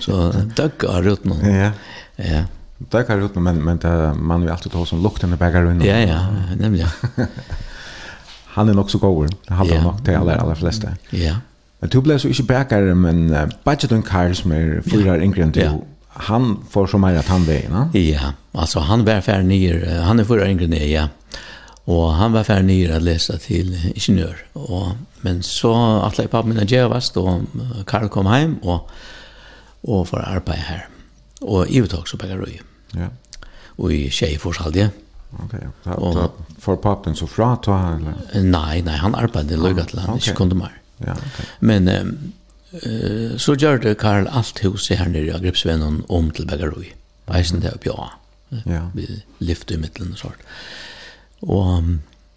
så 0.00 0.32
døgga 0.56 1.00
rutan. 1.02 1.40
ja. 1.44 1.72
Ja. 2.16 2.44
Det 2.92 3.06
kan 3.06 3.20
rutan, 3.20 3.42
men, 3.42 3.64
men 3.64 3.76
det, 3.76 4.14
man 4.16 4.40
vill 4.40 4.50
alltid 4.50 4.72
ta 4.72 4.84
som 4.84 5.02
lukten 5.02 5.32
i 5.32 5.36
bagagebæreren. 5.36 5.82
Ja, 5.82 5.98
ja, 5.98 6.20
nemlig. 6.56 6.86
han 8.58 8.68
är 8.68 8.74
nog 8.74 8.90
så 8.90 8.98
god. 8.98 9.34
Han 9.46 9.70
har 9.70 9.82
nog 9.82 10.04
till 10.04 10.16
alla 10.16 10.36
alla 10.36 10.54
flesta. 10.54 10.88
Ja. 11.10 11.34
Men 11.78 11.90
du 11.90 12.00
blev 12.00 12.18
så 12.18 12.28
inte 12.28 12.42
bäckare 12.42 12.94
men 12.94 13.30
uh, 13.30 13.48
budgeten 13.64 14.02
Karl 14.02 14.34
som 14.34 14.52
är 14.52 14.82
fyra 14.90 15.18
yngre 15.18 15.42
än 15.42 15.52
du. 15.52 15.70
Han 16.08 16.64
får 16.70 16.86
så 16.86 16.98
mer 16.98 17.14
att 17.14 17.26
han 17.26 17.44
vägen, 17.44 17.72
va? 17.72 17.88
Ja, 17.92 18.32
alltså 18.52 18.80
han 18.80 19.04
var 19.04 19.20
färd 19.20 19.44
ner, 19.44 20.00
han 20.00 20.20
är 20.20 20.24
för 20.24 20.48
yngre 20.48 20.66
ner, 20.66 20.86
ja. 20.86 21.08
Og 21.88 22.14
han 22.14 22.32
var 22.32 22.44
ferdig 22.44 22.66
nyr 22.68 22.90
å 22.96 23.00
lese 23.00 23.38
til 23.40 23.70
ingeniør. 23.94 24.42
Og, 24.54 24.90
men 25.24 25.40
så 25.42 25.72
atle 26.04 26.26
jeg 26.26 26.32
pappa 26.34 26.50
min 26.50 26.60
og 26.60 26.68
djevast, 26.68 27.16
og 27.16 27.46
Karl 27.88 28.10
kom 28.12 28.28
hjem 28.28 28.58
og, 28.62 28.90
og 29.88 30.02
for 30.10 30.20
arbeid 30.20 30.66
her. 30.68 30.84
Og 31.40 31.70
i 31.70 31.80
uttag 31.80 32.04
så 32.08 32.20
begge 32.20 32.36
røy. 32.36 32.58
Ja. 32.98 33.08
Og 33.78 33.94
i 33.94 34.08
tjej 34.12 34.36
forsalget. 34.42 34.92
Okej. 35.30 35.68
Okay. 35.84 36.28
För 36.58 36.76
pappen 36.76 37.16
så 37.16 37.26
fra 37.26 37.56
ta 37.56 37.96
eller? 37.96 38.42
Nej, 38.42 38.82
nej, 38.82 38.96
han 38.96 39.14
arbetade 39.14 39.54
i 39.54 39.56
Lugatland, 39.56 40.08
ah, 40.08 40.12
okay. 40.14 40.28
inte 40.28 40.36
kunde 40.36 40.54
mer. 40.54 40.80
Ja, 40.96 41.12
okay. 41.12 41.46
Men 41.58 41.88
eh, 41.88 43.36
så 43.36 43.54
gjorde 43.54 43.94
Karl 43.94 44.26
allt 44.26 44.64
huset 44.64 44.98
här 44.98 45.08
nere 45.08 45.24
i 45.24 45.32
Agripsvännen 45.32 46.04
om 46.08 46.30
till 46.30 46.46
Bägaroj. 46.46 46.96
Eisen 47.26 47.60
det 47.60 47.70
uppe, 47.70 47.88
ja. 47.88 48.10
Ja. 48.48 48.90
Vi 48.94 49.22
lyfte 49.38 49.74
i 49.74 49.76
mitten 49.76 50.12
och 50.12 50.18
sånt. 50.18 50.34
Och, 51.40 51.72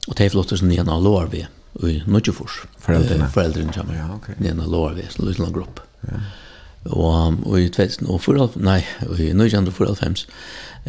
och 0.07 0.15
det 0.15 0.25
är 0.25 0.29
flott 0.29 0.59
som 0.59 0.71
ena 0.71 0.99
lår 0.99 1.29
vi 1.31 1.47
i 1.89 2.03
Nudjefors. 2.07 2.63
Föräldrarna. 2.77 3.29
Föräldrarna 3.29 3.73
kommer. 3.73 3.97
Ja, 3.97 4.05
okej. 4.15 4.35
Okay. 4.39 4.51
Ena 4.51 4.65
lår 4.65 4.91
vi, 4.91 5.07
så 5.09 5.25
lyssnar 5.25 5.49
grupp. 5.51 5.79
Ja. 6.01 6.07
Og, 6.89 7.37
og 7.45 7.59
i 7.61 7.67
2004, 7.69 8.47
nei, 8.65 8.79
i 9.19 9.29
1945, 9.35 10.25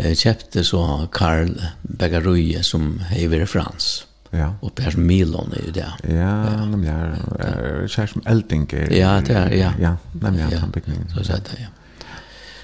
eh, 0.00 0.14
kjøpte 0.16 0.64
så 0.64 0.84
Karl 1.12 1.52
Bagaroye 1.82 2.62
som 2.64 2.96
hei 3.10 3.26
i 3.26 3.44
frans. 3.46 4.06
Ja. 4.32 4.54
Og 4.64 4.72
Per 4.72 4.96
Milon 4.96 5.52
er 5.52 5.66
jo 5.66 5.74
det. 5.76 5.88
Ja, 6.08 6.64
nemlig 6.64 6.88
er, 6.88 7.18
er 7.44 7.82
kjær 7.92 8.08
som 8.14 8.24
Eldinger. 8.26 8.88
Ja, 8.88 9.18
det 9.20 9.36
er, 9.36 9.52
ja. 9.52 9.72
Ja, 9.80 9.92
nemlig 10.14 10.46
er 10.48 10.62
han 10.64 10.72
bygningen. 10.72 11.10
Så 11.12 11.26
sier 11.28 11.44
det, 11.44 11.58
ja. 11.60 11.68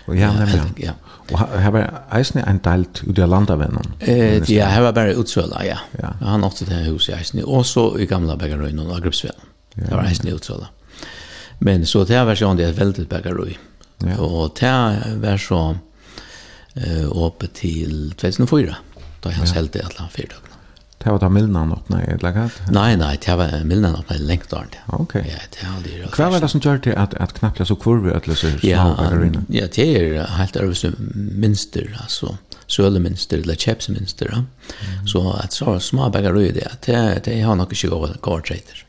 Og 0.09 0.17
ja, 0.17 0.31
nemlig. 0.33 0.63
Ja. 0.81 0.95
Og 1.29 1.43
her 1.61 1.75
var 1.75 1.91
eisen 2.17 2.41
en 2.41 2.63
delt 2.65 3.03
ut 3.05 3.19
av 3.21 3.29
landavennen? 3.29 3.93
Eh, 4.01 4.41
ja, 4.49 4.71
her 4.73 4.87
var 4.87 4.97
bare 4.97 5.13
utsøla, 5.21 5.61
ja. 5.67 5.77
ja. 6.01 6.15
Han 6.25 6.49
åtte 6.49 6.65
det 6.65 6.87
huset 6.87 7.13
i 7.13 7.19
eisen. 7.19 7.45
Og 7.45 7.67
så 7.69 7.91
i 8.01 8.09
gamla 8.09 8.39
Bagaroye 8.41 8.73
og 8.81 8.97
Agripsvennen. 8.97 9.53
Ja. 9.77 9.85
Det 9.85 9.93
var 9.93 10.09
eisen 10.09 10.33
utsøla. 10.33 10.71
Ja. 10.73 10.78
Men 11.59 11.87
så 11.87 12.05
det 12.07 12.21
var 12.25 12.39
sånn 12.39 12.59
det 12.59 12.69
er 12.69 12.75
et 12.75 12.81
veldig 12.81 13.07
bakkerøy. 13.11 13.57
Ja. 14.07 14.19
Og 14.23 14.53
det 14.61 14.75
var 15.23 15.41
så 15.43 15.63
uh, 15.75 17.09
oppe 17.11 17.51
til 17.55 18.13
2004, 18.19 18.77
da 19.25 19.33
jeg 19.35 19.43
ja. 19.43 19.51
selte 19.51 19.83
alle 19.87 20.07
fyrtøkene. 20.15 20.45
Det 20.99 21.13
var 21.15 21.21
da 21.23 21.29
Milnan 21.31 21.71
åpnet 21.73 22.09
i 22.11 22.15
lagat? 22.23 22.57
Nei, 22.75 22.97
nei, 22.99 23.13
det 23.23 23.35
var 23.39 23.53
Milnan 23.67 23.95
åpnet 24.01 24.19
i 24.19 24.25
lengt 24.27 24.53
åren. 24.53 24.75
Ok. 24.99 25.15
Ja, 25.23 25.45
det 25.55 25.63
var 25.67 25.85
det. 25.85 26.11
Hva 26.15 26.27
var 26.33 26.43
det 26.43 26.51
som 26.51 26.63
gjør 26.63 26.81
det 26.83 26.97
at, 26.99 27.15
at 27.23 27.37
knappt 27.39 27.63
så 27.71 27.77
kurve 27.79 28.17
at 28.17 28.27
løser 28.27 28.59
småbakkerøyene? 28.59 29.45
Ja, 29.55 29.69
det 29.71 29.87
er 29.95 30.27
helt 30.41 30.59
øvelse 30.59 30.93
minster, 30.99 31.87
altså 32.03 32.35
sølemønster 32.69 33.41
eller 33.41 33.57
kjepsemønster. 33.57 34.35
Mm. 34.35 35.07
Så 35.09 35.23
at 35.39 35.57
så 35.57 35.65
små 35.79 35.79
småbakkerøy 35.81 36.51
det, 36.59 36.67
det, 36.87 36.99
det 37.25 37.41
har 37.43 37.57
nok 37.57 37.73
ikke 37.73 37.95
gått 37.95 38.21
gårdreiter. 38.25 38.85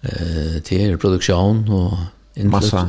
Eh 0.00 0.62
till 0.62 0.98
produktion 0.98 1.68
och 1.68 1.98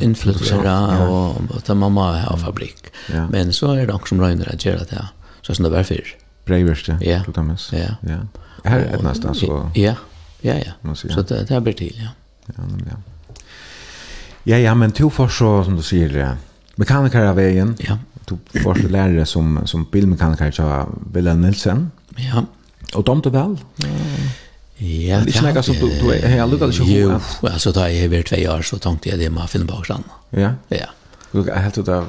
influensera 0.01 1.07
och 1.09 1.35
att 1.57 1.77
mamma 1.77 2.19
har 2.19 2.37
fabrik. 2.37 2.83
Men 3.29 3.53
så 3.53 3.71
är 3.71 3.87
det 3.87 3.93
också 3.93 4.07
som 4.07 4.21
röner 4.21 4.53
att 4.53 4.65
göra 4.65 4.79
det. 4.79 5.07
Så 5.41 5.55
som 5.55 5.63
det 5.63 5.69
var 5.69 5.83
för. 5.83 6.03
Breivest, 6.45 6.87
ja. 6.87 6.97
Ja. 7.01 7.21
Ja. 8.01 8.17
Här 8.63 8.79
är 8.79 9.03
nästan 9.03 9.35
så. 9.35 9.71
Ja. 9.75 9.95
Ja, 10.41 10.53
ja. 10.83 10.95
Så 10.95 11.21
det 11.21 11.45
det 11.49 11.61
blir 11.61 11.73
till, 11.73 11.95
ja. 12.03 12.09
Ja, 12.45 12.63
ja. 12.89 12.97
Ja, 14.43 14.57
ja, 14.57 14.75
men 14.75 14.91
två 14.91 15.09
för 15.09 15.27
så 15.27 15.63
som 15.63 15.75
du 15.75 15.83
säger 15.83 16.37
mekaniker 16.75 17.25
av 17.25 17.35
vägen. 17.35 17.75
Ja. 17.79 17.97
Du 18.25 18.59
får 18.59 18.75
lärare 18.75 19.25
som 19.25 19.67
som 19.67 19.87
bilmekaniker 19.91 20.51
så 20.51 20.89
Willem 21.13 21.41
Nilsen. 21.41 21.91
Ja. 22.15 22.45
Och 22.93 23.03
de 23.03 23.21
det 23.21 23.29
väl? 23.29 23.57
Ja. 23.75 23.87
Ja, 24.81 25.19
det 25.19 25.21
är 25.21 25.27
ikke 25.27 25.53
noe 25.53 25.63
som 25.63 25.75
du, 25.75 25.89
du 25.99 26.11
är 26.11 26.39
har 26.39 26.47
lukket 26.47 26.69
ikke 26.73 26.85
Jo, 26.85 27.19
altså 27.43 27.71
da 27.71 27.81
jeg 27.91 28.11
var 28.11 28.21
två 28.21 28.37
år, 28.49 28.61
så 28.61 28.77
tenkte 28.77 29.09
jeg 29.09 29.19
det 29.19 29.31
med 29.31 29.43
å 29.43 29.47
finne 29.47 29.67
bak 29.67 29.85
stranden. 29.85 30.11
Ja? 30.31 30.53
Ja. 30.71 30.85
Du 31.33 31.43
har 31.43 31.59
helt 31.59 31.77
ut 31.77 31.89
av, 31.89 32.07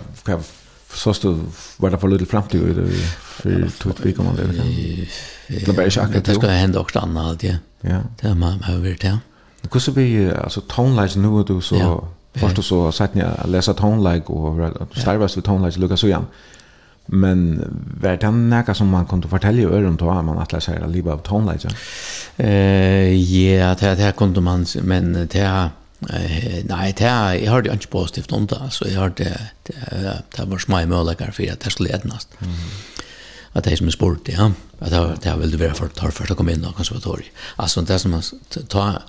så 0.95 1.13
stod, 1.13 1.41
var 1.79 1.91
det 1.91 1.99
för 1.99 2.09
lite 2.09 2.27
fremtid 2.27 2.61
i 2.61 2.73
det, 2.73 2.87
för 3.21 3.71
två 3.79 3.93
tvik 3.93 4.19
om 4.19 4.25
man 4.25 4.37
det. 4.37 4.43
kan? 4.57 5.67
Det 5.67 5.77
var 5.77 5.83
ikke 5.83 6.01
akkurat 6.01 6.29
jo. 6.29 6.35
Det 6.35 6.35
skal 6.35 6.51
hende 6.51 6.79
også 6.79 6.91
stranden 6.91 7.17
alltid, 7.17 7.57
ja. 7.83 7.99
Det 8.21 8.29
har 8.29 8.35
man 8.35 8.63
vært 8.83 9.01
til. 9.01 9.19
Hvordan 9.71 9.95
vi 9.97 10.31
alltså 10.31 10.61
tonelags 10.61 11.17
nå 11.17 11.39
er 11.41 11.45
du 11.45 11.61
så, 11.61 12.05
først 12.37 12.59
og 12.59 12.65
så 12.65 12.91
satt 12.91 13.17
jeg 13.17 13.35
leser 13.49 13.73
tonelag, 13.73 14.31
og 14.31 14.89
starvast 14.95 15.37
ved 15.37 15.43
tonelag, 15.43 15.79
lukket 15.79 15.99
så 15.99 16.07
igen. 16.07 16.27
Men 17.07 17.65
var 18.01 18.17
det 18.17 18.31
näka 18.31 18.75
som 18.75 18.87
man 18.87 19.07
kunde 19.07 19.29
fortälja 19.29 19.63
i 19.63 19.67
øren 19.67 19.97
til, 19.97 20.07
man 20.07 20.39
att 20.39 20.53
läsa 20.53 20.75
er 20.75 20.87
livet 20.87 21.13
av 21.13 21.19
tonelag? 21.19 21.59
Ja. 21.65 21.71
Eh, 22.37 23.35
ja, 23.35 23.75
det 23.75 23.95
det 23.95 24.17
kunde 24.17 24.41
man, 24.41 24.67
men 24.83 25.29
det 25.33 25.39
här 25.39 25.71
Eh 26.09 26.65
nej, 26.65 26.95
det 26.99 27.05
är 27.05 27.35
jag 27.35 27.53
har 27.53 27.63
det 27.63 27.73
inte 27.73 27.87
positivt 27.87 28.33
ont 28.33 28.53
alltså. 28.53 28.89
Jag 28.89 29.01
har 29.01 29.13
det 29.17 29.41
det 30.37 30.45
var 30.45 30.59
små 30.59 30.87
möjligheter 30.87 31.31
för 31.31 31.53
att 31.53 31.61
det 31.61 31.71
skulle 31.71 31.89
ätnas. 31.91 32.29
Mm. 32.39 32.55
Att 33.53 33.65
det 33.65 33.73
är 33.73 33.77
som 33.77 33.87
en 33.87 33.93
sport, 33.93 34.29
ja. 34.29 34.53
Att 34.79 34.91
det 34.91 35.31
det 35.31 35.37
vill 35.37 35.51
du 35.51 35.57
vara 35.57 35.75
för 35.75 35.89
tar 35.89 36.09
att 36.09 36.37
komma 36.37 36.53
in 36.53 36.65
i 36.65 36.73
konservatoriet. 36.77 37.33
Alltså 37.57 37.81
det 37.83 37.99
som 37.99 38.11
man 38.11 38.23
tar 38.69 39.03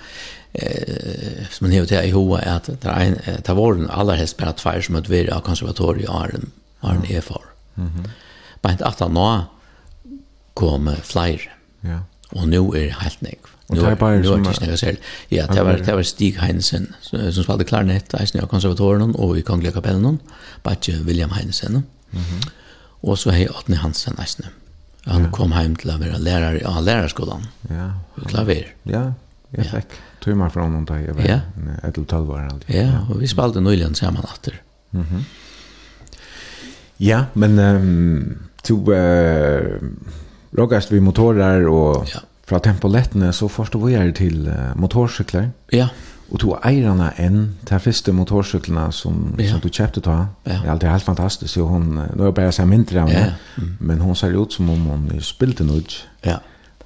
eh 0.54 1.46
som 1.52 1.68
man 1.68 1.72
heter 1.72 2.04
i 2.04 2.12
hoa 2.12 2.42
är 2.42 2.56
att 2.56 2.70
det 2.82 2.90
är 2.90 3.06
en 3.06 3.20
det 3.46 3.54
var 3.54 3.74
den 3.74 3.90
allra 3.90 4.16
helst 4.16 4.38
bara 4.38 4.54
två 4.54 4.82
som 4.82 4.96
att 4.96 5.10
vara 5.10 5.42
konservatoriet 5.42 6.10
har 6.10 6.30
en 6.30 6.52
har 6.80 6.96
en 6.96 7.16
erfar. 7.18 7.46
Mhm. 7.74 8.08
Men 8.62 8.84
att 8.84 9.00
han 9.00 9.14
nå 9.14 9.46
kom 10.54 10.96
flyer. 11.04 11.56
Ja 11.82 12.00
og 12.32 12.48
nu 12.48 12.72
er 12.74 12.90
det 12.90 13.00
helt 13.02 13.22
nek. 13.22 13.50
Og 13.72 13.78
det 13.78 13.88
er 13.88 13.96
bare 13.96 14.24
som... 14.24 14.42
Nå 14.44 14.52
er 14.52 14.72
det 14.74 14.80
selv. 14.80 14.98
Ja, 15.32 15.46
det 15.48 15.64
var, 15.66 15.80
det 15.80 15.96
var 15.96 16.04
Stig 16.04 16.40
Heinesen 16.42 16.90
som 17.02 17.44
spalte 17.44 17.68
klarnett, 17.68 18.14
eisen 18.20 18.42
av 18.44 18.50
konservatoren 18.52 19.16
og 19.16 19.38
i 19.40 19.46
Kongelige 19.48 19.78
Kapellen, 19.78 20.20
bare 20.64 20.98
William 21.06 21.32
Heinesen. 21.32 21.74
Mm 22.12 22.20
-hmm. 22.20 22.50
Og 23.02 23.18
så 23.18 23.32
hei 23.32 23.48
Atne 23.48 23.76
Hansen 23.76 24.16
eisen. 24.20 24.46
Han 25.06 25.24
ja. 25.24 25.30
kom 25.30 25.52
heim 25.52 25.76
til 25.76 25.90
å 25.90 25.98
være 25.98 26.20
lærer 26.20 26.60
i 26.60 26.84
lærerskolen. 26.84 27.48
Ja. 27.70 27.92
Klaver. 28.28 28.64
Ja, 28.86 29.12
jeg 29.58 29.66
fikk 29.66 29.98
timer 30.22 30.50
fra 30.50 30.68
noen 30.70 30.86
dag. 30.86 31.02
Jeg 31.06 31.16
var 31.16 31.26
ja. 31.26 31.40
et 31.84 31.96
eller 31.96 32.06
tolv 32.06 32.30
år. 32.30 32.50
Ja, 32.70 33.06
og 33.10 33.20
vi 33.20 33.28
spalte 33.28 33.62
nøyligen 33.62 33.96
sammen 33.96 34.24
etter. 34.24 34.62
Mm 34.92 35.02
-hmm. 35.04 35.24
Ja, 37.00 37.26
men 37.34 37.60
um, 37.60 38.38
to... 38.64 38.76
Uh, 38.76 39.82
Rågast 40.58 40.92
vi 40.92 41.00
motorer 41.00 41.68
och 41.68 42.08
ja. 42.14 42.20
fra 42.46 42.60
tempolettene, 42.60 43.34
så 43.34 43.50
først 43.50 43.76
vi 43.76 43.94
är 43.96 44.12
till 44.12 44.54
motorsykler. 44.76 45.52
Ja. 45.70 45.88
Och 46.32 46.40
tog 46.40 46.58
eierne 46.64 47.14
en 47.16 47.58
de 47.70 47.80
första 47.80 48.12
motorsyklene 48.12 48.92
som, 48.92 49.36
ja. 49.40 49.50
som 49.50 49.60
du 49.60 49.70
kjøpte 49.70 50.00
då. 50.00 50.26
Ja. 50.44 50.52
Det 50.62 50.68
är 50.68 50.72
alltid 50.72 50.90
helt 50.90 51.04
fantastiskt. 51.04 51.54
Så 51.54 51.62
hon, 51.62 51.96
nå 51.96 52.24
er 52.24 52.26
jag 52.26 52.34
bara 52.34 52.52
sett 52.52 52.68
mindre 52.68 53.04
av. 53.04 53.12
Ja. 53.12 53.26
Mm. 53.58 53.78
Men 53.80 54.02
hon 54.02 54.16
ser 54.16 54.44
ut 54.44 54.54
som 54.54 54.70
om 54.70 54.86
hon 54.86 55.22
spilte 55.22 55.64
något. 55.64 56.04
Ja. 56.22 56.40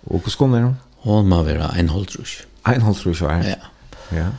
Och 0.04 0.22
hur 0.26 0.38
kom 0.38 0.52
det 0.52 0.62
då? 0.62 0.74
Hon 0.98 1.30
må 1.30 1.44
vara 1.44 1.70
en 1.78 1.90
holdtrus. 1.90 2.38
En 2.64 2.82
hålltrush, 2.82 3.24
ja. 3.24 3.44
Ja. 3.44 3.56
Ja. 4.10 4.30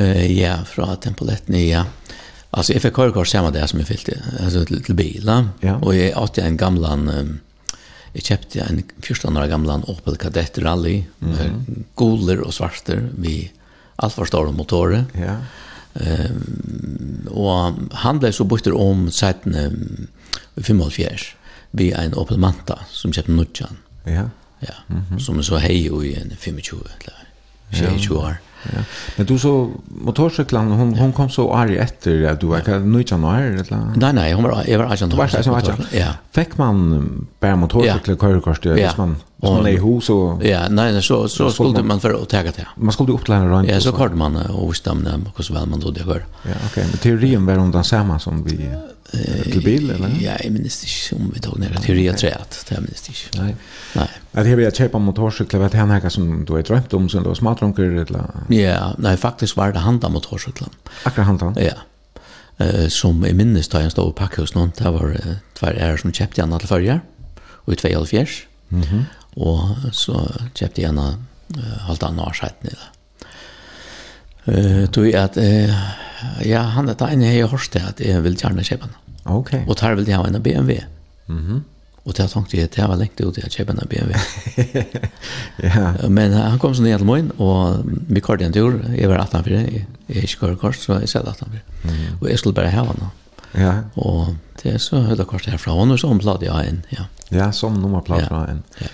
Uh, 0.00 0.32
ja, 0.32 0.56
från 0.64 0.96
tempoletten, 0.96 1.68
ja. 1.68 1.84
Alltså, 2.50 2.72
jag 2.72 2.82
fick 2.82 2.96
körkort 2.96 3.28
samma 3.28 3.50
det 3.50 3.68
som 3.68 3.78
jag 3.78 3.88
fyllte. 3.88 4.22
Alltså, 4.44 4.64
til, 4.64 4.82
till 4.84 4.94
bilen. 4.94 5.48
Ja. 5.60 5.76
Och 5.76 5.94
jag 5.96 6.22
åt 6.22 6.38
en 6.38 6.56
gamlan... 6.56 7.08
Um, 7.08 7.40
Jeg 8.14 8.26
kjøpte 8.26 8.66
en 8.66 8.82
14 9.02 9.36
år 9.38 9.48
gamlan 9.50 9.84
Opel 9.88 10.16
Kadett 10.18 10.58
Rally, 10.58 11.04
mm 11.20 11.32
-hmm. 11.32 11.84
og 12.44 12.52
svarter, 12.52 13.08
vi 13.16 13.50
alt 13.98 14.18
var 14.18 14.24
store 14.24 14.52
motorer. 14.52 15.04
Ja. 15.14 15.36
Um, 15.94 17.26
og 17.30 17.88
han 17.92 18.18
ble 18.18 18.32
så 18.32 18.44
borter 18.44 18.72
om 18.72 19.10
setene 19.10 19.70
75 20.56 21.34
vi 21.72 21.92
en 21.92 22.14
Opel 22.14 22.38
Manta 22.38 22.78
som 22.90 23.12
kjøpte 23.12 23.32
Nudjan. 23.32 23.76
Ja. 24.06 24.28
Ja, 24.60 24.74
mm 24.88 25.02
-hmm. 25.10 25.18
som 25.18 25.42
så 25.42 25.58
hei 25.58 25.88
i 26.04 26.14
en 26.14 26.36
25 26.36 26.76
eller 27.00 27.26
22 27.72 28.18
år. 28.18 28.36
Ja. 28.64 28.78
Men 29.16 29.26
du 29.26 29.38
så 29.38 29.70
motorcyklan 29.86 30.70
hon 30.70 30.94
hon 30.94 31.12
kom 31.12 31.30
så 31.30 31.54
arg 31.54 31.78
efter 31.78 32.24
att 32.28 32.40
du 32.40 32.46
var 32.46 32.60
kan 32.60 32.92
nu 32.92 32.98
inte 32.98 33.16
när 33.16 33.42
eller. 33.42 33.92
Nej 33.96 34.12
nej, 34.12 34.32
hon 34.32 34.44
var 34.44 34.64
jag 34.68 34.78
var 34.78 34.92
agent. 34.92 35.14
Var 35.14 35.26
så 35.26 35.54
agent. 35.54 35.80
Ja. 35.92 36.06
Fick 36.30 36.58
man 36.58 37.28
bara 37.40 37.56
motorcykel 37.56 38.16
körkort 38.16 38.62
det 38.62 38.72
visst 38.72 38.96
man. 38.96 39.16
Och 39.40 39.54
man 39.54 39.66
är 39.66 39.70
i 39.70 39.78
hus 39.78 40.10
och 40.10 40.44
Ja, 40.44 40.68
nej 40.68 41.02
så 41.02 41.28
så 41.28 41.50
skulle 41.50 41.82
man 41.82 42.00
för 42.00 42.22
att 42.22 42.28
ta 42.28 42.42
det. 42.42 42.66
Man 42.76 42.92
skulle 42.92 43.12
upplära 43.12 43.48
runt. 43.48 43.68
Ja, 43.68 43.80
så 43.80 43.92
kort 43.92 44.14
man 44.14 44.36
och 44.36 44.76
stämma 44.76 45.10
och 45.34 45.44
så 45.44 45.54
väl 45.54 45.66
man 45.66 45.80
då 45.80 45.90
det 45.90 46.00
gör. 46.00 46.24
Ja, 46.42 46.50
okej. 46.66 46.84
Men 46.90 46.98
teorin 46.98 47.46
var 47.46 47.56
hon 47.56 47.70
den 47.70 47.84
samma 47.84 48.18
som 48.18 48.44
vi 48.44 48.70
Till 49.42 49.62
bil 49.64 49.90
eller? 49.90 50.08
Ja, 50.20 50.32
jag 50.42 50.52
minns 50.52 51.12
inte 51.12 51.24
om 51.24 51.30
vi 51.34 51.40
tog 51.40 51.58
ner 51.58 51.74
till 51.74 51.94
Ria 51.94 52.12
Träat. 52.12 52.66
Det 52.68 52.74
jag 52.74 52.82
minns 52.82 53.08
inte. 53.08 53.42
Nej. 53.42 53.56
Nej. 53.94 54.08
Att 54.32 54.44
det 54.44 54.62
jag 54.62 54.76
köpa 54.76 54.98
motorcykel 54.98 55.60
vet 55.60 55.74
han 55.74 55.90
här 55.90 56.08
som 56.08 56.44
du 56.44 56.52
har 56.52 56.62
drömt 56.62 56.92
om 56.92 57.08
som 57.08 57.22
då 57.22 57.34
smartronker 57.34 57.82
eller? 57.82 58.24
Ja, 58.48 58.94
nej 58.98 59.16
faktiskt 59.16 59.56
var 59.56 59.72
det 59.72 59.78
handa 59.78 60.08
motorcykeln. 60.08 60.70
Akkurat 61.02 61.26
handa? 61.26 61.54
Ja. 61.56 61.72
Eh 62.64 62.88
som 62.88 63.26
i 63.26 63.32
minnes 63.32 63.68
då 63.68 63.80
jag 63.80 63.92
stod 63.92 64.10
i 64.10 64.12
packade 64.14 64.42
hos 64.42 64.54
någon. 64.54 64.72
Det 64.76 64.90
var 64.90 65.20
två 65.54 65.66
är 65.66 65.96
som 65.96 66.12
köpte 66.12 66.42
en 66.42 66.52
alla 66.52 66.66
förra 66.66 67.00
och 67.42 67.72
i 67.72 67.76
2,5 67.76 68.28
Mhm. 68.68 69.04
Och 69.34 69.60
så 69.92 70.30
köpte 70.54 70.82
jag 70.82 70.88
en 70.88 71.26
halvt 71.80 72.02
annars 72.02 72.42
här 72.42 72.52
nere. 72.60 72.74
Eh, 74.44 74.86
tog 74.90 75.14
at 75.14 75.36
eh 75.36 75.74
ja, 76.44 76.60
han 76.60 76.86
det 76.86 77.00
hade 77.00 77.12
en 77.12 77.22
hej 77.22 77.42
hörst 77.42 77.76
att 77.76 78.00
jag 78.00 78.20
vill 78.20 78.36
gärna 78.42 78.62
köpa 78.62 78.86
den. 78.86 78.94
Okej. 79.36 79.64
Och 79.68 79.76
tar 79.76 79.94
vill 79.94 80.08
jag 80.08 80.18
ha 80.18 80.26
en 80.26 80.42
BMW. 80.42 80.84
Mhm. 81.26 81.64
Och 82.02 82.12
det 82.12 82.28
tänkte 82.28 82.56
jag 82.56 82.68
det 82.70 82.86
var 82.86 82.96
längt 82.96 83.20
ut 83.20 83.44
att 83.44 83.52
köpa 83.52 83.72
en 83.72 83.88
BMW. 83.88 84.14
ja. 85.56 86.08
Men 86.08 86.32
han 86.32 86.58
kom 86.58 86.74
så 86.74 86.82
ner 86.82 86.96
till 86.96 87.06
mig 87.06 87.24
och 87.36 87.76
vi 88.08 88.20
körde 88.20 88.44
en 88.44 88.52
tur. 88.52 88.94
Jag 88.98 89.08
var 89.08 89.16
18 89.16 89.44
för 89.44 89.50
det. 89.50 89.84
Jag 90.06 90.28
körde 90.28 90.56
kort 90.56 90.76
så 90.76 90.92
jag 90.92 91.08
satt 91.08 91.28
18 91.28 91.48
för 91.48 91.58
det. 91.58 91.88
Mm. 91.88 92.18
Och 92.20 92.30
jag 92.30 92.38
skulle 92.38 92.52
bara 92.52 92.70
ha 92.70 92.84
den. 92.84 93.06
Ja. 93.64 93.74
Och 93.94 94.26
det 94.62 94.70
är 94.70 94.78
så 94.78 94.96
höll 94.96 95.16
kort 95.16 95.28
kort 95.28 95.46
härifrån 95.46 95.78
honom 95.78 95.98
så 95.98 96.08
omplattade 96.08 96.46
jag 96.46 96.66
en. 96.66 96.82
Ja, 96.88 97.04
ja 97.28 97.52
som 97.52 97.82
nummerplatt 97.82 98.26
ja. 98.30 98.46
en. 98.46 98.62
Ja. 98.78 98.86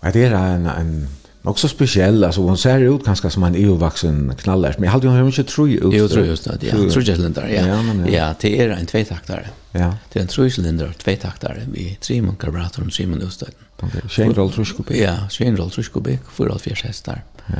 Och 0.00 0.12
det 0.12 0.24
är 0.24 0.32
en, 0.32 0.66
en 0.66 1.08
Nog 1.44 1.58
så 1.58 1.68
speciell 1.68 2.24
alltså 2.24 2.40
hon 2.40 2.58
ser 2.58 2.80
ut 2.80 3.04
ganska 3.04 3.30
som 3.30 3.42
en 3.42 3.54
EU-vuxen 3.54 4.34
knallers 4.38 4.78
men 4.78 4.84
jag 4.84 4.92
hade 4.92 5.06
ju 5.06 5.26
inte 5.26 5.44
tro 5.44 5.68
ut. 5.68 5.80
Jo 5.82 6.08
tror 6.08 6.26
just 6.26 6.44
det. 6.44 6.58
Ja, 6.60 6.90
tror 6.90 7.08
jag 7.08 7.18
länder. 7.18 7.48
Ja. 7.48 8.06
Ja, 8.10 8.34
det 8.40 8.60
är 8.60 8.68
en 8.68 8.86
tvåtaktare. 8.86 9.46
Ja. 9.72 9.94
Det 10.12 10.18
är 10.18 10.22
en 10.22 10.28
trusländer 10.28 10.92
tvåtaktare 11.04 11.62
vi 11.72 11.98
tre 12.00 12.22
man 12.22 12.36
kabrator 12.36 12.86
och 12.86 12.92
Simon 12.92 13.22
Östedt. 13.22 13.56
Okej. 13.80 14.00
Schenroll 14.08 14.52
truskopé. 14.52 15.02
Ja, 15.02 15.16
Schenroll 15.30 15.70
truskopé 15.70 16.18
för 16.32 16.48
att 16.48 16.66
vi 16.66 16.74
hästar. 16.74 17.22
Ja. 17.46 17.54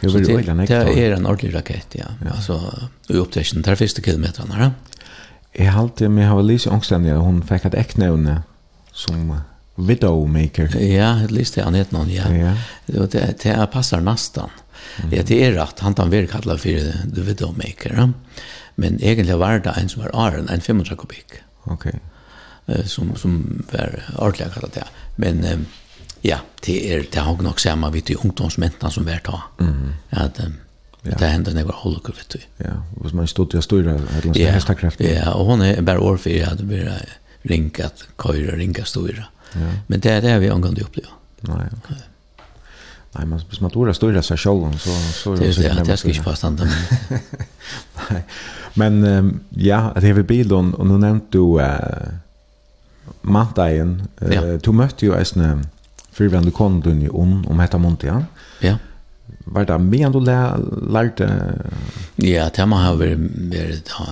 Det 0.00 0.08
vill 0.08 0.28
ju 0.28 0.40
inte. 0.40 0.84
Det 0.84 1.06
är 1.06 1.12
en 1.12 1.26
ordentlig 1.26 1.54
raket, 1.54 1.86
ja. 1.92 2.04
Alltså 2.30 2.74
upptäckten 3.08 3.62
där 3.62 3.74
första 3.74 4.02
kilometrarna, 4.02 4.54
ja. 4.60 4.70
Jag 5.64 5.74
alltid 5.74 6.10
med 6.10 6.28
har 6.28 6.42
Lise 6.42 6.70
ångständiga 6.70 7.16
hon 7.16 7.42
fick 7.42 7.64
ett 7.64 7.74
äcknävne 7.74 8.42
som 8.92 9.40
Widowmaker. 9.78 10.76
Ja, 10.80 11.12
det 11.12 11.30
lyste 11.30 11.62
han 11.62 11.74
heter 11.74 11.94
någon, 11.94 12.10
ja. 12.10 12.34
ja. 12.34 12.56
Det, 12.86 13.12
det, 13.12 13.42
det 13.42 13.68
passar 13.72 14.00
nästan. 14.00 14.50
Mm. 15.02 15.16
Ja, 15.16 15.22
det 15.26 15.44
är 15.44 15.52
rätt. 15.52 15.78
Han 15.78 15.94
tar 15.94 16.06
virkar 16.06 16.40
kallad 16.40 16.60
för 16.60 16.92
The 17.14 17.20
Widowmaker. 17.20 17.94
Ja. 17.96 18.10
Men 18.74 19.02
egentligen 19.02 19.38
var 19.38 19.58
det 19.58 19.70
en 19.70 19.88
som 19.88 20.02
var 20.02 20.26
Aron, 20.26 20.48
en 20.48 20.60
500 20.60 20.96
kubik. 20.96 21.32
Okej. 21.64 21.92
Okay. 22.66 22.86
Som, 22.86 23.16
som 23.16 23.64
var 23.72 24.02
ordentlig 24.18 24.52
kallat 24.54 24.72
det. 24.72 24.84
Men 25.16 25.66
ja, 26.20 26.36
det 26.66 26.94
är 26.94 27.06
det 27.12 27.20
har 27.20 27.42
nog 27.42 27.60
samma 27.60 27.90
vid 27.90 28.04
de 28.04 28.16
ungdomsmentene 28.16 28.92
som 28.92 29.04
var 29.04 29.18
ta. 29.24 29.42
Mm. 29.60 29.92
Att, 30.10 30.40
Ja. 31.02 31.16
Det 31.18 31.26
händer 31.26 31.52
när 31.52 31.60
jag 31.60 31.66
var 31.66 31.74
holokor, 31.74 32.14
vet 32.16 32.28
du. 32.28 32.38
Ja, 32.64 32.82
hvis 33.02 33.12
man 33.12 33.26
stod 33.26 33.50
til 33.50 33.58
å 33.58 33.62
styre 33.62 33.98
styra 33.98 34.32
ett 34.34 34.54
hästakraft. 34.54 35.00
Ja, 35.00 35.32
och 35.32 35.46
hon 35.46 35.60
är 35.62 35.82
bare 35.82 35.98
år 35.98 36.16
för 36.16 36.56
det 36.56 36.62
blir 36.62 37.02
ringa, 37.42 37.90
köra, 38.22 38.56
ringa, 38.56 38.84
styra. 38.84 39.24
Mm. 39.24 39.26
Ja. 39.54 39.70
Men 39.86 40.00
det 40.00 40.12
er 40.12 40.20
det 40.20 40.40
vi 40.40 40.50
angår 40.50 40.74
det 40.74 40.82
uppleva. 40.82 41.08
Nej. 41.40 41.68
Okay. 41.84 41.96
Nej, 43.16 43.26
men 43.26 43.40
hvis 43.48 43.60
man 43.60 43.70
tror 43.70 43.92
stora 43.92 44.22
sig 44.22 44.36
själv 44.36 44.78
så 44.78 44.90
så 44.90 45.34
det 45.34 45.54
så 45.54 45.62
det 45.84 45.96
ska 45.96 46.08
inte 46.08 46.22
passa 46.22 46.48
inte. 46.48 46.68
Nej. 48.10 48.24
Men 48.74 49.04
um, 49.18 49.40
ja, 49.50 49.92
det 50.00 50.08
är 50.08 50.22
bilen, 50.22 50.74
och 50.74 50.86
nu 50.86 50.98
nämnt 50.98 51.32
du 51.32 51.38
uh, 51.38 51.68
Martin 53.22 54.02
Uh, 54.22 54.34
ja. 54.34 54.58
du 54.58 54.72
mötte 54.72 55.06
ju 55.06 55.14
en 55.14 55.66
förvände 56.12 56.50
kondun 56.50 57.02
i 57.02 57.08
om 57.08 57.46
om 57.46 57.60
hetta 57.60 57.78
Montia. 57.78 58.24
Ja. 58.60 58.76
Var 59.44 59.64
det 59.64 59.78
mer 59.78 60.06
än 60.06 60.12
du 60.12 60.20
lärde? 60.20 61.54
Ja, 62.16 62.50
det 62.56 62.66
må 62.66 62.76
ha 62.76 62.94
vært 62.94 63.18
varit 63.18 63.18
mer, 63.36 63.80
ja, 63.86 64.06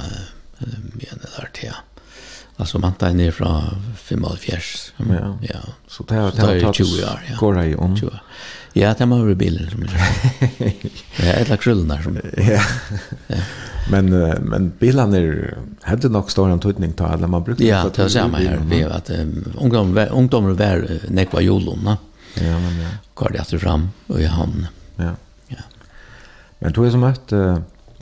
mer 0.95 1.12
än 1.12 1.18
det 1.53 1.66
ja. 1.66 1.74
Alltså 2.57 2.78
man 2.78 2.92
tar 2.92 3.11
ner 3.11 3.30
från 3.30 3.62
75. 3.96 4.61
Ja. 4.96 5.38
ja. 5.40 5.61
Så 5.88 6.04
det 6.09 6.14
har 6.14 6.30
tagit 6.30 6.74
20 6.74 7.04
år. 7.04 7.22
Ja. 7.30 7.36
Går 7.38 7.54
det 7.54 7.76
om? 7.76 7.96
20. 7.96 8.11
Ja, 8.72 8.94
det 8.98 9.04
var 9.04 9.34
bilen 9.34 9.70
som 9.70 9.82
är. 9.82 9.88
Ja, 11.16 11.32
ett 11.32 11.48
lag 11.48 11.61
krullen 11.61 11.88
där 11.88 12.02
som. 12.02 12.18
Ja. 12.36 12.61
Men 13.90 14.11
men 14.40 14.72
bilen 14.78 15.14
är 15.14 15.59
hade 15.82 16.09
nog 16.09 16.30
stor 16.30 16.50
en 16.50 16.61
tutning 16.61 16.92
ta 16.92 17.07
alla 17.07 17.26
man 17.26 17.42
brukar 17.44 17.64
Ja, 17.64 17.90
det 17.94 18.11
ser 18.11 18.28
man 18.28 18.46
här 18.46 18.59
vi 18.70 18.82
att 18.82 19.11
ungdom 19.59 19.98
ungdomar 20.11 20.50
var 20.50 21.11
nekva 21.11 21.40
jolona. 21.40 21.98
Ja, 22.34 22.59
men 22.59 22.80
ja. 22.80 22.88
Går 23.14 23.30
det 23.32 23.40
att 23.40 23.61
fram 23.61 23.88
och 24.07 24.20
i 24.20 24.26
hamn. 24.26 24.66
Ja. 24.96 25.11
Ja. 25.48 25.62
Men 26.59 26.72
då 26.72 26.82
är 26.82 26.90
som 26.90 27.02
att 27.04 27.32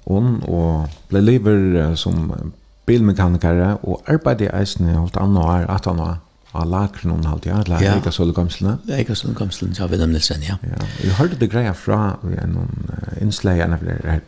hon 0.05 0.43
och 0.43 0.89
blev 1.09 1.23
lever 1.23 1.95
som 1.95 2.53
bilmekanikere 2.87 3.77
og 3.83 4.03
eisen 4.09 4.89
i 4.89 4.95
holdt 4.95 5.17
annet 5.17 5.43
år, 5.43 5.67
at 5.73 5.85
han 5.89 5.99
var 5.99 6.21
av 6.55 6.69
lakren 6.71 7.11
og 7.17 7.25
halvt, 7.27 7.47
ja, 7.47 7.59
eller 7.65 7.83
ja. 7.83 7.97
ikke 7.99 8.13
så 8.15 8.25
lukkomstene, 8.29 8.77
Eikasølekomselen. 8.87 8.99
Eikasølekomselen, 8.99 9.75
ja, 9.79 9.87
Wilhelm 9.91 10.13
Nilsen, 10.15 10.43
ja. 10.47 10.57
ja. 10.63 10.87
Jeg 11.03 11.17
hørte 11.19 11.39
det 11.41 11.51
greia 11.51 11.73
fra 11.75 12.17
en 12.23 12.57
innslag, 12.61 13.23
innslagene, 13.23 13.79
for 13.79 13.91
det 13.91 14.11
her. 14.11 14.21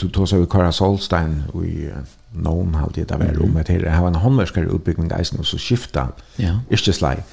du 0.00 0.08
tog 0.08 0.28
seg 0.28 0.40
ved 0.40 0.48
Kara 0.48 0.72
Solstein 0.72 1.42
og 1.52 1.66
i 1.66 1.88
noen 2.32 2.74
halvt, 2.78 3.02
det 3.08 3.18
var 3.20 3.42
om 3.42 3.56
at 3.60 3.68
her 3.68 3.88
har 3.90 4.06
en 4.08 4.20
håndverskere 4.22 4.70
utbyggning 4.72 5.12
eisen, 5.18 5.38
og 5.38 5.46
så 5.46 5.58
skifta 5.58 6.08
ja. 6.38 6.58
ikke 6.70 6.92
slag. 6.92 7.24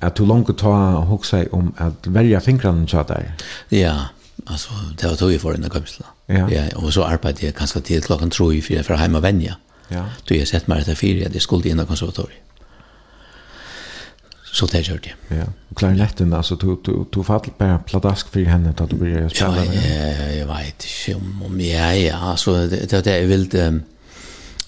At 0.00 0.16
du 0.18 0.24
langt 0.24 0.50
ta 0.58 0.72
og 0.98 1.06
hoksa 1.12 1.44
om 1.52 1.74
at 1.78 2.08
verja 2.08 2.40
fingrene 2.40 2.86
til 2.86 3.04
der. 3.08 3.30
Ja, 3.70 3.94
Alltså 4.50 4.70
det 4.98 5.06
var 5.06 5.16
tog 5.16 5.32
i 5.32 5.38
för 5.38 5.54
en 5.54 5.70
komsla. 5.70 6.06
Ja. 6.26 6.50
ja. 6.50 6.76
Och 6.76 6.92
så 6.94 7.04
arbetade 7.04 7.46
jag 7.46 7.54
ganska 7.54 7.80
till 7.80 8.02
klockan 8.02 8.30
3 8.30 8.60
4 8.60 8.82
för 8.82 8.94
hemma 8.94 9.20
vänja. 9.20 9.56
Ja. 9.88 10.04
Då 10.24 10.34
jag 10.34 10.48
sett 10.48 10.66
mig 10.66 10.78
efter 10.78 10.94
4 10.94 11.28
det 11.28 11.40
skulle 11.40 11.68
in 11.68 11.80
i 11.80 11.86
konservatoriet. 11.86 12.42
Så 14.52 14.66
det 14.66 14.88
gjorde 14.88 15.08
jag. 15.28 15.38
Ja. 15.38 15.44
Och 15.68 15.76
klarinetten 15.76 16.32
alltså 16.32 16.56
tog 16.56 16.84
tog 16.84 17.10
tog 17.10 17.26
fall 17.26 17.40
på 17.40 17.78
pladask 17.86 18.28
för 18.28 18.40
henne 18.44 18.70
att 18.70 18.90
du 18.90 18.96
blir 18.96 19.12
började 19.12 19.30
spela. 19.30 19.64
Ja, 19.64 19.74
ja, 19.74 20.32
jag 20.32 20.46
vet 20.46 20.84
inte 21.08 21.20
om 21.44 21.60
ja 21.60 21.94
ja 21.94 22.16
alltså 22.16 22.66
det 22.66 23.04
det 23.04 23.12
är 23.12 23.26
vilt 23.26 23.54
um, 23.54 23.82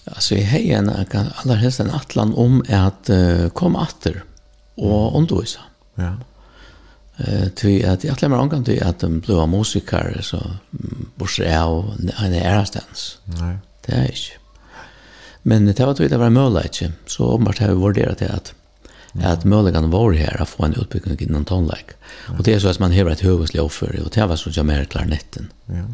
alltså 0.04 0.34
jag 0.34 0.46
har 0.46 0.58
en 0.58 0.90
allra 1.34 1.54
helst 1.54 1.80
en 1.80 1.90
atlan 1.90 2.34
om 2.34 2.64
att 2.68 3.10
uh, 3.10 3.48
komma 3.48 3.88
åter 3.88 4.24
och 4.74 5.18
undervisa. 5.18 5.60
Ja. 5.94 6.16
Eh 7.22 7.48
tui 7.54 7.80
at 7.86 8.04
jeg 8.04 8.18
glemmer 8.18 8.40
angang 8.42 8.64
til 8.66 8.80
at 8.82 9.02
de 9.02 9.20
blå 9.22 9.44
musikere 9.46 10.22
så 10.26 10.40
borser 11.18 11.46
jeg 11.48 11.62
og 11.62 11.92
en 12.00 12.34
ærestens. 12.34 13.20
Nei. 13.38 13.56
Det 13.86 13.94
er 13.98 14.08
ikke. 14.10 14.38
Men 15.42 15.66
det 15.66 15.78
var 15.78 15.94
tui 15.98 16.08
det 16.08 16.18
var 16.18 16.34
mulig 16.34 16.64
ikke. 16.70 16.92
Så 17.06 17.24
åpenbart 17.34 17.58
har 17.58 17.72
vi 17.74 17.82
vurderet 17.82 18.18
til 18.18 18.32
at 18.32 18.54
at 19.20 19.44
muligheten 19.44 19.90
var 19.92 20.14
her 20.16 20.40
å 20.40 20.46
få 20.48 20.64
en 20.64 20.76
utbygging 20.80 21.18
innen 21.20 21.44
tonleik. 21.44 21.90
Og 22.32 22.46
det 22.46 22.54
er 22.54 22.62
så 22.62 22.70
at 22.70 22.80
man 22.80 22.94
hever 22.96 23.12
et 23.12 23.20
høveslig 23.20 23.60
offer, 23.60 23.92
og 24.00 24.08
det 24.14 24.24
var 24.24 24.40
så 24.40 24.48
ikke 24.48 24.64
mer 24.64 24.86
klarnetten. 24.88 25.50
Ja. 25.68 25.84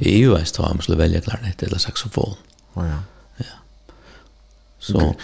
I 0.00 0.16
US 0.26 0.50
tar 0.52 0.72
man 0.74 0.82
skulle 0.82 0.98
velge 0.98 1.22
klarnett 1.22 1.62
eller 1.62 1.78
saxofon. 1.78 2.34
Ja, 2.74 2.88
ja. 2.88 3.00
ja. 3.46 3.56
Så... 4.78 4.98
Okay. 4.98 5.14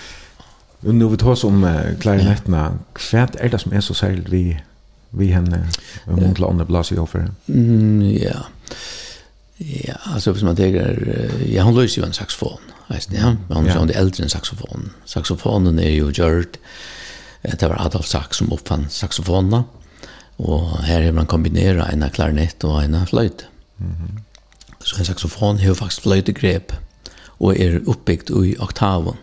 Og 0.81 0.95
nå 0.97 1.11
vi 1.13 1.17
tar 1.21 1.35
oss 1.35 1.43
om 1.45 1.61
klarinettene, 2.01 2.61
hva 2.97 3.25
er 3.37 3.51
det 3.53 3.59
som 3.61 3.75
er 3.77 3.83
så 3.85 3.93
særlig 3.99 4.31
vi 4.33 4.45
vi 5.11 5.33
henne 5.33 5.65
om 6.07 6.19
til 6.19 6.35
planer 6.35 6.65
blåser 6.65 6.97
i 6.97 7.03
offer. 7.03 7.29
Mm, 7.49 8.01
ja. 8.03 8.43
Ja, 9.61 9.95
alltså 10.05 10.35
som 10.35 10.47
man 10.47 10.57
tänker, 10.57 11.31
ja, 11.47 11.63
hon 11.63 11.77
løser 11.77 12.01
jo 12.01 12.07
en 12.07 12.17
saxofon. 12.17 12.71
Vet 12.89 13.13
ja. 13.13 13.37
Men 13.49 13.57
Hon 13.57 13.67
är 13.69 13.93
ju 13.93 13.99
äldre 14.01 14.25
enn 14.25 14.31
saxofon. 14.31 14.91
Saxofonen 15.05 15.79
är 15.79 15.91
ju 15.91 16.11
gjord, 16.11 16.57
det 17.43 17.63
var 17.63 17.87
Adolf 17.87 18.07
Sax 18.07 18.37
som 18.37 18.53
uppfann 18.53 18.87
saxofonerna. 18.91 19.65
Och 20.37 20.79
här 20.79 21.03
har 21.03 21.13
man 21.13 21.27
kombinerat 21.27 21.93
en 21.93 22.11
klarinett 22.11 22.65
och 22.65 22.83
en 22.83 23.07
flöjt. 23.07 23.45
Mm 23.81 23.93
-hmm. 23.93 24.21
Så 24.85 24.99
en 24.99 25.05
saxofon 25.05 25.59
har 25.59 25.75
faktisk 25.75 26.03
flöjtegrep 26.03 26.73
och 27.25 27.57
är 27.57 27.83
uppbyggt 27.87 28.31
i 28.31 28.57
oktaven. 28.59 29.17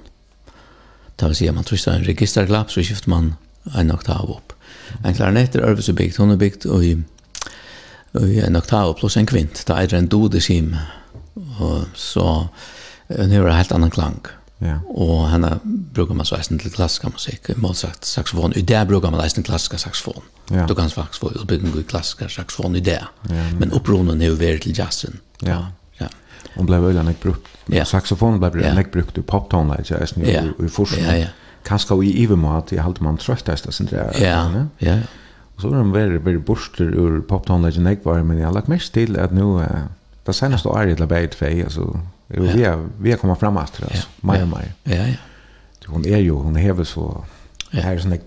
Det 1.15 1.25
vil 1.25 1.35
si 1.35 1.47
at 1.49 1.55
man 1.55 1.63
trycker 1.63 1.91
en 1.91 2.03
registerklapp 2.03 2.71
så 2.71 2.81
skiftar 2.81 3.09
man 3.09 3.35
en 3.75 3.91
oktav 3.91 4.29
upp. 4.29 4.53
En 5.05 5.13
klarinett 5.13 5.55
er 5.55 5.65
øvelse 5.69 5.93
bygd. 5.93 6.17
Hun 6.17 6.31
er 6.31 6.41
bygd 6.41 6.65
i, 6.83 6.95
i 8.23 8.39
en 8.45 8.55
oktav 8.55 8.95
pluss 8.99 9.17
en 9.17 9.29
kvint. 9.29 9.63
Det 9.67 9.77
er 9.77 9.97
en 9.97 10.07
dodesim. 10.07 10.75
Og 11.59 11.85
så 11.93 12.47
hun 13.07 13.31
har 13.31 13.47
en 13.47 13.55
helt 13.55 13.71
annan 13.71 13.89
klang. 13.89 14.19
Ja. 14.59 14.79
Og 14.89 15.29
henne 15.29 15.59
brukar 15.93 16.17
man 16.17 16.25
så 16.25 16.35
eisen 16.39 16.59
til 16.59 16.71
klassisk 16.73 17.03
musikk, 17.11 17.51
Målsagt 17.61 18.05
saxofon. 18.05 18.55
I 18.57 18.61
det 18.61 18.87
brukar 18.87 19.11
man 19.13 19.21
eisen 19.21 19.43
klassisk 19.45 19.77
saxofon. 19.79 20.23
Ja. 20.51 20.65
Du 20.65 20.73
kan 20.75 20.89
faktisk 20.89 21.21
få 21.21 21.31
utbygging 21.35 21.75
i 21.77 21.83
klassisk 21.83 22.23
saxofon 22.29 22.75
i 22.75 22.79
det. 22.79 23.01
Ja, 23.29 23.43
Men 23.59 23.73
oppronen 23.73 24.21
er 24.21 24.27
jo 24.27 24.39
veri 24.39 24.59
til 24.59 24.77
jazzen. 24.77 25.19
Ja. 25.45 25.59
Ja. 25.99 26.07
Hon 26.55 26.65
blev 26.65 26.83
øyla 26.89 27.03
nek 27.03 27.19
brukt. 27.21 27.47
Ja. 27.69 27.83
Saxofon 27.83 28.39
blev 28.39 28.73
nek 28.75 28.91
brukt 28.91 29.17
i 29.17 29.21
poptonleit, 29.21 29.91
jeg 29.91 30.01
eisen 30.01 30.25
i, 30.25 30.31
i, 30.31 30.65
i 30.65 31.01
Ja, 31.01 31.15
ja 31.15 31.27
kanskje 31.67 31.99
i 32.07 32.13
ivermat, 32.23 32.71
jeg 32.73 32.83
halte 32.83 33.03
man 33.03 33.19
trøttest, 33.21 33.67
jeg 33.67 33.75
synes 33.75 33.91
det 33.91 33.99
er. 33.99 34.19
Ja, 34.23 34.65
ja. 34.81 34.97
Og 35.57 35.63
så 35.63 35.69
var 35.71 35.81
de 35.81 35.93
veldig, 35.93 36.19
veldig 36.25 36.43
borster 36.45 36.91
ur 36.93 37.21
poptonleggen 37.27 37.87
jeg 37.89 38.03
var, 38.03 38.21
men 38.23 38.37
jeg 38.37 38.45
har 38.45 38.53
lagt 38.53 38.69
mest 38.69 38.93
til 38.93 39.17
at 39.17 39.33
nå, 39.33 39.57
det 40.27 40.35
seneste 40.37 40.69
året 40.69 40.93
jeg 40.93 41.01
la 41.01 41.07
beit 41.09 41.35
fei, 41.35 41.55
altså, 41.65 41.89
vi 42.29 42.61
er, 42.61 42.83
vi 43.01 43.11
er 43.11 43.17
kommet 43.21 43.39
frem 43.41 43.57
etter, 43.57 43.87
altså, 43.89 44.11
mer 44.21 44.45
og 44.45 44.51
mer. 44.53 44.69
Ja, 44.85 45.07
ja. 45.09 45.23
Hun 45.87 46.03
er 46.05 46.19
jo, 46.19 46.41
hun 46.43 46.55
hever 46.59 46.83
så, 46.83 47.07
ja. 47.71 47.81
her 47.81 47.95
er 47.95 48.03
sånn, 48.03 48.17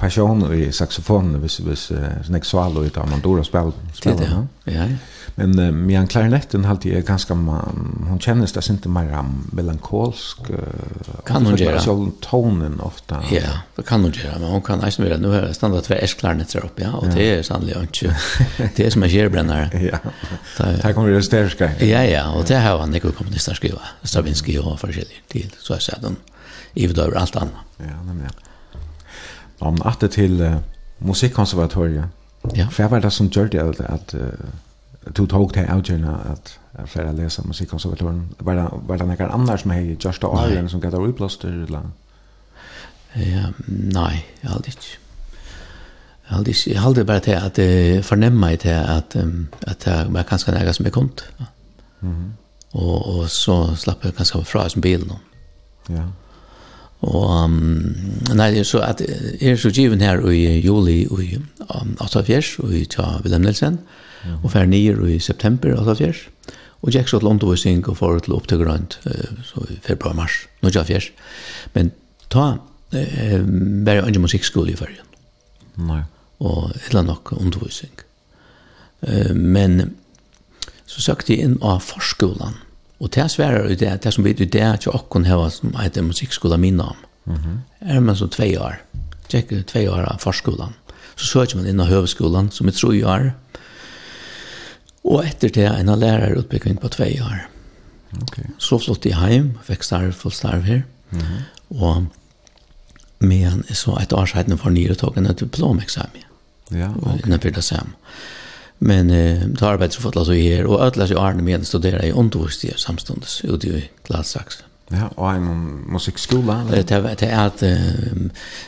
passion 0.00 0.54
i 0.54 0.72
saxofonen 0.72 1.42
vis 1.42 1.60
vis 1.60 1.92
snack 2.24 2.44
solo 2.44 2.84
utan 2.84 3.10
man 3.10 3.20
spel 3.20 3.44
spelar 3.44 3.72
spelar 3.94 4.22
ja. 4.22 4.72
ja. 4.72 4.86
Men 5.34 5.58
uh, 5.58 5.72
med 5.72 6.00
en 6.00 6.06
klarinetten 6.06 6.64
halt 6.64 6.86
är 6.86 7.00
ganska 7.00 7.34
man, 7.34 8.06
hon 8.08 8.20
känns 8.20 8.52
det 8.52 8.70
inte 8.70 8.88
mer 8.88 9.24
melankolsk 9.52 10.50
uh, 10.50 10.56
kan 11.26 11.46
hon 11.46 11.56
göra 11.56 11.80
så 11.80 12.10
tonen 12.20 12.80
ofta 12.80 13.22
ja 13.30 13.42
det 13.76 13.82
kan 13.82 14.02
hon 14.02 14.12
göra 14.12 14.38
men 14.38 14.48
hon 14.48 14.62
kan 14.62 14.78
nästan 14.78 15.06
vara 15.06 15.16
nu 15.16 15.32
här 15.32 15.52
standard 15.52 15.82
två 15.82 15.94
s 15.94 16.14
klarinetter 16.14 16.64
uppe 16.64 16.82
ja 16.82 16.92
och 16.92 17.06
ja. 17.06 17.12
det 17.14 17.38
är 17.38 17.42
sannolikt 17.42 18.02
inte 18.02 18.16
det 18.76 18.86
är 18.86 18.90
som 18.90 19.02
en 19.02 19.08
skärbrännare 19.08 19.70
ja. 19.92 19.98
Där 20.82 20.92
kommer 20.92 21.10
det 21.10 21.22
stärska 21.22 21.70
ja 21.78 22.04
ja 22.04 22.32
och 22.32 22.44
det 22.44 22.56
här 22.56 22.76
var 22.76 22.86
Nico 22.86 23.12
komponister 23.12 23.54
skriva 23.54 23.80
Stravinsky 24.02 24.58
och 24.58 24.80
förskiljer 24.80 25.22
till 25.28 25.54
så 25.58 25.72
jag 25.72 25.82
säger 25.82 26.02
den 26.02 26.16
i 26.74 26.86
över 26.86 27.14
allt 27.14 27.36
annat 27.36 27.54
ja 27.76 28.02
nämligen 28.04 28.32
om 29.60 29.82
att 29.84 30.00
det 30.00 30.08
till 30.08 30.40
uh, 30.40 30.56
musikkonservatoriet. 30.98 32.04
Ja. 32.54 32.68
För 32.70 32.88
var 32.88 33.00
det 33.00 33.10
som 33.10 33.26
gjorde 33.26 33.48
det 33.48 33.68
att 33.68 33.80
at 33.80 34.14
uh, 34.14 34.20
du 35.16 35.26
tog 35.26 35.52
til 35.52 35.66
avgjørende 35.68 36.16
att 36.32 36.58
för 36.86 37.04
att 37.04 37.14
läsa 37.14 37.42
musikkonservatoriet. 37.44 38.22
Var 38.38 38.54
det, 38.54 38.68
var 38.72 38.96
det 38.96 39.06
några 39.06 39.28
andra 39.28 39.58
som 39.58 39.70
har 39.70 39.80
gjort 39.80 40.20
det 40.20 40.24
året 40.24 40.70
som 40.70 40.80
gav 40.80 40.90
det 40.90 40.98
utblåster? 40.98 41.48
Eller? 41.48 41.80
Ja, 43.16 43.50
nei, 43.66 44.24
jeg 44.42 44.50
hadde 44.50 44.66
ikke. 44.66 44.98
Jeg 46.28 46.36
hadde, 46.36 46.50
ikke, 46.50 46.70
jeg 46.70 46.80
hadde 46.80 47.04
bare 47.04 47.20
til 47.20 47.30
at 47.30 47.58
jeg 47.58 48.04
fornemmer 48.04 48.40
meg 48.40 48.58
til 48.58 48.68
at, 48.68 49.16
um, 49.16 49.48
at 49.66 49.86
jeg 49.86 50.06
var 50.10 50.22
ganske 50.22 50.52
nære 50.52 50.72
som 50.72 50.84
jeg 50.84 50.92
kom 50.92 51.08
til. 51.08 51.26
Ja. 51.40 51.44
Mm 52.00 52.14
-hmm. 52.14 52.78
og, 52.78 53.18
og 53.18 53.30
så 53.30 53.74
slapp 53.76 54.04
jeg 54.04 54.12
ganske 54.12 54.44
fra 54.44 54.68
som 54.68 54.82
bilen. 54.82 55.12
Ja. 55.88 56.02
Og 57.00 57.44
um, 57.44 57.54
nei, 58.28 58.50
det 58.52 58.60
er 58.60 58.68
så 58.68 58.82
at 58.84 59.00
er 59.00 59.56
så 59.56 59.70
given 59.72 60.02
her 60.04 60.20
i 60.28 60.58
juli 60.60 61.02
i 61.06 61.38
um, 61.72 61.94
84, 61.96 62.58
og 62.60 62.74
i 62.76 62.84
tja 62.84 63.06
Willem 63.24 63.46
Nielsen, 63.46 63.78
mm. 64.24 64.42
og 64.42 64.52
fer 64.52 64.68
nyer 64.68 65.00
i 65.08 65.18
september 65.18 65.72
84, 65.80 66.26
og 66.80 66.92
gikk 66.92 67.08
så 67.08 67.20
til 67.20 67.28
undervisning 67.28 67.82
og 67.88 67.96
for 67.96 68.20
til 68.20 68.36
opptøk 68.36 68.64
rundt 68.64 68.98
grønt, 69.04 69.44
så 69.44 69.64
i 69.68 69.78
februar 69.84 70.16
mars, 70.16 70.42
nå 70.62 70.72
tja 70.72 70.84
fjers. 70.88 71.10
Men 71.74 71.92
ta 72.32 72.46
eh, 72.92 73.40
bare 73.84 74.04
andre 74.06 74.22
musikkskole 74.22 74.72
i 74.72 74.78
fergen 74.78 75.06
Nei. 75.80 76.02
Og 76.40 76.70
et 76.72 76.88
eller 76.88 77.02
annet 77.02 77.12
nok 77.12 77.32
undervisning. 77.36 77.92
Eh, 79.04 79.32
men 79.36 79.94
så 80.88 81.04
søkte 81.04 81.34
jeg 81.34 81.46
inn 81.46 81.58
av 81.64 81.82
forskolen, 81.84 82.56
Og 83.00 83.14
det 83.14 83.30
sværer 83.30 83.68
i 83.68 83.74
det, 83.74 84.02
det 84.04 84.12
som 84.14 84.24
vi 84.24 84.30
i 84.30 84.44
det 84.44 84.80
til 84.80 84.92
åkken 84.92 85.24
her, 85.24 85.48
som 85.48 85.74
heter 85.80 86.02
musikkskola 86.02 86.56
min 86.56 86.80
om, 86.80 86.96
mm 87.24 87.34
-hmm. 87.34 87.58
er 87.80 88.00
man 88.00 88.16
så 88.16 88.26
tvei 88.26 88.56
år, 88.58 88.76
tjekker 89.28 89.62
tvei 89.62 89.88
år 89.88 90.04
av 90.04 90.18
forskolan. 90.18 90.74
Så 91.16 91.26
søker 91.26 91.56
man 91.56 91.66
inn 91.66 91.80
av 91.80 91.86
høveskolan, 91.86 92.50
som 92.50 92.68
er 92.68 92.72
tre 92.72 93.04
år, 93.04 93.32
og 95.04 95.24
etter 95.24 95.48
det 95.48 95.80
en 95.80 95.88
av 95.88 95.98
lærerutbygging 95.98 96.80
på 96.80 96.88
tvei 96.88 97.20
år. 97.20 97.48
Okay. 98.22 98.44
Så 98.58 98.78
flott 98.78 99.06
i 99.06 99.12
heim, 99.12 99.58
fikk 99.62 99.82
starv, 99.82 100.12
full 100.12 100.32
starv 100.32 100.62
her, 100.62 100.82
mm 101.10 101.20
-hmm. 101.20 101.42
og 101.82 102.06
men 103.20 103.64
så 103.74 103.98
et 104.00 104.12
år 104.12 104.26
siden 104.26 104.58
for 104.58 104.70
nye 104.70 104.94
tog 104.94 105.18
en 105.18 105.28
diplomeksamen. 105.34 106.24
Ja, 106.72 106.88
okay. 106.88 107.02
Og 107.02 107.20
innenfor 107.24 107.50
det 107.50 107.64
samme. 107.64 107.92
Men 108.82 109.10
eh, 109.10 109.48
tar 109.58 109.70
har 109.70 109.78
bättre 109.78 110.00
fått 110.00 110.16
alltså 110.16 110.34
här 110.34 110.66
och 110.66 110.84
alla 110.84 111.06
sig 111.06 111.16
Arne 111.16 111.42
med 111.42 111.66
studera 111.66 112.02
i 112.02 112.12
undervisning 112.12 112.78
samstundes 112.78 113.44
ute 113.44 113.66
i 113.66 113.90
Gladsax. 114.06 114.64
Ja, 114.88 115.08
och 115.14 115.32
en 115.32 115.70
musikskola. 115.92 116.66
Det 116.70 116.90
är 116.90 117.02
det 117.18 117.26
är 117.26 117.46
att 117.46 117.62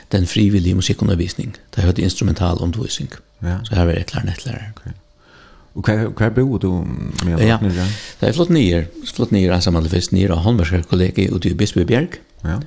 den 0.08 0.26
frivilliga 0.26 0.74
musikundervisning. 0.74 1.52
Det 1.70 1.82
hörde 1.82 2.02
instrumental 2.02 2.58
undervisning. 2.62 3.08
Ja. 3.38 3.64
Så 3.64 3.74
här 3.74 3.86
är 3.86 3.94
det 3.94 4.02
klarnettlärare. 4.02 4.72
Okej. 5.74 6.06
Och 6.06 6.20
vad 6.20 6.20
vad 6.20 6.34
bor 6.34 6.58
du 6.58 6.68
med 7.26 7.46
ja. 7.46 7.58
Det 8.18 8.26
är 8.26 8.32
flott 8.32 8.48
nyer. 8.48 8.86
Flott 9.14 9.30
nyer 9.30 9.52
alltså 9.52 9.70
man 9.70 9.82
det 9.82 10.12
nyer 10.12 10.30
och 10.30 10.38
Holmbergs 10.38 10.86
kollega 10.86 11.22
ute 11.22 11.48
i 11.48 11.54
Bispebjerg. 11.54 12.08
Ja. 12.40 12.62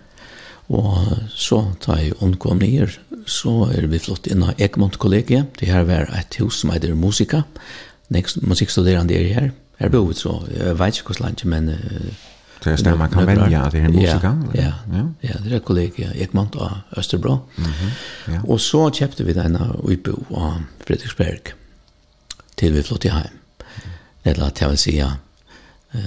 Og 0.73 1.17
så 1.29 1.61
tar 1.81 1.99
jeg 2.01 2.15
omkom 2.25 2.57
nyer, 2.61 2.93
så 3.29 3.67
er 3.69 3.85
vi 3.89 3.99
flott 4.01 4.27
inn 4.27 4.43
av 4.45 4.61
Egmont 4.61 4.97
kollegiet. 5.01 5.51
Det 5.59 5.69
her 5.69 5.85
var 5.85 6.09
et 6.17 6.37
hus 6.41 6.61
som 6.61 6.73
heter 6.73 6.95
Musika. 6.97 7.43
Musikkstuderende 8.09 9.17
er 9.17 9.33
her. 9.33 9.51
Her 9.79 9.91
bor 9.91 10.07
vi 10.07 10.15
så, 10.17 10.39
jeg 10.49 10.79
vet 10.79 10.97
ikke 10.97 11.13
hvordan 11.13 11.25
landet, 11.25 11.45
men... 11.45 12.15
Det 12.63 12.71
er 12.71 12.79
stedet 12.79 12.97
man 12.97 13.11
kan 13.11 13.27
velge, 13.27 13.59
det 13.71 13.81
er 13.83 13.89
musika? 13.93 14.31
Ja, 14.55 14.71
ja, 14.89 15.01
ja. 15.23 15.33
det 15.43 15.53
er 15.53 15.59
kollegiet 15.59 16.15
Egmont 16.15 16.55
og 16.55 16.71
Østerbro. 16.97 17.35
Mm 17.57 17.63
-hmm, 17.63 18.33
ja. 18.33 18.39
Og 18.43 18.59
så 18.59 18.89
kjøpte 18.89 19.25
vi 19.25 19.33
denne 19.33 19.59
Uibo 19.83 20.25
av 20.35 20.61
Fredriksberg 20.87 21.53
til 22.57 22.73
vi 22.73 22.81
flott 22.83 23.05
i 23.05 23.07
heim. 23.07 23.39
Eller 24.23 24.49
til 24.49 24.67
å 24.67 24.75
si, 24.75 24.95
ja, 24.97 25.11
uh, 25.95 26.01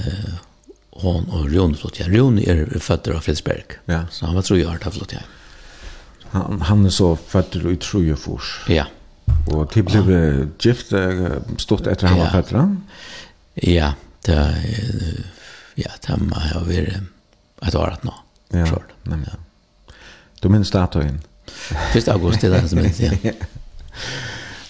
hon 1.03 1.28
og 1.30 1.49
Rune 1.53 1.76
flott 1.78 1.99
igen. 1.99 2.14
Rune 2.14 2.44
er 2.44 2.78
føtter 2.82 3.14
av 3.16 3.24
Fredriksberg. 3.26 3.78
Ja. 3.90 4.05
Så 4.11 4.26
han 4.26 4.36
var 4.38 4.46
tro 4.46 4.57
jeg 4.59 4.68
har 4.68 4.94
flott 4.94 5.12
igen. 5.12 5.34
Han 6.30 6.61
han 6.61 6.86
är 6.86 6.90
så 6.90 7.16
född 7.16 7.57
i 7.57 7.76
Trojefors. 7.76 8.64
Ja. 8.68 8.84
Och 9.46 9.70
till 9.70 9.84
blev 9.84 10.03
han... 10.03 10.53
gift 10.61 10.92
stort 11.59 11.86
efter 11.86 12.07
han 12.07 12.18
var 12.18 12.24
ja. 12.24 12.42
född. 12.42 12.76
Ja, 13.55 13.92
det 14.26 14.34
er, 14.34 15.24
ja, 15.74 15.90
det 16.07 16.16
må 16.20 16.36
har 16.36 16.61
varit 16.61 16.96
et 17.62 17.74
år 17.74 17.92
at 17.92 18.05
nå. 18.05 18.12
Ja. 18.53 18.66
Själv. 18.66 18.82
Ja. 19.05 19.36
Du 20.42 20.49
minns 20.49 20.70
datoren? 20.70 21.20
1 21.94 22.09
august, 22.09 22.40
det 22.40 22.46
är 22.46 22.62
det 22.62 22.68
som 22.68 22.78
minns, 22.78 23.01
ja. 23.01 23.11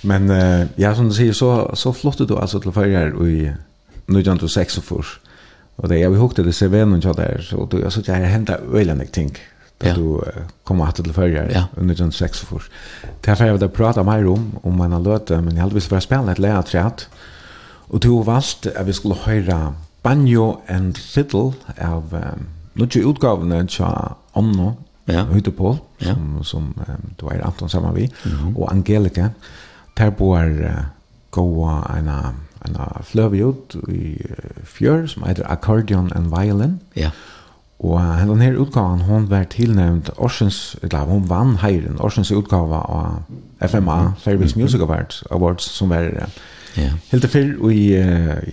Men 0.03 0.31
uh, 0.31 0.67
ja, 0.77 0.95
som 0.95 1.09
du 1.09 1.15
säger 1.15 1.33
så, 1.33 1.71
så 1.75 1.93
flottade 1.93 2.35
du 2.35 2.41
alltså 2.41 2.61
till 2.61 2.73
förra 2.73 3.29
i 3.29 3.47
1906 4.07 4.79
och 4.79 4.85
först. 4.85 5.21
Och 5.79 5.89
det 5.89 5.99
jag 5.99 6.11
vi 6.11 6.17
hukte 6.17 6.43
det 6.43 6.53
ser 6.53 6.69
vem 6.69 6.93
och 6.93 7.17
där 7.17 7.47
så 7.51 7.67
då 7.71 7.81
jag 7.81 7.93
så 7.93 8.01
jag 8.07 8.15
hämta 8.15 8.57
ölen 8.75 8.99
jag 8.99 9.13
tänk. 9.13 9.39
Då 9.79 9.93
du 9.95 10.21
kommer 10.65 10.85
att 10.85 10.97
till 10.97 11.13
förra 11.13 11.53
ja. 11.53 11.65
under 11.77 11.95
den 11.95 12.13
sex 12.13 12.41
för. 12.41 12.63
Därför 13.21 13.47
jag 13.47 13.59
vill 13.59 13.69
prata 13.69 14.03
mer 14.03 14.27
om 14.27 14.59
om 14.63 14.77
man 14.77 14.93
har 14.93 15.01
låt 15.01 15.31
men 15.31 15.57
jag 15.57 15.63
hade 15.63 15.75
visst 15.75 15.89
för 15.89 16.01
spela 16.01 16.33
ett 16.33 16.39
lära 16.39 16.63
chat. 16.63 17.09
Och 17.91 18.01
du 18.01 18.23
varst 18.23 18.67
att 18.67 18.87
vi 18.87 18.93
skulle 18.93 19.15
höra 19.15 19.75
banjo 20.03 20.61
and 20.69 20.97
fiddle 20.97 21.53
av 21.81 22.15
um, 22.15 22.47
Nutje 22.73 23.03
utgavene 23.03 23.67
tja 23.69 24.15
Omno, 24.33 24.77
ja. 25.05 25.25
Høytepål, 25.25 25.79
ja. 25.99 26.15
som, 26.15 26.45
som 26.45 26.75
um, 26.89 27.15
du 27.19 27.27
er 27.27 27.43
Anton 27.47 27.69
sammen 27.69 27.95
vi, 27.95 28.11
mm 28.25 28.39
-hmm. 28.39 28.57
og 28.57 28.73
Angelika, 28.73 29.29
der 29.97 30.11
bor 30.11 30.45
uh, 30.45 30.85
gåa 31.31 31.99
en 31.99 32.09
en 32.67 32.77
fløv 33.05 33.35
ut 33.49 33.77
i 33.89 34.17
fjør 34.65 35.07
som 35.07 35.27
heter 35.29 35.47
Accordion 35.51 36.13
and 36.17 36.31
Violin. 36.35 36.81
Ja. 36.97 37.11
Og 37.79 38.01
den 38.27 38.41
her 38.41 38.57
utgaven, 38.59 39.01
hon 39.01 39.31
var 39.31 39.45
tilnevnt 39.45 40.11
Orsens, 40.17 40.77
eller 40.83 40.99
hon 40.99 41.29
vann 41.31 41.57
heiren, 41.63 42.01
Orsens 42.01 42.33
utgave 42.35 42.75
av 42.75 43.23
FMA, 43.69 44.13
Fairways 44.19 44.57
Music 44.57 44.81
Awards, 44.81 45.23
Awards 45.31 45.65
som 45.65 45.91
var 45.91 46.11
ja. 46.77 46.91
helt 47.11 47.23
til 47.23 47.31
fyrr, 47.31 47.55
og 47.61 47.75
i, 47.75 47.93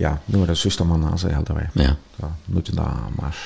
ja, 0.00 0.14
nu 0.26 0.42
er 0.42 0.46
det 0.46 0.58
sista 0.58 0.84
mannen, 0.84 1.10
altså, 1.10 1.28
helt 1.28 1.46
til 1.46 1.58
fyrr. 1.58 1.82
Ja. 1.82 1.96
Så, 2.20 2.30
nu 2.46 2.60
til 2.60 2.76
da 2.78 2.86
mars. 3.18 3.42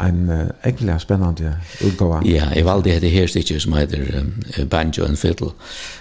En 0.00 0.28
uh, 0.30 0.46
egentlig 0.64 1.00
spennende 1.00 1.56
utgave. 1.86 2.22
Ja, 2.24 2.48
jeg 2.56 2.64
valgte 2.64 2.90
dette 2.90 3.08
her 3.08 3.26
stykket 3.26 3.62
som 3.62 3.72
heter 3.76 4.20
um, 4.20 4.32
Banjo 4.70 5.04
and 5.04 5.16
Fiddle. 5.16 5.50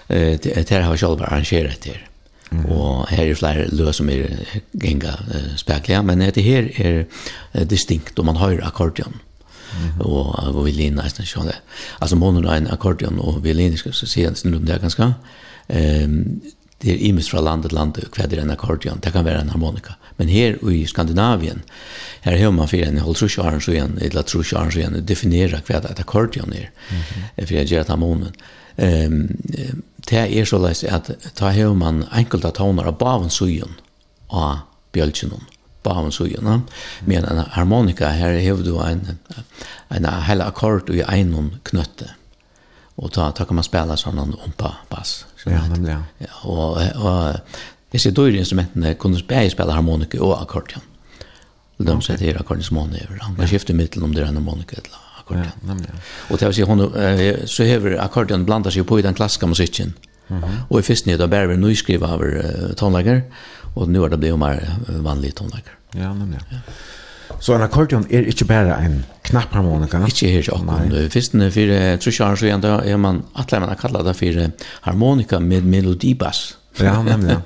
Uh, 0.09 0.15
det 0.15 0.69
her 0.69 0.81
har 0.81 0.91
jeg 0.91 0.99
selv 0.99 1.21
arrangeret 1.21 1.85
her. 1.85 2.08
Og 2.51 3.07
her 3.09 3.29
er 3.29 3.37
flere 3.37 3.67
løs 3.71 3.99
som 3.99 4.09
er 4.09 4.25
genga 4.81 5.15
uh, 5.27 5.55
spekliga, 5.57 6.01
men 6.01 6.19
det 6.19 6.43
her 6.43 6.69
er 6.81 7.03
uh, 7.03 7.65
distinkt, 7.69 8.19
og 8.19 8.25
man 8.25 8.35
hører 8.41 8.65
akkordeon. 8.67 9.13
Mm 9.13 9.89
-hmm. 9.89 10.05
og, 10.05 10.55
og 10.55 10.65
violin 10.65 10.97
er 10.97 11.03
nesten 11.03 11.25
sånn 11.25 11.45
det. 11.45 11.61
Altså 12.01 12.15
måneder 12.15 12.49
er 12.49 12.57
en 12.57 12.71
akkordeon, 12.71 13.19
og 13.19 13.43
violin 13.43 13.77
skal 13.77 13.93
jeg 14.01 14.09
si 14.09 14.23
en 14.23 14.65
det 14.65 14.75
er 14.75 14.77
ganske. 14.77 15.13
Um, 15.69 16.41
det 16.81 16.93
er 16.93 17.07
imens 17.07 17.29
fra 17.29 17.41
land 17.41 17.63
til 17.63 17.73
land, 17.73 17.97
hva 18.15 18.25
det 18.25 18.39
er 18.39 18.41
en 18.41 18.51
akkordeon, 18.51 18.99
det 19.03 19.11
kan 19.13 19.25
være 19.25 19.41
en 19.41 19.49
harmonika. 19.49 19.93
Men 20.17 20.29
her 20.29 20.55
i 20.71 20.85
Skandinavien, 20.85 21.61
her 22.21 22.37
har 22.37 22.51
man 22.51 22.67
fyrir 22.67 22.87
en 22.87 22.97
hold 22.97 23.15
trusjaren 23.15 23.61
så 23.61 23.71
igjen, 23.71 23.97
eller 24.01 24.21
trusjaren 24.21 24.71
så 24.71 24.79
igjen, 24.79 25.05
definera 25.05 25.61
hva 25.67 25.79
det 25.79 25.91
er 25.91 25.99
akkordeon 25.99 26.53
er, 26.53 26.69
mm 26.91 26.97
-hmm. 26.97 27.45
for 27.45 27.53
jeg 27.53 27.67
gjør 27.67 27.83
harmonen. 27.87 28.31
Um, 28.77 29.29
det 30.07 30.25
er 30.39 30.45
så 30.47 30.59
leis 30.61 30.83
at 30.83 31.11
ta 31.35 31.51
hever 31.55 31.75
man 31.75 32.05
enkelte 32.15 32.51
toner 32.55 32.87
av 32.89 32.97
baven 33.01 33.29
sugen 33.33 33.75
av 34.29 34.61
bjølkjennom 34.95 35.43
baven 35.83 36.11
sugen 36.11 36.63
men 37.05 37.25
en 37.25 37.43
harmonika 37.55 38.11
her 38.15 38.39
hever 38.39 38.63
du 38.63 38.77
en, 38.83 39.17
en 39.89 40.07
hel 40.27 40.43
akkord 40.45 40.89
i 40.93 41.03
egnom 41.03 41.51
knøtte 41.63 42.13
og 42.99 43.13
ta, 43.15 43.29
ta 43.31 43.45
kan 43.47 43.55
man 43.59 43.67
spela 43.67 43.95
sånn 43.97 44.19
om 44.19 44.35
på 44.57 44.71
bass 44.91 45.23
ja, 45.45 45.63
nemlig 45.71 45.93
ja. 45.93 46.01
ja 46.25 46.31
og, 46.43 46.79
og 46.99 47.93
disse 47.93 48.11
dyre 48.11 48.41
instrumentene 48.41 48.95
kunne 48.99 49.21
bare 49.27 49.49
spela 49.51 49.77
harmonika 49.77 50.19
og 50.21 50.35
akkordion 50.41 50.85
til 51.77 51.87
dem 51.87 52.01
som 52.03 52.15
heter 52.15 52.41
akkordion 52.41 52.67
som 52.67 52.81
han 52.83 52.97
gjør 52.99 53.21
han 53.23 53.37
kan 53.39 53.51
skifte 53.51 53.75
om 53.75 54.13
det 54.13 54.25
er 54.25 54.31
en 54.31 54.41
harmonika 54.41 54.81
eller 54.81 55.05
akkurat. 55.29 55.45
Ja, 55.45 55.73
nemlig. 55.73 55.89
Og 56.29 56.39
til 56.39 56.49
å 56.49 56.53
si, 56.55 56.65
hun, 56.67 56.85
eh, 56.97 57.45
så 57.49 57.67
hever 57.67 57.97
akkordeon 58.03 58.45
blandar 58.45 58.73
seg 58.73 58.87
på 58.89 58.99
i 58.99 59.05
den 59.05 59.17
klassiska 59.17 59.47
musikken. 59.47 59.93
Mm 60.29 60.41
-hmm. 60.41 60.57
Og 60.69 60.79
i 60.79 60.81
fyrst 60.81 61.05
nyhet 61.05 61.21
av 61.21 61.29
vi 61.29 61.57
nyskriva 61.57 62.07
av 62.07 62.21
uh, 62.21 62.73
tonlager, 62.77 63.21
og 63.75 63.89
nu 63.89 64.03
er 64.03 64.09
det 64.09 64.19
blevet 64.19 64.39
mer 64.39 64.77
vanlige 64.87 65.31
tonlager. 65.31 65.73
Ja, 65.95 66.13
nemlig. 66.13 66.39
Ja. 66.51 66.57
Så 67.39 67.55
en 67.55 67.61
akkordeon 67.61 68.05
er 68.09 68.21
ikke 68.21 68.45
bare 68.45 68.85
en 68.85 69.05
knappharmonika. 69.23 69.97
Ikke 70.05 70.27
her 70.27 70.39
ikke 70.39 70.53
akkurat. 70.53 71.11
Fyrst 71.11 71.31
den 71.31 71.51
for 71.51 71.97
trusjaren 71.97 72.37
så 72.37 72.45
igjen, 72.45 72.61
da 72.61 72.81
er 72.85 72.97
man, 72.97 73.23
atler 73.35 73.59
man 73.59 73.69
har 73.69 73.75
kallat 73.75 74.05
det 74.05 74.15
fire 74.15 74.51
harmonika 74.81 75.39
med 75.39 75.61
melodibass. 75.61 76.59
Ja, 76.79 77.03
nemlig. 77.03 77.37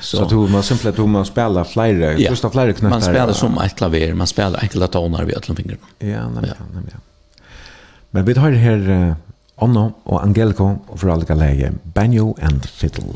så 0.00 0.16
så 0.16 0.28
tog 0.28 0.50
man 0.50 0.62
simpelt 0.62 0.96
tog 0.96 1.08
man 1.08 1.24
spela 1.26 1.64
flere, 1.64 2.20
ja. 2.20 2.30
första 2.30 2.50
flere 2.50 2.72
knappar. 2.72 2.96
Man 2.96 3.02
spelar 3.02 3.32
som 3.32 3.58
ett 3.58 3.76
klaver, 3.76 4.14
man 4.14 4.26
spelar 4.26 4.60
enkla 4.62 4.86
toner 4.86 5.24
vid 5.24 5.34
alla 5.34 5.54
fingrarna. 5.56 5.86
Ja, 5.98 6.28
nemlig, 6.28 6.50
ja. 6.50 6.64
nämligen. 6.74 7.00
Men 8.10 8.26
vi 8.26 8.34
tar 8.34 8.56
her 8.58 8.80
uh, 8.90 9.12
Onno 9.62 9.90
og 10.04 10.22
Angelico 10.24 10.72
for 10.96 11.12
alle 11.12 11.28
kan 11.28 11.38
lege 11.38 11.70
Banjo 11.94 12.34
and 12.42 12.66
Fiddle. 12.66 13.14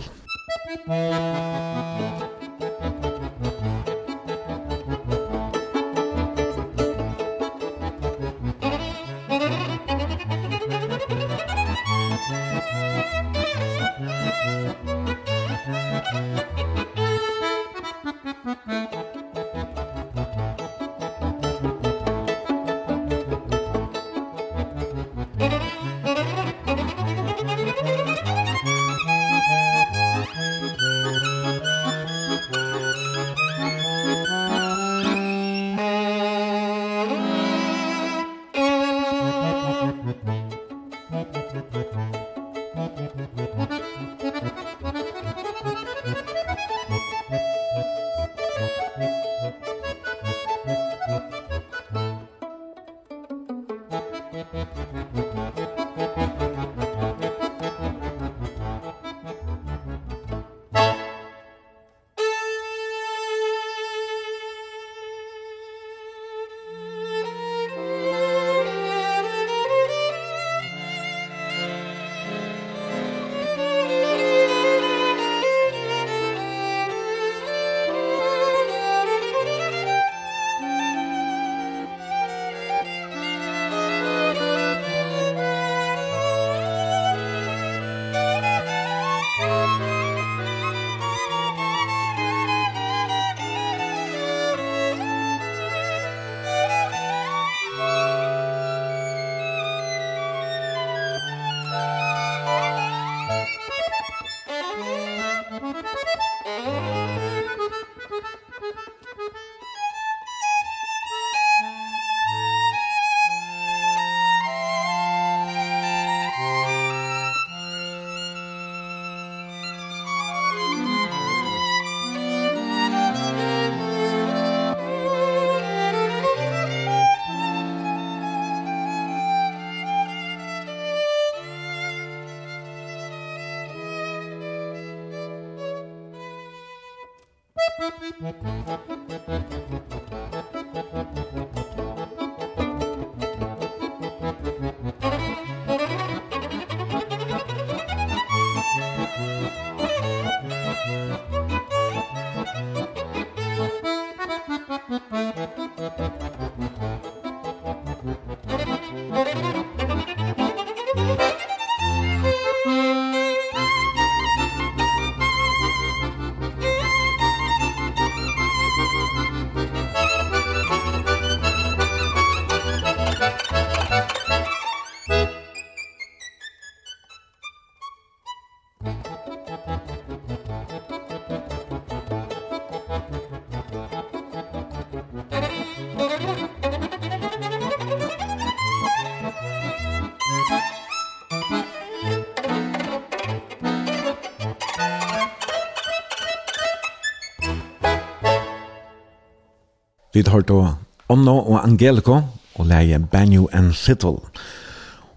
Vi 200.15 200.23
tar 200.23 200.41
då 200.41 200.75
Onno 201.09 201.33
og 201.39 201.65
Angelico 201.65 202.21
og 202.55 202.67
leie 202.67 202.99
Banjo 202.99 203.49
and 203.53 203.73
Little. 203.89 204.21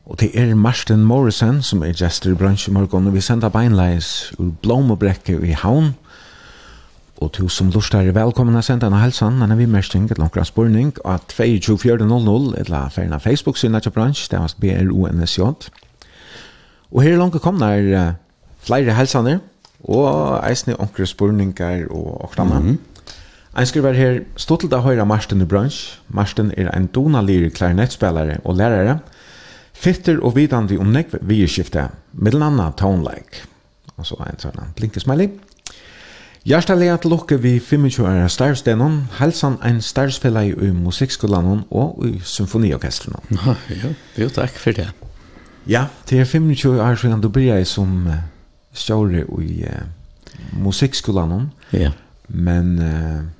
Og 0.05 0.19
det 0.19 0.31
er 0.33 0.55
Martin 0.55 1.03
Morrison 1.05 1.61
som 1.61 1.83
er 1.83 1.93
gestor 1.93 2.31
i 2.31 2.37
bransjemorgon 2.39 3.07
og 3.07 3.13
vi 3.13 3.21
sender 3.21 3.53
beinleis 3.53 4.33
ur 4.39 4.49
Blomobrekke 4.61 5.37
i 5.45 5.53
Havn. 5.53 5.93
Og 7.21 7.31
til 7.33 7.49
som 7.49 7.69
lustar 7.69 8.09
er 8.09 8.17
velkommen 8.17 8.57
å 8.57 8.65
sende 8.65 8.87
denne 8.87 9.03
helsan, 9.03 9.37
denne 9.41 9.57
vimmersting, 9.57 10.09
et 10.09 10.17
langt 10.17 10.41
spurning, 10.49 10.95
at 11.05 11.29
22.4.00, 11.29 12.57
eller 12.57 12.89
ferna 12.89 13.21
Facebook-synet 13.21 13.83
til 13.83 13.93
bransj, 13.93 14.31
det 14.31 14.39
var 14.39 14.53
BRUNSJ. 14.61 15.41
Og 16.91 17.01
her 17.03 17.13
er 17.13 17.21
langt 17.21 17.41
kommet 17.41 17.69
er 17.69 18.13
flere 18.65 18.97
helsaner, 18.97 19.39
og 19.83 20.41
eisne 20.49 20.81
onkre 20.81 21.05
spurningar 21.05 21.85
og 21.89 22.23
okra 22.23 22.43
mm 22.43 22.51
-hmm. 22.51 22.96
Ein 23.57 23.65
skriver 23.65 23.95
her, 23.97 24.19
stod 24.37 24.59
til 24.61 24.69
da 24.69 24.83
høyra 24.85 25.01
Marsten 25.09 25.41
i 25.41 25.45
bransj. 25.49 25.97
Marsten 26.13 26.51
er 26.53 26.67
ein 26.75 26.91
donalir 26.93 27.47
klarinettspelare 27.49 28.35
og 28.45 28.59
lærare. 28.59 28.99
Fitter 29.73 30.19
og 30.21 30.35
vidande 30.35 30.75
om 30.77 30.91
nekv 30.93 31.15
vieskifte, 31.25 31.87
middelen 32.13 32.51
anna 32.51 32.67
tonelike. 32.77 33.47
Og 33.97 34.05
så 34.05 34.17
ein 34.21 34.37
sånn 34.37 34.75
blinkesmiley. 34.77 35.31
Hjertelig 36.45 36.91
til 37.01 37.11
lukke 37.11 37.39
vi 37.41 37.55
25 37.57 38.05
år 38.05 38.27
starvstenon, 38.29 38.99
helsan 39.17 39.57
ein 39.65 39.81
starvsfella 39.81 40.43
i 40.45 40.69
musikkskolan 40.77 41.63
og 41.71 42.05
i 42.05 42.11
symfoniorkestren. 42.21 43.17
Ja, 43.81 43.89
jo 44.21 44.27
takk 44.35 44.53
for 44.53 44.77
det. 44.77 44.91
Ja, 45.65 45.87
det 46.09 46.19
er 46.21 46.29
25 46.29 46.77
år 46.77 46.95
siden 47.01 47.25
du 47.25 47.29
bryr 47.33 47.63
som 47.65 48.05
stjåre 48.71 49.25
i 49.41 49.65
uh, 49.65 49.81
musikkskolan. 50.61 51.49
Ja. 51.73 51.89
Men... 52.29 52.77
Uh, 52.77 53.36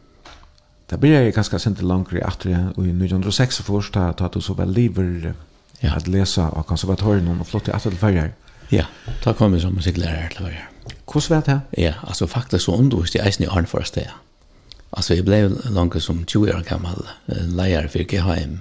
Det 0.88 1.00
blir 1.00 1.18
jeg 1.18 1.34
ganske 1.36 1.60
sent 1.60 1.82
langere 1.84 2.24
etter 2.24 2.54
i 2.54 2.92
1906 2.94 3.60
først, 3.68 3.96
da 3.98 4.14
tatt 4.16 4.38
du 4.38 4.42
så 4.44 4.56
vel 4.56 4.72
liver 4.72 5.34
ja. 5.82 5.98
at 5.98 6.08
lese 6.08 6.46
av 6.46 6.64
konservatorien 6.70 7.28
og 7.34 7.48
flott 7.48 7.68
i 7.68 7.74
etter 7.76 7.92
til 7.92 8.00
ferger. 8.00 8.32
Ja, 8.72 8.86
da 9.24 9.34
kom 9.36 9.56
jeg 9.56 9.66
som 9.66 9.76
musikklærer 9.76 10.32
til 10.32 10.48
ferger. 10.48 10.70
Hvordan 11.08 11.36
vet 11.36 11.52
jeg? 11.52 11.60
Ja, 11.78 11.94
altså 12.08 12.28
faktisk 12.28 12.66
så 12.66 12.78
undervist 12.80 13.16
jeg 13.16 13.28
eisen 13.28 13.44
i 13.44 13.52
Arne 13.52 13.68
for 13.68 13.84
sted. 13.84 14.08
Altså 14.96 15.18
jeg 15.18 15.28
ble 15.28 15.42
langt 15.76 16.00
som 16.04 16.24
20 16.24 16.56
år 16.56 16.64
gammel 16.68 17.04
leier 17.28 17.90
for 17.92 18.08
GHM 18.08 18.58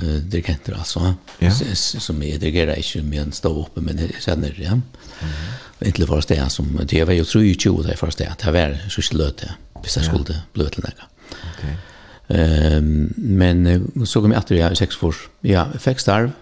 uh, 0.00 0.18
dirigenter 0.24 0.78
altså. 0.78 1.14
Ja. 1.42 1.52
Som 1.52 2.22
jeg 2.22 2.40
dirigerer 2.40 2.80
ikke 2.80 3.02
med 3.04 3.26
en 3.26 3.36
stå 3.36 3.52
oppe, 3.66 3.84
men 3.84 4.00
jeg 4.00 4.16
kjenner 4.24 4.56
det. 4.56 4.64
Ja. 4.64 4.74
Mm 4.74 4.82
-hmm. 5.20 5.86
Inntil 5.86 6.06
for 6.06 6.20
sted 6.20 6.50
som, 6.50 6.80
det 6.90 7.06
var 7.06 7.12
jo 7.12 7.24
23 7.24 7.70
år 7.72 7.82
da 7.82 7.88
jeg 7.88 7.98
for 7.98 8.10
sted, 8.10 8.26
det 8.44 8.52
var 8.52 8.76
så 8.88 9.02
sløt 9.02 9.40
det. 9.40 9.48
Ja 9.50 9.67
hvis 9.82 9.96
jeg 9.96 10.04
skulle 10.08 10.40
bli 10.54 10.68
til 10.74 10.82
det. 10.86 11.08
Okay. 11.52 11.76
Um, 12.28 13.14
men 13.16 13.64
så 14.04 14.20
kom 14.20 14.34
jeg 14.34 14.42
etter 14.42 14.58
jeg 14.58 14.76
i 14.76 14.82
seks 14.82 15.00
år. 15.02 15.16
Ja, 15.44 15.68
jeg 15.72 15.80
fikk 15.80 16.02
starv, 16.04 16.34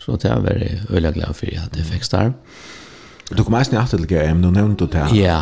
så 0.00 0.16
det 0.22 0.32
var 0.32 0.56
jeg 0.56 0.80
veldig 0.88 1.12
glad 1.18 1.36
for 1.36 1.60
at 1.66 1.76
jeg 1.76 1.88
fikk 1.90 2.08
starv. 2.08 2.32
Du 3.26 3.42
kom 3.42 3.56
eisen 3.58 3.74
i 3.74 3.78
aftel 3.80 4.04
til 4.04 4.12
GM, 4.12 4.38
du 4.44 4.52
nevnte 4.54 4.86
det 4.86 5.00
her. 5.02 5.14
Ja, 5.18 5.38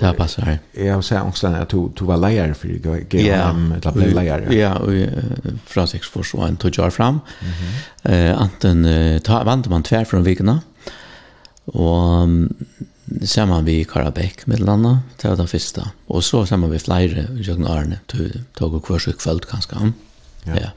det 0.00 0.14
passer 0.16 0.44
her. 0.48 0.58
Jeg 0.72 0.94
har 0.94 1.02
sett 1.04 1.20
ångstene 1.20 1.60
at 1.66 1.70
du, 1.70 1.90
du 1.92 2.06
var 2.08 2.16
leier 2.22 2.54
for 2.56 2.72
GM, 3.12 3.66
eller 3.76 3.92
ble 3.92 4.08
leier. 4.16 4.46
Ja, 4.56 4.72
og 4.80 5.60
fra 5.68 5.84
seks 5.90 6.08
år 6.16 6.24
så 6.24 6.46
en 6.46 6.56
tog 6.56 6.78
år 6.80 6.90
fram. 6.90 7.20
Mm 7.20 7.52
-hmm. 7.52 8.32
uh, 8.32 8.42
Anten 8.42 8.84
vant 9.46 9.68
man 9.70 9.82
tver 9.82 10.04
fra 10.04 10.20
vikene, 10.20 10.60
og 11.66 12.28
saman 13.24 13.64
vi 13.64 13.80
i 13.80 13.84
Karabæk 13.88 14.46
med 14.46 14.60
landa, 14.60 14.98
det 15.22 15.30
var 15.30 15.36
det. 15.36 15.86
Og 16.08 16.24
så 16.24 16.44
saman 16.44 16.70
vi 16.72 16.78
flere 16.78 17.26
i 17.38 17.42
Jøgn 17.42 17.66
Arne, 17.66 18.00
tog 18.08 18.74
og 18.74 18.82
kvørs 18.82 19.06
og 19.08 19.14
kvöld 19.14 19.46
kanskje. 19.50 19.92
Ja. 20.46 20.54
ja. 20.54 20.70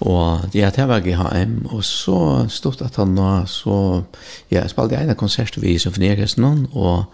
Og 0.00 0.54
ja, 0.54 0.70
det 0.70 0.86
var 0.88 1.02
GHM, 1.02 1.66
og 1.74 1.82
så 1.84 2.46
stod 2.48 2.82
at 2.86 2.96
han 3.00 3.16
nå, 3.16 3.32
så 3.50 4.04
ja, 4.50 4.60
jeg 4.60 4.70
spalte 4.70 5.00
en 5.00 5.14
konsert 5.18 5.58
vi 5.58 5.74
i 5.74 5.80
Symfoniorkestren, 5.82 6.68
og 6.72 7.08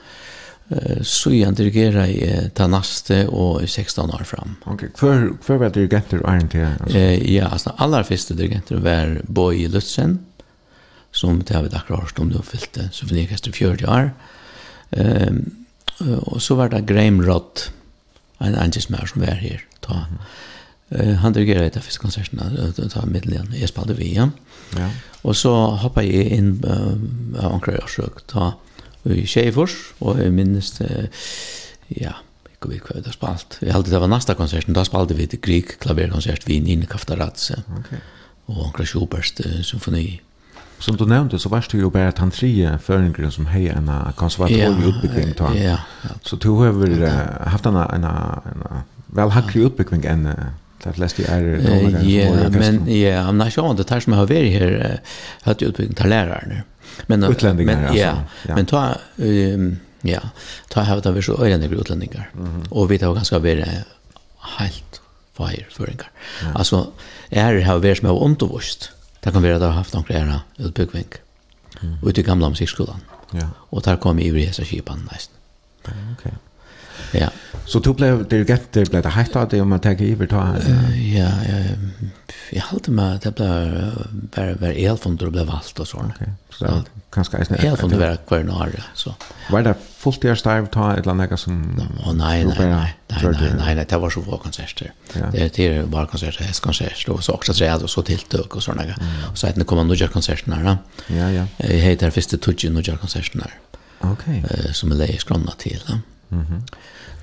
uh, 0.68 1.00
så 1.00 1.32
jeg 1.32 1.56
dirigerer 1.56 2.10
jeg 2.12 2.50
ta 2.56 2.68
naste 2.68 3.22
og 3.30 3.64
16 3.64 4.12
år 4.12 4.26
fram. 4.28 4.58
Ok, 4.68 4.84
hver 5.00 5.62
var 5.62 5.72
dirigenter 5.72 6.20
og 6.20 6.30
Arne 6.34 6.48
til? 6.52 6.66
Altså? 6.66 6.98
Eh, 6.98 7.32
ja, 7.32 7.48
altså, 7.52 7.72
aller 7.78 8.04
første 8.04 8.36
dirigenter 8.36 8.84
var 8.84 9.16
Boy 9.32 9.64
Lutzen, 9.72 10.20
som 11.14 11.42
det 11.42 11.54
har 11.54 11.62
vi 11.62 11.70
akkurat 11.72 12.08
hørt 12.08 12.18
om 12.18 12.30
det 12.32 12.40
oppfyllte 12.40 12.88
symfoniorkester 12.92 13.54
40 13.54 13.86
år. 13.88 14.10
Um, 14.98 15.44
og 16.26 16.42
så 16.42 16.56
var 16.58 16.72
det 16.72 16.86
Graham 16.90 17.20
Rodd, 17.22 17.68
en 18.42 18.58
angesmær 18.58 19.06
som 19.06 19.22
var 19.22 19.38
her. 19.38 19.62
Ta. 19.86 20.04
Uh, 20.90 21.14
han 21.22 21.36
dirigerer 21.36 21.68
etter 21.68 21.84
første 21.84 22.02
konserten, 22.02 22.42
ta 22.90 23.04
middelen, 23.06 23.54
jeg 23.54 23.70
spalte 23.70 23.96
vi, 23.98 24.10
ja. 24.18 24.28
ja. 24.78 24.90
Og 25.22 25.38
så 25.38 25.52
hoppet 25.84 26.10
jeg 26.10 26.34
inn 26.34 26.56
uh, 26.66 26.92
av 27.38 27.54
Ankara 27.54 27.78
Jarsøk, 27.78 28.24
ta 28.30 28.52
i 29.04 29.24
Kjeifors, 29.28 29.76
og 30.02 30.18
jeg 30.20 30.34
minnes, 30.34 30.74
uh, 30.82 31.30
ja, 31.94 32.18
ikke 32.50 32.74
vi 32.74 32.82
hva 32.82 33.00
det 33.04 33.14
spalt. 33.14 33.60
Jeg 33.62 33.76
halte 33.76 33.94
det 33.94 34.02
var 34.02 34.10
neste 34.10 34.36
konserten, 34.38 34.74
da 34.76 34.84
spalte 34.86 35.16
vi 35.16 35.30
til 35.30 35.42
Grieg, 35.44 35.76
klaverkonsert, 35.78 36.48
vi 36.50 36.58
i 36.58 36.64
Nine 36.64 36.90
Kaftaratse, 36.90 37.62
okay. 37.78 38.02
og 38.50 38.68
Ankara 38.68 38.90
Schubert 38.90 39.46
uh, 39.46 39.60
symfoni. 39.62 40.08
Som 40.78 40.96
du 40.96 41.06
nevnte 41.06 41.38
så 41.38 41.48
varst 41.48 41.70
du 41.70 41.78
jo 41.78 41.90
bare 41.90 42.12
han 42.18 42.30
tre 42.30 42.78
förenkren 42.82 43.30
som 43.30 43.46
hei 43.46 43.68
en 43.68 43.90
konservatorisk 44.16 44.58
yeah, 44.58 44.88
utbyggning 44.88 45.34
Ja, 45.38 45.54
Yeah, 45.54 45.80
yeah. 46.04 46.16
Så 46.22 46.36
du 46.36 46.48
har 46.48 46.72
väl 46.72 47.02
uh, 47.02 47.10
haft 47.46 47.66
en, 47.66 47.76
en, 47.76 48.04
en, 48.04 48.04
en 48.04 48.82
väl 49.06 49.30
hacklig 49.30 49.62
utbyggning 49.62 50.04
än 50.04 50.26
uh, 50.26 50.34
det 50.84 50.92
flesta 50.92 51.22
är 51.22 51.42
Ja, 51.42 52.48
men 52.50 52.86
ja, 52.86 53.22
I'm 53.22 53.32
not 53.32 53.52
sure 53.52 53.74
det 53.74 53.84
tar 53.84 54.00
som 54.00 54.12
har 54.12 54.26
vært 54.26 54.52
her, 54.52 55.00
uh, 55.46 55.54
ju 55.58 55.68
utbygging 55.68 55.94
til 55.94 56.10
lærerne. 56.10 56.62
Men 57.06 57.24
uh, 57.24 57.30
utlänningar 57.30 57.76
men, 57.76 57.84
altså. 57.84 57.98
ja, 57.98 58.14
ja. 58.48 58.54
men 58.54 58.66
ta 58.66 58.94
Um, 59.16 59.76
ja, 60.02 60.20
ta 60.68 60.82
har 60.82 61.00
det 61.00 61.22
så 61.22 61.44
öjande 61.44 61.66
utlänningar. 61.66 62.30
Og 62.70 62.90
vi 62.90 62.98
har 62.98 63.14
ganske 63.14 63.38
vært 63.38 63.84
helt 64.58 65.00
fire 65.36 65.66
förenkar. 65.70 66.10
Alltså 66.54 66.92
är 67.30 67.54
det 67.54 67.60
här 67.60 67.78
vars 67.78 68.02
har 68.02 68.24
undervist. 68.24 68.90
Mm 68.90 69.03
Det 69.24 69.32
kan 69.32 69.42
være 69.42 69.58
at 69.58 69.62
det 69.62 69.70
har 69.70 69.78
haft 69.80 69.94
noen 69.96 70.06
greier 70.08 70.42
utbyggving 70.60 71.12
mm. 71.80 71.94
ute 72.02 72.20
i 72.20 72.26
gamla 72.26 72.50
musikkskolan. 72.52 73.00
Ja. 73.34 73.48
Og 73.72 73.84
der 73.84 73.96
kom 74.00 74.20
jeg 74.20 74.34
i 74.34 74.46
hese 74.46 74.66
kipan 74.68 75.06
nesten. 75.08 75.40
Ok. 76.14 76.28
Ja. 77.14 77.28
Så 77.66 77.80
du 77.80 77.90
ble 77.96 78.10
dirigent, 78.30 78.76
ble 78.90 79.00
det 79.02 79.12
heit 79.14 79.34
av 79.38 79.48
det 79.50 79.60
om 79.62 79.70
man 79.72 79.80
tenker 79.82 80.06
iver 80.06 80.28
ta? 80.30 80.42
Ja, 81.00 81.30
jeg, 81.46 81.78
jeg 82.52 82.66
halte 82.68 82.92
meg 82.94 83.16
at 83.16 83.26
det 83.26 83.32
ble 83.38 83.48
bare, 84.34 84.56
bare 84.60 84.74
elfond 84.76 85.18
du 85.20 85.26
ble 85.32 85.46
valgt 85.48 85.80
og 85.80 85.88
sånn. 85.88 86.12
Ok, 86.12 86.28
så 86.54 86.66
det 86.66 86.74
er 86.74 87.08
kanskje 87.16 87.40
eisne? 87.40 87.60
Elfond 87.70 87.94
du 87.94 87.98
var 88.00 88.20
hver 88.28 88.44
nare, 88.46 88.84
så. 88.98 89.14
Var 89.48 89.66
det 89.66 89.74
fulltid 90.04 90.38
starv 90.38 90.68
ta 90.74 90.90
et 90.92 91.02
eller 91.02 91.14
annet 91.14 91.40
som 91.40 91.58
oh, 92.04 92.12
nei, 92.12 92.44
nei, 92.44 92.54
nej 92.58 92.94
nei, 93.10 93.50
nei, 93.58 93.74
nei, 93.74 93.84
det 93.90 94.00
var 94.00 94.12
så 94.12 94.22
få 94.24 94.38
konserter 94.42 94.92
ja. 95.16 95.30
det 95.32 95.58
er 95.58 95.76
bare 95.80 95.90
bara 95.96 96.10
konserter 96.12 96.46
häst 96.46 96.62
konserter 96.64 97.20
så 97.20 97.36
også 97.36 97.56
träd 97.56 97.84
og 97.86 97.90
så 97.90 98.04
tiltøk 98.06 98.56
og 98.56 98.62
sånne. 98.62 98.84
mm. 98.84 99.30
och 99.30 99.38
så 99.38 99.46
kom 99.46 99.58
det 99.58 99.66
kommer 99.66 100.06
konserten 100.12 100.52
her, 100.52 100.64
da. 100.64 100.76
ja 101.08 101.30
ja 101.30 101.46
Jeg 101.58 101.80
heter 101.80 102.10
första 102.10 102.36
touch 102.36 102.64
några 102.64 102.96
konserten 102.96 103.40
her. 103.40 103.54
Ok. 104.00 104.28
okay. 104.28 104.72
som 104.72 104.92
er 104.92 104.96
leier 104.96 105.18
skrona 105.18 105.52
til, 105.58 105.80
da. 105.88 105.98
mhm 106.30 106.62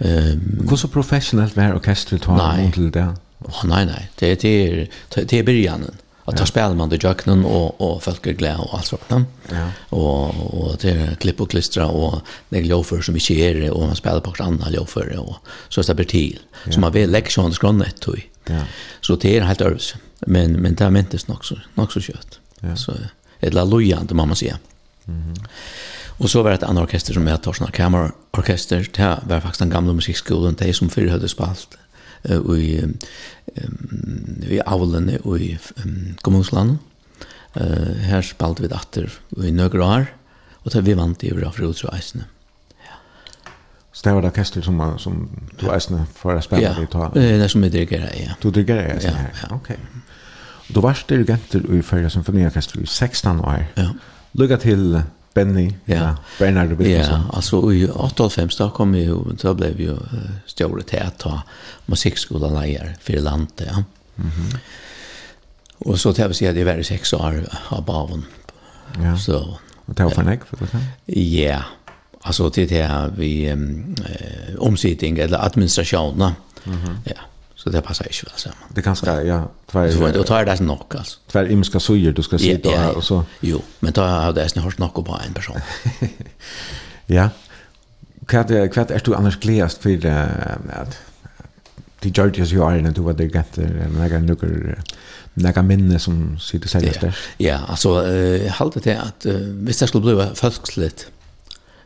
ehm 0.01 0.67
hur 0.69 0.77
så 0.77 0.87
professionellt 0.87 1.57
var 1.57 1.75
orkestret 1.75 2.21
tog 2.21 2.37
mot 2.37 2.73
til 2.73 2.93
det 2.93 3.09
Oh, 3.41 3.63
nei, 3.65 3.85
nei, 3.85 4.07
Det 4.19 4.41
det 4.41 4.51
er, 4.63 4.85
det 5.15 5.33
er 5.33 5.43
början. 5.43 5.85
Att 6.25 6.37
ta 6.37 6.45
spelar 6.45 6.75
man 6.75 6.89
det 6.89 7.03
jöknen 7.03 7.45
och 7.45 7.81
och 7.81 8.03
folk 8.03 8.27
är 8.27 8.31
glada 8.31 8.57
och 8.57 8.77
allt 8.77 8.85
sånt. 8.85 9.01
Ja. 9.49 9.67
Och 9.89 10.29
och 10.53 10.77
det 10.81 10.89
är 10.91 11.15
klipp 11.15 11.41
och 11.41 11.49
klistra 11.49 11.87
och 11.87 12.21
det 12.49 12.59
är 12.59 12.63
loafer 12.63 13.01
som 13.01 13.15
inte 13.15 13.33
är 13.33 13.55
det 13.55 13.71
och 13.71 13.87
man 13.87 13.95
spelar 13.95 14.19
på 14.19 14.43
andra 14.43 14.69
loafer 14.69 15.19
och 15.19 15.35
så 15.69 15.83
så 15.83 15.93
blir 15.93 16.05
till. 16.05 16.39
Så 16.69 16.79
man 16.79 16.91
vill 16.91 17.11
lektions 17.11 17.59
grundet 17.59 18.01
då. 18.01 18.15
Ja. 18.45 18.61
Så 19.01 19.15
det 19.15 19.37
är 19.37 19.41
helt 19.41 19.61
övs. 19.61 19.95
Men 20.19 20.51
men 20.51 20.75
det 20.75 20.83
är 20.83 20.89
mentes 20.89 21.27
nog 21.27 21.45
så 21.45 21.55
nog 21.73 21.91
så 21.91 22.01
kött. 22.01 22.39
Ja. 22.59 22.75
Så 22.75 22.93
ett 23.39 23.53
la 23.53 23.63
lojant 23.63 24.11
man 24.11 24.35
säger. 24.35 24.57
Mhm. 25.05 25.35
Och 26.17 26.29
så 26.29 26.43
var 26.43 26.49
det 26.49 26.55
ett 26.55 26.63
annat 26.63 26.83
orkester 26.83 27.13
som 27.13 27.27
heter 27.27 27.43
Torsnar 27.43 27.71
Kammerorkester. 27.71 28.89
Det 28.93 29.19
var 29.23 29.39
faktiskt 29.39 29.59
den 29.59 29.69
gamla 29.69 29.93
musikskolan, 29.93 30.55
det 30.57 30.73
som 30.73 30.89
förr 30.89 31.07
hade 31.07 31.29
spalt 31.29 31.77
og 32.29 32.57
i 32.59 32.81
i 34.47 34.59
avlene 34.63 35.17
og 35.25 35.41
i 35.41 35.55
kommunslandet. 36.23 36.77
Uh, 37.51 37.97
Her 38.07 38.23
spalte 38.23 38.63
vi 38.63 38.69
datter 38.71 39.09
i 39.43 39.51
nøyre 39.51 39.83
år, 39.83 40.05
og 40.63 40.77
vi 40.85 40.95
vant 40.95 41.23
i 41.23 41.33
Ura 41.33 41.51
Frod 41.51 41.75
til 41.75 41.89
Eisene. 41.91 42.29
Så 43.91 44.05
det 44.05 44.13
var 44.15 44.23
det 44.23 44.29
orkester 44.31 44.63
som, 44.63 44.79
som 44.97 45.17
du 45.59 45.65
Eisene 45.69 46.05
for 46.15 46.37
å 46.37 46.41
spille 46.41 46.63
ja. 46.63 46.71
i 46.79 46.87
ta? 46.87 47.09
Ja, 47.11 47.25
det 47.41 47.43
er 47.43 47.51
som 47.51 47.65
vi 47.65 47.69
dirigerer, 47.73 48.13
ja. 48.15 48.37
Du 48.39 48.47
dirigerer 48.49 48.95
Eisene 48.95 49.25
her? 49.25 49.41
Ja, 49.43 49.57
ok. 49.57 49.73
Du 50.71 50.79
var 50.81 51.01
dirigenter 51.09 51.65
i 51.75 51.81
Førja 51.83 52.09
Symfoniorkester 52.09 52.79
i 52.79 52.87
16 52.87 53.43
år. 53.43 53.65
Ja. 53.75 53.89
Lykke 54.39 54.57
til 54.63 55.01
Benny, 55.33 55.73
ja. 55.85 55.95
ja. 55.95 56.15
Bernard 56.39 56.69
Wilkinson. 56.77 57.21
Ja, 57.21 57.35
altså 57.35 57.71
i 57.71 57.85
98 57.87 58.47
da 58.57 58.69
kom 58.69 58.95
ju 58.95 59.15
då 59.41 59.53
blev 59.53 59.79
ju 59.79 59.91
uh, 59.91 60.65
å 60.67 61.09
ta 61.17 61.41
musikkskolen 61.85 62.53
leier 62.53 62.95
for 63.01 63.21
landet, 63.21 63.67
ja. 63.67 63.83
Mhm. 64.15 64.31
Mm 64.51 64.59
och 65.85 65.99
så 65.99 66.13
si 66.13 66.45
at 66.45 66.55
jeg 66.55 66.65
var 66.65 66.77
i 66.77 66.83
seks 66.83 67.13
år 67.13 67.45
av 67.69 67.85
baven. 67.85 68.25
Ja. 69.01 69.17
Så 69.17 69.57
och 69.85 69.95
det 69.95 70.03
var 70.03 70.11
för 70.11 70.23
näck 70.23 70.45
för 70.45 70.57
det. 70.57 71.19
Ja. 71.19 71.63
Alltså 72.21 72.49
det 72.49 72.71
här 72.71 73.11
vi 73.17 73.51
um, 73.51 73.95
eh, 74.05 74.55
omsittning 74.59 75.17
eller 75.17 75.45
administrationen. 75.45 76.33
Mhm. 76.63 76.75
Mm 76.75 76.97
ja 77.05 77.30
Så 77.63 77.69
det 77.69 77.81
passar 77.81 78.05
ju 78.05 78.29
väl 78.29 78.39
samman. 78.39 78.69
Det 78.69 78.81
kan 78.81 78.95
ska 78.95 79.23
ja, 79.23 79.49
tvär. 79.71 79.91
Så 79.91 80.07
då 80.07 80.23
tar 80.23 80.45
det 80.45 80.59
nog 80.59 80.95
alltså. 80.97 81.19
Tvär 81.31 81.51
imska 81.51 81.79
sojer 81.79 82.11
du 82.11 82.23
ska 82.23 82.37
sitta 82.37 82.69
ja, 82.69 82.75
ja, 82.75 82.83
ja. 82.83 82.91
och 82.91 83.03
så. 83.03 83.23
Jo, 83.39 83.61
men 83.79 83.93
då 83.93 84.01
har 84.01 84.33
det 84.33 84.49
snart 84.49 84.77
nog 84.77 84.93
på 84.93 85.19
en 85.27 85.33
person. 85.33 85.59
ja. 87.05 87.29
Kvart 88.25 88.71
kvart 88.73 88.91
är 88.91 89.01
du 89.05 89.15
annars 89.15 89.39
glädjast 89.39 89.77
för 89.77 90.05
att 90.69 90.97
de 91.99 92.09
Georgias 92.09 92.51
ju 92.51 92.63
är 92.63 92.81
när 92.81 92.91
du 92.91 93.01
var 93.01 93.13
där 93.13 93.35
gett 93.35 93.57
när 93.57 94.09
jag 94.09 94.23
nu 94.23 94.75
några 95.33 95.61
minne 95.61 95.99
som 95.99 96.39
sitter 96.39 96.67
säljast 96.67 97.01
där. 97.01 97.17
Ja, 97.37 97.59
alltså 97.67 98.07
eh 98.07 98.51
hållt 98.51 98.83
det 98.83 99.01
att 99.01 99.25
visst 99.65 99.79
det 99.79 99.87
skulle 99.87 100.15
bli 100.15 100.27
folkslitt, 100.35 101.07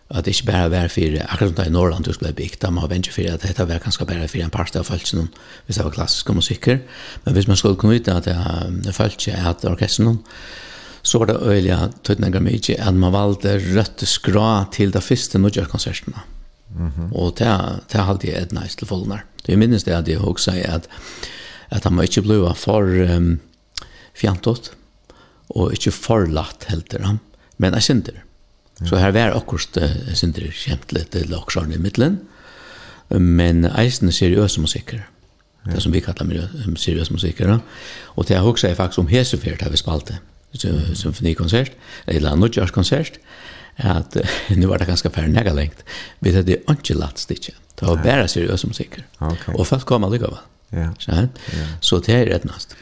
at 0.10 0.26
det 0.26 0.36
ikke 0.36 0.52
bare 0.52 0.70
var 0.72 0.92
for, 0.94 1.18
akkurat 1.26 1.50
som 1.50 1.56
det 1.58 1.66
i 1.66 1.74
Norrland 1.74 2.06
du 2.06 2.14
skulle 2.14 2.34
bygd, 2.38 2.60
da 2.62 2.70
man 2.70 2.90
vente 2.90 3.12
for 3.14 3.26
at 3.26 3.42
dette 3.42 3.66
var 3.66 3.82
ganske 3.82 4.06
bare 4.06 4.28
for 4.30 4.44
en 4.44 4.54
part 4.54 4.76
av 4.78 4.86
følelsen, 4.86 5.32
hvis 5.66 5.80
det 5.80 5.86
var 5.86 5.96
klassiske 5.96 6.36
musikker. 6.38 6.78
Men 7.26 7.34
hvis 7.34 7.48
man 7.50 7.58
skulle 7.58 7.80
kunne 7.82 7.98
vite 7.98 8.14
at 8.14 8.28
det 8.28 8.36
er 8.36 9.26
jeg 9.26 9.42
at 9.42 9.66
orkestren, 9.66 10.20
så 11.06 11.22
var 11.22 11.30
det 11.30 11.42
øyelig 11.42 11.74
at 11.74 11.98
tøtninger 12.04 12.42
mye, 12.42 12.78
at 12.78 12.94
man 12.94 13.14
valgte 13.14 13.58
rødt 13.58 14.06
skra 14.10 14.66
til 14.74 14.94
det 14.94 15.04
første 15.04 15.40
nødgjørkonsertene. 15.40 16.22
Mm 16.78 16.88
-hmm. 16.88 17.16
Og 17.16 17.40
det, 17.40 17.48
det 17.92 18.02
hadde 18.02 18.10
alltid 18.10 18.30
et 18.30 18.52
nice 18.52 18.78
til 18.78 18.88
folkene. 18.88 19.22
Det 19.46 19.60
minnes 19.60 19.84
det 19.84 19.92
at 19.92 20.08
jeg 20.08 20.20
også 20.20 20.52
sier 20.52 20.74
at, 20.74 20.88
at 21.70 21.84
han 21.84 21.94
må 21.94 22.02
ikke 22.02 22.22
bli 22.22 22.54
for 22.56 22.82
um, 23.16 23.40
fjantot, 24.14 24.72
og 25.50 25.72
ikke 25.74 25.92
forlatt 25.92 26.66
helt 26.70 26.90
til 26.90 27.04
ham, 27.04 27.20
men 27.58 27.74
jeg 27.74 27.84
synder. 27.84 28.25
Så 28.84 29.00
her 29.00 29.14
var 29.16 29.36
akkurat 29.38 29.78
uh, 29.80 30.14
Sindre 30.18 30.50
kjent 30.52 30.92
litt 30.96 31.14
til 31.16 31.34
akkurat 31.36 31.72
i 31.72 31.80
midtelen. 31.80 32.20
men 33.10 33.66
eisen 33.66 34.08
er 34.10 34.16
seriøse 34.18 34.62
musikker. 34.62 35.04
Det 35.66 35.82
som 35.82 35.94
vi 35.94 36.00
kallar 36.00 36.26
med 36.26 36.78
seriøse 36.78 37.14
musikker. 37.14 37.60
Og 38.16 38.28
det 38.28 38.34
jeg 38.34 38.42
husker 38.42 38.68
jeg 38.68 38.78
faktisk 38.78 39.00
om 39.00 39.08
Hesefjert 39.08 39.62
har 39.62 39.70
vi 39.70 39.78
spalte, 39.78 40.18
symfonikonsert, 40.94 41.72
eller 42.08 42.36
nødgjørskonsert, 42.36 43.20
at 43.78 44.18
nu 44.60 44.68
var 44.68 44.78
det 44.78 44.88
ganske 44.88 45.10
færre 45.10 45.28
nega 45.28 45.54
lengt. 45.54 45.84
Vi 46.20 46.32
hadde 46.32 46.48
det 46.52 46.60
ikke 46.70 46.98
latt 46.98 47.20
stikje. 47.20 47.54
Det 47.80 47.88
var 47.88 48.02
bare 48.04 48.28
seriøse 48.28 48.68
musikker. 48.68 49.04
Okay. 49.20 49.54
Og 49.54 49.68
folk 49.68 49.86
kom 49.86 50.04
allikevel. 50.04 50.38
Ja. 50.72 50.90
Yeah. 51.10 51.28
Så 51.82 52.00
det 52.00 52.16
er 52.16 52.34
rett. 52.34 52.76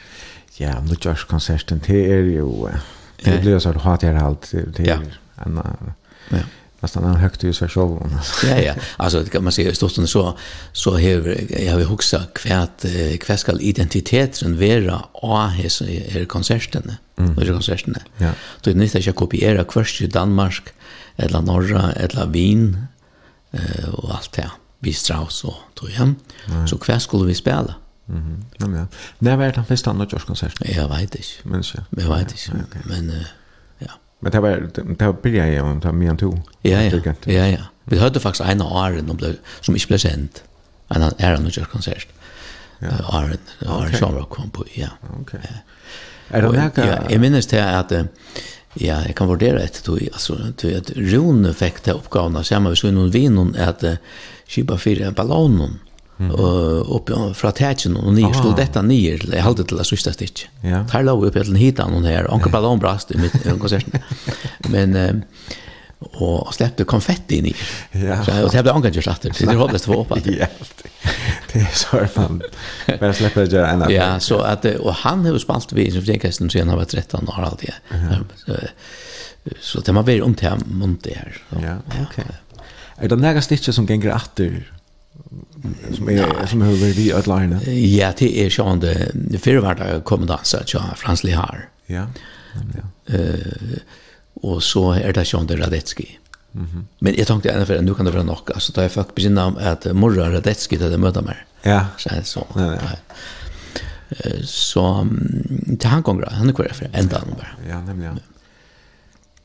Ja, 0.60 0.78
nødgjørskonserten, 0.80 1.82
det 1.86 2.12
er 2.12 2.30
jo... 2.36 2.68
Det 3.24 3.40
blir 3.40 3.56
jo 3.56 3.60
sånn 3.62 3.80
hatt 3.80 4.04
her 4.04 4.18
alt. 4.20 4.50
Det 4.52 4.84
er, 4.84 4.86
ja 4.86 4.98
en 5.36 5.60
ja. 6.28 6.38
nästan 6.80 7.04
en 7.04 7.16
högt 7.16 7.44
i 7.44 7.52
sig 7.52 7.68
själv. 7.68 7.98
ja, 8.44 8.58
ja. 8.58 8.74
Alltså 8.96 9.24
kan 9.24 9.44
man 9.44 9.52
säga 9.52 9.74
stort 9.74 9.92
så 9.92 10.38
så 10.72 10.96
här 10.96 11.60
jag 11.64 11.76
vill 11.76 11.86
huxa 11.86 12.22
kvärt 12.34 12.84
kvärt 13.20 13.40
skall 13.40 13.60
identiteten 13.60 14.58
vara 14.58 15.04
a 15.12 15.46
hes 15.46 15.82
är 15.82 16.24
konserten. 16.24 16.92
Mm. 17.16 17.34
Det 17.34 17.46
konserten. 17.46 17.94
Ja. 18.16 18.30
Då 18.60 18.70
är 18.70 18.74
det 18.74 18.84
inte 18.84 19.10
att 19.10 19.16
kopiera 19.16 19.64
kvärt 19.64 20.00
i 20.00 20.06
Danmark 20.06 20.68
eller 21.16 21.42
norra 21.42 21.92
eller 21.92 22.26
Wien 22.26 22.86
eh 23.52 23.88
och 23.88 24.14
allt 24.14 24.32
det. 24.32 24.50
Vi 24.78 24.92
Strauss 24.92 25.44
och 25.44 25.54
då 25.74 25.88
igen. 25.88 26.16
Så 26.66 26.78
kvärt 26.78 27.02
skulle 27.02 27.26
vi 27.26 27.34
spela. 27.34 27.74
Mhm. 28.06 28.44
Mm 28.60 28.74
ja. 28.74 28.86
När 29.18 29.36
var 29.36 29.44
det 29.44 29.52
den 29.52 29.64
första 29.64 29.92
Norrköpingkonserten? 29.92 30.74
Jag 30.74 30.88
vet 30.88 31.14
inte. 31.14 31.28
Men 31.42 31.62
så. 31.62 31.78
Jag 31.90 32.16
vet 32.16 32.30
inte. 32.30 32.66
Men 32.84 33.10
eh 33.10 33.26
Men 34.24 34.32
det 34.32 34.40
var 34.40 34.68
det 34.74 35.06
var 35.06 35.12
billigare 35.22 35.56
än 35.56 35.64
om 35.64 35.80
det 35.80 35.86
var 35.86 35.92
mer 35.92 36.10
än 36.10 36.16
två. 36.16 36.42
Ja, 36.62 36.82
ja. 36.82 37.14
ja, 37.24 37.46
ja. 37.46 37.58
Vi 37.84 37.98
hörde 37.98 38.20
faktiskt 38.20 38.50
en 38.50 38.62
av 38.62 38.72
åren 38.72 39.36
som 39.60 39.74
inte 39.74 39.86
blev 39.86 39.98
sänd. 39.98 40.28
En 40.88 41.02
av 41.02 41.12
äran 41.18 41.46
och 41.46 41.52
kyrkonsert. 41.52 42.08
Åren, 43.12 43.38
åren 43.66 43.92
som 43.92 44.14
var 44.14 44.22
kom 44.22 44.50
på, 44.50 44.64
ja. 44.74 44.88
Okej. 45.20 45.40
Är 46.28 46.42
det 46.42 46.48
några 46.48 46.70
Ja, 46.74 46.98
jag 47.10 47.20
minns 47.20 47.46
det 47.46 47.78
att 47.78 47.92
ja, 48.74 49.02
jag 49.06 49.16
kan 49.16 49.28
vurdera 49.28 49.60
ett 49.60 49.84
då, 49.84 49.92
alltså, 50.12 50.38
du 50.60 50.76
att 50.76 50.90
Rune 50.90 51.54
fick 51.54 51.84
det 51.84 51.92
uppgavna, 51.92 52.44
så 52.44 52.54
jag 52.54 52.62
måste 52.62 52.86
ju 52.86 52.92
någon 52.92 53.10
vinn 53.10 53.56
att 53.58 53.84
kipa 54.46 54.78
fyra 54.78 55.10
ballonen. 55.10 55.60
Mm 55.60 55.78
och 56.32 56.96
upp 56.96 57.36
från 57.36 57.52
tätchen 57.52 57.96
och 57.96 58.14
ni 58.14 58.34
stod 58.34 58.56
detta 58.56 58.82
ner 58.82 59.22
det 59.30 59.40
hade 59.40 59.64
till 59.64 59.76
det 59.76 59.84
sista 59.84 60.12
stitch. 60.12 60.44
Tar 60.90 61.02
låg 61.02 61.24
upp 61.24 61.34
till 61.34 61.54
hitan 61.54 61.92
hon 61.92 62.04
här 62.04 62.34
onkel 62.34 62.52
på 62.52 62.76
brast 62.76 63.10
i 63.10 63.18
mitt 63.18 63.60
konsert. 63.60 63.86
Men 64.58 65.22
och 65.98 66.54
släppte 66.54 66.84
konfetti 66.84 67.36
in 67.36 67.46
i. 67.46 67.54
Ja. 67.92 68.24
Så 68.24 68.30
jag 68.30 68.52
hade 68.52 68.72
onkel 68.72 68.96
just 68.96 69.08
efter. 69.08 69.32
Så 69.32 69.46
det 69.46 69.54
hoppades 69.56 69.82
två 69.82 70.00
upp. 70.00 70.26
Ja. 70.26 70.46
Det 71.52 71.60
är 71.60 71.70
så 71.72 72.06
fan. 72.06 72.42
Men 73.00 73.14
släppte 73.14 73.46
det 73.46 73.66
ändå. 73.66 73.92
Ja, 73.92 74.20
så 74.20 74.38
att 74.40 74.64
och 74.64 74.94
han 74.94 75.26
har 75.26 75.38
spalt 75.38 75.72
vi 75.72 75.90
som 75.90 76.02
förresten 76.02 76.50
sen 76.50 76.68
har 76.68 76.76
varit 76.76 76.88
13 76.88 77.28
år 77.28 77.42
alltid. 77.42 77.70
Så 79.60 79.80
det 79.80 79.92
man 79.92 80.04
blir 80.04 80.22
om 80.22 80.34
till 80.34 80.50
monte 80.66 81.10
här. 81.14 81.36
Ja, 81.48 81.76
okej. 82.10 82.24
Är 82.96 83.08
det 83.08 83.16
några 83.16 83.42
stitcher 83.42 83.72
som 83.72 83.86
gänger 83.86 84.14
åter 84.14 84.72
som 85.92 86.08
är 86.08 86.12
er, 86.12 86.46
som 86.46 86.62
hur 86.62 86.76
vi 86.76 87.12
att 87.12 87.26
lära. 87.26 87.62
Ja, 87.72 88.12
det 88.18 88.38
är 88.38 88.50
ju 88.50 88.70
ändå 88.70 88.94
för 89.38 89.56
vart 89.56 89.78
jag 89.78 90.04
kommer 90.04 90.26
dansa 90.26 90.58
att 90.58 90.74
Frans 90.96 91.24
Lehar. 91.24 91.68
Ja. 91.86 92.06
Ja. 92.54 93.14
Eh 93.14 93.78
och 94.42 94.62
så 94.62 94.92
är 94.92 95.12
det 95.12 95.32
ju 95.32 95.40
ändå 95.40 95.56
Radetski. 95.56 96.18
Mm. 96.54 96.86
Men 96.98 97.14
jag 97.18 97.26
tänkte 97.26 97.50
ändå 97.50 97.66
för 97.66 97.82
nu 97.82 97.94
kan 97.94 98.04
det 98.04 98.10
vara 98.10 98.22
altså 98.54 98.72
da 98.72 98.82
jeg 98.82 98.92
jag 98.92 99.14
begynne 99.14 99.40
namn 99.40 99.58
att 99.58 99.84
Morra 99.94 100.32
Radetski 100.32 100.76
det 100.76 100.98
møter 100.98 101.22
mig. 101.22 101.36
Ja. 101.62 101.86
Så 101.98 102.10
så. 102.24 102.46
Ja, 102.54 102.74
ja. 102.74 102.90
Så 104.44 105.06
till 105.78 105.88
han 105.88 106.02
gånger 106.02 106.26
han 106.30 106.48
är 106.48 106.52
kvar 106.52 106.68
för 106.72 106.90
ändan 106.92 107.34
bara. 107.36 107.48
Ja, 107.68 107.80
nämligen. 107.80 108.20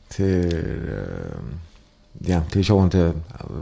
Till 0.08 0.64
ja, 2.26 2.42
det 2.52 2.58
är 2.58 2.62
så 2.62 2.82
inte 2.82 3.12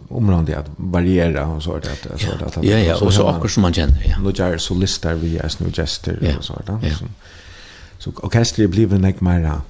området 0.09 0.59
att 0.59 0.67
variera 0.77 1.47
och 1.47 1.63
så 1.63 1.79
där 1.79 1.93
att 1.93 2.21
så 2.21 2.27
där 2.27 2.47
att 2.47 2.65
Ja, 2.65 2.79
ja, 2.79 2.97
och 2.97 3.15
så 3.15 3.31
också 3.31 3.49
som 3.49 3.63
man 3.63 3.75
känner, 3.75 4.03
ja. 4.07 4.19
Nu 4.23 4.45
är 4.45 4.59
så 4.59 4.75
listar 4.75 5.15
vi 5.15 5.41
as 5.41 5.61
nu 5.61 5.73
gester 5.73 6.35
och 6.39 6.45
så 6.45 6.63
där. 6.67 6.91
Så 6.91 7.05
så 7.99 8.11
orkester 8.11 8.67
blir 8.67 8.95
en 8.95 9.03
like 9.03 9.25
mera 9.25 9.63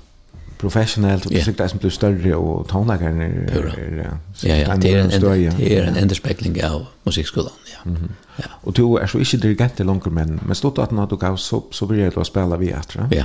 professionellt 0.58 1.26
och 1.26 1.32
det 1.32 1.60
är 1.60 1.72
inte 1.72 1.90
större 1.90 2.34
och 2.34 2.68
tonläggaren 2.68 3.20
är 3.20 4.10
ja, 4.42 4.56
ja, 4.56 4.76
det 4.76 4.94
är 4.94 4.98
en 4.98 5.56
det 5.56 5.78
är 5.78 5.82
en 5.82 5.96
underspekling 5.96 6.64
av 6.64 6.86
musikskolan, 7.02 7.52
ja. 7.84 7.90
Ja. 8.36 8.44
Och 8.60 8.72
du 8.72 8.98
är 8.98 9.06
så 9.06 9.18
inte 9.18 9.36
dirigent 9.36 9.78
längre 9.78 10.10
men 10.10 10.40
men 10.46 10.54
stod 10.54 10.78
att 10.78 10.90
när 10.90 11.06
du 11.06 11.16
gav 11.16 11.36
så 11.36 11.64
så 11.70 11.86
började 11.86 12.10
du 12.10 12.24
spela 12.24 12.56
vi 12.56 12.70
efter. 12.70 13.08
Ja. 13.10 13.24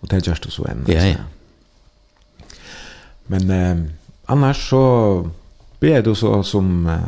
Och 0.00 0.08
det 0.08 0.26
görs 0.26 0.40
det 0.40 0.50
så 0.50 0.64
än. 0.64 0.84
Ja, 0.86 1.06
ja. 1.06 1.16
Men 3.26 3.50
ehm 3.50 3.88
annars 4.26 4.68
så 4.70 5.30
blir 5.78 6.02
du 6.02 6.14
så 6.14 6.42
som 6.42 6.98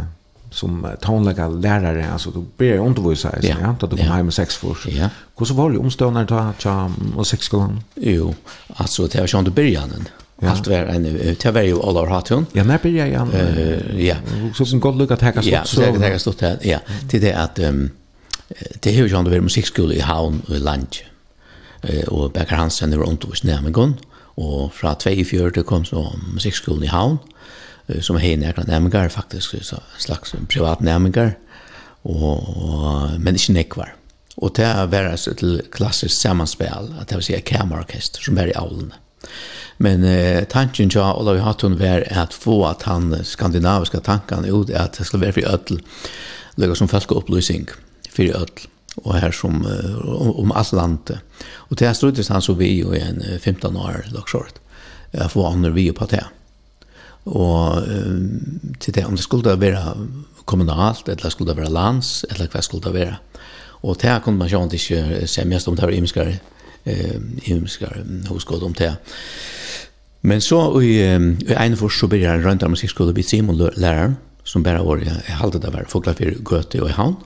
som 0.50 0.86
tonlaga 1.00 1.48
lärare 1.48 2.12
alltså 2.12 2.30
då 2.30 2.44
blir 2.56 2.74
jag 2.74 2.86
undervisa 2.86 3.34
ja. 3.42 3.56
ja 3.60 3.76
då 3.80 3.86
du 3.86 3.96
kommer 3.96 4.10
hem 4.10 4.26
med 4.26 4.34
sex 4.34 4.56
för 4.56 4.76
ja 4.88 5.08
hur 5.36 5.46
så 5.46 5.54
var 5.54 5.70
det 5.70 5.78
omstående 5.78 6.26
ta 6.26 6.52
ta 6.62 6.90
och 7.16 7.26
sex 7.26 7.44
skolan 7.46 7.80
jo 7.94 8.34
alltså 8.68 9.06
det 9.06 9.18
har 9.18 9.26
ju 9.26 9.38
inte 9.38 9.50
början 9.50 10.06
Ja. 10.40 10.50
Allt 10.50 10.66
var 10.66 10.76
en 10.76 11.02
det 11.42 11.50
var 11.50 11.60
ju 11.60 11.82
all 11.82 11.96
har 11.96 12.34
hon. 12.34 12.46
Ja, 12.52 12.64
när 12.64 12.78
började 12.78 13.10
jag. 13.10 13.34
Eh 13.34 14.06
ja. 14.06 14.16
Så 14.54 14.66
som 14.66 14.80
god 14.80 14.96
lucka 14.98 15.16
tacka 15.16 15.42
så. 15.42 15.48
Ja, 15.48 15.64
så 15.64 15.80
det 15.80 15.98
tacka 15.98 16.18
stått 16.18 16.40
här. 16.40 16.58
Ja, 16.62 16.78
till 17.08 17.20
det 17.20 17.32
att 17.32 17.58
ehm 17.58 17.90
det 18.80 18.90
hur 18.90 19.08
jag 19.08 19.18
ändå 19.18 19.30
var 19.30 19.40
musikskola 19.40 19.94
i 19.94 20.00
Havn 20.00 20.42
och 20.48 20.60
Lange. 20.60 21.02
Eh 21.82 22.08
och 22.08 22.30
Becker 22.30 22.56
Hansen 22.56 22.90
det 22.90 22.96
var 22.96 23.08
undervisning 23.08 23.62
med 23.62 23.72
gång. 23.72 23.94
Og 24.36 24.72
fra 24.74 24.94
24 24.98 25.62
kom 25.62 25.84
så 25.84 26.08
musikkskolen 26.34 26.84
i 26.84 26.90
Havn, 26.90 27.18
som 28.02 28.16
hei 28.18 28.34
nærkene 28.40 28.66
nærmengar, 28.66 29.08
faktisk 29.12 29.54
så 29.62 29.78
slags 30.00 30.34
privat 30.50 30.80
nærmengar, 30.80 31.36
og, 32.04 32.48
og, 32.56 33.20
men 33.20 33.38
ikke 33.38 33.52
nekvar. 33.52 33.94
Og 34.36 34.56
det 34.56 34.66
er 34.66 34.90
vært 34.90 35.28
til 35.38 35.60
klassisk 35.70 36.16
sammanspel, 36.16 36.90
at 37.00 37.08
det 37.08 37.20
vil 37.20 37.28
si 37.28 37.40
kamerorkester 37.46 38.24
som 38.24 38.38
er 38.38 38.50
i 38.50 38.58
avlene. 38.58 38.98
Men 39.78 40.04
eh, 40.06 40.44
tanken 40.50 40.90
til 40.90 41.02
Olav 41.02 41.40
Hatton 41.42 41.78
var 41.78 42.04
at 42.10 42.34
få 42.34 42.60
at 42.68 42.82
han 42.86 43.14
skandinaviska 43.24 44.00
tankan 44.04 44.46
ut 44.46 44.70
at 44.70 44.98
det 44.98 45.06
skulle 45.06 45.26
være 45.26 45.38
for 45.38 45.54
ødel, 45.54 45.80
lukka 46.56 46.74
som 46.78 46.88
folk 46.88 47.12
opplysning 47.12 47.68
for 48.10 48.22
ødel 48.22 48.68
og 49.02 49.16
her 49.18 49.34
som 49.34 49.64
uh, 49.66 50.38
om 50.38 50.52
alt 50.54 50.72
landet. 50.72 51.18
Og 51.68 51.78
det 51.78 51.88
jeg 51.88 51.96
struttes 51.96 52.30
han 52.30 52.42
så 52.42 52.54
vi 52.58 52.70
jo 52.78 52.92
i 52.94 53.02
en 53.02 53.22
15 53.38 53.76
år 53.76 54.06
dagsåret, 54.14 54.60
jeg 55.12 55.30
får 55.30 55.50
andre 55.50 55.72
vi 55.74 55.90
på 55.92 56.06
det. 56.10 56.24
Og 57.24 57.82
um, 57.82 58.74
til 58.80 58.94
det, 58.94 59.06
om 59.06 59.16
det 59.16 59.24
skulle 59.24 59.60
være 59.60 59.94
kommunalt, 60.44 61.08
eller 61.08 61.30
skulle 61.30 61.52
det 61.52 61.62
være 61.62 61.72
lands, 61.72 62.24
eller 62.30 62.50
hva 62.52 62.60
skulle 62.60 62.84
det 62.84 62.94
være. 62.94 63.16
Og 63.84 63.96
det 64.00 64.22
kunne 64.24 64.40
man 64.40 64.48
sjønt 64.48 64.76
ikke 64.76 65.26
semjast 65.28 65.68
om 65.68 65.76
det 65.76 65.84
var 65.84 65.92
imskare, 65.92 66.38
eh, 66.86 67.16
imskare 67.52 68.04
hoskåd 68.28 68.62
om 68.64 68.74
det. 68.74 68.94
Men 70.22 70.40
så 70.40 70.80
i, 70.80 71.14
um, 71.16 71.34
i 71.44 71.52
ene 71.52 71.76
først 71.76 72.00
så 72.00 72.08
begynner 72.08 72.38
jeg 72.38 72.46
rønt 72.46 72.62
av 72.62 72.72
musikkskole, 72.72 73.14
vid 73.14 73.28
Simon 73.28 73.60
læreren, 73.76 74.16
som 74.44 74.62
bare 74.62 74.84
var, 74.84 75.02
jeg 75.04 75.36
halte 75.40 75.60
det 75.60 75.72
var, 75.72 75.84
folklafyr, 75.88 76.38
gøte 76.44 76.80
og 76.82 76.88
i 76.88 76.96
havn 76.96 77.16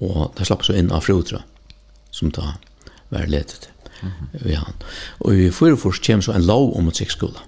og 0.00 0.32
det 0.36 0.46
slapp 0.48 0.64
så 0.64 0.76
inn 0.76 0.90
av 0.92 1.04
frutra, 1.04 1.42
som 2.10 2.32
da 2.34 2.54
var 3.10 3.26
letet 3.26 3.68
mm 4.02 4.10
-hmm. 4.10 4.38
vi. 4.44 4.58
Og 5.18 5.34
i 5.34 5.50
fyrfors 5.50 5.98
kommer 5.98 6.22
så 6.22 6.32
en 6.32 6.46
lov 6.46 6.76
om 6.76 6.84
musikkskola. 6.84 7.40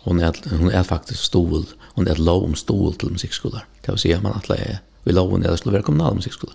Hon 0.00 0.20
er, 0.20 0.32
hon 0.50 0.70
er 0.70 0.82
faktisk 0.82 1.24
stol, 1.24 1.66
hon 1.94 2.08
er 2.08 2.14
lov 2.14 2.44
om 2.44 2.54
stol 2.54 2.94
til 2.94 3.12
musikkskolar. 3.12 3.66
Det 3.82 3.90
vil 3.90 3.98
si 3.98 4.12
at 4.12 4.22
man 4.22 4.36
atler 4.36 4.56
er, 4.56 4.76
vi 5.04 5.12
loven 5.12 5.44
er 5.44 5.50
det 5.50 5.58
skulle 5.58 5.72
være 5.72 5.82
kommunal 5.82 6.14
musikkskolar. 6.14 6.54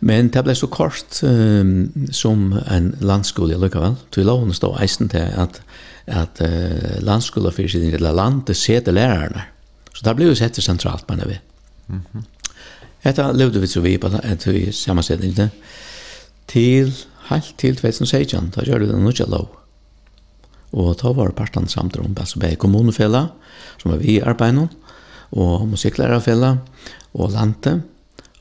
Men 0.00 0.28
det 0.28 0.44
ble 0.44 0.54
så 0.54 0.66
kort 0.66 1.22
um, 1.22 2.08
som 2.12 2.52
en 2.70 2.94
landskole 3.00 3.54
allikevel. 3.54 3.96
Til 4.12 4.26
loven 4.28 4.52
stod 4.52 4.76
eisen 4.82 5.08
til 5.08 5.18
at, 5.18 5.62
at 6.06 6.40
uh, 6.40 7.04
landskoler 7.04 7.50
fyrir 7.50 7.68
sin 7.68 7.90
lille 7.90 8.12
landet 8.12 8.46
det 8.48 8.56
sete 8.56 8.92
lærerne. 8.92 9.42
Så 9.94 10.04
det 10.04 10.16
ble 10.16 10.28
jo 10.28 10.34
sett 10.34 10.62
sentralt, 10.62 11.08
mener 11.08 11.26
vi. 11.26 11.38
Mm. 11.88 12.24
Hetta 13.06 13.28
levde 13.30 13.60
vi 13.62 13.68
så 13.70 13.80
vi 13.84 13.94
på 14.02 14.08
at 14.18 14.46
vi 14.50 14.64
samansetningene 14.74 15.52
til 16.50 16.90
helt 17.28 17.52
til 17.58 17.76
2016, 17.78 18.50
da 18.54 18.64
gjør 18.66 18.82
vi 18.82 18.88
den 18.90 19.04
nødja 19.06 19.28
lov. 19.30 19.52
Og 20.74 20.96
ta 20.98 21.12
var 21.14 21.30
partene 21.38 21.70
samt 21.70 21.98
om 22.02 22.16
altså 22.18 22.40
bare 22.42 22.58
kommunefella, 22.58 23.28
som 23.78 23.92
var 23.92 24.02
vi 24.02 24.16
i 24.16 24.24
arbeidet, 24.26 24.68
og 25.38 25.68
musikklærerfella, 25.70 26.56
og 27.14 27.30
lante, 27.30 27.76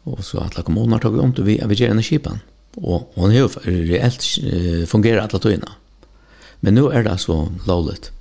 og 0.06 0.24
så 0.26 0.42
alle 0.42 0.66
kommuner 0.66 1.02
tog 1.02 1.20
om 1.22 1.34
til 1.34 1.46
vi 1.46 1.60
vi 1.62 1.76
gjerne 1.76 2.04
skipen. 2.04 2.42
Og, 2.78 3.12
og 3.16 3.32
har 3.32 3.46
jo 3.46 3.50
reelt 3.66 4.26
fungerer 4.90 5.22
alle 5.22 5.40
togene. 5.40 5.78
Men 6.62 6.74
nu 6.74 6.88
er 6.90 7.04
det 7.04 7.12
altså 7.12 7.48
lovligt 7.68 8.15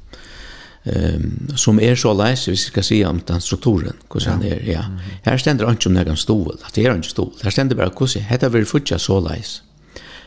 um, 0.85 1.57
som 1.61 1.81
er 1.81 1.97
så 1.99 2.13
leis, 2.17 2.47
vi 2.49 2.57
skal 2.61 2.87
si 2.87 3.01
om 3.05 3.21
den 3.27 3.41
strukturen, 3.45 3.99
hvordan 4.13 4.43
ja. 4.45 4.55
er, 4.55 4.65
ja. 4.69 4.85
Her 5.27 5.41
stender 5.41 5.69
han 5.69 5.79
ikke 5.79 5.91
om 5.91 5.99
noen 5.99 6.21
stol, 6.21 6.59
at 6.61 6.75
det 6.77 6.87
er 6.87 6.99
ikke 6.99 7.13
stol. 7.13 7.33
Her 7.43 7.55
stender 7.55 7.79
bare 7.79 7.95
hvordan, 7.95 8.27
dette 8.31 8.53
vil 8.55 8.69
fortsatt 8.69 9.05
så 9.05 9.21
leis, 9.25 9.55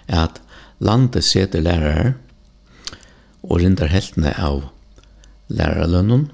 at 0.07 0.41
landet 0.79 1.25
seter 1.25 1.63
lærere, 1.63 2.15
og 3.47 3.61
rindar 3.61 3.91
heltene 3.91 4.33
av 4.41 4.65
lærerlønnen, 5.53 6.27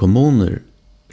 kommuner 0.00 0.60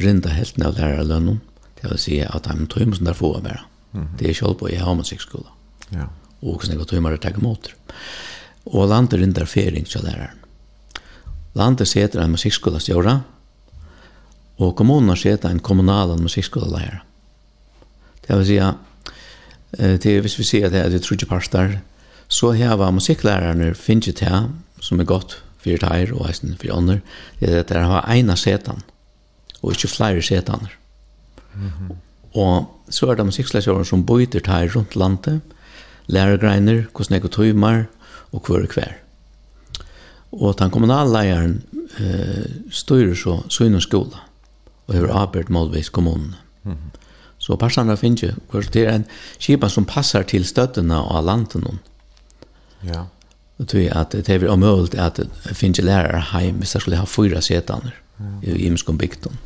rindar 0.01 0.33
heltene 0.37 0.71
av 0.71 0.79
lærerlønnen, 0.79 1.41
det 1.77 1.91
vil 1.91 2.01
si 2.01 2.21
at 2.25 2.47
de 2.47 2.65
tøymer 2.71 2.97
som 2.97 3.05
der 3.05 3.17
får 3.17 3.41
være. 3.43 3.65
Mm. 3.93 4.07
Det 4.17 4.29
er 4.29 4.37
selv 4.37 4.57
på 4.59 4.69
i 4.71 4.79
Havmusikkskolen. 4.81 5.53
Ja. 5.93 6.07
Og 6.41 6.57
hvordan 6.57 6.77
jeg 6.77 6.89
tøymer 6.89 7.13
det 7.13 7.21
tar 7.21 7.37
imot. 7.37 7.69
Og 8.65 8.89
landet 8.89 9.21
rindar 9.21 9.45
fering 9.49 9.85
til 9.87 10.05
læreren. 10.05 10.41
Landet 11.57 11.89
seter 11.89 12.21
en 12.21 12.35
musikkskålastjøra, 12.35 13.15
og 14.61 14.75
kommunen 14.77 15.17
seter 15.17 15.49
en 15.49 15.61
kommunal 15.63 16.13
musikkskålalærer. 16.21 17.01
Det 18.27 18.37
vil 18.37 18.45
si 18.45 18.57
at 18.61 20.01
det, 20.03 20.19
hvis 20.21 20.37
vi 20.39 20.45
sier 20.45 20.71
det 20.73 20.81
er 20.83 20.89
det 20.93 21.01
trudje 21.05 21.27
parster, 21.29 21.77
så 22.27 22.51
heva 22.57 22.89
musikklærerne 22.91 23.73
finnet 23.75 24.19
til, 24.19 24.49
som 24.83 24.99
er 24.99 25.07
godt 25.07 25.37
for 25.57 25.81
teir 25.81 26.13
og 26.15 26.27
eisen 26.29 26.57
for 26.59 26.75
ånder, 26.75 26.99
det 27.39 27.49
er 27.49 27.59
at 27.63 27.69
det 27.69 27.83
har 27.83 28.05
eina 28.11 28.35
setan, 28.35 28.83
og 29.61 29.73
ikke 29.73 29.87
flere 29.87 30.21
setaner. 30.21 30.77
Mm 31.55 31.69
-hmm. 31.69 31.95
Og 32.33 32.83
så 32.89 33.07
er 33.07 33.15
det 33.15 33.25
musikklærerne 33.25 33.85
som 33.85 34.05
bøyter 34.05 34.39
teir 34.39 34.75
rundt 34.75 34.95
landet, 34.95 35.41
lærergreiner, 36.07 36.83
hvordan 36.91 37.13
jeg 37.13 37.21
går 37.21 37.29
tøymer, 37.29 37.83
og 38.31 38.43
hver 38.47 38.61
og 38.61 38.73
hver. 38.73 39.06
Og 40.31 40.55
den 40.59 40.71
kommunale 40.71 41.11
leieren 41.11 41.61
eh, 41.99 42.45
styrer 42.71 43.15
så 43.15 43.41
Søynens 43.49 43.87
skola 43.87 44.23
og 44.87 44.95
har 44.95 45.11
arbeid 45.11 45.49
målvis 45.49 45.89
kommunen. 45.89 46.35
Mm 46.63 46.71
-hmm. 46.71 46.97
Så 47.37 47.55
passene 47.55 47.97
finnes 47.97 48.23
jo, 48.23 48.61
det 48.73 48.87
er 48.87 48.95
en 48.95 49.05
kipa 49.39 49.69
som 49.69 49.85
passar 49.85 50.23
til 50.23 50.45
støttene 50.45 50.95
av 50.95 51.25
landet 51.25 51.61
noen. 51.61 51.79
Ja. 52.83 53.03
Og 53.57 53.67
tror 53.67 53.99
at 53.99 54.11
det 54.11 54.29
er 54.29 54.49
omøyelt 54.49 54.95
at 54.95 55.17
det 55.17 55.55
finnes 55.57 55.81
lærere 55.81 56.21
heim 56.31 56.55
hvis 56.55 56.71
det 56.71 56.81
skulle 56.81 56.97
ha 56.97 57.05
fyra 57.05 57.41
setaner 57.41 57.93
ja. 58.19 58.51
i 58.53 58.65
imenskom 58.65 58.97
bygden. 58.97 59.37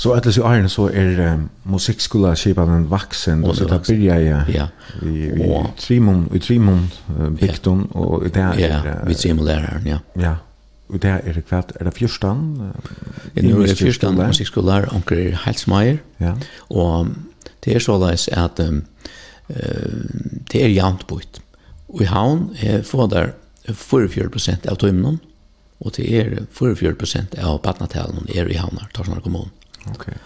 Så 0.00 0.12
att 0.12 0.24
det 0.24 0.32
så 0.32 0.42
är 0.42 0.68
så 0.68 0.88
är 0.88 1.42
musikskola 1.62 2.36
skipa 2.36 2.64
den 2.64 2.86
vuxen 2.86 3.44
och 3.44 3.56
så 3.56 3.64
där 3.64 3.78
börjar 3.78 4.20
jag. 4.20 4.50
Ja. 4.54 4.68
Vi 5.02 5.64
trimon 5.78 6.28
vi 6.32 6.40
trimum 6.40 6.88
bikton 7.40 7.84
och 7.84 8.30
där 8.30 8.60
är 8.60 8.86
Ja, 8.86 8.94
vi 9.06 9.14
trimum 9.14 9.44
där 9.44 9.82
ja. 9.86 9.98
Ja. 10.12 10.36
Och 10.86 10.98
där 10.98 11.20
är 11.24 11.34
det 11.34 11.42
kvart 11.42 11.70
är 11.80 11.84
det 11.84 11.90
fyrstan. 11.90 12.72
Ja, 13.32 13.42
nu 13.42 13.62
är 13.62 13.66
det 13.66 13.74
fyrstan 13.74 14.14
musikskola 14.14 14.88
onkel 14.92 15.32
Halsmeier. 15.34 15.98
Ja. 16.16 16.36
Och 16.58 17.06
det 17.60 17.74
är 17.74 17.80
så 17.80 17.98
läs 18.06 18.28
att 18.28 18.60
det 20.50 20.64
är 20.64 20.68
jämnt 20.68 21.06
bort. 21.06 21.40
Och 21.86 22.02
i 22.02 22.04
havn 22.04 22.56
får 22.84 23.08
där 23.08 23.32
44% 23.66 24.68
av 24.68 24.74
timmen 24.74 25.18
och 25.78 25.92
det 25.96 26.20
är 26.20 26.42
44% 26.54 27.44
av 27.44 27.58
patnatalen 27.58 28.26
är 28.34 28.48
i 28.50 28.56
havnar, 28.56 28.88
tar 28.92 29.04
kommun. 29.04 29.22
kommuner. 29.22 29.59
Okej. 29.86 29.94
Okay. 29.94 30.18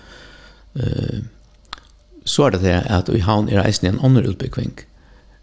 Eh 0.75 1.23
så 2.25 2.47
er 2.47 2.55
det 2.55 2.63
det 2.65 2.77
at 2.91 3.09
i 3.13 3.21
havn 3.21 3.49
er 3.53 3.63
eisen 3.63 3.87
en 3.89 4.01
annen 4.01 4.73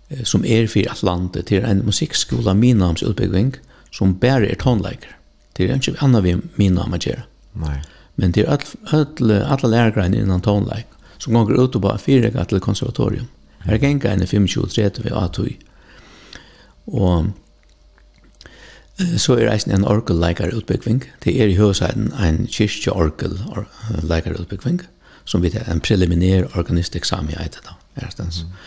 eh, 0.09 0.23
som 0.23 0.45
er 0.45 0.67
for 0.67 0.91
Atlantet 0.91 1.45
til 1.47 1.65
en 1.65 1.85
musikkskola 1.85 2.53
Minams 2.53 3.03
utbyggving 3.03 3.55
som 3.91 4.17
bare 4.19 4.49
er 4.49 4.55
tonleiker. 4.55 5.15
Det 5.57 5.69
er 5.69 5.75
ikke 5.75 6.01
annet 6.01 6.23
vi 6.23 6.35
Minam 6.57 6.93
å 6.93 6.97
gjøre. 6.97 7.25
Nej. 7.53 7.81
Men 8.15 8.31
det 8.31 8.45
er 8.47 8.65
alle, 8.91 9.45
alle 9.45 9.69
lærgreiene 9.69 10.17
innan 10.17 10.41
tonleik 10.41 10.87
som 11.21 11.33
går 11.33 11.53
ut 11.59 11.75
og 11.75 11.81
bare 11.81 12.01
fyrrega 12.01 12.43
til 12.45 12.59
konservatorium. 12.59 13.27
Her 13.65 13.77
gengar 13.77 14.15
en 14.15 14.25
25-30 14.25 15.03
ved 15.03 15.13
Atui. 15.13 15.59
Og 16.87 17.29
Så 19.17 19.37
er 19.39 19.49
eisen 19.49 19.71
en 19.73 19.85
orgelleikare 19.87 20.55
utbyggving. 20.55 21.03
Det 21.23 21.33
er 21.41 21.49
i 21.49 21.57
høysiden 21.57 22.11
en 22.21 22.47
kyrkjeorgel 22.51 23.39
leikare 24.03 24.39
utbyggving, 24.39 24.81
som 25.25 25.41
vi 25.41 25.49
tar 25.49 25.69
en 25.71 25.81
preliminær 25.81 26.49
organisteksamen 26.59 27.33
i 27.33 27.39
eitet 27.41 27.65
da, 27.65 27.77
erstens, 28.05 28.43
mm. 28.43 28.59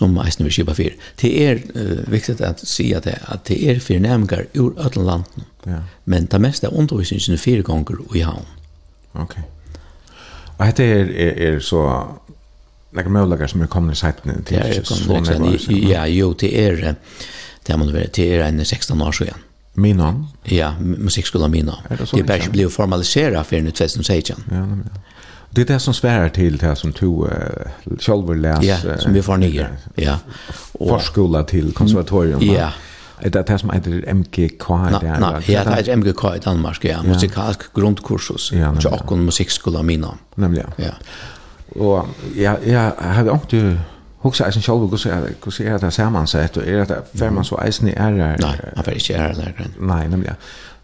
som 0.00 0.18
eisen 0.24 0.44
vil 0.44 0.52
kjipa 0.58 0.74
fyr. 0.76 0.98
Det 1.22 1.30
er 1.44 1.62
uh, 1.76 2.04
viktig 2.12 2.40
at 2.44 2.60
si 2.68 2.90
at 2.92 3.08
det, 3.08 3.16
at 3.28 3.46
det 3.48 3.58
er 3.70 3.80
fyr 3.80 4.02
nemgar 4.02 4.48
ur 4.58 4.74
ötlen 4.76 5.06
landen, 5.06 5.48
ja. 5.66 5.82
men 6.04 6.26
det 6.26 6.40
meste 6.42 6.68
er 6.68 6.76
undervisningen 6.76 7.40
fyra 7.40 7.64
gonger 7.64 8.02
i 8.16 8.26
havn. 8.26 8.46
Ok. 9.14 9.38
Og 10.58 10.66
dette 10.66 10.84
er, 10.84 11.12
er, 11.14 11.44
er 11.48 11.60
så 11.64 11.84
Lekker 12.96 13.12
møllager 13.12 13.50
som 13.52 13.60
er 13.60 13.68
kommet 13.68 13.98
i 13.98 14.00
seitene 14.00 14.38
til 14.48 14.56
Ja, 15.90 16.06
jo, 16.08 16.30
det 16.32 16.48
er 16.56 16.94
det 17.66 17.76
må 17.76 17.84
være, 17.92 18.08
det 18.16 18.24
er 18.32 18.46
en 18.46 18.64
16 18.64 19.00
år 19.00 19.12
siden. 19.12 19.42
Minon? 19.78 20.26
Ja, 20.44 20.74
musikskolan 20.80 21.50
Minon. 21.50 21.74
Er 21.90 21.96
det, 21.96 22.10
det 22.12 22.20
är 22.20 22.24
bara 22.24 22.50
blev 22.50 22.68
formaliserat 22.68 23.46
för 23.46 23.60
nu 23.60 23.70
2016. 23.70 24.44
Ja, 24.50 24.54
nämligen 24.54 24.90
ja. 24.94 25.00
Det 25.50 25.60
är 25.60 25.66
det 25.66 25.80
som 25.80 25.94
svär 25.94 26.28
till 26.28 26.56
det 26.56 26.76
som 26.76 26.92
tog 26.92 27.26
uh, 27.26 27.32
själva 28.00 28.34
läs. 28.34 28.64
Ja, 28.64 28.98
som 28.98 29.12
vi 29.12 29.22
får 29.22 29.36
nye. 29.36 29.66
Ja. 29.94 30.18
Och 30.72 30.88
förskola 30.88 31.42
till 31.42 31.72
konservatorium. 31.72 32.40
Ja. 32.42 32.72
Det 33.22 33.36
är 33.36 33.42
det 33.42 33.58
som 33.58 33.70
heter 33.70 34.14
MGK 34.14 34.68
där. 34.68 35.18
Nej, 35.20 35.42
ja, 35.46 35.64
det 35.64 35.88
er 35.88 35.96
MGK 35.96 36.24
i 36.36 36.38
Danmark, 36.44 36.84
ja. 36.84 37.02
Musikalsk 37.02 37.74
grundkursus. 37.74 38.52
Ja, 38.52 38.74
och 38.90 39.18
musikskolan 39.18 39.86
Minon. 39.86 40.18
Nämligen. 40.34 40.70
Ja. 40.76 40.92
Och 41.68 42.06
ja, 42.36 42.56
jag 42.66 42.92
hade 42.96 43.30
också 43.30 43.56
Hugsa 44.18 44.46
eisen 44.48 44.62
sjálv 44.62 44.92
og 44.92 44.98
så 44.98 45.12
så 45.50 45.64
er 45.64 45.78
det 45.78 45.92
samansett 45.94 46.56
og 46.56 46.66
er 46.66 46.84
det 46.84 46.96
fer 47.14 47.30
man 47.30 47.44
så 47.44 47.58
eisen 47.62 47.88
i 47.88 47.92
er 47.96 48.10
Nei, 48.10 48.56
han 48.76 48.84
fer 48.84 48.98
ikke 48.98 49.14
ære 49.14 49.34
der. 49.34 49.70
Nei, 49.78 50.06
nemlig. 50.08 50.34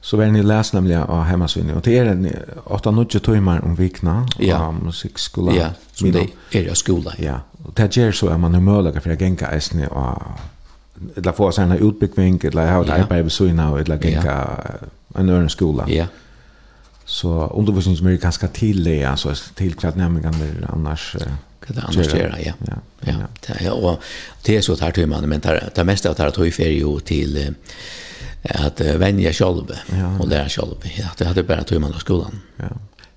Så 0.00 0.16
vær 0.16 0.30
ni 0.30 0.42
læs 0.42 0.72
nemlig 0.74 0.96
av 0.96 1.24
hemmasvinni 1.24 1.72
og 1.74 1.84
det 1.84 1.98
er 1.98 2.10
en 2.12 2.28
8-9 2.66 3.18
timmar 3.18 3.64
om 3.64 3.78
vikna 3.78 4.24
ja. 4.38 4.58
av 4.58 4.74
musikkskola. 4.84 5.54
Ja, 5.54 5.70
som 5.94 6.12
det 6.12 6.28
er 6.52 6.70
av 6.70 6.78
skola. 6.78 7.14
Ja, 7.18 7.38
og 7.64 7.76
det 7.76 7.90
gjør 7.96 8.12
så 8.12 8.28
at 8.28 8.40
man 8.40 8.54
er 8.54 8.60
mulig 8.60 8.94
for 9.00 9.10
å 9.10 9.18
genka 9.18 9.50
eisen 9.50 9.86
og 9.90 10.22
eller 11.16 11.32
få 11.32 11.50
seg 11.50 11.70
en 11.70 11.82
utbyggving 11.88 12.38
eller 12.44 12.70
ha 12.70 12.82
et 12.82 12.90
arbeid 12.90 13.24
ved 13.26 13.34
syna 13.34 13.72
og 13.72 13.80
eller 13.80 13.98
genka 13.98 14.36
en 15.18 15.30
øren 15.30 15.48
skola. 15.48 15.88
Ja. 15.90 16.06
Så 17.04 17.48
undervisningsmyr 17.50 18.14
er 18.14 18.22
ganske 18.22 18.46
tidlig, 18.46 19.04
altså 19.04 19.34
til 19.56 19.74
kvart 19.74 19.96
nemmingen 19.96 20.34
annars... 20.72 21.16
Uh, 21.20 21.32
hva 21.66 21.74
det 21.74 21.84
annars 21.88 22.14
gjør, 22.14 22.36
ja. 22.38 22.54
Ja, 22.68 22.78
ja. 23.06 23.18
ja. 23.48 23.58
ja. 23.64 23.74
Og 23.74 24.02
det 24.46 24.58
er 24.58 24.64
så 24.66 24.76
tar 24.76 25.06
man, 25.06 25.28
men 25.28 25.40
det, 25.40 25.58
det 25.76 25.86
meste 25.86 26.10
av 26.10 26.16
tar 26.18 26.34
tøy 26.34 26.50
fer 26.52 26.72
jo 26.72 26.98
til 27.00 27.38
at 28.44 28.80
vennja 29.00 29.32
sjálv 29.32 29.70
ja. 29.72 30.10
og 30.20 30.28
læra 30.28 30.48
sjálv. 30.52 30.84
Ja, 30.98 31.14
det 31.18 31.30
hadde 31.30 31.46
bare 31.48 31.78
man 31.80 31.94
av 31.94 32.04
skolan. 32.04 32.42
Ja. 32.60 32.74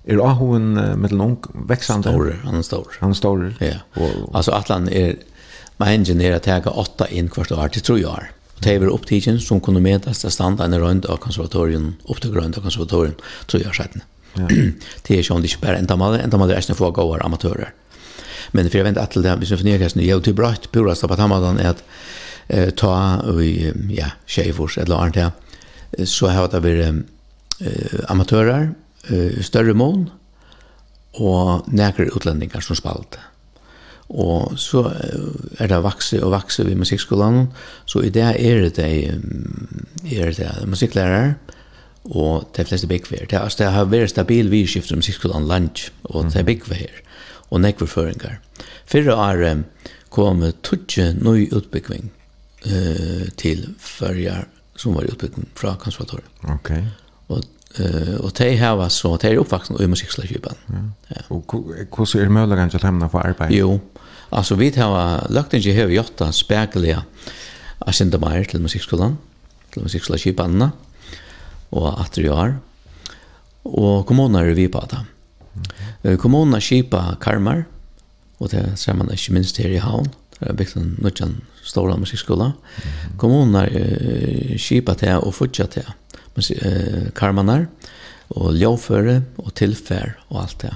Er 0.08 0.22
ahoen 0.24 0.72
med 0.72 1.10
den 1.10 1.20
ung 1.20 1.36
växande? 1.68 2.08
Stor, 2.08 2.32
han 2.44 2.56
er 2.56 2.64
stor. 2.64 2.94
Han 3.00 3.10
er 3.12 3.18
stor. 3.18 3.42
Ja. 3.60 3.80
Og, 4.00 4.30
att 4.32 4.48
Atlan 4.48 4.88
är, 4.88 5.16
man 5.76 5.88
engineer 5.88 6.36
att 6.36 6.42
ta 6.64 6.70
åtta 6.70 7.08
in 7.08 7.28
kvart 7.28 7.52
år 7.52 7.68
till 7.68 7.82
tre 7.82 8.04
år. 8.04 8.30
Och 8.56 8.62
det 8.62 8.74
er 8.74 8.86
upptiden 8.86 9.40
som 9.40 9.60
kunde 9.60 9.80
medas 9.80 10.24
att 10.24 10.32
standa 10.32 10.64
en 10.64 10.80
rønd 10.80 11.06
av 11.06 11.16
konservatorien, 11.16 11.96
upp 12.04 12.20
till 12.20 12.32
grønd 12.32 12.56
av 12.56 12.62
konservatorien, 12.62 13.14
tre 13.46 13.66
år 13.66 13.72
sedan. 13.72 14.02
Ja. 14.34 14.48
det 15.02 15.18
är 15.18 15.22
ju 15.22 15.36
inte 15.36 15.56
bara 15.60 15.72
en 15.72 15.78
enda 15.78 15.96
maler, 15.96 16.18
enda 16.18 16.38
maler 16.38 16.54
er 16.54 16.60
ikke 16.60 16.74
få 16.74 16.90
men 18.50 18.70
för 18.70 18.78
jag 18.78 18.84
vet 18.84 18.96
att 18.96 19.22
det 19.22 19.36
vi 19.40 19.46
syns 19.46 19.64
ner 19.64 19.78
kanske 19.78 20.00
jag 20.00 20.24
till 20.24 20.34
brött 20.34 20.72
pura 20.72 20.94
så 20.94 21.08
på 21.08 21.14
hamadan 21.14 21.58
är 21.58 21.68
att 21.68 21.84
eh 22.48 22.70
ta 22.70 23.22
vi 23.36 23.72
ja 23.90 24.06
chefors 24.26 24.78
eller 24.78 24.96
annat 24.96 25.16
här 25.16 25.30
så 26.04 26.28
har 26.28 26.48
det 26.48 26.60
varit 26.60 27.04
eh 27.60 28.10
amatörer 28.10 28.70
eh 29.08 29.42
större 29.42 29.74
mån 29.74 30.10
och 31.12 31.72
näkra 31.72 32.04
utlänningar 32.04 32.60
som 32.60 32.76
spalt. 32.76 33.18
Og 34.08 34.58
så 34.58 34.86
er 35.60 35.68
det 35.68 35.82
vakse 35.84 36.22
og 36.24 36.32
vakse 36.32 36.64
ved 36.64 36.78
musikkskolan, 36.80 37.48
så 37.84 38.00
i 38.00 38.08
det 38.08 38.22
er 38.22 38.68
det, 38.68 39.14
er 40.12 40.30
det 40.32 40.68
musikklærer, 40.68 41.34
og 42.04 42.48
de 42.56 42.64
fleste 42.64 42.86
byggveier. 42.86 43.26
Det, 43.26 43.36
altså, 43.36 43.64
det 43.64 43.72
har 43.72 43.84
vært 43.84 44.10
stabil 44.10 44.50
vidskift 44.50 44.90
i 44.90 44.96
musikkskolan 44.96 45.48
lunch, 45.48 45.90
og 46.04 46.24
det 46.24 46.40
er 46.40 46.48
byggveier 46.48 47.02
og 47.50 47.62
nekverføringar. 47.64 48.38
Fyrre 48.88 49.16
år 49.16 49.44
kom 50.10 50.42
tutsi 50.62 51.12
nøy 51.18 51.48
utbyggving 51.52 52.08
uh, 52.66 53.28
til 53.36 53.66
fyrjar 53.78 54.48
som 54.78 54.96
var 54.96 55.08
utbyggving 55.10 55.50
fra 55.58 55.76
konservatoriet. 55.80 56.30
Ok. 56.48 56.72
Og 57.28 57.46
Uh, 57.76 58.16
og 58.24 58.32
de 58.38 58.54
hava 58.56 58.86
så, 58.88 59.10
de 59.20 59.28
er 59.28 59.38
oppvaksen 59.38 59.76
i 59.76 59.86
musikkslagskipen. 59.92 60.56
Ja. 60.72 60.78
ja. 61.12 61.24
Og 61.28 61.44
hvordan 61.44 62.22
er 62.22 62.24
det 62.24 62.32
mulig 62.32 62.58
at 62.64 62.72
de 62.72 63.10
for 63.12 63.20
arbeid? 63.20 63.52
Jo, 63.52 63.74
altså 64.32 64.56
vi 64.56 64.70
har 64.74 65.26
lagt 65.28 65.52
ikke 65.54 65.74
heve 65.76 65.92
jotta 65.92 66.30
spekelige 66.32 67.02
asindameier 67.86 68.48
til 68.48 68.64
musikkskolen, 68.64 69.18
til 69.74 69.84
musikkslagskipenene, 69.84 70.70
og 71.76 71.88
at 72.00 72.16
det 72.16 72.24
gjør, 72.24 72.56
og 73.68 74.06
kommuner 74.08 74.48
er 74.48 74.56
vi 74.56 74.66
på 74.72 74.82
det. 74.90 75.04
Eh 76.04 76.16
kommunen 76.16 76.60
skipa 76.60 77.16
karmar 77.20 77.64
og 78.38 78.50
det 78.50 78.78
ser 78.78 78.94
man 78.94 79.10
ikke 79.10 79.34
minst 79.34 79.58
her 79.58 79.70
i 79.70 79.82
havn. 79.82 80.06
Det 80.38 80.48
er 80.48 80.54
bygd 80.54 80.76
en 80.76 80.96
nødjan 81.02 81.40
stora 81.66 81.96
musikkskola. 81.98 82.52
Kommunen 83.18 83.56
uh, 83.66 84.54
skipa 84.56 84.94
til 84.94 85.18
og 85.18 85.34
futja 85.34 85.66
til 85.66 85.84
uh, 86.38 87.10
karmanar 87.18 87.66
og 88.30 88.54
ljåføre 88.54 89.22
og 89.42 89.54
tilfær 89.58 90.14
og 90.28 90.42
alt 90.44 90.58
det. 90.62 90.74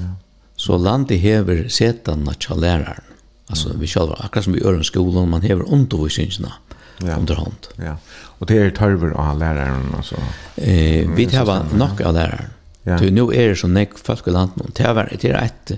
Ja. 0.00 0.10
Så 0.56 0.78
landet 0.78 1.20
hever 1.20 1.68
setan 1.68 2.28
av 2.28 2.58
læreren. 2.58 3.02
Alltså 3.46 3.72
vi 3.78 3.86
själva 3.86 4.14
akkurat 4.14 4.44
som 4.44 4.52
vi 4.52 4.60
gör 4.60 4.80
i 4.80 4.84
skolan 4.84 5.28
man 5.28 5.42
hever 5.42 5.72
undervisningarna 5.72 6.52
ja. 6.98 7.16
underhand. 7.16 7.66
Ja. 7.76 7.96
Och 8.38 8.46
det 8.46 8.58
er 8.58 8.70
tarver 8.70 9.10
av 9.10 9.38
læreren, 9.38 9.94
altså? 9.96 10.16
Eh 10.56 11.10
vi 11.16 11.24
har 11.24 11.66
nok 11.76 12.00
av 12.00 12.14
läraren. 12.14 12.50
Ja. 12.86 12.98
Så 12.98 13.04
nu 13.04 13.20
är 13.20 13.48
det 13.48 13.56
så 13.56 13.68
näck 13.68 13.98
folk 13.98 14.28
i 14.28 14.30
landet 14.30 14.60
och 14.60 14.70
det 14.74 14.82
är 14.82 15.18
det 15.20 15.30
är 15.30 15.42
ett 15.42 15.72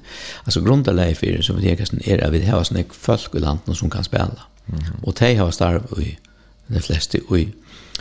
alltså 0.45 0.61
grundläge 0.61 1.15
för 1.15 1.27
det 1.27 1.43
som 1.43 1.57
vi 1.57 1.71
är 1.71 1.77
kanske 1.77 1.97
är 2.05 2.31
vi 2.31 2.47
har 2.47 2.65
såna 2.65 2.83
folk 2.91 3.35
i 3.35 3.39
landet 3.39 3.77
som 3.77 3.91
kan 3.91 4.05
spela. 4.05 4.43
Mm 4.67 4.81
-hmm. 4.81 5.03
Och 5.03 5.15
de 5.19 5.35
har 5.35 5.51
starv 5.51 5.83
i 5.99 6.19
de 6.67 6.81
flesta 6.81 7.19
i 7.19 7.53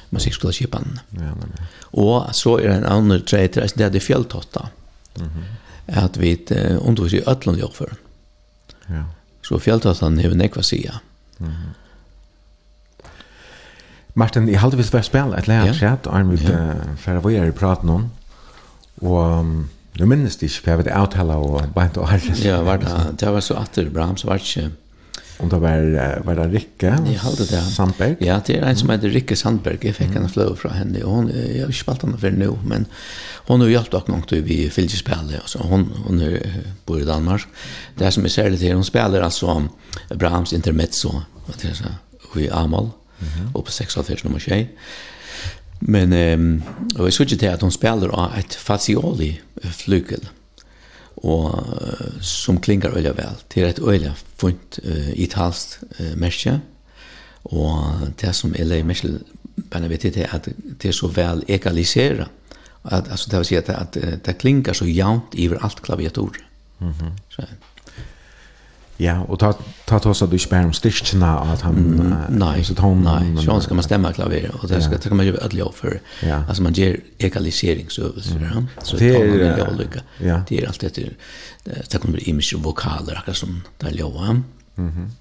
musikskola. 0.09 0.53
Ja, 0.61 0.85
men. 1.09 1.53
Och 1.81 2.35
så 2.35 2.57
är 2.57 2.67
det 2.67 2.75
en 2.75 2.85
annan 2.85 3.21
trait 3.21 3.53
det 3.53 3.81
är 3.81 3.89
det 3.89 3.99
fjälltotta. 3.99 4.69
Mhm. 5.15 5.27
Mm 5.27 5.43
att 5.87 6.17
vi 6.17 6.39
undervisar 6.81 7.17
i 7.17 7.23
Ötland 7.27 7.59
jag 7.59 7.73
för. 7.73 7.93
Ja. 8.87 9.03
Så 9.41 9.59
fjälltottan 9.59 10.19
är 10.19 10.29
näck 10.35 10.55
vad 10.55 10.65
säga. 10.65 10.99
Mhm. 11.37 11.49
Mm 11.49 11.73
Martin, 14.17 14.47
jeg 14.47 14.59
halte 14.59 14.77
vi 14.77 14.83
skal 14.83 14.99
ett 14.99 15.37
et 15.37 15.47
lærer, 15.47 15.77
ja. 15.81 15.95
og 16.05 16.13
han 16.13 16.29
vil 16.29 16.39
fære 16.97 17.19
hva 17.19 17.31
jeg 17.33 17.43
er 17.43 17.51
i 17.51 17.51
praten 17.51 17.89
om. 17.89 18.05
Og 19.01 19.51
jeg 19.99 20.07
minnes 20.07 20.35
det 20.35 20.49
ikke, 20.49 20.61
for 20.61 20.71
jeg 20.71 20.83
vet 20.83 20.95
avtale 20.95 21.35
og 21.35 21.69
beint 21.75 21.97
og 21.97 22.09
herres. 22.11 22.41
Ja, 22.43 22.61
var 22.67 22.81
det, 22.81 22.95
det 23.19 23.31
var 23.31 23.43
så 23.43 23.59
atter 23.59 23.89
Brahms, 23.89 24.25
var 24.27 24.41
det 24.41 24.49
ikke... 24.49 24.71
Om 25.39 25.49
det 25.51 25.57
var, 25.59 25.81
var 26.23 26.37
det 26.39 26.45
Rikke 26.53 26.91
det. 27.03 27.61
Sandberg? 27.75 28.21
Ja, 28.23 28.39
det 28.47 28.55
er 28.55 28.69
en 28.69 28.77
som 28.79 28.91
heter 28.93 29.11
Rikke 29.11 29.35
Sandberg. 29.35 29.83
Jeg 29.83 29.97
fikk 29.97 30.13
mm. 30.13 30.15
henne 30.15 30.29
fløv 30.31 30.53
fra 30.61 30.71
henne. 30.77 31.01
Og 31.03 31.11
hun, 31.11 31.27
jeg 31.27 31.59
har 31.59 31.73
ikke 31.73 31.81
spalt 31.81 32.05
henne 32.05 32.19
før 32.21 32.37
nå, 32.37 32.53
men 32.63 32.85
hun 33.49 33.63
har 33.65 33.73
hjulpet 33.73 33.97
dere 33.97 34.15
nok 34.15 34.29
til 34.31 34.45
vi 34.47 34.59
fylgespillet. 34.71 35.41
Altså, 35.41 35.59
hun, 35.67 35.89
hun 36.05 36.21
er, 36.23 36.39
bor 36.87 37.01
i 37.03 37.07
Danmark. 37.07 37.49
Det 37.99 38.13
som 38.15 38.23
er 38.23 38.31
særlig 38.31 38.61
til, 38.61 38.77
hun 38.79 38.87
spiller 38.87 39.27
altså 39.27 39.57
Brahms 40.19 40.55
Intermezzo, 40.55 41.11
og 41.47 41.59
det 41.61 41.73
er 41.73 41.75
så, 41.81 41.91
i 42.39 42.47
Amal, 42.47 42.83
mm 43.19 43.27
-hmm. 43.27 43.51
og 43.53 43.63
på 43.65 43.71
46 43.71 44.17
nummer 44.23 44.39
6. 44.39 44.69
Men 45.79 46.13
ehm 46.13 46.63
och 46.97 47.05
jag 47.05 47.13
såg 47.13 47.27
ju 47.27 47.37
till 47.37 47.49
att 47.49 47.61
hon 47.61 47.71
spelar 47.71 48.07
av 48.07 48.35
ett 48.37 48.55
facioli 48.55 49.41
flygel 49.61 50.27
och 51.15 51.59
som 52.21 52.61
klingar 52.61 52.89
öliga 52.89 53.13
väl 53.13 53.35
till 53.47 53.63
ett 53.63 53.79
öliga 53.79 54.13
fint 54.37 54.79
uh, 54.85 55.19
italsk 55.19 55.79
uh, 55.99 56.15
merke 56.15 56.59
och 57.41 57.81
det 58.19 58.33
som 58.33 58.55
är 58.55 58.83
merke 58.83 59.07
bare 59.55 59.87
vet 59.87 60.13
det 60.13 60.25
att 60.25 60.47
det 60.77 60.87
er 60.87 60.91
så 60.91 61.07
väl 61.07 61.43
ekalisera 61.47 62.27
at, 62.83 63.11
alltså 63.11 63.29
det 63.29 63.37
vill 63.37 63.45
säga 63.45 63.59
att, 63.59 63.97
at 63.97 64.23
det 64.23 64.33
klingar 64.33 64.73
så 64.73 64.85
jaunt 64.85 65.35
över 65.37 65.57
allt 65.61 65.81
klaviatur. 65.81 66.45
Mhm. 66.77 66.89
Mm 66.89 66.93
-hmm. 66.93 67.11
så 67.29 67.41
Ja, 68.97 69.21
og 69.27 69.39
ta 69.39 69.51
ta 69.87 69.99
ta 69.99 70.13
så 70.13 70.25
du 70.25 70.37
spär 70.39 70.65
om 70.65 70.73
stitcherna 70.73 71.51
at 71.53 71.61
han 71.61 71.75
mm, 71.75 72.13
nej 72.29 72.63
så 72.63 72.75
tar 72.75 72.95
nej 72.95 73.43
så 73.45 73.59
skal 73.61 73.75
man 73.75 73.83
stämma 73.83 74.13
klaver 74.13 74.51
og 74.61 74.69
det 74.69 74.83
skal 74.83 74.99
ja. 75.03 75.09
ta 75.09 75.15
man 75.15 75.25
gjøre 75.25 75.43
alla 75.43 75.71
for. 75.73 75.99
ja. 76.23 76.43
Altså 76.47 76.63
man 76.63 76.73
ger 76.73 76.95
ekalisering 77.19 77.89
så 77.89 78.01
mm. 78.01 78.67
så 78.83 78.97
det 78.97 79.15
är 79.15 79.57
ja. 79.57 79.67
olika. 79.73 79.99
Ja. 80.17 80.41
Det 80.49 80.63
är 80.63 80.67
alltid 80.67 80.91
det 80.95 81.91
det 81.91 82.01
kan 82.01 82.11
bli 82.11 82.29
image 82.29 82.55
vokaler 82.57 83.17
akkurat 83.17 83.37
som 83.37 83.61
där 83.77 83.91
lova. 83.91 84.33
Mhm. 84.75 84.87
Mm 84.87 85.11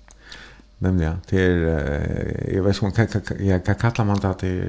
Nämligen 0.85 1.16
till 1.27 1.59
jag 2.55 2.62
vet 2.62 2.82
inte 2.82 3.20
kan 3.20 3.47
jag 3.47 3.65
kan 3.65 3.74
kalla 3.74 4.05
man 4.05 4.20
det 4.20 4.35
till 4.35 4.62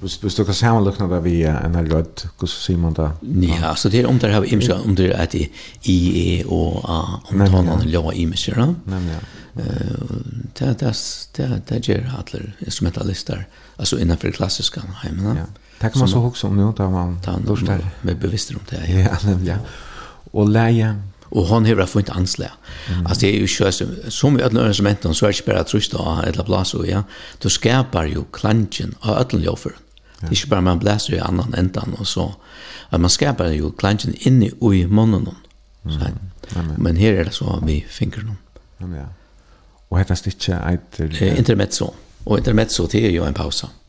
visst 0.00 0.24
visst 0.24 0.36
du 0.36 0.44
kan 0.44 0.54
säga 0.54 0.72
man 0.72 0.84
luknar 0.84 1.08
där 1.08 1.20
vi 1.20 1.42
en 1.42 1.74
här 1.74 1.84
röd 1.84 2.22
hur 2.40 2.46
ser 2.46 2.76
man 2.76 2.92
det? 2.92 3.10
Ja, 3.62 3.74
så 3.74 3.88
det 3.88 3.98
er 3.98 4.06
om 4.06 4.18
det 4.18 4.32
har 4.32 4.52
imska 4.54 4.74
om 4.74 4.94
det 4.94 5.12
är 5.12 5.36
i 5.36 5.50
E 5.82 6.44
och 6.44 6.84
a 6.84 7.20
om 7.30 7.38
det 7.38 7.48
har 7.48 7.62
någon 7.62 7.90
låg 7.90 8.14
imska 8.14 8.54
då. 8.54 8.74
Nämligen. 8.84 9.20
Eh 9.56 9.62
det 10.58 10.78
det 10.80 10.94
det 11.36 11.60
det 11.68 11.88
ger 11.88 12.12
alla 12.18 12.44
instrumentalister 12.58 13.46
alltså 13.76 13.98
innanför 13.98 14.30
klassiska 14.30 14.80
hemmen. 15.02 15.36
Ja. 15.36 15.44
Det 15.80 15.90
kan 15.90 15.98
man 15.98 16.08
så 16.08 16.24
också 16.24 16.46
om 16.46 16.56
det, 16.56 16.82
där 16.82 16.90
man 16.90 17.20
då 17.46 17.56
med 18.02 18.16
bevisst 18.18 18.50
om 18.50 18.60
det. 18.70 18.92
Ja, 18.92 19.16
nämligen. 19.24 19.58
Och 20.30 20.48
lägen 20.48 21.02
og 21.30 21.46
hon 21.48 21.66
hevur 21.66 21.86
fått 21.88 22.10
anslæ. 22.12 22.48
Mm. 22.88 23.06
Altså 23.06 23.20
det 23.20 23.30
er 23.30 23.38
jo 23.38 23.48
ikke 23.48 23.72
som, 23.72 23.94
som 24.10 24.38
i 24.38 24.42
alle 24.42 24.66
instrumenten, 24.66 25.14
så 25.14 25.26
er 25.26 25.32
det 25.32 25.40
ikke 25.40 25.52
bare 25.52 25.64
trøst 25.64 25.94
og 25.94 26.24
eller 26.26 26.44
blås 26.44 26.74
og 26.74 26.86
ja. 26.88 27.02
Du 27.42 27.48
skapar 27.48 28.08
jo 28.10 28.26
klangen 28.32 28.94
av 29.02 29.22
alle 29.22 29.42
ljøfer. 29.44 29.76
Det 30.20 30.30
er 30.30 30.36
ikke 30.38 30.52
bare 30.54 30.62
man 30.62 30.80
blæser 30.80 31.16
i 31.16 31.20
annan 31.20 31.54
endan 31.58 31.96
og 31.98 32.06
så. 32.06 32.30
At 32.90 33.00
man 33.00 33.10
skapar 33.10 33.52
jo 33.52 33.72
klangen 33.76 34.14
inni 34.20 34.50
og 34.60 34.76
i 34.76 34.84
munnen. 34.86 35.28
Mm. 35.84 36.76
Men 36.76 36.96
her 36.96 37.20
er 37.20 37.24
det 37.28 37.34
så 37.34 37.58
vi 37.64 37.84
fingrene. 37.88 38.36
Ja, 38.80 38.86
ja. 38.96 39.06
Og 39.90 39.98
hette 40.00 40.16
stikket 40.16 40.58
eit... 40.58 41.00
Intermezzo. 41.38 41.92
Og 42.24 42.38
intermezzo, 42.38 42.86
det 42.86 43.06
er 43.06 43.12
jo 43.12 43.26
en 43.26 43.34
pausa. 43.34 43.66
Mm. 43.66 43.83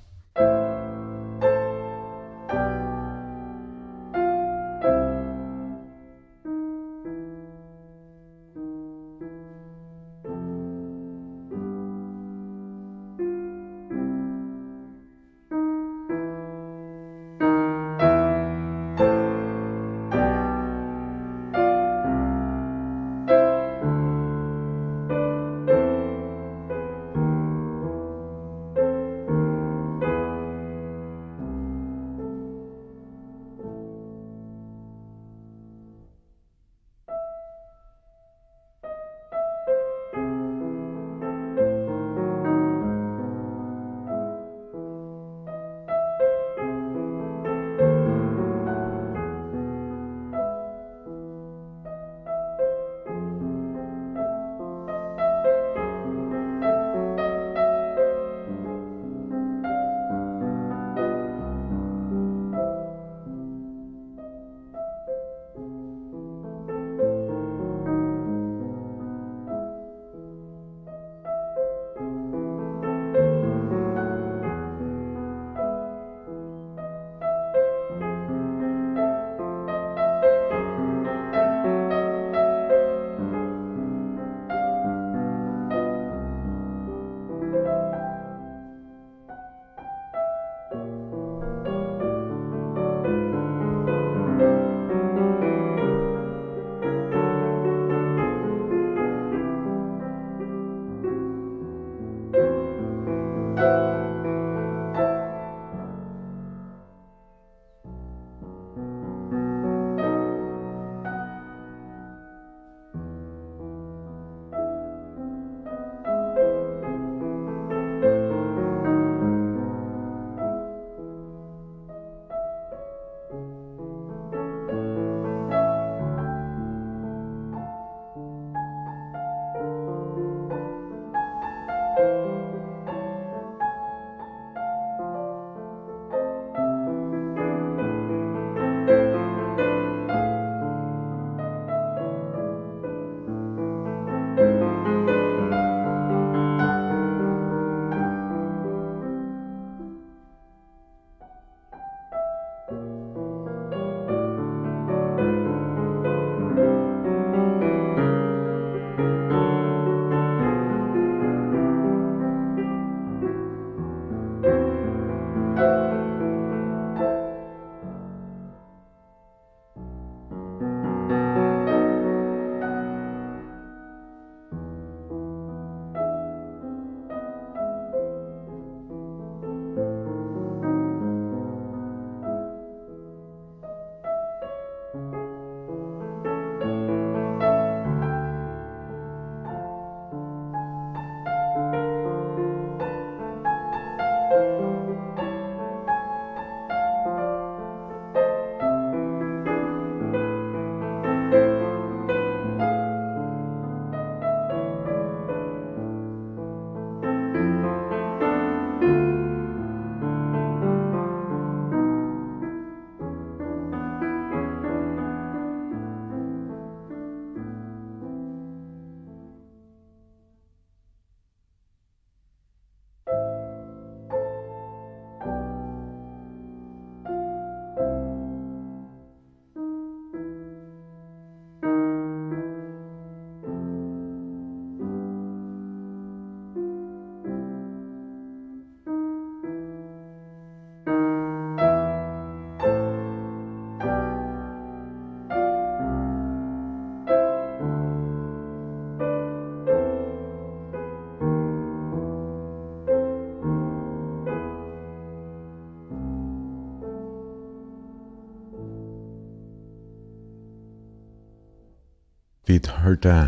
hørte 262.85 263.27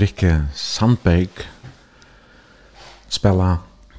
Rikke 0.00 0.42
Sandberg 0.54 1.46
spela 3.08 3.56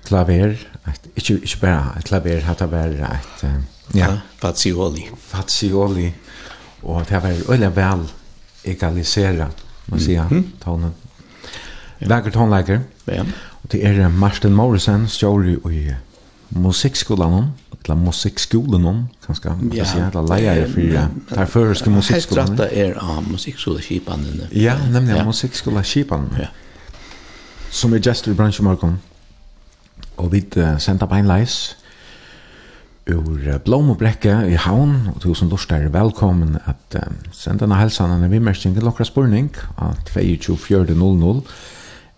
klaver, 0.07 0.55
et, 0.87 1.09
ikke, 1.15 1.39
ikke 1.43 1.59
bare 1.61 1.97
et 1.99 2.07
klaver, 2.07 2.43
hatt 2.47 2.63
var 2.71 2.93
et, 2.93 3.43
ja, 3.95 4.11
fazioli. 4.41 5.07
Fazioli, 5.19 6.07
og 6.83 7.07
det 7.09 7.21
var 7.23 7.41
veldig 7.49 7.71
vel 7.75 8.05
egalisera, 8.67 9.49
må 9.87 9.97
jeg 9.97 10.23
mm 10.29 10.37
-hmm. 10.37 10.63
tonen. 10.63 10.93
Lækker 11.99 12.31
tonleikere. 12.31 12.81
Ja. 13.07 13.21
Og 13.63 13.71
det 13.71 13.85
er 13.85 14.09
Martin 14.09 14.53
Morrison, 14.53 15.07
stjåri 15.07 15.57
i 15.71 15.91
musikkskolen, 16.49 17.53
eller 17.89 18.01
musikskolen 18.01 18.85
om 18.85 19.07
kanske. 19.25 19.49
Man 19.49 19.69
kan 19.69 19.85
säga 19.85 20.11
alla 20.13 20.35
lejare 20.35 20.67
för 20.67 20.81
ja 20.81 21.07
där 21.29 21.45
för 21.45 21.73
ska 21.73 21.89
musikskolan. 21.89 22.55
det 22.55 22.67
är 22.67 22.93
av 22.93 23.31
musikskola 23.31 23.79
skipan 23.79 24.41
ja 24.51 24.77
nämligen 24.89 25.17
ja. 25.17 25.25
musikskola 25.25 25.83
skipan 25.83 26.29
ja. 26.39 26.47
Som 27.69 27.93
är 27.93 27.99
gestor 27.99 28.33
bransch 28.33 28.61
markom 28.61 28.99
och 30.15 30.33
vid 30.33 30.57
uh, 30.57 30.77
senta 30.77 31.07
beinleis 31.07 31.75
ur 33.05 33.47
uh, 33.47 33.57
blom 33.57 33.89
och 33.89 33.97
bräcka 33.97 34.45
i 34.45 34.55
havn. 34.55 35.09
Och 35.15 35.37
som 35.37 35.49
lustar 35.49 35.79
är 35.79 35.87
välkommen 35.87 36.59
att 36.65 36.95
uh, 36.95 37.01
sända 37.31 37.65
en 37.65 37.71
hälsan. 37.71 38.11
En 38.11 38.31
vimmerskning 38.31 38.73
till 38.73 38.83
Lokra 38.83 39.05
spurning 39.05 39.49
22400 40.13 40.93
22.00 40.93 41.41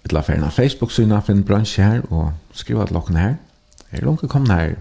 Etla 0.03 0.23
färna 0.23 0.51
Facebook-syna 0.51 1.21
för 1.21 1.33
en 1.33 1.43
bransch 1.43 1.79
här 1.79 2.13
och 2.13 2.31
skriva 2.53 2.83
att 2.83 2.91
locken 2.91 3.15
här. 3.15 3.37
Är 3.89 4.01
långt 4.01 4.29
kom 4.29 4.49
här. 4.49 4.75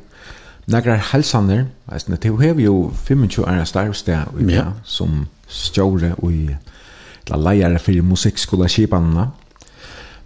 Några 0.69 0.97
hälsaner, 0.97 1.67
alltså 1.87 2.13
det 2.13 2.29
har 2.29 2.61
jo 2.61 2.93
25 3.07 3.25
år 3.25 3.65
starvstär 3.65 4.25
och 4.35 4.51
ja. 4.51 4.73
som 4.85 5.27
stjore 5.49 6.15
og 6.19 6.33
i 6.33 6.57
la 7.27 7.37
lejare 7.37 7.79
for 7.79 8.03
musikkskola 8.03 8.69
Kipanna. 8.69 9.31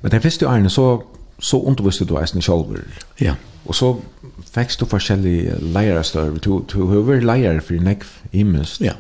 Men 0.01 0.11
det 0.11 0.23
første 0.23 0.49
årene 0.49 0.71
så 0.71 1.03
så 1.43 1.63
undervisste 1.63 2.05
du 2.05 2.19
eisen 2.19 2.43
själv. 2.43 2.83
Ja. 3.21 3.35
Og 3.67 3.75
så 3.75 3.97
fikk 4.55 4.81
du 4.81 4.87
forskjellige 4.87 5.57
leierstøver. 5.61 6.39
Du, 6.39 6.65
du 6.73 6.87
har 6.87 7.03
vært 7.07 7.27
leier 7.27 7.61
for 7.61 7.83
nekv 7.83 8.07
imens. 8.33 8.81
Ja. 8.81 8.95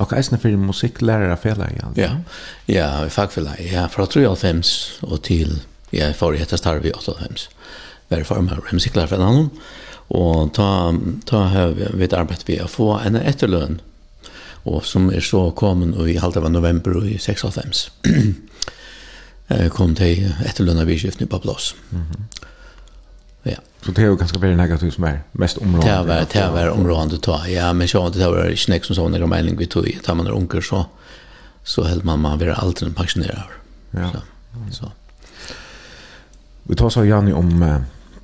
Og 0.00 0.14
eisen 0.16 0.38
for 0.38 0.56
musikklærere 0.56 1.36
fela 1.36 1.68
igjen. 1.70 1.96
Ja, 1.96 2.10
ja, 2.68 3.04
i 3.06 3.10
fagfela. 3.10 3.56
Ja, 3.72 3.86
fra 3.86 4.06
3,5 4.06 5.02
og 5.02 5.22
til 5.22 5.60
jeg 5.92 6.16
forrige 6.16 6.42
etter 6.42 6.56
starve 6.56 6.88
i 6.88 6.92
8,5. 6.96 7.48
Være 8.08 8.24
former 8.24 8.62
av 8.62 8.72
musikklærer 8.72 9.10
for 9.10 9.50
Og 10.08 10.52
ta, 10.54 10.92
ta 11.26 11.46
har 11.52 11.74
vi 11.76 12.04
et 12.04 12.12
arbeid 12.16 12.44
ved 12.46 12.62
å 12.64 12.70
få 12.70 12.98
en 13.00 13.16
etterløn, 13.16 13.80
og 14.64 14.84
som 14.86 15.10
er 15.10 15.24
så 15.24 15.50
kommet 15.56 15.96
i 16.08 16.18
halvt 16.20 16.36
av 16.42 16.50
november 16.50 16.98
i 17.06 17.18
96. 17.18 17.88
kom 19.76 19.94
til 19.94 20.28
etterlønna 20.46 20.84
vidskiftene 20.88 21.28
på 21.28 21.38
plass. 21.38 21.74
Mm 21.90 22.02
-hmm. 22.02 22.48
Ja. 23.42 23.56
Så 23.84 23.92
det 23.92 24.02
er 24.02 24.06
jo 24.06 24.16
ganske 24.16 24.40
veldig 24.40 24.56
negativt 24.56 24.94
som 24.94 25.04
er 25.04 25.18
mest 25.32 25.58
området. 25.58 25.86
Det 25.86 26.08
var, 26.08 26.24
det 26.32 26.52
var 26.52 26.68
området 26.70 27.22
ta, 27.22 27.40
ja, 27.48 27.72
men 27.72 27.88
så 27.88 28.08
det 28.08 28.30
var 28.30 28.46
ikke 28.46 28.70
nek 28.70 28.84
som 28.84 28.96
sånn 28.96 29.14
er 29.14 29.26
mening 29.26 29.58
vi 29.58 29.66
tog 29.66 29.88
i. 29.88 29.98
Tar 30.04 30.14
man 30.14 30.26
er 30.26 30.32
unger 30.32 30.60
så, 30.60 30.84
så 31.64 31.82
held 31.82 32.04
man 32.04 32.20
man 32.20 32.40
være 32.40 32.54
alltid 32.54 32.88
en 32.88 32.94
pensjonerer. 32.94 33.50
Ja. 33.90 34.10
Så, 34.10 34.20
så. 34.70 34.92
Vi 36.62 36.74
tar 36.74 36.88
så 36.88 37.04
Janne 37.04 37.34
om 37.34 37.62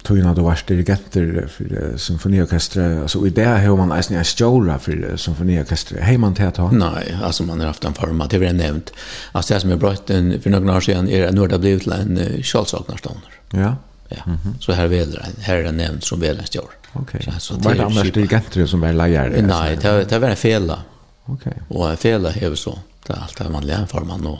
tøyna 0.03 0.35
du 0.35 0.43
var 0.43 0.59
dirigenter 0.67 1.47
för 1.49 1.97
symfoniorkestre, 1.97 3.03
alltså 3.03 3.27
i 3.27 3.31
det 3.31 3.45
har 3.45 3.77
man 3.77 3.89
nästan 3.89 4.17
en 4.17 4.25
for 4.25 4.79
för 4.79 5.17
symfoniorkestre, 5.17 6.01
hei 6.01 6.17
man 6.19 6.35
til 6.35 6.47
å 6.47 6.51
ta? 6.51 6.71
nej 6.71 7.19
alltså 7.23 7.43
man 7.43 7.61
har 7.61 7.67
haft 7.67 7.85
en 7.85 7.95
form 7.95 8.23
det 8.31 8.37
är 8.37 8.53
nämnt 8.53 8.93
alltså 9.33 9.55
det 9.55 9.61
som 9.61 9.71
är 9.71 9.77
bra 9.77 9.95
den 10.07 10.41
för 10.41 10.51
några 10.51 10.77
år 10.77 10.81
sedan 10.81 11.09
är 11.09 11.27
det 11.27 11.33
nu 11.33 11.47
det 11.47 11.59
blivit 11.59 11.87
en 11.87 12.43
Charlesaknarstoner 12.43 13.33
ja. 13.51 13.77
Ja. 14.09 14.23
Mm 14.27 14.39
-hmm. 14.39 14.61
så 14.61 14.73
här 14.73 14.89
väl 14.89 15.19
här 15.41 15.57
är 15.57 15.63
det 15.63 15.73
nämnt 15.73 16.05
som 16.05 16.21
väl 16.21 16.39
en 16.39 16.47
stor 16.47 16.71
okej 16.93 17.21
okay. 17.23 17.41
så 17.41 17.55
det 17.55 17.69
är 17.69 17.85
andra 17.85 18.03
dirigenter 18.03 18.67
som 18.67 18.83
är 18.83 18.93
leier? 18.93 19.43
nej 19.43 19.77
det 19.83 20.05
det 20.09 20.19
var 20.19 20.29
en 20.29 20.37
fela. 20.37 20.79
Okej 21.25 21.53
och 21.69 21.91
en 21.91 21.97
fela 21.97 22.33
är 22.33 22.55
så 22.55 22.79
det 23.07 23.13
är 23.13 23.17
allt 23.17 23.39
det 23.39 23.49
man 23.49 23.67
lär 23.67 23.87
för 23.87 24.01
man 24.01 24.27
och 24.27 24.39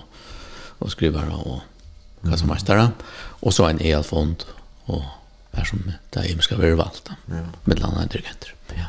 och 0.79 0.91
skrivare 0.91 1.31
och 1.31 1.61
kassamastare 2.31 2.89
och 3.41 3.55
så 3.55 3.65
en 3.65 3.81
elfond 3.81 4.45
och 4.85 5.03
här 5.59 5.65
som 5.65 5.83
det 6.11 6.21
är 6.21 6.41
skal 6.41 6.59
være 6.59 6.77
valgt, 6.77 7.11
ja. 7.27 7.35
med 7.65 7.85
andre 7.85 8.07
dirigenter. 8.07 8.55
Ja. 8.77 8.87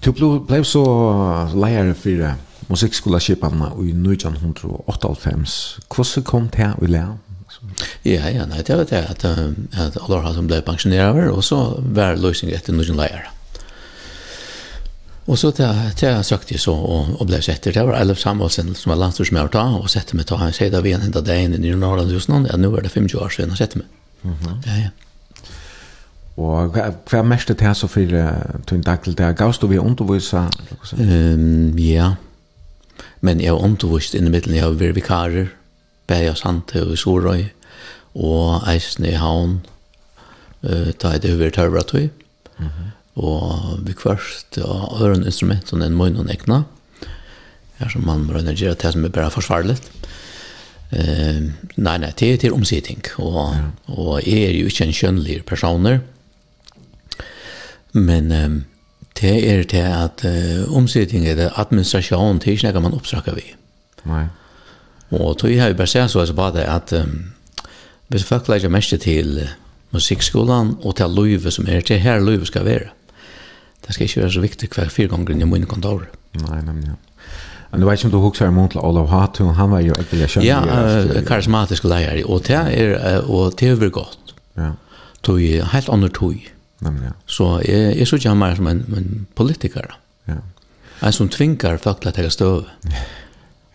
Du 0.00 0.12
ble 0.12 0.64
så 0.64 0.84
leier 1.54 1.94
for 1.94 2.34
musikkskolaskipanna 2.68 3.72
i 3.82 3.90
1998. 3.90 5.80
Hvordan 5.88 6.24
kom 6.24 6.48
det 6.48 6.58
her 6.58 6.84
i? 6.84 7.00
Ja, 8.02 8.28
ja, 8.30 8.44
nei, 8.46 8.62
det 8.62 8.76
var 8.76 8.84
det 8.84 9.00
at, 9.10 9.24
at 9.24 9.96
har 9.96 10.34
som 10.34 10.46
ble 10.46 10.60
pensjonerer, 10.62 11.30
og 11.32 11.42
så 11.44 11.80
var 11.80 12.20
løsning 12.20 12.52
etter 12.54 12.76
noen 12.76 12.98
leier. 12.98 13.26
Og 15.28 15.36
så 15.36 15.50
det, 15.52 15.66
det 16.00 16.08
jeg 16.08 16.24
søkte 16.24 16.58
så, 16.58 16.72
og, 16.72 17.10
og 17.20 17.26
ble 17.28 17.40
sett 17.44 17.66
Det 17.68 17.82
var 17.84 17.98
Eilef 17.98 18.20
Samuelsen 18.22 18.72
som 18.78 18.94
var 18.94 19.00
landstorsmøver 19.02 19.52
ta, 19.52 19.64
og 19.76 19.90
sette 19.92 20.16
meg 20.16 20.28
ta, 20.28 20.38
han 20.40 20.54
sier 20.56 20.72
da 20.72 20.80
vi 20.84 20.94
en 20.96 21.04
hentet 21.04 21.26
deg 21.26 21.44
inn 21.44 21.58
i 21.58 21.74
Norrland 21.76 22.14
hos 22.14 22.30
någon 22.30 22.48
ja, 22.48 22.56
nå 22.56 22.70
er 22.76 22.86
det 22.86 22.94
50 22.94 23.20
år 23.20 23.34
siden 23.34 23.52
han 23.52 23.60
sette 23.60 23.82
meg. 23.82 23.90
Mm. 24.24 24.62
Ja, 24.64 24.78
ja. 24.86 24.94
Og 26.38 26.70
hva, 26.70 26.90
hva 27.10 27.22
mest 27.26 27.50
det 27.50 27.74
så 27.74 27.88
for 27.90 28.14
uh, 28.14 28.58
tog 28.66 28.78
en 28.78 28.86
dag 28.86 29.02
til 29.02 29.16
det? 29.18 29.32
Gavst 29.40 29.62
du 29.62 29.66
vi 29.66 29.78
undervisa? 29.82 30.46
Um, 30.94 31.74
ja, 31.78 32.12
men 33.20 33.40
jeg 33.42 33.50
har 33.50 33.64
undervist 33.64 34.14
i 34.14 34.22
middelen. 34.22 34.54
Jeg 34.54 34.62
har 34.62 34.76
vært 34.78 34.94
vikarer, 34.94 35.48
bæg 36.06 36.30
og 36.30 36.38
sante 36.38 36.84
og 36.84 36.94
i 36.94 37.00
Sorøy, 37.00 37.42
og 38.14 38.68
eisen 38.70 39.08
i 39.08 39.16
havn, 39.18 39.58
uh, 40.62 40.92
da 40.94 41.14
er 41.14 41.24
det 41.24 41.34
høyver 41.34 41.50
tørre 41.50 41.82
tøy. 41.82 42.08
Mm 42.58 42.66
-hmm. 42.66 42.94
Og 43.18 43.78
vi 43.82 43.92
kvørst 43.92 44.58
og 44.58 45.02
øren 45.02 45.26
instrument 45.26 45.68
som 45.68 45.82
en 45.82 45.96
møgn 45.96 46.16
og 46.16 46.26
nekna, 46.26 46.62
Her 47.78 47.88
som 47.88 48.06
man 48.06 48.20
må 48.20 48.32
gjør 48.32 48.74
til, 48.74 48.92
som 48.92 49.04
er 49.04 49.08
bare 49.08 49.30
forsvarlig. 49.30 49.76
Uh, 50.92 51.50
nei, 51.76 51.98
nei, 51.98 52.10
det 52.18 52.32
er 52.32 52.36
til 52.36 52.52
omsitting. 52.52 53.02
Og, 53.18 53.54
ja. 53.54 53.92
og 53.92 54.22
jeg 54.26 54.42
er 54.42 54.60
jo 54.60 54.66
ikke 54.66 54.84
en 54.84 54.92
kjønnlig 54.92 55.44
personer, 55.44 55.98
Men 57.92 58.32
um, 58.32 58.64
det 59.20 59.50
er 59.50 59.62
det 59.62 59.84
at 59.84 60.24
uh, 60.24 60.76
omsetting 60.76 61.26
er 61.28 61.38
det 61.38 61.52
administrasjon 61.56 62.40
til 62.40 62.58
ikke 62.58 62.80
man 62.80 62.94
oppsøker 62.94 63.34
vi. 63.34 63.46
Nei. 64.08 64.26
Og 65.10 65.38
tog 65.38 65.50
jeg 65.50 65.62
har 65.62 65.72
jo 65.72 65.78
bare 65.78 65.88
sett 65.88 66.10
så 66.10 66.20
altså 66.20 66.34
bare 66.34 66.58
det 66.58 66.68
at 66.68 66.92
um, 66.92 67.32
hvis 68.08 68.24
folk 68.24 68.48
legger 68.48 68.68
mest 68.68 68.94
til 69.00 69.40
uh, 69.42 69.56
musikkskolan 69.92 70.76
og 70.82 70.96
til 70.96 71.10
løyve 71.16 71.50
som 71.50 71.66
er 71.68 71.80
til 71.80 71.98
her 71.98 72.20
løyve 72.20 72.46
skal 72.46 72.64
være. 72.64 72.92
Det 73.86 73.94
skal 73.94 74.04
ikke 74.04 74.20
være 74.20 74.32
så 74.32 74.40
viktig 74.40 74.68
hver 74.74 74.88
fire 74.92 75.08
ganger 75.08 75.32
inn 75.32 75.42
i 75.42 75.48
min 75.48 75.66
kontor. 75.66 76.04
Nei, 76.36 76.60
nemlig, 76.60 76.90
ja. 76.90 76.96
Men 77.70 77.80
du 77.80 77.86
vet 77.86 77.98
ikke 77.98 78.08
om 78.08 78.12
du 78.12 78.18
husker 78.20 78.48
imot 78.48 78.70
til 78.70 78.80
Olav 78.80 79.08
Hatu, 79.08 79.50
han 79.52 79.70
var 79.70 79.80
jo 79.84 79.96
ikke 80.00 80.20
jeg 80.20 80.30
skjønner. 80.30 80.48
Ja, 80.48 81.08
uh, 81.16 81.24
karismatisk 81.24 81.84
leier, 81.84 82.20
og 82.26 82.44
det 82.46 82.56
er, 82.56 82.94
uh, 83.20 83.30
og 83.30 83.58
det 83.60 83.72
er 83.72 83.90
godt. 83.92 84.36
Ja. 84.56 84.70
Tog 85.22 85.40
helt 85.72 85.88
andre 85.88 86.08
tog. 86.08 86.36
Ja 86.36 86.57
Nämligen. 86.78 87.14
Så 87.26 87.62
jag 87.64 87.74
är 87.74 88.04
så 88.04 88.16
jag 88.16 88.56
som 88.56 88.66
en, 88.66 88.94
en 88.96 89.26
politiker. 89.34 89.94
Ja. 90.24 90.34
En 91.00 91.12
som 91.12 91.28
tvingar 91.28 91.76
folk 91.76 92.06
att 92.06 92.14
ta 92.14 92.30
stöv. 92.30 92.64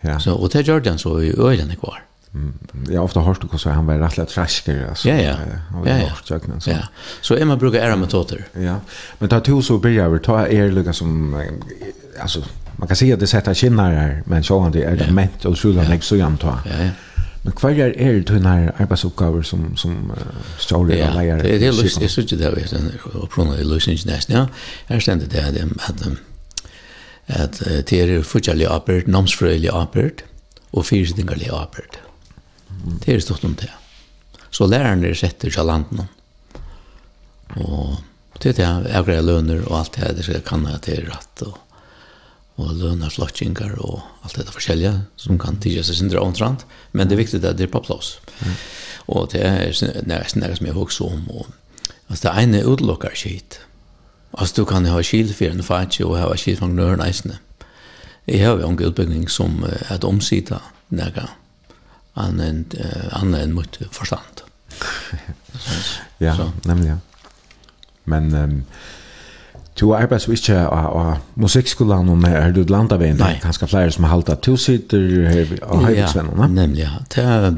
Ja. 0.00 0.20
Så, 0.20 0.34
och 0.34 0.48
det 0.48 0.60
gör 0.60 0.80
den 0.80 0.98
så 0.98 1.22
i 1.22 1.30
ögonen 1.30 1.76
kvar. 1.76 2.02
Mm. 2.34 2.54
Jag 2.88 3.00
har 3.00 3.04
ofta 3.04 3.20
hört 3.20 3.52
det 3.52 3.58
så 3.58 3.70
han 3.70 3.86
var 3.86 3.98
rätt 3.98 4.16
lätt 4.16 4.38
alltså. 4.38 5.08
Ja 5.08 5.14
ja. 5.14 5.34
Han 5.70 5.80
var 5.80 5.88
ja, 5.88 5.98
ja. 5.98 6.08
Hört, 6.08 6.30
jag, 6.30 6.62
så. 6.62 6.70
Ja. 6.70 6.76
Så 7.20 7.34
är 7.34 7.44
man 7.44 7.58
brukar 7.58 7.78
era 7.78 7.96
metoder. 7.96 8.46
Ja. 8.52 8.76
Men 9.18 9.28
ta 9.28 9.40
till 9.40 9.62
så 9.62 9.78
börjar 9.78 10.08
vi 10.08 10.18
ta 10.18 10.48
er 10.48 10.70
lugga 10.70 10.92
som 10.92 11.42
alltså 12.20 12.42
man 12.76 12.88
kan 12.88 12.96
se 12.96 13.12
att 13.12 13.20
det 13.20 13.26
sätter 13.26 13.54
kinnar 13.54 13.92
här 13.92 14.22
men 14.26 14.44
så 14.44 14.60
han 14.60 14.72
det 14.72 14.82
är 14.82 14.96
det 14.96 15.12
ment 15.12 15.44
och 15.44 15.58
så 15.58 15.72
han 15.72 15.86
lägger 15.86 16.02
så 16.02 16.16
jämnt. 16.16 16.42
Ja 16.42 16.58
ja. 16.64 16.90
Men 17.44 17.56
hva 17.60 17.70
er 17.70 17.92
er 18.00 18.20
det 18.24 18.42
her 18.42 18.70
arbeidsoppgaver 18.80 19.42
som, 19.44 19.76
som 19.76 20.10
uh, 20.10 20.44
stjåler 20.58 20.96
ja, 20.96 21.10
og 21.10 21.18
leier? 21.18 21.42
Ja, 21.44 21.58
det 21.60 21.68
er 21.68 21.76
løs, 21.76 21.98
jeg 22.00 22.10
synes 22.10 22.32
ikke 22.32 22.38
det 22.40 22.52
var 22.54 22.70
den 22.70 22.86
opprona 23.20 23.58
i 23.60 23.66
løsningen 23.68 24.08
nesten, 24.08 24.36
ja. 24.38 24.46
Her 24.88 25.02
stender 25.04 25.28
det 25.28 25.42
at, 25.42 25.56
at, 25.60 26.06
at, 27.28 27.60
at 27.66 27.90
det 27.90 28.00
er 28.00 28.22
fortjellig 28.22 28.66
arbeid, 28.66 29.10
namsfrøylig 29.12 29.68
arbeid 29.72 30.24
og 30.72 30.86
fyrsidingerlig 30.88 31.52
arbeid. 31.52 32.00
Det 33.04 33.14
er 33.14 33.20
stort 33.20 33.44
om 33.44 33.54
det. 33.60 33.70
Så 34.50 34.66
læreren 34.66 35.04
er 35.04 35.14
sett 35.18 35.44
ut 35.44 35.58
av 35.58 35.66
landet 35.66 36.04
Og 37.58 37.96
det 38.42 38.54
er 38.54 38.56
det 38.58 38.90
jeg 38.92 39.06
greier 39.06 39.24
løner 39.26 39.62
og 39.66 39.78
alt 39.80 39.94
det 39.94 40.02
her, 40.04 40.14
det 40.16 40.24
skal 40.26 40.38
jeg 40.38 40.46
kan 40.48 40.66
at 40.70 40.86
det 40.86 40.98
er 40.98 41.08
rett 41.10 41.44
og 41.46 41.58
og 42.54 42.70
lønner 42.78 43.10
slottingar 43.10 43.74
og 43.82 44.00
alt 44.22 44.36
dette 44.38 44.54
forskjellige 44.54 44.94
som 45.18 45.38
kan 45.42 45.58
tidja 45.62 45.82
seg 45.86 45.98
sindra 45.98 46.22
omtrent, 46.22 46.64
men 46.92 47.08
det 47.08 47.16
er 47.16 47.24
viktig 47.24 47.40
at 47.42 47.58
det 47.58 47.66
er 47.66 47.72
på 47.72 47.82
plass. 47.82 48.18
Mm. 48.40 48.56
Og 49.14 49.30
det 49.32 49.42
er 49.42 50.04
nesten 50.06 50.44
det 50.44 50.54
som 50.58 50.68
jeg 50.68 50.76
husker 50.76 51.10
om. 51.10 51.24
Og, 51.34 51.48
altså 52.08 52.28
det 52.28 52.34
ene 52.42 52.64
utelukker 52.64 53.16
skit. 53.18 53.58
Altså 54.38 54.62
du 54.62 54.64
kan 54.70 54.86
ha 54.86 55.02
skil 55.02 55.34
for 55.34 55.50
en 55.50 55.66
fatje 55.66 56.06
og 56.06 56.18
ha 56.18 56.30
skil 56.38 56.58
for 56.58 56.70
nøren 56.70 57.02
eisene. 57.04 57.40
Jeg 58.26 58.40
har 58.40 58.56
jo 58.56 58.70
en 58.70 58.80
utbygging 58.80 59.26
som 59.30 59.62
er 59.68 59.96
et 59.98 60.06
omsida 60.06 60.62
nega 60.94 61.28
annet 62.16 62.74
enn 62.78 63.34
en 63.34 63.54
mot 63.54 63.78
forstand. 63.92 64.44
ja, 66.24 66.36
nemlig 66.64 66.94
ja. 66.94 66.98
Men 68.10 68.34
um, 68.34 68.56
Du 69.80 69.94
arbetar 69.94 70.18
så 70.18 70.32
ikke 70.32 70.66
av 70.68 71.16
musikkskolen, 71.34 72.08
och 72.08 72.28
er 72.28 72.52
du 72.52 72.64
landar 72.64 72.96
vid 72.96 73.08
en 73.08 73.40
ganska 73.42 73.66
flere 73.66 73.90
som 73.90 74.04
har 74.04 74.10
hållit 74.10 74.28
at 74.28 74.42
du 74.42 74.56
sitter 74.56 75.24
här 75.26 75.64
och 75.64 75.82
höjdsvännen. 75.82 76.34
Ja, 76.38 76.46
nämligen. 76.46 76.90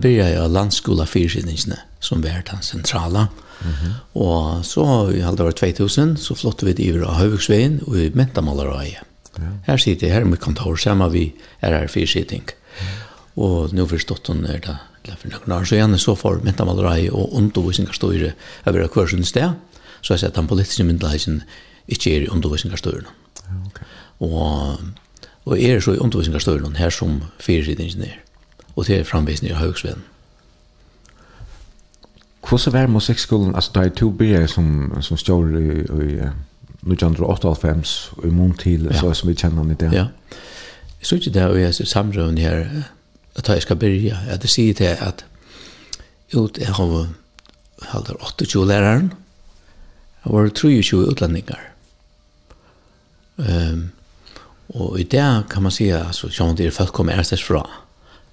Det 0.02 0.10
jeg 0.10 0.38
av 0.38 0.50
landskola 0.50 1.06
fyrsidningsne 1.06 1.76
som 2.00 2.24
er 2.24 2.42
den 2.50 2.62
centrala. 2.62 3.28
Mm 3.60 3.74
-hmm. 3.74 3.92
Och 4.12 4.66
så 4.66 5.10
i 5.10 5.20
halvt 5.20 5.40
år 5.40 5.50
2000 5.50 6.16
så 6.16 6.34
flottet 6.34 6.68
vi 6.68 6.72
det 6.72 6.88
över 6.88 7.06
av 7.06 7.14
Hövksvägen 7.14 7.80
och 7.86 7.96
i 7.96 8.10
Mäntamalaröje. 8.14 8.98
Ja. 9.36 9.42
Här 9.66 9.76
sitter 9.76 10.06
jag 10.06 10.14
här 10.14 10.24
med 10.24 10.40
kontor 10.40 10.76
sammen 10.76 11.12
vi 11.12 11.34
är 11.60 11.72
her 11.72 11.86
fyrsidning. 11.86 12.42
Mm. 12.80 12.92
Och 13.34 13.72
nu 13.72 13.86
förstått 13.86 14.26
hon 14.26 14.46
är 14.46 14.60
det 15.02 15.16
for 15.16 15.28
noen 15.28 15.60
år 15.60 15.64
sedan 15.64 15.98
så 15.98 16.16
får 16.16 16.40
Mäntamalaröje 16.42 17.10
och 17.10 17.38
undervisningar 17.38 18.04
over 18.66 18.88
hver 18.94 19.06
sin 19.06 19.24
sted. 19.24 19.52
Så 20.00 20.12
jag 20.12 20.24
at 20.24 20.34
den 20.34 20.48
politiska 20.48 20.84
myndigheten 20.84 21.42
ikke 21.88 22.16
er 22.16 22.20
i 22.20 22.28
undervisningarstøyren. 22.28 23.06
Okay. 23.66 23.84
Og, 24.20 24.78
og 25.44 25.62
er 25.62 25.80
så 25.80 25.92
i 25.92 25.98
undervisningarstøyren 25.98 26.76
her 26.76 26.90
som 26.90 27.22
fyrirsidingen 27.40 28.02
er. 28.02 28.18
Og 28.76 28.86
det 28.86 28.98
er 28.98 29.04
framvisning 29.04 29.52
i 29.52 29.56
Høgsveden. 29.56 30.04
Hvordan 32.48 32.72
var 32.72 32.86
musikkskolen, 32.86 33.54
altså 33.54 33.70
da 33.74 33.80
er 33.80 33.88
to 33.88 34.10
byer 34.10 34.46
som, 34.46 34.92
som 35.00 35.16
står 35.16 35.46
i, 35.46 35.70
i 35.80 36.28
1998 36.86 38.12
og 38.16 38.26
i 38.26 38.30
mån 38.30 38.54
til, 38.54 38.84
ja. 38.84 39.00
så 39.00 39.14
som 39.14 39.28
vi 39.28 39.34
kjenner 39.34 39.62
han 39.62 39.70
i 39.70 39.74
det. 39.74 39.92
Ja. 39.92 40.06
Jeg 41.00 41.06
synes 41.06 41.26
ikke 41.26 41.38
det, 41.38 41.48
og 41.48 41.60
jeg 41.60 41.74
ser 41.74 41.84
samrøven 41.84 42.38
her, 42.38 42.66
at 43.36 43.48
jeg 43.48 43.62
skal 43.62 43.76
begynne, 43.76 44.18
at 44.28 44.42
jeg 44.42 44.50
sier 44.50 44.74
til 44.74 44.84
at 44.84 45.24
ut, 46.34 46.58
jeg 46.58 46.66
har 46.66 47.08
halvdar 47.82 48.16
28 48.20 48.66
læreren, 48.66 49.12
og 50.22 50.42
var 50.42 50.48
23 50.48 51.06
utlendingar. 51.08 51.75
Um, 53.36 53.90
og 54.68 55.00
i 55.00 55.02
det 55.02 55.42
kan 55.50 55.62
man 55.62 55.72
säga 55.72 56.04
alltså 56.04 56.28
som 56.28 56.56
det 56.56 56.66
är 56.66 56.70
folk 56.70 56.92
kommer 56.92 57.12
ärstast 57.12 57.42
fra. 57.42 57.66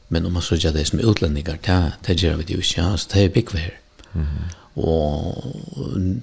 Men 0.07 0.25
om 0.25 0.33
man 0.33 0.41
så 0.41 0.55
gör 0.55 0.71
det 0.71 0.85
som 0.85 0.99
utlänningar, 0.99 1.59
det, 1.65 1.91
det 2.05 2.13
gör 2.13 2.35
vi 2.35 2.43
det 2.43 2.53
ju 2.53 2.59
inte. 2.59 2.83
Alltså 2.83 3.09
det 3.13 3.23
är 3.23 3.29
bygg 3.29 3.49
här. 3.51 3.79
Mm 4.15 4.27
-hmm. 4.27 4.81
Og 4.81 5.43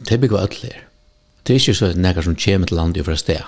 det 0.09 0.19
bygg 0.19 0.33
var 0.33 0.41
öll 0.41 0.57
här. 0.63 0.87
Det 1.43 1.53
er 1.53 1.59
ikke 1.59 1.75
så 1.75 1.93
nekker 1.93 2.23
som 2.23 2.37
kommer 2.37 2.67
til 2.67 2.77
landet 2.77 3.05
fra 3.05 3.17
sted. 3.17 3.43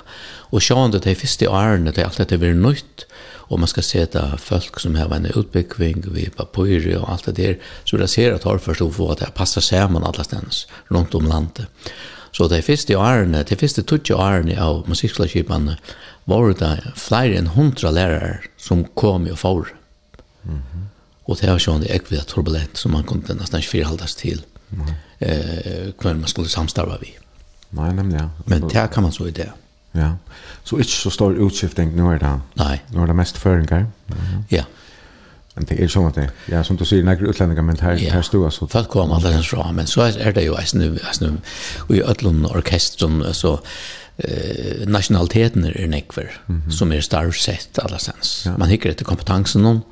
Og 0.50 0.62
sjående 0.62 0.98
de 0.98 1.14
første 1.14 1.50
årene, 1.50 1.90
det 1.90 1.98
er 1.98 2.04
alt 2.04 2.18
dette 2.18 2.38
blir 2.38 2.54
nytt 2.54 3.06
og 3.52 3.60
man 3.60 3.68
skal 3.68 3.84
se 3.84 4.00
at 4.06 4.40
folk 4.40 4.80
som 4.80 4.94
har 4.96 5.12
en 5.12 5.28
utbyggving, 5.28 6.06
vi 6.14 6.30
papyrer 6.36 6.96
og 7.02 7.10
alt 7.12 7.26
det 7.28 7.36
der, 7.36 7.54
så 7.84 7.96
det 8.00 8.08
ser 8.10 8.34
at 8.34 8.46
har 8.48 8.62
først 8.64 8.80
å 8.80 8.90
få 8.90 9.10
at 9.12 9.20
det 9.20 9.34
passer 9.36 9.60
sammen 9.60 10.06
alle 10.08 10.24
stedene 10.24 10.54
rundt 10.90 11.14
om 11.14 11.28
landet. 11.28 11.68
Så 12.32 12.48
de 12.48 12.62
første 12.64 12.96
årene, 12.96 13.42
de 13.44 13.56
første 13.60 13.82
tutsi 13.84 14.14
årene 14.16 14.56
av 14.60 14.86
musikkslagskipene, 14.88 15.76
var 16.30 16.54
det 16.56 16.92
flere 16.96 17.36
enn 17.36 17.50
hundra 17.56 17.90
lærere 17.92 18.38
som 18.56 18.84
kom 18.96 19.26
og 19.26 19.38
får. 19.38 19.72
Mm 20.44 20.58
-hmm. 20.58 20.84
Og 21.24 21.38
det 21.40 21.50
var 21.50 21.58
sånn 21.58 21.84
ekvida 21.86 22.24
turbulent 22.24 22.78
som 22.78 22.92
man 22.92 23.04
kunne 23.04 23.34
nesten 23.34 23.58
ikke 23.58 23.70
firhaldes 23.70 24.14
til 24.14 24.44
mm 24.70 24.80
-hmm. 24.80 24.94
eh, 25.20 25.92
hver 26.00 26.14
man 26.14 26.28
skulle 26.28 26.48
samstarve 26.48 26.98
vi. 27.00 27.14
Nei, 27.70 27.92
nemlig, 27.92 28.18
ja. 28.20 28.28
Men 28.46 28.68
det 28.68 28.90
kan 28.90 29.02
man 29.02 29.12
så 29.12 29.26
i 29.26 29.30
det. 29.30 29.50
Ja, 29.94 30.12
så 30.64 30.76
ikke 30.76 30.92
så 30.92 31.10
stor 31.10 31.30
utskifting 31.30 31.96
nå 31.96 32.12
er 32.12 32.18
det. 32.18 32.40
Nei. 32.56 32.80
Nå 32.92 33.02
er 33.02 33.06
det 33.06 33.16
mest 33.16 33.38
føringer. 33.38 33.78
Mm 33.78 34.18
-hmm. 34.18 34.42
Ja. 34.50 34.64
Men 35.54 35.64
det 35.68 35.80
er 35.84 35.88
sånn 35.92 36.06
att 36.08 36.16
det 36.16 36.30
ja 36.48 36.62
som 36.64 36.76
du 36.80 36.84
sier, 36.88 37.04
nekker 37.04 37.28
utlendinger, 37.28 37.62
men 37.62 37.76
här 37.80 37.96
her 37.96 38.22
stod 38.22 38.52
så 38.52 38.66
folk 38.66 38.88
kommer 38.88 39.14
alle 39.14 39.34
den 39.34 39.42
fra, 39.44 39.72
men 39.72 39.86
så 39.86 40.00
är 40.00 40.32
det 40.32 40.42
ju 40.42 40.54
alltså 40.56 40.78
nu 40.78 40.98
alltså 41.04 41.32
i 41.90 42.02
öllon 42.02 42.46
orkestern 42.46 43.34
så 43.34 43.60
eh 44.16 44.88
nationaliteten 44.88 45.64
är 45.64 45.86
nekver 45.86 46.30
mm 46.48 46.62
-hmm. 46.62 46.70
som 46.70 46.92
är 46.92 47.00
starvsett 47.00 47.78
allastans. 47.78 48.42
Ja. 48.46 48.58
Man 48.58 48.68
hikker 48.68 48.90
etter 48.90 49.04
kompetensen 49.04 49.66
om 49.66 49.82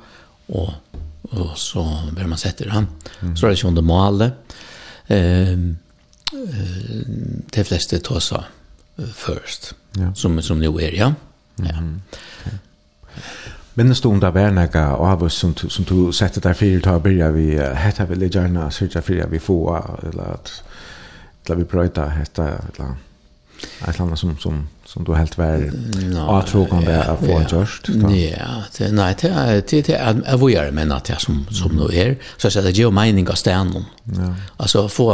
och 0.47 0.73
och 1.21 1.57
så 1.57 1.99
bør 2.11 2.27
man 2.27 2.37
sätta 2.37 2.63
det 2.63 2.71
han. 2.71 2.87
Så 3.35 3.45
er 3.45 3.49
det 3.49 3.57
ikke 3.57 3.67
under 3.67 3.81
målet. 3.81 4.31
Ehm 5.07 5.77
eh 6.33 7.01
de 7.55 7.63
fleste 7.63 7.99
tar 7.99 8.19
så 8.19 8.43
först 9.13 9.73
ja. 9.97 10.13
som 10.15 10.41
som 10.41 10.59
nå 10.59 10.79
er, 10.79 10.95
ja. 10.95 11.13
Ja. 11.55 11.63
Mm 11.63 11.75
-hmm. 11.75 11.99
okay. 12.41 12.57
Minnes 13.73 14.01
du 14.01 14.09
om 14.09 14.19
det 14.19 14.33
var 14.35 14.51
noe 14.51 14.81
av 15.07 15.21
oss 15.23 15.37
som, 15.39 15.53
som 15.55 15.85
du 15.87 16.11
sette 16.15 16.43
deg 16.43 16.57
fyrir 16.59 16.81
til 16.83 16.97
å 16.97 17.03
begynne 17.03 17.31
vi 17.35 17.53
hette 17.55 18.07
vel 18.09 18.27
gjerne 18.27 18.67
sørge 18.73 19.03
fyrir 19.05 19.31
vi 19.31 19.39
få 19.39 19.61
eller 19.77 20.35
at 20.35 20.57
eller 21.45 21.63
vi 21.63 21.69
prøyde 21.69 22.03
hette 22.17 22.43
eller 22.43 22.99
et 23.61 23.87
eller 23.93 24.01
annet 24.07 24.19
som, 24.19 24.33
som, 24.41 24.57
som 24.89 25.05
du 25.05 25.11
helt 25.13 25.37
var 25.37 25.63
avtrokende 26.33 26.97
å 27.11 27.15
få 27.21 27.35
en 27.37 27.47
gjørst? 27.49 27.91
Ja, 27.93 28.55
nei, 28.93 29.11
det 29.21 29.29
er 29.29 29.61
det 29.61 29.81
er 29.93 30.19
jeg 30.19 30.41
vil 30.41 30.53
gjøre 30.55 30.75
men 30.75 30.91
at 30.95 31.09
jeg 31.13 31.23
som, 31.23 31.39
som 31.55 31.75
nå 31.77 31.87
er 31.93 32.17
så 32.35 32.49
jeg 32.49 32.57
sier 32.57 32.67
det 32.67 32.75
gir 32.75 32.91
mening 32.93 33.29
av 33.31 33.39
stenen 33.39 33.87
ja. 34.17 34.33
altså 34.57 34.87
få 34.91 35.07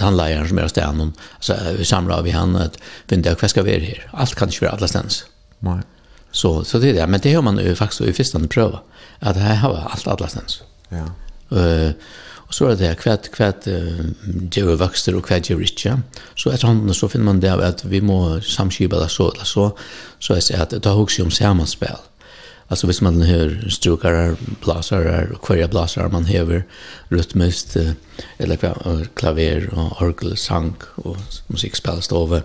tannleieren 0.00 0.48
som 0.48 0.62
er 0.62 0.70
av 0.70 0.72
stenen 0.72 1.12
altså 1.36 1.60
vi 1.76 1.90
samler 1.92 2.24
vi 2.24 2.32
i 2.32 2.38
han 2.38 2.56
at 2.62 2.80
hva 3.12 3.52
skal 3.52 3.68
være 3.68 3.84
her? 3.92 4.08
Alt 4.14 4.38
kan 4.38 4.48
ikke 4.48 4.64
være 4.66 4.78
alle 4.78 4.92
stens 4.94 5.22
Nei 5.66 5.82
Så, 6.30 6.64
så 6.64 6.78
det 6.78 6.88
är 6.90 6.94
det. 6.94 7.06
Men 7.06 7.20
det 7.20 7.34
har 7.34 7.42
man 7.42 7.58
ju 7.58 7.74
faktiskt 7.74 8.00
i 8.00 8.12
första 8.12 8.38
pröva. 8.38 8.80
Att 9.18 9.34
det 9.34 9.40
här 9.40 9.56
har 9.56 9.88
allt 9.90 10.06
alla 10.06 10.28
stans. 10.28 10.62
Ja. 10.88 11.04
Uh, 11.56 11.90
och 12.48 12.54
så 12.54 12.66
är 12.66 12.76
det 12.76 12.86
här 12.86 12.94
kvätt, 12.94 13.32
kvätt 13.32 13.68
uh, 13.68 14.00
djur 14.52 14.76
växter 14.76 15.14
och 15.14 15.26
kvätt 15.26 15.50
djur 15.50 15.60
inte. 15.60 16.02
Så 16.36 16.50
efter 16.50 16.66
handen 16.66 16.94
så 16.94 17.08
finner 17.08 17.24
man 17.24 17.40
det 17.40 17.68
att 17.68 17.84
vi 17.84 18.00
må 18.00 18.40
samskipa 18.40 18.98
det 18.98 19.08
så 19.08 19.30
eller 19.30 19.44
så. 19.44 19.78
Så 20.18 20.34
är 20.34 20.40
det 20.48 20.62
att 20.62 20.82
det 20.82 20.86
har 20.86 21.00
också 21.02 21.22
om 21.22 21.30
samspel. 21.30 21.96
Alltså 22.70 22.86
hvis 22.86 23.00
man 23.00 23.22
hör 23.22 23.68
strukare, 23.68 24.36
blasare, 24.64 25.28
kvarja 25.42 25.68
blasare 25.68 26.08
man 26.08 26.24
hever 26.24 26.64
rytmiskt, 27.08 27.76
eller 28.38 28.56
klaver, 29.14 29.74
och 29.74 30.02
orgel, 30.02 30.36
sang 30.36 30.74
och 30.94 31.16
musikspelstove 31.46 32.42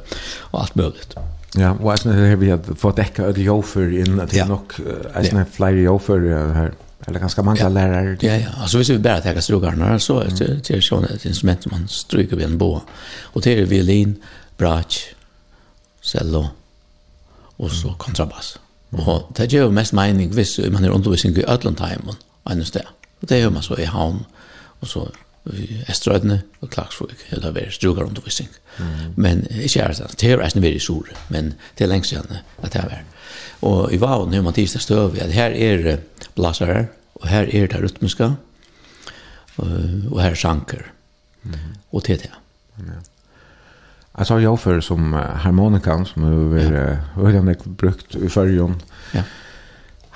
och 0.51 0.61
allt 0.61 0.75
möjligt. 0.75 1.17
Mm. 1.17 1.32
Ja, 1.57 1.71
og 1.71 1.91
jeg 1.91 1.99
synes 1.99 2.15
her 2.15 2.35
vi 2.41 2.49
har 2.49 2.59
fått 2.75 2.97
täcka 2.97 3.27
öll 3.29 3.37
jofer 3.45 3.91
inn 3.99 4.19
att 4.19 4.31
det 4.31 4.47
nok, 4.47 4.77
nog 4.79 4.95
alltså 5.13 5.35
en 5.37 5.45
flyer 5.45 5.83
jofer 5.83 6.19
her, 6.53 6.73
eller 7.07 7.19
ganska 7.19 7.43
många 7.43 7.69
lærere. 7.69 8.17
Ja, 8.21 8.35
ja, 8.35 8.49
altså 8.61 8.77
hvis 8.77 8.89
vi 8.89 8.97
bare 8.97 9.21
tar 9.21 9.39
strukarna, 9.39 9.99
så 9.99 10.19
er 10.23 10.29
det 10.39 10.67
det 10.67 10.81
sånn 10.83 11.05
et 11.05 11.25
instrument 11.25 11.71
man 11.71 11.87
stryker 11.87 12.35
ved 12.35 12.45
en 12.45 12.57
bo. 12.57 12.81
Og 13.33 13.43
det 13.43 13.59
er 13.59 13.65
violin, 13.69 14.17
bratsch, 14.57 15.13
cello 16.01 16.45
og 17.57 17.71
så 17.71 17.93
kontrabass. 17.99 18.57
Og 18.91 19.29
det 19.37 19.51
gjør 19.53 19.69
jo 19.69 19.71
mest 19.77 19.93
mening 19.93 20.33
hvis 20.33 20.59
man 20.71 20.85
er 20.85 20.91
undervisning 20.91 21.37
i 21.37 21.45
Ødlandheimen, 21.47 22.15
annars 22.45 22.71
där. 22.71 22.87
Och 23.21 23.27
det 23.27 23.39
gjør 23.39 23.49
man 23.49 23.63
så 23.63 23.75
i 23.75 23.85
Havn 23.85 24.25
og 24.79 24.87
så 24.87 25.07
i 25.51 25.81
Estrøydene 25.91 26.41
og 26.61 26.69
Klagsvøk, 26.71 27.25
eller 27.35 27.51
ved 27.51 27.71
strugar 27.75 28.07
undervisning. 28.07 28.49
Mm. 28.77 28.85
Men 29.15 29.43
ikke 29.51 29.81
er 29.81 29.93
det, 29.97 30.15
det 30.21 30.31
er 30.31 30.39
reisende 30.39 30.63
ved 30.63 30.77
i 30.77 30.79
stor, 30.79 31.09
men 31.29 31.53
det 31.77 31.83
er 31.83 31.91
lengst 31.91 32.13
igjen 32.13 32.39
at 32.61 32.71
det 32.73 32.79
er 32.79 32.89
vært. 32.91 33.09
Og 33.63 33.93
i 33.93 33.99
Vavn 33.99 34.33
er 34.33 34.43
man 34.43 34.55
tidsdag 34.55 34.83
støv 34.83 35.17
at 35.21 35.35
her 35.35 35.55
er 35.55 35.97
blasere, 36.35 36.85
og 37.15 37.27
her 37.27 37.47
er 37.47 37.67
det 37.67 37.81
rytmiska, 37.83 38.31
og 39.57 40.21
her 40.21 40.31
er 40.31 40.39
sanker, 40.39 40.87
mm. 41.43 41.59
og 41.91 42.03
til 42.03 42.23
det. 42.23 42.31
Jeg 44.13 44.29
sa 44.29 44.37
jo 44.37 44.55
før 44.55 44.81
som 44.85 45.13
harmonikan, 45.13 46.05
som 46.05 46.25
er 46.27 46.73
ja. 46.73 46.97
veldig 47.17 47.55
brukt 47.77 48.15
i 48.15 48.29
førjon. 48.29 48.75
Ja. 49.13 49.23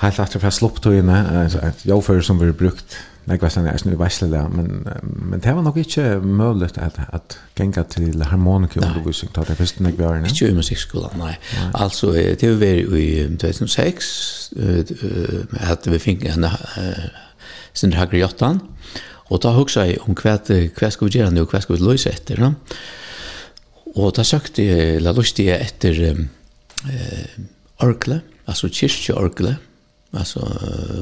Helt 0.04 0.20
etter 0.22 0.42
fra 0.42 0.52
slopptøyene, 0.54 1.22
jeg 1.34 1.54
sa 1.56 1.72
jo 1.90 2.02
før 2.06 2.22
som 2.22 2.40
vi 2.40 2.52
brukt 2.54 3.00
Nei, 3.28 3.36
hva 3.38 3.50
sen 3.50 3.66
är 3.68 3.82
nu 3.86 3.96
väsla 3.96 4.28
där, 4.28 4.48
men 4.50 4.88
men 5.04 5.40
det 5.40 5.54
var 5.54 5.62
nok 5.62 5.78
ikke 5.78 6.20
mulig 6.20 6.70
at, 6.78 7.00
at 7.14 7.40
genga 7.56 7.84
til 7.84 8.24
harmonika 8.24 8.80
undervisning 8.80 9.34
tar 9.34 9.44
det 9.44 9.58
först 9.58 9.80
nek 9.80 9.98
vi 9.98 10.04
har, 10.04 10.16
inne. 10.16 10.28
Ikke 10.28 10.48
i 10.48 10.54
musikkskolen, 10.54 11.18
nei. 11.18 11.36
nej. 11.54 11.72
Alltså 11.74 12.12
det 12.12 12.60
var 12.60 12.98
i 12.98 13.38
2006 13.38 14.54
eh 14.56 15.72
att 15.72 15.88
vi 15.88 16.00
fikk 16.00 16.24
en 16.26 16.46
sin 17.74 17.94
hagriotan 17.94 18.62
og 19.30 19.44
da 19.44 19.52
hugsa 19.52 19.82
jeg 19.82 19.98
om 20.08 20.16
hva, 20.16 20.38
hva 20.80 20.90
skal 20.90 21.08
vi 21.08 21.20
gjøre 21.20 21.32
nå, 21.32 21.44
hva 21.46 21.62
skal 21.62 21.76
vi 21.76 21.84
løse 21.84 22.10
lösa 22.10 22.36
da? 22.36 22.42
va? 22.44 22.54
Och 23.96 24.14
ta 24.14 24.24
sökte 24.24 25.00
la 25.00 25.12
lustiga 25.12 25.58
efter 25.58 26.02
eh 26.02 26.18
orkle, 27.80 28.22
alltså 28.46 28.70
kyrkjeorkle, 28.70 29.58
alltså 30.14 30.40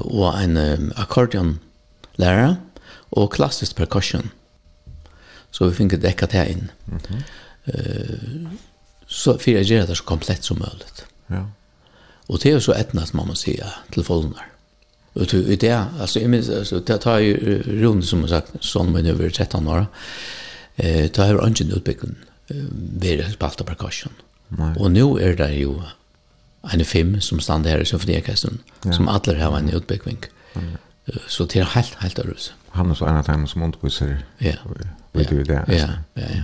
og 0.06 0.44
en 0.44 0.92
accordion 0.96 1.60
lærere, 2.18 2.58
og 3.12 3.32
klassisk 3.32 3.76
percussion. 3.76 4.32
Så 5.52 5.70
vi 5.70 5.76
finner 5.76 5.98
dekket 5.98 6.32
det 6.32 6.48
inn. 6.48 6.72
Mm 6.86 7.00
-hmm. 7.00 7.22
uh, 7.68 8.50
så 9.08 9.38
for 9.38 9.52
jeg 9.52 9.66
gjør 9.66 9.86
det 9.86 9.98
så 9.98 10.04
komplett 10.04 10.44
som 10.44 10.58
mulig. 10.58 11.06
Ja. 11.30 11.44
Og 12.28 12.44
det 12.44 12.52
er 12.54 12.60
så 12.60 12.74
etnast, 12.74 13.14
må 13.14 13.24
man 13.26 13.36
si, 13.36 13.60
til 13.94 14.04
folkene. 14.04 14.42
Og 15.16 15.28
til 15.28 15.62
det, 15.62 15.88
alltså 16.00 16.20
jag 16.20 16.30
minns, 16.30 16.50
alltså 16.50 16.80
det 16.80 17.02
tar 17.02 17.18
ju 17.18 17.64
rund 17.82 18.06
som 18.06 18.22
har 18.22 18.28
sagt, 18.28 18.52
sån 18.60 18.92
men 18.92 19.06
över 19.06 19.30
13 19.30 19.68
år, 19.68 19.86
eh, 20.76 21.10
det 21.10 21.18
har 21.18 21.34
jo 21.34 21.48
ikke 21.48 21.76
utbyggen 21.76 22.18
vært 23.02 23.34
spalt 23.34 23.62
av 23.62 23.66
percussion. 23.66 24.14
Nei. 24.48 24.90
nu 24.90 25.18
är 25.20 25.36
det 25.36 25.54
ju 25.54 25.82
en 26.72 26.86
fem 26.86 27.22
som 27.22 27.40
stannar 27.40 27.70
här 27.70 27.94
i 27.94 28.06
det 28.06 28.22
kasten 28.22 28.60
som 28.82 29.08
alla 29.08 29.46
har 29.46 29.58
en 29.58 29.70
utbygging. 29.70 30.18
Ja. 30.54 30.62
Så 31.27 31.45
det 31.45 31.61
er 31.61 31.65
helt, 31.76 31.98
helt 32.02 32.19
øvrigt. 32.19 32.56
Han 32.72 32.90
er 32.90 32.94
så 32.94 33.06
en 33.06 33.15
av 33.15 33.26
dem 33.27 33.48
som 33.48 33.64
underviser. 33.64 34.18
Ja. 34.41 34.56
Vet 35.14 35.30
du 35.30 35.44
det? 35.44 35.61
Ja, 35.68 35.90
ja, 36.18 36.30
ja. 36.30 36.44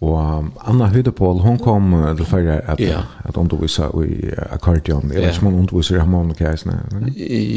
Og 0.00 0.50
Anna 0.64 0.86
Høydepål, 0.86 1.40
hon 1.42 1.58
kom 1.58 1.90
til 2.16 2.26
førre 2.26 2.60
at, 2.70 2.80
ja. 2.80 3.00
at 3.24 3.36
undervisa 3.36 3.88
i 4.04 4.30
akkordeon, 4.50 5.10
eller 5.10 5.28
ja. 5.28 5.32
som 5.34 5.46
hon 5.46 5.54
underviser 5.58 5.96
i 5.96 5.98
harmonikaisene. 5.98 6.78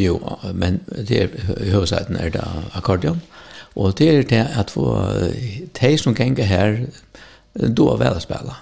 Jo, 0.03 0.17
men 0.53 0.79
det 0.89 1.21
er, 1.21 1.27
i 1.61 1.69
høyseten 1.69 2.17
er 2.17 2.33
det 2.33 2.41
akkordeon, 2.73 3.21
og 3.75 3.97
det 3.97 4.09
er 4.09 4.23
det 4.23 4.47
at 4.57 4.73
få 4.73 4.87
de 5.81 5.97
som 5.97 6.15
ganger 6.15 6.43
her, 6.43 6.77
då 7.77 7.91
er 7.93 8.01
vel 8.01 8.17
å 8.17 8.23
spille 8.23 8.57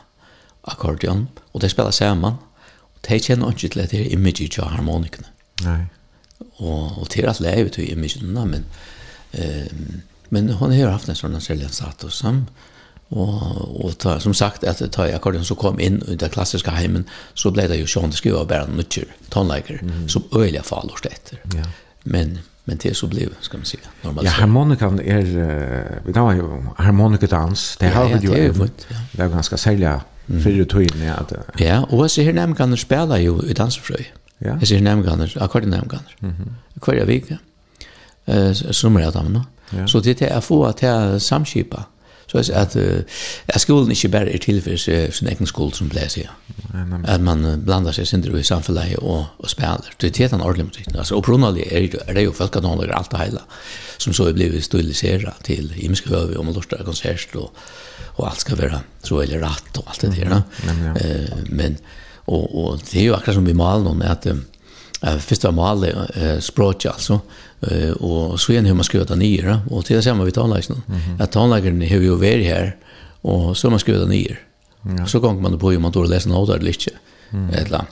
akkordeon, 0.67 1.29
og 1.53 1.61
de 1.61 1.69
spiller 1.71 1.95
sammen, 1.95 2.35
og 2.95 2.99
de 3.07 3.19
kjenner 3.19 3.55
ikke 3.55 3.67
til 3.67 3.85
at 3.85 3.95
det 3.95 4.01
er 4.01 4.11
image 4.11 4.43
i 4.43 4.51
harmonikene. 4.59 5.31
Nei 5.63 5.79
och 6.59 7.01
och 7.01 7.09
till 7.09 7.29
att 7.29 7.39
leva 7.39 7.69
til 7.69 7.91
imagina 7.91 8.45
men 8.45 8.65
eh, 9.33 9.67
men 10.29 10.49
hun 10.49 10.71
har 10.71 10.91
haft 10.91 11.09
en 11.09 11.15
sånn 11.15 11.41
særlig 11.41 11.69
status 11.71 12.13
som 12.13 12.47
och 13.09 13.85
och 13.85 13.97
ta, 13.97 14.19
som 14.19 14.33
sagt 14.33 14.63
att 14.63 14.91
ta 14.91 15.07
jag 15.07 15.21
kan 15.21 15.45
så 15.45 15.55
kom 15.55 15.79
in 15.79 16.03
i 16.07 16.15
det 16.15 16.29
klassiska 16.29 16.71
hemmen 16.71 17.05
så 17.33 17.51
blev 17.51 17.69
det 17.69 17.75
ju 17.75 17.87
sjön 17.87 18.11
skriva 18.11 18.45
bara 18.45 18.67
nutcher 18.67 19.05
tonliker 19.29 19.79
mm. 19.81 20.09
som 20.09 20.23
öliga 20.31 20.63
fall 20.63 20.89
och. 20.89 21.33
Ja. 21.55 21.63
Men 22.03 22.39
men 22.63 22.77
det 22.77 22.97
så 22.97 23.07
blev 23.07 23.29
ska 23.41 23.57
man 23.57 23.65
säga 23.65 23.83
normalt. 24.01 24.25
Ja, 24.25 24.31
harmonikan 24.31 24.99
är 24.99 25.23
vi 26.05 26.13
tar 26.13 26.33
ju 26.33 26.43
harmonikadans. 26.77 27.77
Det 27.79 27.87
har 27.87 28.05
vi 28.05 28.27
ju. 28.27 28.53
Det 29.11 29.23
är 29.23 29.29
ganska 29.29 29.57
sälja 29.57 30.01
för 30.43 30.51
det 30.51 30.65
tog 30.65 30.81
in 30.83 31.09
att 31.09 31.33
Ja, 31.57 31.83
och 31.89 32.11
så 32.11 32.21
här 32.21 32.33
nämn 32.33 32.55
kan 32.55 32.77
spela 32.77 33.19
ju 33.19 33.41
i 33.49 33.53
dansfröj. 33.53 34.13
Ja. 34.41 34.55
Jeg 34.59 34.67
sier 34.67 34.81
nemganer, 34.81 35.37
akkurat 35.39 35.67
nemganer. 35.67 36.15
Mm 36.21 36.29
-hmm. 36.29 36.51
Hver 36.85 37.05
vik, 37.05 37.31
eh, 38.27 38.53
som 38.53 38.97
er 38.97 39.11
dem 39.11 39.31
nå. 39.31 39.41
Ja. 39.73 39.87
Så 39.87 39.99
det 39.99 40.21
er 40.21 40.37
å 40.37 40.39
få 40.39 40.71
til 40.71 41.19
samskipa. 41.19 41.87
Så 42.27 42.37
jeg 42.37 42.55
at, 42.55 42.75
uh, 42.75 43.01
at 43.47 43.61
skolen 43.61 43.91
ikke 43.91 44.09
bare 44.09 44.33
er 44.33 44.37
til 44.37 44.61
for 44.61 44.77
sin 45.11 45.27
egen 45.27 45.47
skole 45.47 45.73
som 45.73 45.89
ble 45.89 46.09
sier. 46.09 46.29
At 47.03 47.21
man 47.21 47.63
blandar 47.65 47.91
seg 47.91 48.07
sindre 48.07 48.39
i 48.39 48.43
samfunnet 48.43 48.97
og, 49.01 49.25
og 49.39 49.49
spiller. 49.49 49.89
Det 50.01 50.19
er 50.19 50.33
en 50.33 50.41
ordentlig 50.41 50.65
musikken. 50.65 50.95
Altså, 50.95 51.15
opprinnelig 51.15 51.65
er, 51.71 51.87
er 52.07 52.13
det 52.13 52.23
jo 52.23 52.31
folkekanoner 52.31 52.91
og 52.91 52.97
alt 52.99 53.11
det 53.11 53.19
hele 53.19 53.41
som 53.99 54.13
så 54.15 54.29
er 54.29 54.37
blivit 54.37 54.63
stiliseret 54.63 55.41
til 55.43 55.71
himmelske 55.75 56.09
høve 56.13 56.37
og 56.39 56.45
malortere 56.47 56.85
konsert 56.87 57.35
og, 57.35 57.49
og 58.15 58.29
alt 58.29 58.45
skal 58.45 58.61
være 58.61 58.81
så 59.03 59.17
veldig 59.19 59.41
rett 59.43 59.81
og 59.81 59.89
alt 59.91 60.05
det 60.05 60.13
der. 60.15 60.37
Mm, 60.63 60.85
ja. 60.85 60.93
eh, 61.01 61.41
men 61.49 61.77
og, 62.29 62.55
og 62.55 62.79
det 62.91 62.99
är 62.99 63.03
ju 63.03 63.13
akkurat 63.13 63.35
som 63.35 63.45
vi 63.45 63.53
mal 63.53 63.83
någon 63.83 64.01
att 64.01 64.25
eh 64.25 65.17
första 65.19 65.51
mal 65.51 65.83
uh, 65.83 66.39
språket, 66.39 66.91
alltså 66.91 67.19
eh 67.61 67.91
och 67.91 68.39
så 68.39 68.51
igen 68.51 68.65
hur 68.65 68.73
man 68.73 68.83
ska 68.83 68.97
göra 68.97 69.61
og 69.69 69.77
och 69.77 69.85
till 69.85 70.03
samme 70.03 70.23
vi 70.23 70.31
talar 70.31 70.55
liksom 70.55 70.81
att 71.19 71.31
talar 71.31 71.61
hur 71.61 72.01
ju 72.01 72.25
är 72.25 72.43
här 72.43 72.75
och 73.21 73.57
så 73.57 73.69
man 73.69 73.79
ska 73.79 73.91
göra 73.91 74.05
nye. 74.05 74.37
Ja. 74.97 75.05
Så 75.05 75.19
gång 75.19 75.41
man 75.41 75.59
på 75.59 75.67
om 75.67 75.81
man 75.81 75.91
då 75.91 76.03
läser 76.03 76.29
något 76.29 76.49
där 76.49 76.59
lite. 76.59 76.91
Eller 77.31 77.85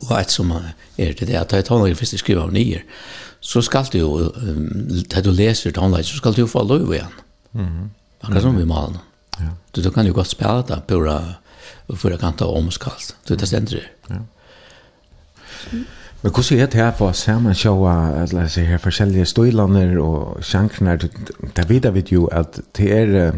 og 0.00 0.20
et 0.20 0.30
som 0.30 0.52
är 0.96 1.14
det 1.26 1.36
att 1.36 1.52
jag 1.52 1.96
først 1.96 2.18
skriver 2.18 2.18
skriva 2.18 2.46
nye, 2.46 2.82
Så 3.40 3.62
skal 3.62 3.84
du 3.92 3.98
ju 3.98 4.30
när 5.14 5.22
du 5.22 5.30
leser 5.30 5.70
talar 5.70 6.02
så 6.02 6.16
skal 6.16 6.34
du 6.34 6.46
få 6.46 6.62
lov 6.62 6.94
igen. 6.94 7.12
Mhm. 7.52 7.90
Akkurat 8.20 8.42
som 8.42 8.56
vi 8.56 8.64
mal. 8.64 8.98
Ja. 9.38 9.46
Du 9.72 9.90
kan 9.90 10.06
ju 10.06 10.12
gott 10.12 10.28
spela 10.28 10.62
det 10.62 10.82
på 10.86 11.22
för 11.96 12.10
jag 12.10 12.20
kan 12.20 12.32
ta 12.32 12.44
om 12.44 12.70
skallt. 12.70 13.16
Så 13.24 13.34
det 13.34 13.46
ständer 13.46 13.76
det. 14.08 14.18
Men 16.22 16.32
hvordan 16.32 16.58
er 16.58 16.66
det 16.66 16.74
her 16.74 16.90
på 16.90 17.12
sammen 17.12 17.54
show 17.54 17.88
att 17.88 18.32
läs 18.32 18.56
här 18.56 18.78
förskilda 18.78 19.24
stilarna 19.24 20.00
och 20.00 20.44
chanserna 20.44 20.96
det 21.56 21.68
vidare 21.68 21.92
vid 21.92 22.12
jo 22.12 22.26
at 22.26 22.60
det 22.76 22.92
är 22.92 23.32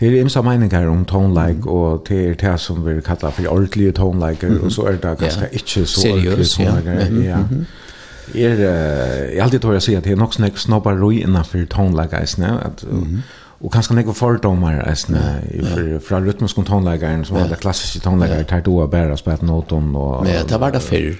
det 0.00 0.06
er 0.06 0.20
imsa 0.20 0.42
meningar 0.42 0.86
om 0.86 1.04
tonelike 1.04 1.68
og 1.68 2.06
det 2.08 2.28
er 2.28 2.34
det 2.34 2.60
som 2.60 2.86
vi 2.86 3.00
kallar 3.00 3.30
för 3.30 3.46
ordentliga 3.46 3.92
tonelike 3.92 4.60
og 4.62 4.72
så 4.72 4.82
er 4.82 4.92
det 4.92 5.18
ganska 5.18 5.46
ikke 5.52 5.86
så 5.86 6.08
ordentligt 6.08 6.50
tonelike. 6.50 7.24
Ja. 7.24 7.38
Er, 8.34 8.54
jeg 9.34 9.42
alltid 9.42 9.58
tror 9.58 9.72
jeg 9.72 9.82
sier 9.82 9.98
at 9.98 10.04
det 10.04 10.12
er 10.12 10.16
nok 10.16 10.34
snakk 10.34 10.58
snobbar 10.58 10.94
roi 11.00 11.22
innanfor 11.22 11.58
tonelike 11.70 12.16
eisne, 12.20 12.60
at 12.64 12.84
och 13.58 13.72
kanske 13.72 13.94
några 13.94 14.14
fördomar 14.14 14.88
äsna 14.88 15.18
för 15.74 15.98
från 15.98 16.26
rytmisk 16.26 16.66
tonläggaren 16.66 17.24
som 17.24 17.36
var 17.36 17.48
det 17.48 17.56
klassiska 17.56 18.00
tonläggaren 18.00 18.44
tar 18.44 18.60
då 18.60 18.86
bara 18.86 19.16
spelat 19.16 19.42
noton 19.42 19.96
och 19.96 20.24
Men 20.24 20.46
det 20.46 20.58
var 20.58 20.72
det 20.72 20.80
för. 20.80 21.16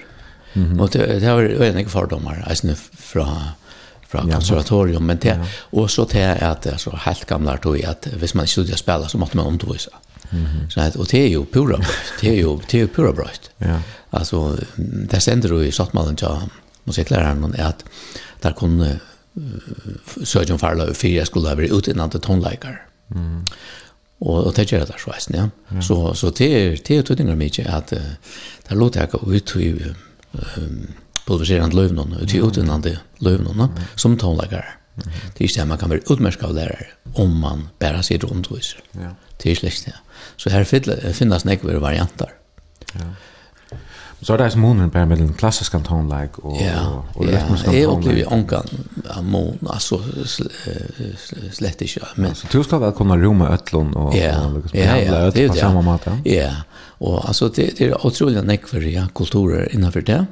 Mm. 0.53 0.79
Och 0.79 0.89
det 0.89 1.19
det 1.19 1.33
var 1.33 1.71
några 1.73 1.89
fördomar 1.89 2.47
äsna 2.51 2.75
från 2.97 3.37
från 4.07 4.31
konservatorium 4.31 5.05
men 5.05 5.17
det 5.21 5.39
och 5.59 5.91
så 5.91 6.05
det 6.05 6.21
är 6.21 6.43
att 6.51 6.67
alltså 6.67 6.95
helt 6.95 7.25
gamla 7.25 7.57
då 7.61 7.77
i 7.77 7.85
att 7.85 8.07
hvis 8.07 8.33
man 8.33 8.47
studerar 8.47 8.77
spela 8.77 9.07
så 9.07 9.17
måste 9.17 9.37
man 9.37 9.45
undervisa. 9.45 9.91
Mm. 10.29 10.69
Så 10.69 10.81
att 10.81 10.95
och 10.95 11.07
det 11.11 11.23
är 11.23 11.27
ju 11.27 11.45
pura 11.45 11.79
det 12.21 12.29
är 12.29 12.33
ju 12.33 12.59
det 12.69 12.81
är 12.81 12.87
pura 12.87 13.11
bra. 13.11 13.27
Ja. 13.57 13.79
Alltså 14.09 14.57
det 15.09 15.19
ständer 15.19 15.63
ju 15.63 15.71
så 15.71 15.83
att 15.83 15.93
man 15.93 16.09
inte 16.09 16.41
musikläraren 16.83 17.55
är 17.57 17.65
att 17.65 17.85
där 18.41 18.51
kunde 18.51 18.99
søgjum 20.23 20.59
farløy 20.61 20.93
fyrir 20.97 21.21
jeg 21.21 21.29
skulle 21.29 21.51
ha 21.51 21.57
vært 21.59 21.75
ute 21.75 21.93
innan 21.93 22.11
tonleikar. 22.13 22.81
Mm. 23.15 23.43
Og, 24.19 24.49
og 24.49 24.55
det 24.55 24.67
gjør 24.67 24.87
det 24.89 24.97
så 24.99 25.13
eisen, 25.15 25.37
ja. 25.37 25.45
Så, 25.85 25.99
så 26.19 26.31
det 26.35 26.49
er, 26.55 26.73
det 26.75 26.97
er 26.97 27.05
tøtninger 27.07 27.37
mye 27.39 27.67
at 27.71 27.93
uh, 27.95 28.09
det 28.65 28.73
er 28.73 28.79
lov 28.79 28.91
til 28.95 29.15
å 29.15 29.21
ut 29.31 29.53
i 29.55 29.69
um, 29.79 30.81
pulveriserende 31.23 31.77
løvnene, 31.77 32.19
ut 32.19 32.35
i 32.35 32.41
ut 32.43 32.59
innan 32.59 32.83
løvnene, 33.23 33.69
som 33.95 34.17
tonleikar. 34.19 34.75
Mm. 34.99 35.07
Det 35.07 35.39
er 35.39 35.47
ikke 35.47 35.61
det 35.61 35.67
man 35.69 35.79
kan 35.79 35.93
være 35.93 36.11
utmerket 36.11 36.43
av 36.49 36.55
lærere 36.57 36.89
om 37.19 37.39
man 37.39 37.67
bare 37.79 38.03
sier 38.03 38.27
underviser. 38.27 38.83
Ja. 38.99 39.13
Det 39.39 39.53
er 39.53 39.61
slik 39.61 39.79
det. 39.85 39.95
Så 40.37 40.51
her 40.51 40.67
finnes 40.67 41.45
nekver 41.47 41.79
varianter. 41.79 42.33
Ja. 42.97 43.13
Så 44.21 44.33
er 44.33 44.41
det 44.41 44.49
som 44.51 44.63
månen 44.65 44.89
på 44.91 45.01
mellom 45.07 45.29
klassisk 45.39 45.77
tonleik 45.87 46.41
og 46.43 46.57
ja, 46.59 46.81
og 47.15 47.21
rytmisk 47.23 47.65
tonleik. 47.65 47.75
Ja, 47.75 47.79
jeg 47.79 48.27
opplever 48.27 49.13
av 49.15 49.23
mån, 49.23 49.61
altså 49.63 50.01
slett 51.55 51.83
ikke. 51.85 52.09
Men, 52.19 52.35
så 52.35 52.49
du 52.51 52.59
skal 52.67 52.81
vel 52.83 52.91
kunne 52.97 53.15
rumme 53.21 53.47
øtlån 53.55 53.93
og 53.95 54.17
ja, 54.17 54.33
ja, 54.73 54.97
ja, 54.97 55.21
det 55.31 55.45
er 55.45 55.53
det. 55.53 55.61
Samme 55.61 55.83
måte. 55.87 56.17
Ja, 56.27 56.51
og 56.99 57.21
altså 57.29 57.47
det, 57.47 57.77
det 57.77 57.93
er 57.93 58.05
utrolig 58.05 58.43
nekver 58.43 58.83
ja, 58.91 59.05
kulturer 59.15 59.69
innenfor 59.71 60.03
det. 60.03 60.25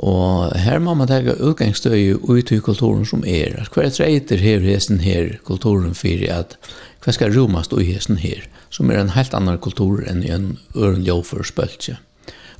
Og 0.00 0.54
her 0.56 0.78
må 0.80 0.94
man 0.96 1.10
tenke 1.10 1.34
utgangsstøy 1.34 2.14
ut 2.22 2.52
i 2.54 2.60
kulturen 2.62 3.02
som 3.04 3.24
er. 3.26 3.58
Hva 3.74 3.84
er 3.84 3.92
treiter 3.92 4.40
her 4.40 4.62
hesten 4.64 5.02
her, 5.02 5.34
kulturen 5.44 5.98
for 5.98 6.22
at 6.30 6.54
hva 7.02 7.16
skal 7.16 7.34
romast 7.34 7.74
i 7.74 7.88
hesten 7.90 8.20
her, 8.22 8.46
som 8.70 8.88
er 8.92 9.02
en 9.02 9.12
helt 9.16 9.34
annan 9.34 9.58
kultur 9.60 10.00
enn 10.06 10.22
en 10.22 10.54
øren 10.76 11.02
ljåfer 11.04 11.42
spøltje. 11.50 11.98
Ja 11.98 12.04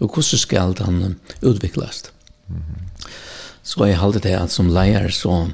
og 0.01 0.09
hvordan 0.09 0.39
skal 0.39 0.75
den 0.79 1.17
utvikles. 1.43 2.03
Mm 2.49 2.57
-hmm. 2.57 3.09
Så 3.63 3.85
jeg 3.85 3.99
halte 3.99 4.19
det 4.19 4.35
at 4.35 4.51
som 4.51 4.69
leier 4.69 5.09
så 5.09 5.53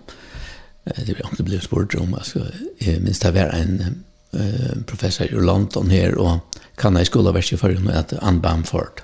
det 0.86 1.16
blir 1.16 1.26
ikke 1.26 1.42
blitt 1.42 1.64
spurt 1.66 1.94
om, 1.94 2.14
altså, 2.14 2.44
jeg 2.80 3.00
minst 3.02 3.22
det 3.22 3.34
var 3.34 3.50
en 3.54 4.04
uh, 4.32 4.82
professor 4.86 5.24
i 5.24 5.34
London 5.34 5.90
her, 5.90 6.14
og 6.18 6.60
kan 6.78 6.96
jeg 6.96 7.06
skulle 7.06 7.34
vært 7.34 7.52
i 7.52 7.56
forrige 7.56 7.82
med 7.82 7.94
at 7.94 8.14
Ann 8.22 8.40
Bamford. 8.42 9.02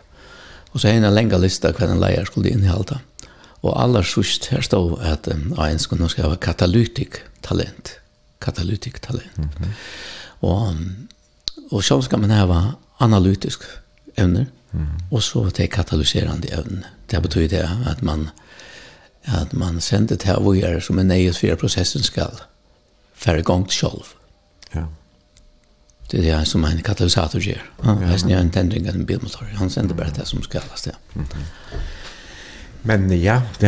Og 0.73 0.81
så 0.81 0.89
er 0.89 1.01
en 1.01 1.15
lenge 1.15 1.39
lista 1.41 1.73
hva 1.73 1.89
en 1.91 2.01
leier 2.01 2.25
skulle 2.25 2.53
innehalte. 2.53 3.01
Og 3.63 3.75
aller 3.83 4.07
sørst 4.07 4.49
her 4.51 4.63
stod 4.63 5.01
at 5.03 5.29
um, 5.29 5.53
en 5.59 5.79
skulle 5.79 6.09
skal 6.11 6.31
ha 6.31 6.37
katalytik 6.37 7.21
talent. 7.43 7.97
Katalytik 8.41 9.03
talent. 9.03 9.39
Mm 9.39 9.49
-hmm. 9.59 9.69
Og, 10.41 10.75
og 11.71 11.85
så 11.85 12.01
skal 12.03 12.19
man 12.19 12.31
ha 12.31 12.73
analytisk 13.01 13.63
evner. 14.17 14.47
Og 15.11 15.23
så 15.23 15.51
det 15.57 15.71
katalyserande 15.71 16.49
evnen. 16.53 16.85
Det 17.11 17.23
betyr 17.23 17.49
det 17.49 17.69
at 17.87 18.03
man, 18.03 18.29
at 19.25 19.53
man 19.53 19.81
sender 19.81 20.17
til 20.17 20.31
avgjør 20.31 20.81
som 20.81 20.99
en 20.99 21.07
nøyet 21.07 21.39
for 21.39 21.57
prosessen 21.61 22.03
skal 22.03 22.41
færre 23.15 23.43
gang 23.43 23.69
til 23.69 23.79
selv. 23.79 24.15
Ja. 24.75 24.85
Det 26.11 26.19
er 26.21 26.39
det 26.39 26.49
som 26.49 26.65
en 26.65 26.83
katalysator 26.83 27.41
gjør. 27.41 27.63
Han 27.83 28.03
ja, 28.03 28.17
ja. 28.29 28.41
en 28.41 28.51
tendring 28.51 28.89
av 28.89 28.95
en 28.95 29.07
bilmotor. 29.07 29.47
Han 29.57 29.71
sender 29.71 29.95
bare 29.95 30.11
det 30.17 30.27
som 30.29 30.43
skal. 30.43 30.63
Ja. 30.87 30.93
Mm 31.15 31.25
-hmm. 31.25 31.79
Men 32.83 33.13
ja, 33.13 33.41
det, 33.61 33.67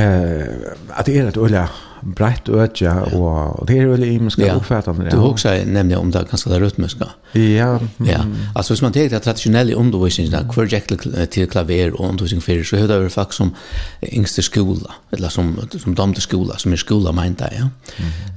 at 0.97 1.07
det 1.07 1.19
er 1.19 1.29
et 1.29 1.37
øye 1.37 1.69
brett 2.05 2.49
ötja 2.49 3.03
och, 3.03 3.67
det 3.67 3.79
är 3.79 3.87
väl 3.87 4.05
i 4.05 4.31
ska 4.31 4.53
uppfatta 4.53 4.93
det. 4.93 5.11
Du 5.11 5.17
också 5.17 5.49
nämnde 5.67 5.97
om 5.97 6.11
det 6.11 6.27
ganska 6.31 6.51
det 6.51 6.61
rytmiska. 6.61 7.09
Ja. 7.33 7.81
Ja. 7.97 8.27
Alltså 8.55 8.73
hvis 8.73 8.83
man 8.83 8.93
tar 8.93 9.09
det 9.09 9.21
traditionella 9.21 9.75
undervisningen 9.75 10.33
där 10.33 10.49
projekt 10.53 10.93
till 11.31 11.49
klaver 11.49 12.01
och 12.01 12.09
undervisning 12.09 12.41
för 12.41 12.63
så 12.63 12.77
hur 12.77 12.89
det 12.89 12.95
är 12.95 13.09
faktiskt 13.09 13.37
som 13.37 13.55
yngste 14.03 14.43
skola 14.43 14.91
eller 15.11 15.29
som 15.29 15.69
som 15.79 15.95
damte 15.95 16.21
skola 16.21 16.57
som 16.57 16.73
är 16.73 16.77
skola 16.77 17.13
meint 17.13 17.39
där 17.39 17.53
ja. 17.59 17.69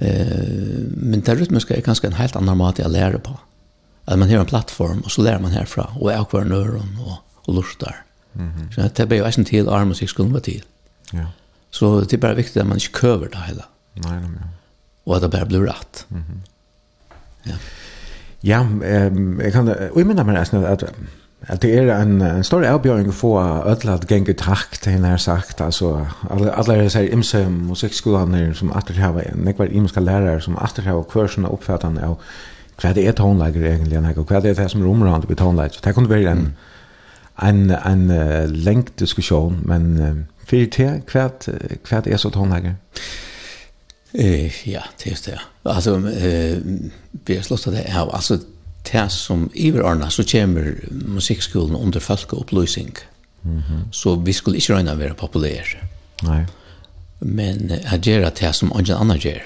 Eh 0.07 0.27
men 0.87 1.21
det 1.21 1.35
rytmiska 1.35 1.75
är 1.75 1.81
ganska 1.81 2.07
en 2.07 2.13
helt 2.13 2.35
annan 2.35 2.57
mat 2.57 2.79
att 2.79 2.91
lära 2.91 3.19
på. 3.19 3.39
Att 4.05 4.19
man 4.19 4.29
har 4.29 4.37
en 4.37 4.45
plattform 4.45 4.99
och 4.99 5.11
så 5.11 5.21
lär 5.21 5.39
man 5.39 5.51
härifrån 5.51 5.85
och 5.99 6.13
är 6.13 6.23
kvar 6.23 6.43
nörren 6.43 6.99
och 7.05 7.17
och 7.47 7.53
lustar. 7.53 7.95
Mm. 8.35 8.71
Så 8.71 8.81
det 8.95 9.05
blir 9.05 9.17
ju 9.17 9.31
en 9.37 9.45
till 9.45 9.69
arm 9.69 9.91
och 9.91 9.97
skolan 9.97 10.07
skulle 10.07 10.29
vara 10.29 10.41
till. 10.41 10.63
Ja. 11.11 11.25
Så 11.71 12.01
det 12.01 12.13
är 12.13 12.17
bara 12.17 12.33
viktigt 12.33 12.57
att 12.57 12.67
man 12.67 12.77
inte 12.77 12.99
köver 12.99 13.29
det 13.31 13.37
hela. 13.37 13.65
Nej, 13.93 14.11
nej, 14.11 14.29
nej. 14.29 14.49
Och 15.03 15.15
att 15.15 15.21
det 15.21 15.29
bara 15.29 15.45
blir 15.45 15.59
rätt. 15.59 16.05
Mm 16.09 16.23
-hmm. 16.23 16.49
Ja. 17.43 17.55
Ja, 18.41 18.67
ehm 18.85 19.39
jag 19.43 19.53
kan 19.53 19.67
och 19.67 19.99
jag 20.01 20.07
menar 20.07 20.23
men 20.23 20.37
att 20.37 20.53
att 20.53 20.83
att 21.47 21.61
det 21.61 21.77
är 21.77 21.87
en 21.87 22.21
en 22.21 22.43
stor 22.43 22.65
avbjörning 22.65 23.11
få 23.11 23.39
öll 23.41 23.89
att 23.89 24.11
gänga 24.11 24.33
takt 24.33 24.83
till 24.83 25.01
när 25.01 25.17
sagt 25.17 25.61
alltså 25.61 26.07
alla 26.29 26.53
alla 26.53 26.89
så 26.89 26.99
imse 26.99 27.49
musikskolan 27.49 28.31
där 28.31 28.53
som 28.53 28.71
åter 28.71 28.99
har 28.99 29.21
en 29.21 29.37
nekvar 29.37 29.73
imska 29.73 29.99
lärare 29.99 30.41
som 30.41 30.55
åter 30.55 30.83
har 30.83 31.03
kurserna 31.03 31.47
uppfattande 31.47 32.07
av 32.07 32.17
vad 32.83 32.95
det 32.95 33.07
är 33.07 33.11
tonläge 33.11 33.59
egentligen 33.59 34.05
och 34.05 34.31
vad 34.31 34.43
det 34.43 34.49
är 34.49 34.55
det 34.55 34.69
som 34.69 34.83
rumrande 34.83 35.27
runt 35.27 35.39
tonläge. 35.39 35.79
Det 35.83 35.93
kunde 35.93 36.09
vara 36.09 36.31
en 36.31 36.53
en 37.35 37.71
en, 37.71 37.71
en, 37.71 38.09
en, 38.09 38.49
en, 38.61 38.87
en, 38.97 39.71
en, 39.71 39.71
en, 39.71 40.01
en, 40.01 40.27
Fyrir 40.47 40.69
te, 40.71 40.91
kvært 41.07 41.49
kvært 41.83 42.07
er 42.07 42.17
så 42.17 42.31
tonlager. 42.31 42.77
Eh 44.13 44.69
ja, 44.69 44.83
det 45.03 45.11
är 45.11 45.31
det. 45.31 45.39
Alltså 45.63 46.09
eh 46.09 46.57
vi 47.25 47.35
har 47.35 47.43
slått 47.43 47.65
det 47.65 47.95
av 47.95 48.15
alltså 48.15 48.39
det 48.91 49.09
som 49.09 49.49
iverarna 49.53 50.09
så 50.09 50.23
kommer 50.23 50.79
musikskolan 50.89 51.75
under 51.75 51.99
folkeopplysning. 51.99 52.95
Mm. 53.45 53.61
Så 53.91 54.15
vi 54.15 54.33
skulle 54.33 54.57
inte 54.57 54.73
regne 54.73 54.95
vara 54.95 55.13
populär. 55.13 55.83
populære. 56.21 56.37
Nei. 56.37 56.45
Men 57.19 57.69
jeg 57.91 57.99
gjør 57.99 58.29
det 58.29 58.55
som 58.55 58.71
ingen 58.79 58.97
annan 58.97 59.17
gjør. 59.17 59.41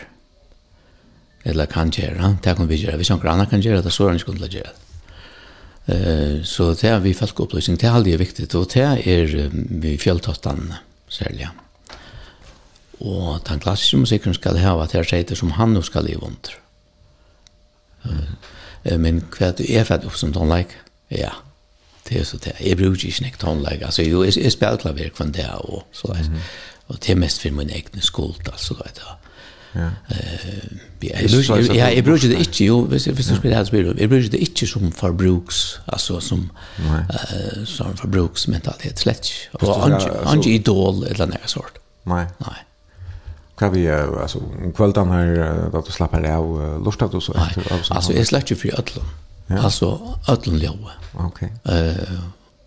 Eller 1.43 1.65
kan 1.65 1.89
gjøre, 1.89 2.37
det 2.43 2.55
kan 2.55 2.69
vi 2.69 2.75
gjøre. 2.75 2.97
Hvis 2.97 3.09
noen 3.09 3.27
annen 3.27 3.47
kan 3.47 3.61
gjøre 3.61 3.81
det, 3.81 3.91
så 3.91 4.03
er 4.03 4.07
det 4.07 4.21
ikke 4.21 4.31
skulle 4.31 4.47
gjøre 4.47 4.63
det. 4.63 4.75
Eh, 5.87 6.43
så 6.43 6.73
det 6.73 6.89
er 6.89 6.99
vi 6.99 7.13
folkeopplysning, 7.13 7.81
det 7.81 7.87
er 7.87 7.93
aldri 7.93 8.15
viktig, 8.17 8.55
og 8.55 8.73
det 8.73 9.07
er 9.07 9.49
vi 9.81 9.97
fjelltottene. 9.97 10.61
Mm 10.61 10.90
særlig. 11.11 11.49
Og 13.01 13.41
den 13.47 13.59
klassiske 13.59 13.97
musikken 13.97 14.33
skal 14.38 14.59
hava 14.61 14.85
til 14.89 15.05
seiter 15.05 15.38
som 15.38 15.53
han 15.57 15.73
nå 15.75 15.81
skal 15.85 16.05
leva 16.05 16.29
under. 16.29 16.57
Mm. 18.05 18.99
Men 19.01 19.21
hva 19.33 19.51
du 19.57 19.63
er 19.67 19.85
fett 19.85 20.05
opp 20.05 20.17
som 20.17 20.33
tonleik? 20.33 20.73
Ja, 21.11 21.33
det 22.09 22.19
er 22.19 22.25
så 22.25 22.38
det. 22.41 22.55
Jeg 22.59 22.77
bruker 22.77 23.07
ikke 23.07 23.25
nek 23.25 23.39
tonleik. 23.41 23.81
Altså, 23.81 24.05
jo, 24.05 24.23
jeg, 24.23 24.38
jeg 24.38 24.53
spiller 24.53 24.81
klaver 24.81 25.09
kvann 25.15 25.33
det 25.33 25.49
og 25.49 25.83
så. 25.91 26.13
Mm. 26.13 26.39
Og 26.88 27.01
det 27.01 27.13
er 27.13 27.19
mest 27.19 27.41
for 27.41 27.57
min 27.57 27.69
egen 27.69 28.01
skuld, 28.01 28.47
altså, 28.51 28.77
vet 28.79 29.01
du. 29.01 29.20
Ja, 31.76 31.88
jeg 31.95 32.03
bruker 32.03 32.27
det 32.27 32.39
ikke, 32.43 32.65
jo, 32.65 32.81
hvis 32.91 33.07
jeg 33.07 33.15
skulle 33.23 33.56
ha 33.56 33.64
spyrir, 33.65 33.93
jeg 33.98 34.10
bruker 34.11 34.30
det 34.34 34.41
ikke 34.43 34.68
som 34.68 34.91
forbruks, 34.91 35.61
altså 35.88 36.19
som, 36.19 36.43
uh, 36.80 37.64
som 37.65 37.95
forbruksmentalitet, 37.98 38.99
slett 38.99 39.31
ikke. 39.31 39.61
Og 39.61 39.85
andre 39.85 40.52
idol 40.52 41.06
eller 41.07 41.31
noe 41.31 41.49
sort. 41.49 41.80
Nej. 42.06 42.27
Nei. 42.41 42.60
Kan 43.61 43.73
vi, 43.73 43.88
alltså 43.88 44.39
kvelden 44.76 45.11
här 45.11 45.69
då 45.72 45.81
du 45.85 45.91
slappar 45.91 46.26
av, 46.26 46.81
lort 46.85 47.02
at 47.02 47.11
du 47.11 47.22
så 47.22 47.34
etter? 47.38 47.61
Nei, 47.69 47.81
altså, 47.91 48.14
jeg 48.14 48.27
slett 48.27 48.49
ikke 48.49 48.61
fri 48.64 48.72
ødlen. 48.77 49.10
Altså, 49.49 49.91
ødlen 50.31 50.60
ljøve. 50.60 50.95
Ok. 51.19 51.43
Uh, 51.69 52.19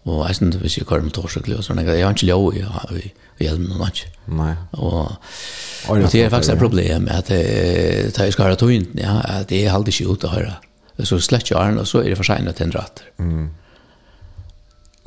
Og 0.04 0.26
jeg 0.28 0.36
synes 0.36 0.56
hvis 0.60 0.76
jeg 0.78 0.86
kører 0.86 1.06
med 1.06 1.14
torsøklig 1.16 1.56
og 1.56 1.64
sånn, 1.64 1.80
jeg 1.80 2.04
har 2.04 2.12
ikke 2.12 2.28
lov 2.28 2.50
i, 2.52 2.60
i, 3.00 3.06
i 3.40 3.46
hjelmen 3.46 3.72
og 3.72 3.86
natt. 3.86 4.04
Nei. 4.28 4.52
Og, 4.76 5.14
og 5.88 6.04
det 6.04 6.20
er 6.20 6.32
faktisk 6.32 6.52
et 6.52 6.60
problem 6.60 7.08
at 7.12 7.30
jeg, 7.32 8.12
jeg 8.12 8.36
skal 8.36 8.50
høre 8.50 8.60
tøynt, 8.60 8.92
ja, 9.00 9.16
at 9.40 9.52
jeg 9.52 9.64
er 9.64 9.76
aldri 9.76 9.94
ikke 9.96 10.12
ut 10.12 10.26
å 10.28 10.32
høre. 10.34 10.56
Så 11.02 11.18
slett 11.24 11.48
ikke 11.48 11.62
den, 11.62 11.80
og 11.80 11.88
så 11.88 12.02
er 12.04 12.12
det 12.12 12.18
for 12.20 12.28
sent 12.28 12.52
at 12.52 12.60
den 12.60 12.74
ratter. 12.76 13.08
Mm. 13.18 13.48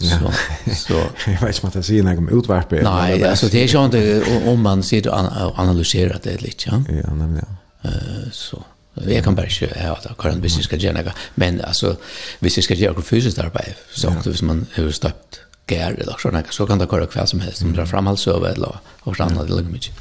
Ja. 0.01 0.17
Så, 0.17 0.31
så. 0.77 0.97
jeg 1.31 1.37
vet 1.41 1.55
ikke 1.55 1.63
om 1.63 1.69
at 1.69 1.77
jeg 1.79 1.87
sier 1.91 2.05
noe 2.05 2.21
om 2.21 2.31
utvært. 2.39 2.73
Nei, 2.85 3.19
altså 3.21 3.49
det 3.53 3.63
er 3.63 3.69
ikke 3.69 4.49
om 4.51 4.65
man 4.65 4.83
sitter 4.85 5.13
og 5.13 5.61
analyserer 5.61 6.17
det 6.25 6.39
litt, 6.41 6.67
ja. 6.67 6.81
Ja, 6.89 7.13
nemlig, 7.13 7.45
ja. 7.45 7.53
Uh, 7.85 8.25
så. 8.33 8.59
Jeg 9.05 9.23
kan 9.23 9.35
bare 9.35 9.45
ikke 9.51 9.73
ha 9.79 9.95
det 10.03 10.11
akkurat 10.11 10.39
hvis 10.43 10.57
jeg 10.57 10.67
skal 10.69 10.79
gjøre 10.81 11.01
noe. 11.01 11.15
Men 11.35 11.59
altså, 11.63 11.95
hvis 12.39 12.57
jeg 12.57 12.67
skal 12.67 12.77
gjøre 12.77 12.97
noe 12.97 13.05
fysisk 13.05 13.41
arbeid, 13.43 13.75
så 13.93 14.13
ja. 14.13 14.23
hvis 14.25 14.41
man 14.41 14.65
har 14.75 14.89
støpt 14.91 15.41
gær 15.67 15.97
eller 15.97 16.21
sånn, 16.21 16.39
så 16.51 16.65
kan 16.65 16.79
det 16.79 16.87
akkurat 16.87 17.13
hva 17.13 17.27
som 17.27 17.43
helst. 17.43 17.65
Man 17.65 17.75
drar 17.75 17.89
fram 17.89 18.07
halvsøve 18.07 18.53
eller 18.55 18.79
hva 19.03 19.27
annet, 19.27 19.47
det 19.49 19.59
ligger 19.59 19.75
mye. 19.75 19.93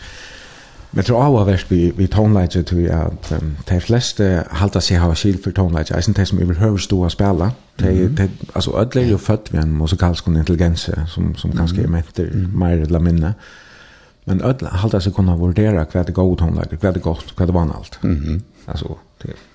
Men 0.96 1.04
tror 1.04 1.18
jeg 1.18 1.34
har 1.34 1.48
vært 1.48 1.72
vi 1.98 2.06
tonelager 2.08 2.62
til 2.64 2.86
at 2.94 3.32
de 3.68 3.80
fleste 3.84 4.28
halte 4.56 4.80
seg 4.80 5.02
ha 5.02 5.10
skil 5.18 5.36
for 5.42 5.52
tonelager. 5.52 5.98
Jeg 5.98 6.06
synes 6.06 6.16
de 6.16 6.26
som 6.30 6.40
overhøver 6.40 6.80
stå 6.80 7.02
og 7.04 7.12
spille, 7.12 7.50
altså 8.54 8.72
ødler 8.80 9.10
jo 9.10 9.18
født 9.20 9.52
ved 9.52 9.60
en 9.64 9.76
musikalsk 9.76 10.30
intelligens 10.30 10.88
som, 11.12 11.34
som 11.36 11.52
kanskje 11.52 11.84
er 11.84 11.92
med 11.92 12.16
mer 12.54 12.86
eller 12.86 13.02
mindre. 13.02 13.34
Mm 13.36 13.65
Men 14.28 14.42
öll 14.42 14.66
halda 14.66 15.00
sig 15.00 15.12
kunna 15.12 15.36
vurdera 15.36 15.86
vad 15.92 16.06
det 16.06 16.12
går 16.12 16.36
tonlager, 16.36 16.78
vad 16.80 16.94
det 16.94 17.00
gott, 17.00 17.32
vad 17.36 17.48
det 17.48 17.60
allt. 17.60 18.02
Mhm. 18.02 18.42
Alltså 18.66 18.96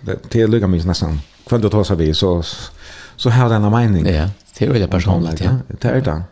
det 0.04 0.32
det 0.32 0.48
lugga 0.48 0.68
mig 0.68 0.86
nästan. 0.86 1.20
Kvant 1.48 1.66
att 1.66 1.72
ta 1.72 1.84
sig 1.84 2.14
så 2.14 2.44
så 3.16 3.30
har 3.30 3.50
den 3.50 3.64
en 3.64 3.72
mening. 3.72 4.06
Ja, 4.06 4.30
det 4.60 4.66
är 4.66 4.70
väl 4.70 4.88
personligt, 4.88 5.42
ja. 5.42 5.58
Det 5.82 5.88
är 5.88 6.02
det. 6.02 6.24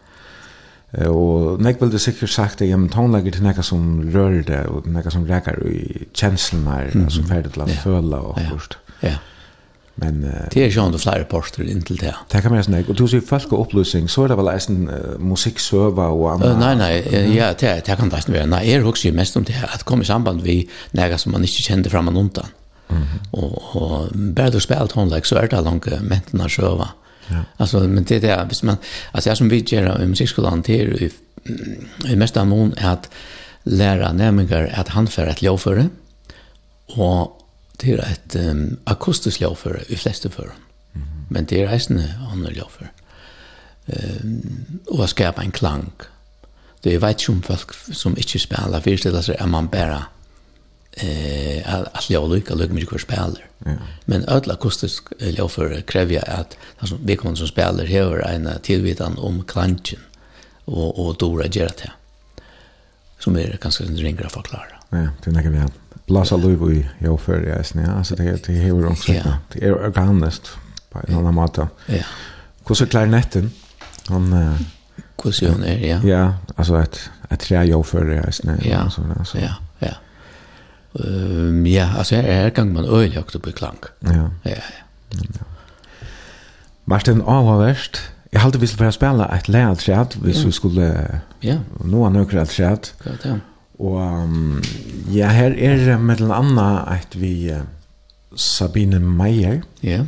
Og 1.08 1.62
nek 1.62 1.82
vil 1.82 1.92
det 1.92 2.02
sikkert 2.02 2.30
sagt 2.30 2.62
at 2.62 2.70
jamen, 2.70 3.12
lägger 3.12 3.32
til 3.32 3.44
nekka 3.44 3.62
som 3.62 4.12
rører 4.14 4.42
det 4.44 4.66
og 4.66 4.88
nekka 4.88 5.10
som 5.10 5.26
rekar 5.26 5.60
i 5.68 6.08
kjenslene 6.14 6.72
her, 6.72 6.90
mm 6.94 7.06
-hmm. 7.06 7.10
som 7.10 7.24
ferdig 7.24 7.52
til 7.54 7.62
å 7.62 7.68
føle 7.68 8.18
og 8.18 8.38
ja. 8.38 9.10
Ja. 9.10 9.16
Men 10.02 10.24
uh, 10.24 10.32
det 10.52 10.64
är 10.64 10.70
ju 10.70 10.82
ändå 10.86 10.98
flera 10.98 11.24
poster 11.24 11.64
in 11.64 11.82
till 11.82 11.98
det. 11.98 12.16
Det 12.32 12.42
kan 12.42 12.54
man 12.54 12.64
säga. 12.64 12.84
Och 12.88 12.96
du 12.96 13.08
ser 13.08 13.22
folk 13.22 13.52
och 13.54 13.62
upplösning 13.62 14.10
så 14.10 14.24
är 14.24 14.28
det 14.28 14.36
väl 14.36 14.48
en 14.48 14.90
uh, 14.90 15.20
musikserver 15.20 16.08
och 16.08 16.32
annat. 16.32 16.48
Uh, 16.48 16.60
nej 16.60 16.76
nej, 16.76 17.08
mm. 17.12 17.38
ja 17.38 17.54
det 17.60 17.86
det 17.86 17.96
kan 17.96 18.08
nästan 18.08 18.36
vara. 18.36 18.46
Nej, 18.46 18.74
är 18.74 18.88
också 18.88 19.08
ju 19.08 19.14
mest 19.14 19.36
om 19.38 19.44
det 19.44 19.70
att 19.74 19.84
komma 19.84 20.02
i 20.02 20.06
samband 20.06 20.42
vi 20.42 20.70
några 20.92 21.18
som 21.18 21.32
man 21.32 21.42
inte 21.42 21.62
kände 21.62 21.90
fram 21.90 22.08
undan. 22.18 22.46
Mm. 22.90 23.04
Och 23.32 23.76
och 23.76 24.08
du 24.52 24.60
spelar 24.60 24.88
tonlag 24.88 25.26
så 25.26 25.36
är 25.36 25.48
det 25.48 25.62
långt 25.62 25.86
mentna 26.02 26.50
server. 26.50 26.88
Ja. 27.28 27.36
Alltså 27.58 27.80
men 27.80 28.04
det 28.04 28.20
där 28.20 28.46
visst 28.50 28.64
man 28.64 28.78
alltså 29.12 29.30
jag 29.30 29.38
som 29.38 29.50
vi 29.50 29.64
gör 29.68 30.04
i 30.04 30.06
musikskolan 30.06 30.62
det 30.66 30.82
är 30.82 30.86
ju 30.86 31.10
i 32.06 32.16
mesta 32.16 32.46
mån 32.46 32.74
att 32.78 33.10
lära 33.64 34.14
nämligen 34.14 34.70
att 34.74 34.88
han 34.88 35.08
för 35.08 35.28
att 35.28 35.42
lovföre 35.42 35.90
och 36.88 37.39
Det 37.82 37.94
er 37.94 38.04
et 38.04 38.36
um, 38.52 38.80
akustisk 38.86 39.42
ljåføre 39.42 39.84
i 39.90 39.96
fleste 39.96 40.30
fører. 40.30 40.56
Mm 40.94 41.02
-hmm. 41.02 41.26
Men 41.30 41.46
det 41.46 41.62
er 41.62 41.74
eisende 41.74 42.16
andre 42.32 42.54
ljåføre. 42.54 42.90
Um, 43.88 44.80
og 44.88 45.00
å 45.00 45.08
skapa 45.08 45.42
en 45.42 45.52
klang. 45.52 45.92
Det 46.84 46.94
er 46.94 47.00
veit 47.00 47.22
som 47.22 47.42
folk 47.42 47.74
som 47.92 48.18
ikke 48.18 48.40
spiller, 48.40 48.80
det 48.80 49.26
seg 49.26 49.36
at 49.40 49.50
man 49.50 49.68
bare 49.68 50.04
eh, 50.94 51.74
uh, 51.74 51.88
att 51.94 52.10
jag 52.10 52.30
lykke, 52.30 52.56
lykke 52.56 52.74
mycket 52.74 52.90
för 52.90 52.98
spelar. 52.98 53.46
Mm. 53.66 53.78
Men 54.06 54.30
ödla 54.30 54.54
akustisk 54.54 55.04
ljåför 55.20 55.82
kräver 55.82 56.14
jag 56.14 56.30
att 56.30 56.58
alltså 56.80 56.98
vi 57.04 57.16
kommer 57.16 57.36
som 57.36 57.48
spelar 57.48 57.86
hever 57.86 58.20
en 58.20 58.50
tillvitan 58.64 59.18
om 59.18 59.44
klangen 59.44 60.00
och 60.66 61.08
och 61.08 61.16
då 61.18 61.44
gjør 61.44 61.72
det. 61.78 61.92
Som 63.20 63.38
er 63.38 63.58
ganske 63.62 63.84
ringere 63.84 64.28
å 64.28 64.30
förklara. 64.30 64.80
Ja, 64.92 65.10
det 65.24 65.34
er 65.34 65.40
ikke 65.40 65.52
vi 65.52 65.58
har 65.60 65.72
blåsa 66.10 66.38
liv 66.42 66.66
i 66.74 66.82
jordfør 67.06 67.46
i 67.46 67.54
eisen, 67.60 67.84
ja. 67.86 67.98
Altså, 67.98 68.18
det, 68.18 68.34
det 68.48 68.58
hever 68.60 68.90
også, 68.90 69.14
ja. 69.14 69.38
det 69.54 69.64
er 69.64 69.78
organisk 69.78 70.50
på 70.92 71.06
en 71.08 71.16
annen 71.22 71.36
måte. 71.38 71.70
Ja. 71.90 72.04
Hvordan 72.66 72.88
er 72.88 72.92
klarinetten? 72.92 73.52
Han, 74.10 74.34
uh, 74.34 74.60
Hvordan 75.22 75.54
hun 75.54 75.64
er, 75.64 75.78
ja. 75.78 76.00
Ja, 76.04 76.28
altså 76.58 76.82
et, 76.82 77.12
et 77.32 77.40
tre 77.40 77.64
jordfør 77.70 78.12
i 78.14 78.20
eisen, 78.28 78.56
ja. 78.66 78.84
Altså, 78.84 79.02
altså. 79.20 79.38
Ja, 79.38 79.54
ja. 79.82 79.94
Um, 80.94 81.66
ja, 81.66 81.90
altså 81.98 82.16
her, 82.16 82.22
her 82.22 82.50
gang 82.50 82.74
man 82.74 82.86
øyeljakt 82.86 83.36
oppe 83.36 83.50
i 83.50 83.54
klang. 83.54 83.78
Ja. 84.04 84.10
Ja, 84.12 84.26
ja. 84.46 84.56
ja. 85.14 85.46
Martin, 86.86 87.22
avhåverst, 87.22 88.02
jeg 88.34 88.42
halte 88.42 88.60
vi 88.60 88.68
skulle 88.68 88.88
få 88.88 88.92
spille 88.92 89.26
et 89.36 89.50
lealt 89.50 89.80
træt, 89.80 90.18
hvis 90.22 90.46
vi 90.46 90.52
skulle... 90.52 91.20
Ja. 91.44 91.60
Nå 91.86 92.06
er 92.06 92.10
nøkker 92.10 92.42
et 92.42 92.50
træt. 92.50 92.96
Ja, 93.06 93.12
det 93.12 93.26
er 93.26 93.40
Og 93.80 94.30
ja, 95.14 95.30
her 95.32 95.56
er 95.56 95.98
med 95.98 96.20
den 96.20 96.32
andre 96.32 96.84
at 96.92 97.16
vi 97.16 97.52
uh, 97.52 97.64
Sabine 98.36 99.00
Meyer. 99.00 99.62
Ja. 99.84 100.04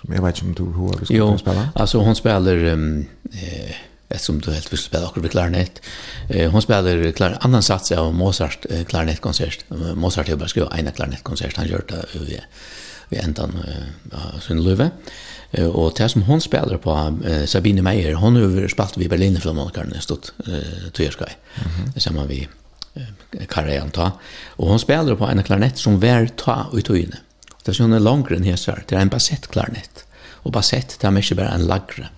Som 0.00 0.14
jeg 0.14 0.22
vet 0.22 0.36
ikke 0.36 0.48
om 0.48 0.54
du 0.54 0.64
har 0.72 0.98
vi 1.00 1.06
skal 1.06 1.38
spille. 1.38 1.60
Jo, 1.60 1.70
altså 1.74 2.02
hun 2.04 2.14
spiller... 2.14 2.72
Um, 2.72 3.06
eh, 3.32 3.86
Eftersom 4.10 4.40
som 4.40 4.50
du 4.50 4.54
helt 4.54 4.72
vill 4.72 4.78
spela 4.78 5.06
akkurat 5.06 5.24
vid 5.24 5.30
klarnett. 5.30 5.80
Eh, 6.28 6.50
hon 6.50 6.62
spelar 6.62 7.12
klar 7.12 7.36
annan 7.40 7.62
sats 7.62 7.92
av 7.92 8.14
Mozart 8.14 8.66
eh, 8.70 8.82
klarnettkonsert. 8.84 9.64
Mozart 9.94 10.28
har 10.28 10.36
bara 10.36 10.48
skrivit 10.48 10.72
en 10.74 10.92
klarnettkonsert. 10.92 11.56
han 11.56 11.68
gjort 11.68 11.88
det 11.88 12.04
vid, 12.14 12.40
vid 13.08 13.20
ändan 13.20 13.54
eh, 13.68 14.34
av 14.34 14.40
sin 14.40 14.64
löve. 14.64 14.90
Eh, 15.50 15.66
och 15.66 15.92
det 15.96 16.08
som 16.08 16.22
hon 16.22 16.40
spelar 16.40 16.76
på 16.76 17.18
eh, 17.24 17.44
Sabine 17.44 17.82
Meyer, 17.82 18.14
hon 18.14 18.36
har 18.36 18.68
spelat 18.68 18.96
vid 18.96 19.10
Berlin 19.10 19.40
för 19.40 20.00
stått 20.00 20.32
eh, 20.46 20.90
Tyskaj. 20.92 21.36
Mm 21.54 21.70
-hmm. 21.70 21.98
Samma 21.98 22.24
vi 22.24 22.48
karrieren 23.48 23.90
ta. 23.94 24.12
Og 24.58 24.72
hon 24.72 24.82
spelar 24.82 25.18
på 25.18 25.28
en 25.28 25.42
klarnett 25.46 25.78
som 25.78 26.00
vær 26.02 26.28
ta 26.40 26.64
ut 26.72 26.90
og 26.90 26.98
inne. 26.98 27.20
Det 27.60 27.72
er 27.72 27.76
sånn 27.76 27.94
en 27.94 28.02
langere 28.02 28.38
enn 28.38 28.48
hesar, 28.48 28.84
det 28.88 28.96
er 28.96 29.04
en 29.04 29.12
bassettklarnett. 29.12 30.04
Og 30.48 30.54
bassett, 30.56 30.96
det 31.00 31.06
er 31.08 31.14
mye 31.14 31.36
bare 31.36 31.54
en 31.54 31.66
lagre. 31.68 32.08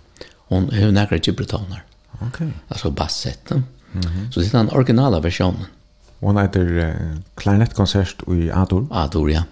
Hon 0.52 0.68
er 0.72 0.86
jo 0.86 0.94
nærkere 0.94 1.22
gibretoner. 1.24 1.82
Ok. 2.22 2.42
Altså 2.68 2.90
bassetten. 2.90 3.64
Mm 3.92 4.00
-hmm. 4.00 4.30
Så 4.30 4.40
det 4.40 4.54
er 4.54 4.58
den 4.58 4.70
originale 4.70 5.22
versjonen. 5.22 5.66
Og 6.20 6.40
heter 6.40 6.62
uh, 6.62 7.18
klarnettkonsert 7.36 8.22
i 8.28 8.50
Adur? 8.54 8.86
Adur, 8.90 9.28
ja. 9.28 9.42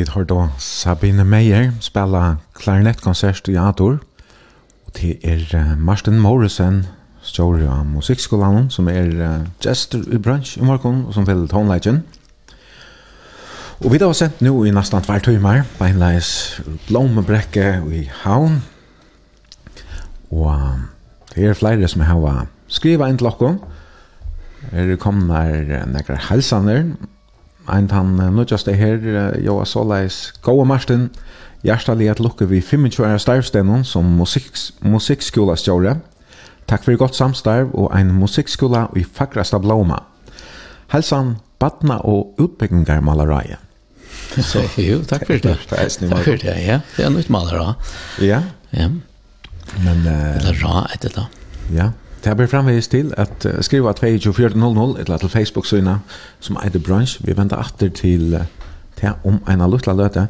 vi 0.00 0.06
har 0.08 0.24
då 0.24 0.48
Sabine 0.58 1.24
Meyer 1.24 1.72
spela 1.80 2.36
klarinettkonsert 2.54 3.48
i 3.48 3.56
Ador. 3.56 3.98
Og 4.86 4.92
det 4.96 5.18
er 5.22 5.76
Martin 5.76 6.20
Morrison, 6.20 6.86
stjåre 7.22 7.68
av 7.68 7.84
musikkskolan, 7.84 8.70
som 8.72 8.88
er 8.88 9.10
gestor 9.60 10.06
i 10.08 10.16
bransj 10.16 10.56
i 10.56 10.64
morgen, 10.64 11.04
og 11.04 11.14
som 11.14 11.26
vil 11.28 11.44
tonelegen. 11.48 12.00
Og 13.84 13.92
vi 13.92 14.00
har 14.00 14.16
sendt 14.16 14.40
nå 14.40 14.54
i 14.64 14.72
nesten 14.72 15.04
tvær 15.04 15.20
timer, 15.20 15.68
beinleis 15.76 16.62
blomebrekke 16.88 17.68
i 17.92 18.06
havn. 18.22 18.62
Og 20.32 20.48
det 21.34 21.44
er 21.44 21.60
flere 21.60 21.88
som 21.92 22.08
har 22.08 22.46
skrivet 22.72 23.12
inn 23.12 23.20
til 23.20 23.28
dere. 23.28 23.56
Er 24.72 24.94
det 24.94 25.00
der 25.04 25.86
nekker 25.92 26.28
helsaner, 26.30 26.94
Ein 27.70 27.88
tann 27.88 28.16
nødjaste 28.18 28.72
her, 28.74 28.98
Joa 29.38 29.64
Solais, 29.64 30.32
Gåa 30.42 30.64
Marsten, 30.64 31.10
hjertelig 31.62 32.10
at 32.10 32.20
lukke 32.20 32.48
vi 32.50 32.60
25 32.60 33.04
år 33.06 33.18
starvstenon 33.22 33.84
som 33.84 34.08
musikkskola 34.82 35.56
stjåre. 35.56 36.00
Takk 36.70 36.84
for 36.86 36.98
godt 36.98 37.14
samstarv 37.18 37.70
og 37.74 37.90
ein 37.96 38.12
musikkskola 38.14 38.88
i 38.96 39.04
fagrasta 39.04 39.58
blåma. 39.58 40.00
Helsan, 40.90 41.36
badna 41.58 42.00
og 42.06 42.34
utbyggingar 42.38 43.00
malaraje. 43.06 43.58
Så, 44.38 44.62
jo, 44.90 45.00
takk 45.06 45.26
for 45.26 45.42
det. 45.42 45.56
Takk 45.70 46.24
for 46.24 46.38
det, 46.42 46.56
ja. 46.66 46.80
Det 46.96 47.06
er 47.06 47.14
nytt 47.14 47.30
malera. 47.30 47.74
Ja. 48.22 48.42
Ja. 48.74 48.88
Men, 49.78 50.06
uh, 50.06 50.36
Eller 50.36 50.54
er 50.54 50.62
ra 50.64 50.86
etter 50.94 51.12
da. 51.14 51.26
Ja. 51.74 51.90
Det 52.24 52.36
blir 52.36 52.46
framvis 52.46 52.88
til 52.88 53.14
at 53.16 53.46
uh, 53.46 53.60
skriva 53.60 53.92
2400 53.92 55.00
eller 55.00 55.18
til 55.18 55.28
Facebook-syna 55.28 55.98
som 56.40 56.56
er 56.56 56.78
brunch. 56.78 57.20
Vi 57.26 57.36
venter 57.36 57.56
atter 57.56 57.88
til 57.88 58.34
uh, 58.34 58.40
til 58.96 59.08
om 59.24 59.40
en 59.48 59.70
luttla 59.70 59.92
løte. 59.92 60.26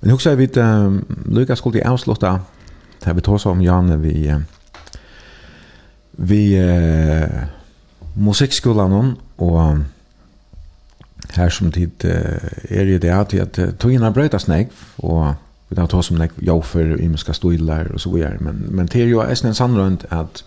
Men 0.00 0.10
hugsa 0.10 0.34
vi 0.34 0.48
uh, 0.56 1.00
Luka 1.26 1.54
skulle 1.54 1.86
avslutta 1.86 2.38
det 3.04 3.16
vi 3.16 3.20
tås 3.20 3.46
om 3.46 3.62
Janne 3.62 4.00
vi 4.02 4.30
uh, 4.30 4.40
vi 6.12 6.58
uh, 6.58 7.28
musikkskolan 8.14 9.16
og 9.38 9.78
her 11.34 11.48
som 11.48 11.72
tid 11.72 12.04
uh, 12.04 12.10
er 12.70 12.84
i 12.84 12.98
det 12.98 13.10
at 13.10 13.34
at 13.34 13.58
uh, 13.58 13.74
togina 13.78 14.10
brøytas 14.10 14.42
snegg 14.42 14.72
og 14.98 15.34
vi 15.68 15.76
tar 15.76 15.86
tås 15.86 16.10
om 16.10 16.18
nek 16.18 16.32
jo 16.42 16.56
og 16.58 17.00
imenska 17.00 17.32
stoilar 17.32 17.92
og 17.92 18.00
så 18.00 18.10
vidare 18.10 18.38
men, 18.40 18.66
men 18.70 18.86
det 18.86 19.02
er 19.02 19.08
jo 19.08 19.22
eisen 19.22 19.48
en 19.48 19.54
sannrønt 19.54 20.04
at 20.10 20.44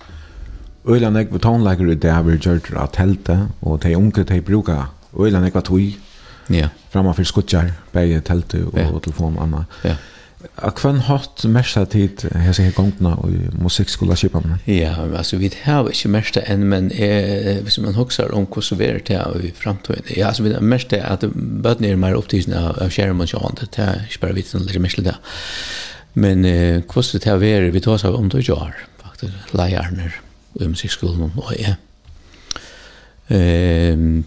Øyla 0.89 1.11
nekva 1.13 1.37
tonleikar 1.37 1.91
i 1.91 1.95
det 1.95 2.09
har 2.09 2.23
vi 2.25 2.39
gjort 2.41 2.71
av 2.73 2.89
teltet, 2.95 3.51
og 3.61 3.83
de 3.83 3.93
unge 3.97 4.23
de 4.25 4.39
bruker 4.41 4.87
øyla 5.13 5.41
nekva 5.43 5.61
tog, 5.61 5.93
ja. 6.49 6.71
framme 6.89 7.13
for 7.13 7.27
skutjar, 7.27 7.75
begge 7.93 8.21
teltet 8.25 8.65
og, 8.65 8.79
ja. 8.79 8.87
telefon 9.03 9.37
og 9.37 9.43
annet. 9.45 9.77
Ja. 9.85 9.99
Og 10.65 10.79
hvem 10.81 11.03
hatt 11.05 11.43
mest 11.53 11.77
av 11.77 11.85
tid 11.93 12.23
her 12.33 12.55
sier 12.57 12.73
gongtene 12.73 13.11
og 13.13 13.59
musikkskola 13.61 14.15
kjipene? 14.17 14.57
Ja, 14.65 14.95
altså 15.05 15.37
vi 15.37 15.51
har 15.67 15.85
ikke 15.85 16.09
mest 16.15 16.39
av 16.41 16.49
enn, 16.49 16.65
men 16.71 16.89
eh, 16.95 17.59
hvis 17.61 17.77
man 17.83 17.93
hokser 17.93 18.33
om 18.33 18.47
hvordan 18.49 18.79
vi 18.79 18.87
er 18.87 18.97
til 19.05 19.45
i 19.45 19.53
fremtiden, 19.53 20.09
ja, 20.17 20.31
altså 20.31 20.47
vi 20.47 20.55
har 20.55 20.65
mest 20.65 20.97
av 20.97 21.05
at 21.13 21.27
bøtene 21.29 21.93
er 21.93 22.01
mer 22.01 22.17
opptidsen 22.17 22.57
av, 22.57 22.73
av 22.81 22.89
skjermen 22.89 23.29
og 23.29 23.35
sånt, 23.35 23.61
det 23.69 23.85
er 23.85 24.01
ikke 24.09 24.25
bare 24.25 24.39
vitsen, 24.39 24.65
det 24.65 24.73
er 24.73 24.81
mest 24.87 25.03
av 25.03 25.11
det. 25.11 25.15
Men 26.17 26.43
eh, 26.49 26.81
hvordan 26.81 27.21
det 27.21 27.53
er 27.53 27.69
vi 27.69 27.85
tar 27.85 27.99
oss 27.99 28.09
av 28.09 28.17
om 28.17 28.33
det 28.33 28.41
gjør, 28.49 28.73
faktisk, 29.05 29.53
leierne. 29.53 30.09
Ja 30.09 30.25
i 30.59 30.67
musikkskolen 30.67 31.31
og 31.37 31.55
jeg. 31.59 31.75
Ehm 33.29 34.23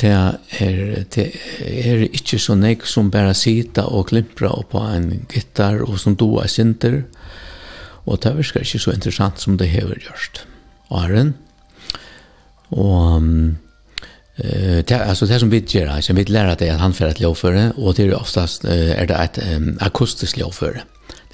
det 0.00 0.10
er 0.10 1.04
det 1.14 1.26
er 1.60 2.04
ikke 2.08 2.38
så 2.40 2.56
nek 2.56 2.86
som 2.88 3.10
bare 3.12 3.34
sitta 3.36 3.84
og 3.84 4.08
klimpra 4.10 4.52
på 4.70 4.82
en 4.94 5.26
gitar 5.30 5.82
og 5.84 5.98
som 6.00 6.16
doa 6.16 6.46
sinter 6.48 7.02
og 8.06 8.20
det 8.24 8.36
virker 8.38 8.64
ikke 8.64 8.80
så 8.80 8.94
interessant 8.94 9.40
som 9.40 9.58
det 9.60 9.68
hever 9.68 10.00
gjørst 10.00 10.44
Aren 10.90 11.34
og 12.70 13.22
eh 14.38 14.80
det 14.88 14.92
alltså 14.92 15.26
det 15.26 15.40
som 15.40 15.50
vi 15.50 15.64
gör 15.66 15.86
alltså 15.86 16.12
vi 16.12 16.24
lär 16.24 16.46
att 16.46 16.80
han 16.80 16.92
för 16.92 17.08
att 17.08 17.20
lovföra 17.20 17.72
och 17.76 17.94
det 17.94 18.02
är 18.02 18.14
oftast 18.14 18.64
är 18.64 19.06
det 19.06 19.14
ett 19.14 19.38
akustiskt 19.80 20.38
lovföra 20.38 20.80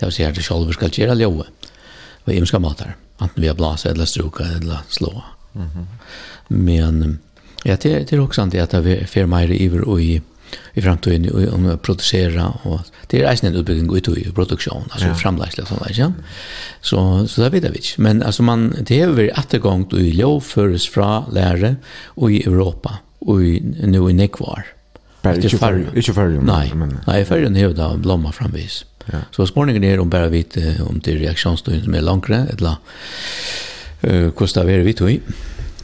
det 0.01 0.07
vill 0.07 0.13
säga 0.13 0.29
att 0.29 0.35
det 0.35 0.43
själva 0.43 0.73
ska 0.73 0.89
göra 0.89 1.15
lova 1.15 1.45
vad 2.25 2.37
är 2.37 2.45
ska 2.45 2.59
matar 2.59 2.97
antingen 3.17 3.49
har 3.49 3.57
blåsa 3.57 3.91
eller 3.91 4.05
struka 4.05 4.45
eller 4.45 4.79
slå. 4.89 5.23
Mm 5.55 5.69
-hmm. 5.69 5.87
Men 6.49 7.19
ja, 7.65 7.77
det, 7.83 8.11
det 8.11 8.13
är 8.13 8.21
också 8.21 8.43
inte 8.43 8.63
att 8.63 8.75
vi 8.75 9.05
får 9.05 9.27
mer 9.27 9.51
iver 9.51 9.81
och 9.81 10.03
i 10.03 10.23
i 10.75 10.83
framtiden 10.83 11.31
och 11.31 11.55
om 11.55 11.67
att 11.67 11.83
producera 11.83 12.49
och 12.63 12.81
det 13.07 13.23
är 13.23 13.47
en 13.47 13.55
utbildning 13.55 13.97
ut 13.97 14.09
i 14.09 14.33
produktion 14.33 14.85
alltså 14.91 15.09
ja. 15.09 15.15
framlägsla 15.15 15.63
och 15.63 15.69
sånt 15.69 15.99
ja. 15.99 16.13
Så 16.81 17.27
så 17.27 17.41
där 17.41 17.51
vet 17.51 17.65
vi. 17.65 17.81
Men 17.97 18.23
alltså 18.23 18.43
man 18.43 18.75
det 18.81 19.01
är 19.01 19.09
väl 19.09 19.31
att 19.35 19.53
gång 19.53 19.87
då 19.91 19.99
i 19.99 20.13
lov 20.13 20.41
förs 20.41 20.91
från 20.91 21.25
lärare 21.33 21.77
och 22.05 22.33
i 22.33 22.43
Europa 22.43 22.99
och 23.19 23.43
i, 23.43 23.61
nu 23.83 24.11
i 24.11 24.13
Nekvar. 24.13 24.67
Det 25.23 25.37
inte 25.37 25.49
för 25.49 25.97
inte 25.97 26.13
för. 26.13 26.29
Nej, 26.29 26.73
nej 27.07 27.25
för 27.25 27.41
den 27.41 27.55
här 27.55 27.69
då 27.69 27.97
blomma 27.97 28.33
framvis. 28.33 28.85
Ja. 29.13 29.25
Så 29.31 29.47
spørningen 29.47 29.85
er 29.85 30.01
om 30.01 30.11
bare 30.11 30.31
vite 30.31 30.77
om 30.87 31.01
det 31.01 31.15
er 31.15 31.21
reaksjonsstøyen 31.27 31.85
som 31.85 31.95
er 31.95 32.07
langere, 32.07 32.47
eller 32.53 32.81
uh, 34.03 34.31
hvordan 34.31 34.67
det 34.67 34.75
er 34.75 34.87
vi 34.87 34.93
tog 34.93 35.13
i. 35.13 35.21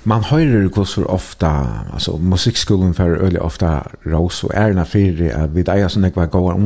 Man 0.04 0.24
hører 0.26 0.66
hvordan 0.68 1.06
ofta, 1.06 1.50
altså 1.94 2.16
musikkskolen 2.16 2.94
for 2.94 3.04
øyelig 3.22 3.42
ofte 3.42 3.66
rås 4.06 4.44
og 4.44 4.50
ærene 4.54 4.84
for 4.86 5.22
at 5.30 5.52
vi 5.54 5.62
eier 5.62 5.92
sånn 5.92 6.08
ikke 6.08 6.24
var 6.24 6.32
gode 6.32 6.56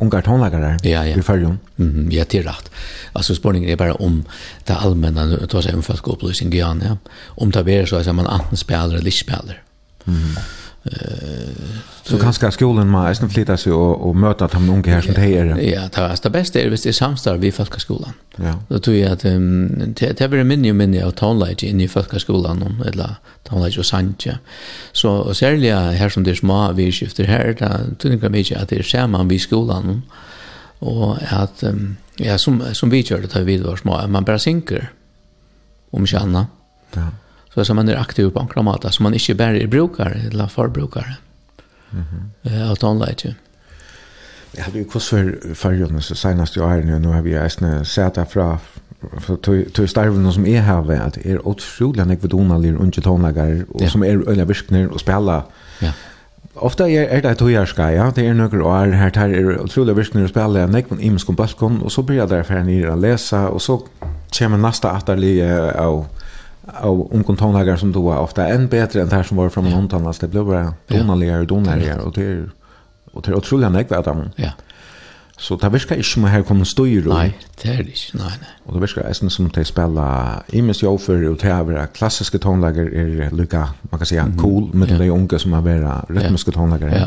ungar 0.00 0.24
tonlagere 0.24 0.78
ja, 0.80 1.02
ja. 1.04 1.16
i 1.16 1.22
følgen. 1.22 1.58
Mm 1.76 1.90
-hmm, 1.90 2.14
ja, 2.14 2.24
det 2.24 2.40
er 2.40 2.48
rett. 2.48 2.70
Altså 3.14 3.34
spørningen 3.34 3.70
er 3.70 3.76
bare 3.76 4.00
om 4.00 4.24
det 4.68 4.76
allmenne, 4.80 5.30
det 5.30 5.54
var 5.54 5.60
seg 5.60 5.74
omfattende 5.74 6.12
opplysning 6.12 6.54
i 6.54 6.58
Jan, 6.58 6.82
ja. 6.82 6.96
om 7.36 7.52
det 7.52 7.68
er 7.68 7.86
så 7.86 7.96
at 7.96 8.14
man 8.14 8.26
enten 8.26 8.56
spiller 8.56 8.96
eller 8.96 9.06
ikke 9.06 9.18
spiller. 9.18 9.60
Mm 10.06 10.14
-hmm. 10.14 10.38
Så 12.06 12.18
kanskje 12.22 12.52
skolen 12.54 12.86
må 12.86 13.00
eisen 13.08 13.30
flytta 13.30 13.56
seg 13.58 13.74
og, 13.74 14.02
og 14.06 14.18
møte 14.22 14.46
de 14.52 14.60
unge 14.70 14.92
her 14.92 15.02
som 15.02 15.16
det 15.16 15.26
er. 15.26 15.48
Ja, 15.58 15.88
det, 15.90 16.04
det 16.22 16.30
beste 16.32 16.60
er 16.60 16.70
hvis 16.70 16.84
det 16.86 16.92
er 16.92 16.98
samstarv 17.00 17.44
i 17.44 17.50
folkeskolen. 17.50 18.14
Ja. 18.38 18.54
Då 18.68 18.78
tror 18.78 18.96
jag 18.96 19.12
att 19.12 19.24
um, 19.24 19.94
det, 19.98 20.18
det 20.18 20.28
blir 20.30 20.44
minne 20.44 20.70
og 20.70 20.76
minne 20.76 21.02
av 21.04 21.16
tonelag 21.18 21.64
inne 21.64 21.84
i 21.84 21.88
folkeskolen, 21.88 22.82
eller 22.86 23.16
tonelag 23.48 23.78
och 23.78 23.86
sanje. 23.86 24.38
Så 24.92 25.10
och 25.10 25.36
särskilt 25.36 25.74
här 25.74 26.08
som 26.08 26.24
det 26.24 26.30
är 26.30 26.34
små 26.34 26.72
vidskifter 26.72 27.24
här 27.24 27.56
da 27.58 27.78
tror 27.98 28.18
jag 28.22 28.32
mye 28.32 28.58
att 28.58 28.68
det 28.68 28.78
är 28.78 28.82
sammen 28.82 29.28
vid 29.28 29.40
skolan 29.40 30.02
och 30.78 31.16
att 31.30 31.62
um, 31.62 31.96
ja, 32.16 32.38
som, 32.38 32.62
som 32.72 32.90
vi 32.90 33.00
gör 33.00 33.20
det 33.20 33.28
tar 33.28 33.40
vi 33.40 33.58
var 33.58 33.76
små, 33.76 34.06
man 34.06 34.24
bara 34.24 34.38
synker 34.38 34.90
om 35.90 36.04
ikke. 36.04 36.46
Ja. 36.94 37.10
Så 37.56 37.64
som 37.64 37.76
man 37.76 37.88
är 37.88 37.96
aktiv 37.96 38.30
på 38.30 38.40
en 38.40 38.92
så 38.92 39.02
man 39.02 39.14
inte 39.14 39.34
bara 39.34 39.56
är 39.56 39.66
brukare 39.66 40.20
eller 40.30 40.46
förbrukare. 40.46 41.16
Mm 41.92 42.04
-hmm. 42.42 42.72
Att 42.72 42.84
online. 42.84 43.34
Jag 44.52 44.64
hade 44.64 44.78
ju 44.78 44.84
kurs 44.84 45.08
för 45.08 45.54
förrjorna 45.54 46.00
så 46.00 46.14
senast 46.14 46.56
jag 46.56 46.72
är 46.72 46.82
nu, 46.82 46.98
nu 46.98 47.08
har 47.08 47.22
vi 47.22 47.34
ägstna 47.34 47.84
sätta 47.84 48.24
fra 48.24 48.58
för 49.20 49.36
tog 49.70 49.88
starven 49.88 50.32
som 50.32 50.46
är 50.46 50.60
här 50.60 50.82
vet 50.82 51.00
att 51.00 51.16
är 51.16 51.48
otroliga 51.48 52.04
nekvedonalir 52.04 52.76
och 52.76 53.02
tonlagar 53.02 53.64
och 53.68 53.90
som 53.90 54.02
är 54.02 54.28
öliga 54.28 54.44
virkner 54.44 54.88
och 54.88 55.00
spela. 55.00 55.42
Ja. 55.80 55.92
Ofta 56.54 56.88
er, 56.88 57.02
er 57.02 57.20
det 57.20 57.30
et 57.30 57.40
høyerska, 57.40 57.90
ja, 57.92 58.10
det 58.16 58.24
er 58.24 58.32
noen 58.32 58.62
år, 58.64 58.94
her 58.96 59.10
tar 59.12 59.28
er 59.28 59.58
utrolig 59.60 59.96
virkning 59.96 60.24
å 60.24 60.28
spille 60.30 60.62
en 60.64 60.72
nekvun 60.72 61.02
imenskon 61.04 61.36
balkon, 61.36 61.82
og 61.84 61.92
så 61.92 62.02
blir 62.02 62.22
jeg 62.22 62.30
derfor 62.30 62.62
nere 62.64 62.94
å 62.94 62.96
lese, 62.96 63.36
og 63.36 63.60
så 63.60 63.76
kommer 64.38 64.56
neste 64.56 64.88
atterlige 64.88 65.50
av 65.76 66.06
av 66.74 67.08
ungon 67.12 67.36
tonlagar 67.36 67.76
som 67.76 67.92
då 67.92 68.12
är 68.12 68.18
ofta 68.18 68.48
än 68.48 68.68
bättre 68.68 69.02
än 69.02 69.08
det 69.08 69.16
här 69.16 69.22
som 69.22 69.36
var 69.36 69.48
från 69.48 69.70
någon 69.70 69.94
annans. 69.94 70.18
Det 70.18 70.28
blev 70.28 70.44
bara 70.44 70.74
donaligare 70.86 71.40
och 71.40 71.46
donaligare 71.46 72.00
och 72.00 72.12
det 72.12 72.22
är, 72.22 72.50
och 73.12 73.22
det 73.22 73.30
är 73.30 73.34
otroliga 73.34 73.68
näkva 73.68 73.98
av 73.98 74.04
dem. 74.04 74.30
Ja. 74.36 74.50
Så 75.38 75.56
det 75.56 75.68
verkar 75.68 75.96
inte 75.96 76.08
som 76.08 76.24
att 76.24 76.30
här 76.30 76.42
kommer 76.42 76.64
styr. 76.64 77.06
i. 77.06 77.08
Nej, 77.08 77.38
det 77.62 77.68
är 77.68 77.76
det 77.76 77.82
inte. 77.82 77.96
Nej, 78.12 78.32
nej. 78.40 78.48
Och 78.64 78.74
det 78.74 78.80
verkar 78.80 79.08
nästan 79.08 79.30
som 79.30 79.46
att 79.46 79.54
de 79.54 79.64
spelar 79.64 80.42
imes 80.46 80.82
jag 80.82 81.00
för 81.00 81.28
och 81.28 81.36
det 81.36 81.48
här 81.48 81.86
klassiska 81.86 82.38
tonlager 82.38 82.94
är 82.94 83.30
lika, 83.30 83.68
man 83.80 83.98
kan 83.98 84.06
säga, 84.06 84.32
cool 84.38 84.74
med 84.74 84.90
ja. 84.90 84.98
de 84.98 85.10
unga 85.10 85.38
som 85.38 85.52
har 85.52 85.62
varit 85.62 86.10
rytmiska 86.10 86.52
tonlager. 86.52 86.98
Ja. 86.98 87.06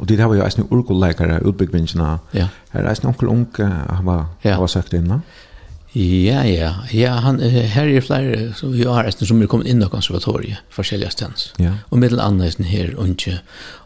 Och 0.00 0.06
det 0.06 0.16
har 0.16 0.28
var 0.28 0.34
ju 0.34 0.42
nästan 0.42 0.68
urkolläkare, 0.70 1.40
utbyggvingarna. 1.44 2.18
Ja. 2.30 2.48
Här 2.70 2.80
är 2.80 2.88
nästan 2.88 3.08
onkel 3.10 3.28
unga 3.28 4.26
har, 4.42 4.52
har 4.52 4.66
sagt 4.66 4.92
innan. 4.92 5.22
Ja. 5.26 5.49
Ja, 5.94 6.44
ja. 6.46 6.74
Ja, 6.94 7.16
han, 7.24 7.40
her 7.40 7.88
er 7.90 8.04
flere 8.04 8.52
som 8.54 8.72
vi 8.72 8.84
har 8.86 9.08
etter 9.10 9.26
som 9.26 9.40
er 9.42 9.48
kommet 9.50 9.66
inn 9.66 9.82
i 9.82 9.88
konservatoriet, 9.90 10.60
forskjellige 10.70 11.10
stens. 11.16 11.48
Ja. 11.58 11.72
Og 11.90 11.98
middel 11.98 12.22
annet 12.22 12.60
her, 12.70 12.92
unge 12.98 13.40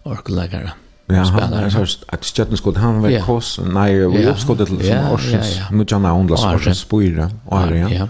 orkelegere. 0.04 0.74
Ja, 1.08 1.24
han 1.24 1.52
har 1.52 1.68
hørt 1.68 2.04
at 2.12 2.24
Stjøttenskott, 2.24 2.78
han 2.80 3.02
var 3.04 3.12
kos, 3.26 3.58
nei, 3.60 3.90
vi 4.08 4.24
oppskottet 4.28 4.70
til 4.70 4.80
som 4.86 5.10
Orsens, 5.12 5.58
nu 5.70 5.84
han 5.90 6.06
er 6.08 6.16
åndlas 6.16 6.44
Orsens 6.48 6.84
Bøyre, 6.88 7.28
Åre, 7.52 7.82
ja. 7.92 8.06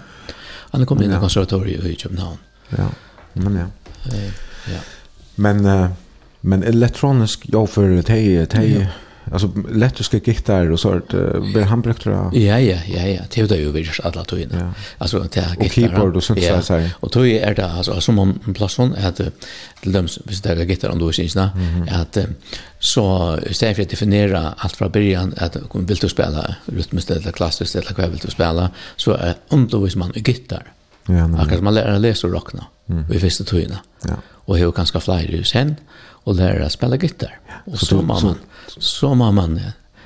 Han 0.71 0.83
er 0.83 0.87
kommet 0.87 1.07
inn 1.07 1.15
i 1.15 1.19
konservatoriet 1.19 1.83
i 1.87 1.95
København. 1.99 2.39
Ja, 2.77 2.87
men 3.35 3.59
ja. 3.59 3.65
Ja. 4.71 4.79
Men, 5.35 5.67
men 6.41 6.63
elektronisk, 6.63 7.47
jo, 7.51 7.65
for 7.67 7.99
teg, 8.07 8.47
teg, 8.51 8.87
alltså 9.31 9.51
elektriska 9.71 10.19
gitarrer 10.19 10.71
och 10.71 10.79
sånt 10.79 11.07
blir 11.53 11.63
han 11.63 11.81
brukt 11.81 12.05
Ja 12.05 12.21
ja 12.33 12.59
ja 12.87 13.07
ja, 13.07 13.21
det 13.29 13.51
är 13.51 13.55
ju 13.55 13.71
visst 13.71 13.99
alla 14.03 14.23
tog 14.23 14.39
Ja. 14.39 14.73
Alltså 14.97 15.19
det 15.19 15.37
är 15.37 15.49
gitarr. 15.49 15.65
Och 15.65 15.71
keyboard 15.71 16.15
och 16.15 16.23
sånt 16.23 16.43
så 16.63 16.73
här. 16.73 16.89
Och 16.99 17.09
då 17.13 17.25
är 17.25 17.55
det 17.55 17.71
alltså 17.71 18.01
som 18.01 18.19
om 18.19 18.39
platsen 18.55 18.95
att 18.95 19.15
till 19.81 19.91
dem 19.91 20.07
vis 20.25 20.41
det 20.41 20.49
är 20.49 20.55
gitarr 20.55 20.89
ändå 20.89 21.11
syns 21.11 21.35
nä 21.35 21.49
att 21.91 22.17
så 22.79 23.39
istället 23.49 23.75
för 23.75 23.83
att 23.83 23.89
definiera 23.89 24.53
allt 24.57 24.75
från 24.75 24.91
början 24.91 25.33
att 25.37 25.57
vill 25.73 25.97
du 25.97 26.09
spela 26.09 26.55
rytmiskt 26.65 27.11
eller 27.11 27.31
klassiskt 27.31 27.75
eller 27.75 27.93
vad 27.97 28.09
vill 28.09 28.19
du 28.19 28.31
spela 28.31 28.69
så 28.95 29.17
undervisar 29.49 29.99
man 29.99 30.11
gitarr. 30.15 30.71
Ja, 31.07 31.27
nej. 31.27 31.41
Akkurat 31.41 31.63
man 31.63 31.73
lär 31.73 31.99
läsa 31.99 32.27
och 32.27 32.33
rockna. 32.33 32.65
Vi 33.09 33.17
visste 33.17 33.43
tog 33.43 33.59
Ja. 34.03 34.13
Och 34.47 34.57
hur 34.57 34.71
kan 34.71 34.85
ska 34.85 34.99
flyga 34.99 35.43
sen 35.43 35.75
og 36.25 36.39
och 36.39 36.65
å 36.65 36.69
spela 36.69 36.97
gitarr. 36.97 37.39
Og 37.65 37.79
så, 37.79 37.85
så 37.85 38.01
man 38.01 38.35
så, 38.79 39.15
må 39.15 39.31
man 39.31 39.57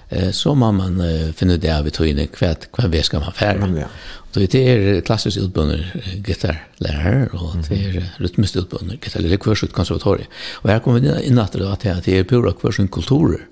eh 0.09 0.31
så 0.31 0.55
man 0.55 0.75
man 0.75 1.01
finne 1.33 1.57
det 1.57 1.69
av 1.69 1.87
i 1.87 1.91
tvinne 1.91 2.27
hva, 2.27 2.55
hva 2.77 2.87
vi 2.87 3.03
skal 3.03 3.19
man 3.21 3.33
färra. 3.33 3.67
Ja. 3.77 3.87
Då 4.33 4.39
det 4.39 4.55
er 4.55 5.01
klassisk 5.01 5.37
utbundet 5.37 5.85
gitarrlärare 6.25 7.29
og 7.33 7.63
det 7.69 7.77
er 7.77 8.13
rytmisk 8.19 8.55
utbundet 8.55 9.05
utbunder 9.05 9.29
det 9.29 9.33
er 9.33 9.37
kvørsut 9.37 9.73
konservatoriet. 9.73 10.27
Og 10.63 10.69
her 10.69 10.79
kommer 10.79 10.99
vi 10.99 11.27
inn 11.27 11.39
att 11.39 11.51
det 11.51 11.71
att 11.71 12.05
det 12.05 12.19
er 12.19 12.23
pura 12.23 12.51
kvørsut 12.51 12.91
kulturer. 12.91 13.45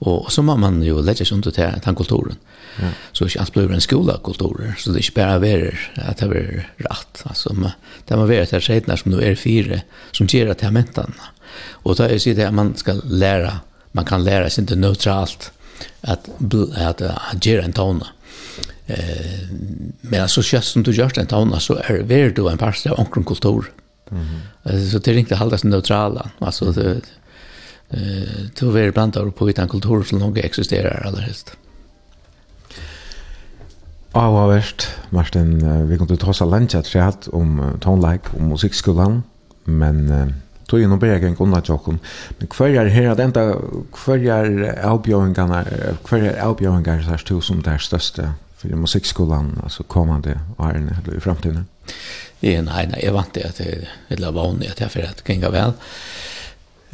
Og, 0.00 0.24
Och 0.24 0.32
så 0.32 0.42
må 0.42 0.56
man 0.56 0.82
jo 0.82 1.00
lägger 1.00 1.24
seg 1.24 1.34
under 1.34 1.50
til 1.50 1.80
den 1.84 1.94
kulturen. 1.94 2.36
Ja. 2.78 2.88
Så 3.12 3.24
ikke 3.24 3.40
alt 3.40 3.52
blir 3.52 3.72
en 3.72 3.80
skola 3.80 4.18
kulturer. 4.24 4.74
Så 4.78 4.92
det 4.92 4.96
er 4.96 5.02
ikke 5.02 5.14
bare 5.14 5.40
være 5.40 5.72
at 5.96 6.18
det 6.18 6.26
är 6.26 6.66
rätt. 6.78 7.22
Alltså, 7.26 7.70
det 8.08 8.16
må 8.16 8.26
være 8.26 8.46
til 8.46 8.60
skjedene 8.60 8.96
som 8.96 9.10
nu 9.10 9.18
er 9.20 9.34
fire, 9.34 9.80
som 10.12 10.26
gjør 10.26 10.50
att 10.50 10.58
det 10.58 10.66
här 10.66 10.72
mentan. 10.72 11.12
Mm 11.16 11.37
Og 11.84 11.98
da 11.98 12.08
er 12.08 12.18
det 12.36 12.46
at 12.46 12.54
man 12.54 12.76
skal 12.76 13.02
lære, 13.04 13.58
man 13.92 14.04
kan 14.04 14.24
lære 14.24 14.50
sig 14.50 14.68
ikke 14.68 14.78
neutralt 14.78 15.52
at, 16.02 16.28
at, 16.76 17.02
at 17.02 17.40
gjøre 17.40 17.64
en 17.64 17.72
tåne. 17.72 18.06
Eh, 18.88 19.48
men 20.00 20.28
så 20.32 20.42
kjøst 20.42 20.72
som 20.72 20.84
du 20.84 20.92
gjør 20.96 21.18
en 21.20 21.30
tåne, 21.30 21.60
så 21.60 21.76
er 21.84 22.02
ver 22.08 22.32
du 22.32 22.46
en 22.48 22.60
parst 22.60 22.86
av 22.86 22.98
omkring 22.98 23.26
kultur. 23.26 23.70
Mm 24.10 24.18
-hmm. 24.18 24.90
Så 24.90 24.98
det 24.98 25.08
er 25.08 25.18
ikke 25.18 25.36
halvdags 25.36 25.64
neutrala. 25.64 26.30
Altså, 26.40 26.72
det, 26.72 27.02
eh, 27.90 28.48
det 28.60 28.86
er 28.86 28.90
blant 28.90 29.16
av 29.16 29.30
på 29.30 29.48
utan 29.48 29.68
kultur 29.68 30.02
som 30.02 30.18
noe 30.18 30.40
eksisterer 30.44 31.06
aller 31.06 31.20
helst. 31.20 31.54
Avhåverst, 34.14 34.88
Martin, 35.10 35.88
vi 35.88 35.96
kom 35.96 36.06
til 36.06 36.16
ta 36.16 36.28
oss 36.28 36.40
av 36.40 36.50
lunsj 36.50 36.78
at 36.78 36.94
vi 36.94 37.00
om 37.32 37.78
tonelike 37.80 38.30
og 38.34 38.40
men 39.64 40.10
tog 40.68 40.80
ju 40.80 40.88
nog 40.88 41.00
bära 41.00 41.18
gäng 41.18 41.36
undan 41.38 41.62
tjocken. 41.62 41.98
Men 42.38 42.46
kvarjar 42.48 42.86
här 42.86 43.08
att 43.08 43.18
ända 43.18 43.54
kvarjar 43.92 44.78
avbjöringarna, 44.84 45.64
kvarjar 46.04 46.34
avbjöringar 46.48 47.02
så 47.02 47.10
här 47.10 47.18
stod 47.18 47.44
som 47.44 47.62
det 47.62 47.70
här 47.70 47.78
största 47.78 48.32
för 48.56 48.68
musikskolan, 48.68 49.60
alltså 49.62 49.82
kommande 49.82 50.40
åren 50.56 50.94
eller 51.02 51.16
i 51.16 51.20
framtiden. 51.20 51.66
Ja, 52.40 52.62
nei, 52.62 52.84
nei, 52.86 53.00
jeg 53.02 53.14
vant 53.14 53.34
det 53.34 53.46
at 53.48 53.58
det 53.58 54.32
var 54.34 54.52
at 54.70 54.80
jeg 54.80 54.90
jag 54.94 55.08
at 55.08 55.22
det 55.26 55.52
vel. 55.52 55.72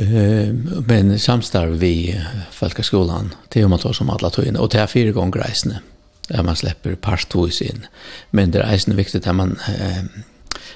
Uh, 0.00 0.54
Men 0.86 1.18
samstarv 1.18 1.78
vi 1.78 2.20
folkskolan 2.50 3.34
till 3.48 3.64
och 3.64 3.70
med 3.70 3.80
som 3.80 4.10
alla 4.10 4.30
tog 4.30 4.44
in 4.44 4.56
och 4.56 4.68
det 4.68 4.78
är 4.78 4.86
fyra 4.86 5.12
gånger 5.12 5.42
reisande 5.42 5.80
där 6.28 6.42
man 6.42 6.56
släpper 6.56 6.94
parstvis 6.94 7.62
in. 7.62 7.86
Men 8.30 8.50
det 8.50 8.60
är 8.60 8.88
ju 8.88 8.94
viktigt 8.94 9.26
att 9.26 9.36
man 9.36 9.58
uh, 9.68 10.04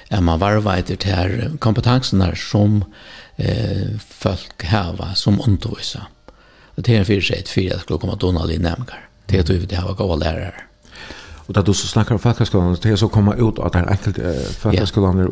at 0.09 0.23
man 0.23 0.39
varva 0.41 0.77
etter 0.79 0.95
til 0.95 1.13
her 1.13 1.57
kompetansene 1.61 2.31
som 2.35 2.83
eh, 3.37 3.99
folk 3.99 4.63
hava 4.63 5.13
som 5.15 5.41
undervisa. 5.41 6.07
Og 6.75 6.85
det 6.85 6.95
er 6.95 7.03
en 7.03 7.05
fyrsett 7.05 7.49
fyrir 7.49 7.75
at 7.75 7.85
skulle 7.85 7.99
komme 7.99 8.17
Donald 8.21 8.51
i 8.51 8.57
nemgar. 8.57 9.05
Det 9.29 9.37
er 9.37 9.45
at 9.45 9.49
vi 9.49 9.57
vil 9.57 9.77
hava 9.77 9.93
gode 9.93 10.19
lærere. 10.23 10.69
Och 11.49 11.55
där 11.55 11.63
du 11.63 11.73
så 11.73 11.87
snackar 11.87 12.15
om 12.15 12.19
fackskolan 12.19 12.77
det 12.81 12.89
är 12.89 12.95
så 12.95 13.07
komma 13.07 13.35
ut 13.35 13.59
att 13.59 13.73
det 13.73 13.79
är 13.79 13.89
enkelt 13.89 14.17
fackskolan 14.57 15.27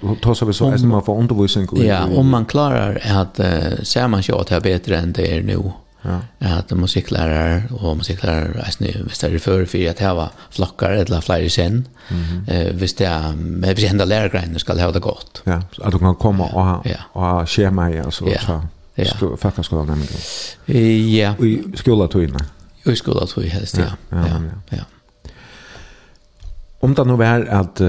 och 0.00 0.20
ta 0.22 0.34
sig 0.34 0.54
så 0.54 0.68
att 0.68 0.82
man 0.82 1.02
får 1.02 1.18
undervisning. 1.18 1.68
Ja, 1.72 2.04
om 2.04 2.28
man 2.28 2.44
klarar 2.44 3.02
att 3.04 3.40
uh, 3.40 3.82
ser 3.82 4.08
man 4.08 4.22
sig 4.22 4.34
att 4.34 4.46
det 4.46 4.54
är 4.54 4.60
bättre 4.60 4.96
än 4.96 5.12
det 5.12 5.36
är 5.36 5.42
nu 5.42 5.72
Ja. 6.06 6.58
At 6.58 6.72
musikklærer 6.76 7.60
og 7.70 7.96
musikklærer 7.96 8.60
er 8.62 8.70
snu 8.70 8.86
hvis 9.06 9.18
det 9.18 9.34
er 9.34 9.38
før 9.38 9.64
for 9.66 9.90
at 9.90 9.98
hava 9.98 10.26
flokkar 10.50 10.88
eller 11.02 11.20
flere 11.20 11.48
sen. 11.48 11.86
Mm 12.10 12.16
-hmm. 12.16 12.54
eh, 12.54 12.76
hvis 12.76 12.92
det 12.92 13.06
er 13.06 13.34
med 13.36 13.74
hvis 13.74 13.84
henda 13.84 14.04
lærergrein 14.04 14.58
skal 14.58 14.78
ha 14.78 14.90
det 14.90 15.02
godt. 15.02 15.42
Ja, 15.46 15.58
at 15.84 15.92
du 15.92 15.98
kan 15.98 16.14
komme 16.14 16.44
og 16.44 16.66
ha 16.66 16.76
ja. 16.84 17.20
og 17.20 17.48
skjema 17.48 17.88
i 17.88 17.96
altså 17.96 18.26
ja. 18.26 18.40
så 18.40 18.60
ja. 18.98 19.34
fakta 19.36 19.62
skal 19.62 19.78
du 19.78 19.84
nemlig. 19.84 20.08
Ja. 21.16 21.34
I 21.38 21.62
skola 21.74 22.06
tog 22.06 22.22
inne. 22.22 22.38
I 22.86 22.94
skola 22.94 23.26
tog 23.26 23.44
helst, 23.44 23.78
ja. 23.78 23.84
Ja, 24.12 24.18
ja. 24.18 24.26
ja. 24.26 24.76
ja. 24.76 24.82
Om 26.80 26.94
det 26.94 27.06
nå 27.06 27.16
var 27.16 27.44
at, 27.48 27.80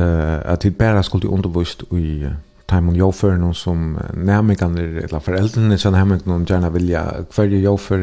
at 0.45 0.65
vi 0.65 0.69
bare 0.69 1.03
skulle 1.03 1.29
undervist 1.29 1.83
i 1.91 2.25
time 2.67 2.89
on 2.89 2.95
jofer 2.95 3.31
någon 3.31 3.55
som 3.55 3.99
nämligen 4.13 4.77
eller 4.77 5.19
föräldrarna 5.19 5.77
som 5.77 5.93
hemma 5.93 6.19
någon 6.23 6.45
gärna 6.45 6.69
vilja 6.69 7.13
kvarje 7.31 7.59
jofer 7.59 7.99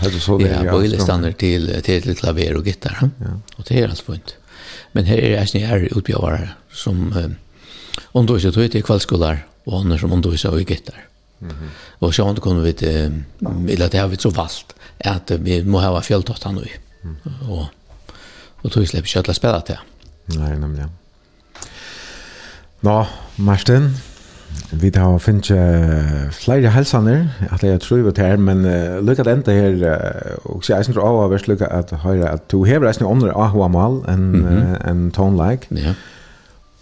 hade 0.00 0.20
så 0.20 0.38
det 0.38 0.62
ja 0.64 0.76
vill 0.76 1.00
stanna 1.00 1.32
till 1.32 1.82
till 1.82 2.16
klaver 2.16 2.56
och 2.56 2.66
gitarr 2.66 3.10
ja. 3.18 3.26
och 3.56 3.64
det 3.68 3.80
är 3.80 3.88
alltså 3.88 4.12
fint 4.12 4.34
men 4.92 5.04
här 5.04 5.18
är 5.18 5.48
det 5.52 5.58
här 5.58 5.98
utbjuvare 5.98 6.48
som 6.72 7.14
undervisar 8.12 8.52
då 8.52 8.68
till 8.68 8.82
kvällskolar 8.82 9.46
och 9.64 9.80
andra 9.80 9.98
som 9.98 10.12
undervisar 10.12 10.58
i 10.60 10.62
gitarr 10.62 11.06
Mm. 11.42 11.56
Och 11.98 12.14
så 12.14 12.26
han 12.26 12.36
kunde 12.36 12.62
vi 12.62 12.72
det 12.72 13.12
det 13.90 13.98
har 13.98 14.08
vi 14.08 14.16
så 14.16 14.30
valt 14.30 14.74
att 15.04 15.30
vi 15.30 15.64
må 15.64 15.80
ha 15.80 16.00
fjälltottan 16.00 16.54
nu. 16.54 16.66
Mm. 17.02 17.16
Och 17.50 17.66
och 18.62 18.72
tog 18.72 18.88
släpp 18.88 19.06
köttla 19.06 19.34
spela 19.34 19.60
till. 19.60 19.78
Nej, 20.24 20.58
nämligen. 20.58 20.90
Nå, 22.80 23.04
Martin, 23.36 23.90
vi 24.72 24.90
har 24.94 25.18
finnet 25.18 25.50
uh, 25.50 26.30
flere 26.32 26.70
helsaner, 26.72 27.26
at 27.52 27.62
jeg 27.62 27.80
tror 27.80 27.96
vi 28.06 28.12
tar, 28.16 28.38
men 28.40 28.64
uh, 28.64 29.00
lykket 29.04 29.28
enda 29.28 29.52
her, 29.52 29.76
uh, 29.84 30.54
og 30.54 30.64
så 30.64 30.74
jeg 30.74 30.84
synes 30.84 30.96
det 30.96 31.04
var 31.04 31.28
vært 31.28 31.48
lykket 31.50 31.68
at 31.68 31.92
høre 32.04 32.30
at 32.30 32.46
du 32.52 32.64
hever 32.64 32.88
andre 33.04 33.34
AHA-mal 33.36 34.00
enn 34.08 34.32
mm 34.32 34.46
-hmm. 34.46 34.90
en 34.90 35.10
Tone 35.10 35.36
Like. 35.36 35.66
Ja. 35.70 35.94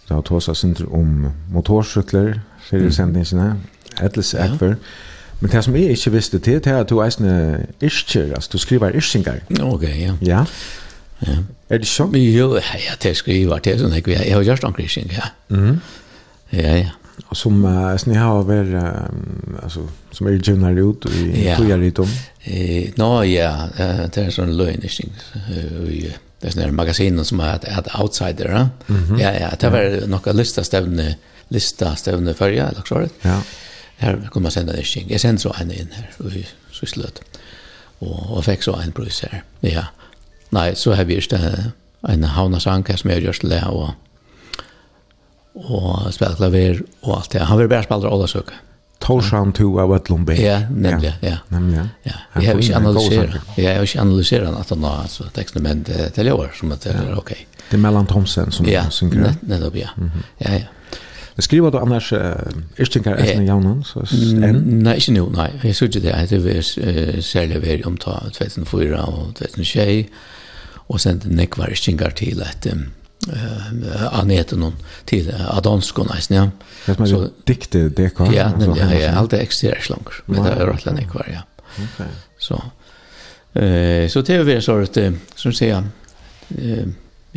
Da 0.09 0.13
har 0.13 0.21
tås 0.21 0.47
jeg 0.47 0.87
om 0.91 1.31
motorsykler, 1.51 2.33
fyrirsendingsene, 2.59 3.55
etlis 4.03 4.33
ekver. 4.33 4.75
Men 5.39 5.51
det 5.51 5.63
som 5.63 5.75
jeg 5.75 5.89
ikke 5.89 6.11
visste 6.11 6.39
til, 6.39 6.53
det 6.53 6.67
er 6.67 6.77
at 6.77 6.89
du 6.89 7.03
eisen 7.03 7.55
isker, 7.81 8.33
altså 8.35 8.49
du 8.53 8.57
skriver 8.57 8.89
iskinger. 8.89 9.35
Ok, 9.61 9.83
ja. 9.83 10.13
Ja. 10.21 10.45
Ja. 11.27 11.35
Er 11.69 11.77
det 11.77 11.87
så? 11.87 12.09
Jo, 12.13 12.55
ja, 12.55 12.95
det 13.03 13.17
skriver, 13.17 13.59
det 13.59 13.73
er 13.73 13.81
sånn, 13.83 13.93
jeg 13.93 14.33
har 14.33 14.43
gjort 14.43 14.63
omkring, 14.63 15.11
ja. 15.11 15.29
Mm. 15.49 15.81
Ja, 16.51 16.77
ja. 16.77 16.95
Och 17.27 17.37
som 17.37 17.65
uh, 17.65 17.97
ni 18.05 18.15
har 18.15 18.43
vært, 18.43 18.73
um, 18.73 19.57
alltså 19.63 19.87
som 20.11 20.27
är 20.27 20.41
generellt 20.43 21.05
ut 21.05 21.11
i 21.13 21.45
ja. 21.45 21.57
tog 21.57 21.69
jag 21.69 21.79
lite 21.79 22.01
om. 22.01 22.09
Eh 22.43 22.89
no 22.95 23.23
ja, 23.23 23.69
det 24.13 24.17
är 24.17 24.29
sån 24.29 24.57
löning 24.57 24.89
i 25.89 26.11
det 26.41 26.57
är 26.57 26.71
magasinen 26.71 27.25
som 27.25 27.39
er 27.39 27.59
et 27.63 27.87
outsider, 27.99 28.49
ja. 28.49 28.69
Ja 29.19 29.33
ja, 29.33 29.49
det 29.59 29.69
var 29.69 30.07
några 30.07 30.31
lista 30.31 30.63
stevne, 30.63 31.15
lista 31.49 31.95
stevne 31.95 32.33
før, 32.33 32.49
ja, 32.49 32.67
eller 32.67 32.83
så. 32.85 33.07
Ja. 33.21 33.41
Her 33.97 34.29
kommer 34.31 34.43
man 34.43 34.51
sända 34.51 34.73
det 34.73 34.95
Jeg 34.95 35.11
Jag 35.11 35.21
sänder 35.21 35.41
så 35.41 35.55
en 35.61 35.71
in 35.71 35.89
her, 35.91 36.09
och 36.17 36.31
så 36.71 36.85
slut. 36.85 37.21
Och 37.99 38.37
och 38.37 38.45
fick 38.45 38.63
så 38.63 38.75
en 38.75 38.91
brus 38.91 39.21
här. 39.21 39.43
Ja. 39.59 39.85
Nei, 40.55 40.73
så 40.75 40.93
har 40.97 41.05
vi 41.05 41.19
ikke 41.21 41.39
en 42.09 42.23
havnasanker 42.23 42.97
som 42.97 43.11
jeg 43.11 43.25
gjør 43.25 43.37
til 43.41 43.53
det, 43.53 43.61
og, 43.67 43.91
og 45.55 46.07
spiller 46.15 46.39
klaver 46.39 46.81
og 47.03 47.19
alt 47.19 47.35
det. 47.35 47.45
Han 47.49 47.59
vil 47.59 47.69
bare 47.69 47.87
spille 47.87 48.09
Ålasøke. 48.09 48.65
Torshavn 48.99 49.53
to 49.55 49.69
av 49.79 49.93
Øtlundby. 49.95 50.35
Ja, 50.35 50.57
nemlig, 50.69 51.13
ja. 51.23 51.37
Nemlig, 51.49 51.77
ja. 52.05 52.15
Jeg 52.35 52.47
har 52.49 52.59
ikke 52.59 52.75
analyseret, 52.75 53.37
jeg 53.57 53.75
har 53.75 53.81
ikke 53.81 54.01
analyseret 54.01 54.57
at 54.59 54.69
han 54.69 54.83
har 54.83 55.05
altså, 55.05 55.29
tekstene, 55.35 55.63
men 55.63 55.83
det 55.87 56.17
er 56.17 56.33
år, 56.33 56.49
som 56.59 56.71
at 56.71 56.83
det 56.83 56.95
er 56.95 57.15
ok. 57.17 57.31
Det 57.69 57.77
er 57.77 57.81
Mellan 57.81 58.07
Thomsen 58.07 58.51
som 58.51 58.65
ja, 58.65 58.89
synger. 58.89 59.25
Ja, 59.25 59.33
nettopp, 59.47 59.75
ja. 59.75 59.87
Ja, 60.41 60.53
ja. 60.53 60.97
Det 61.35 61.43
skriver 61.43 61.69
du 61.69 61.77
annars 61.79 62.11
uh, 62.11 62.19
Irstinger 62.79 63.15
Esne 63.15 63.83
Så, 63.87 64.03
Nei, 64.65 64.95
ikke 64.95 65.13
nå, 65.15 65.29
nei. 65.31 65.47
Jeg 65.63 65.75
synes 65.75 65.95
ikke 65.95 66.07
det. 66.07 66.29
Det 66.29 66.57
er 66.57 67.21
særlig 67.21 67.61
ved 67.61 67.85
om 67.85 67.97
2004 67.97 69.01
og 69.01 69.35
2006 69.35 70.09
og 70.89 71.01
sendte 71.01 71.29
nekvar 71.29 71.73
kjengar 71.77 72.15
til 72.17 72.41
et 72.41 72.65
um, 72.71 72.87
uh, 73.29 74.07
aneten 74.19 74.65
til 75.09 75.29
uh, 75.29 75.45
adonsko 75.57 76.07
eisen, 76.15 76.35
ja. 76.35 76.47
Det 76.85 76.95
er 76.95 77.11
som 77.11 77.27
er 77.27 77.29
dikte 77.47 77.83
dekvar? 77.93 78.33
Ja, 78.33 78.49
ja, 78.57 78.89
ja, 78.95 79.13
alt 79.19 79.35
er 79.37 79.45
ekstrerer 79.45 79.85
slanger, 79.85 80.23
men 80.27 80.43
det 80.43 80.55
er 80.55 80.65
rett 80.71 80.87
og 80.89 80.97
nekvar, 80.97 81.29
ja. 81.29 81.45
Okay. 81.69 82.09
Så, 82.41 82.57
uh, 82.57 84.05
så 84.09 84.25
det 84.25 84.39
er 84.39 84.53
jo 84.55 84.61
så 84.65 84.79
at, 84.87 85.01
som 85.37 85.53
sier, 85.55 85.85
uh, 86.57 86.85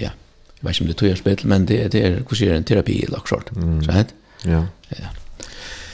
ja, 0.01 0.13
jeg 0.13 0.63
vet 0.63 0.75
ikke 0.75 0.87
om 0.87 0.93
det 0.93 1.01
tog 1.01 1.13
jeg 1.13 1.21
spill, 1.21 1.49
men 1.53 1.67
det, 1.69 1.83
det 1.93 2.07
er, 2.07 2.21
hvordan 2.23 2.63
en 2.63 2.71
terapi 2.73 3.03
i 3.03 3.11
laksort, 3.13 3.53
mm. 3.57 3.83
så 3.85 3.99
hent? 3.99 4.15
Ja. 4.49 4.65
Ja. 4.97 5.13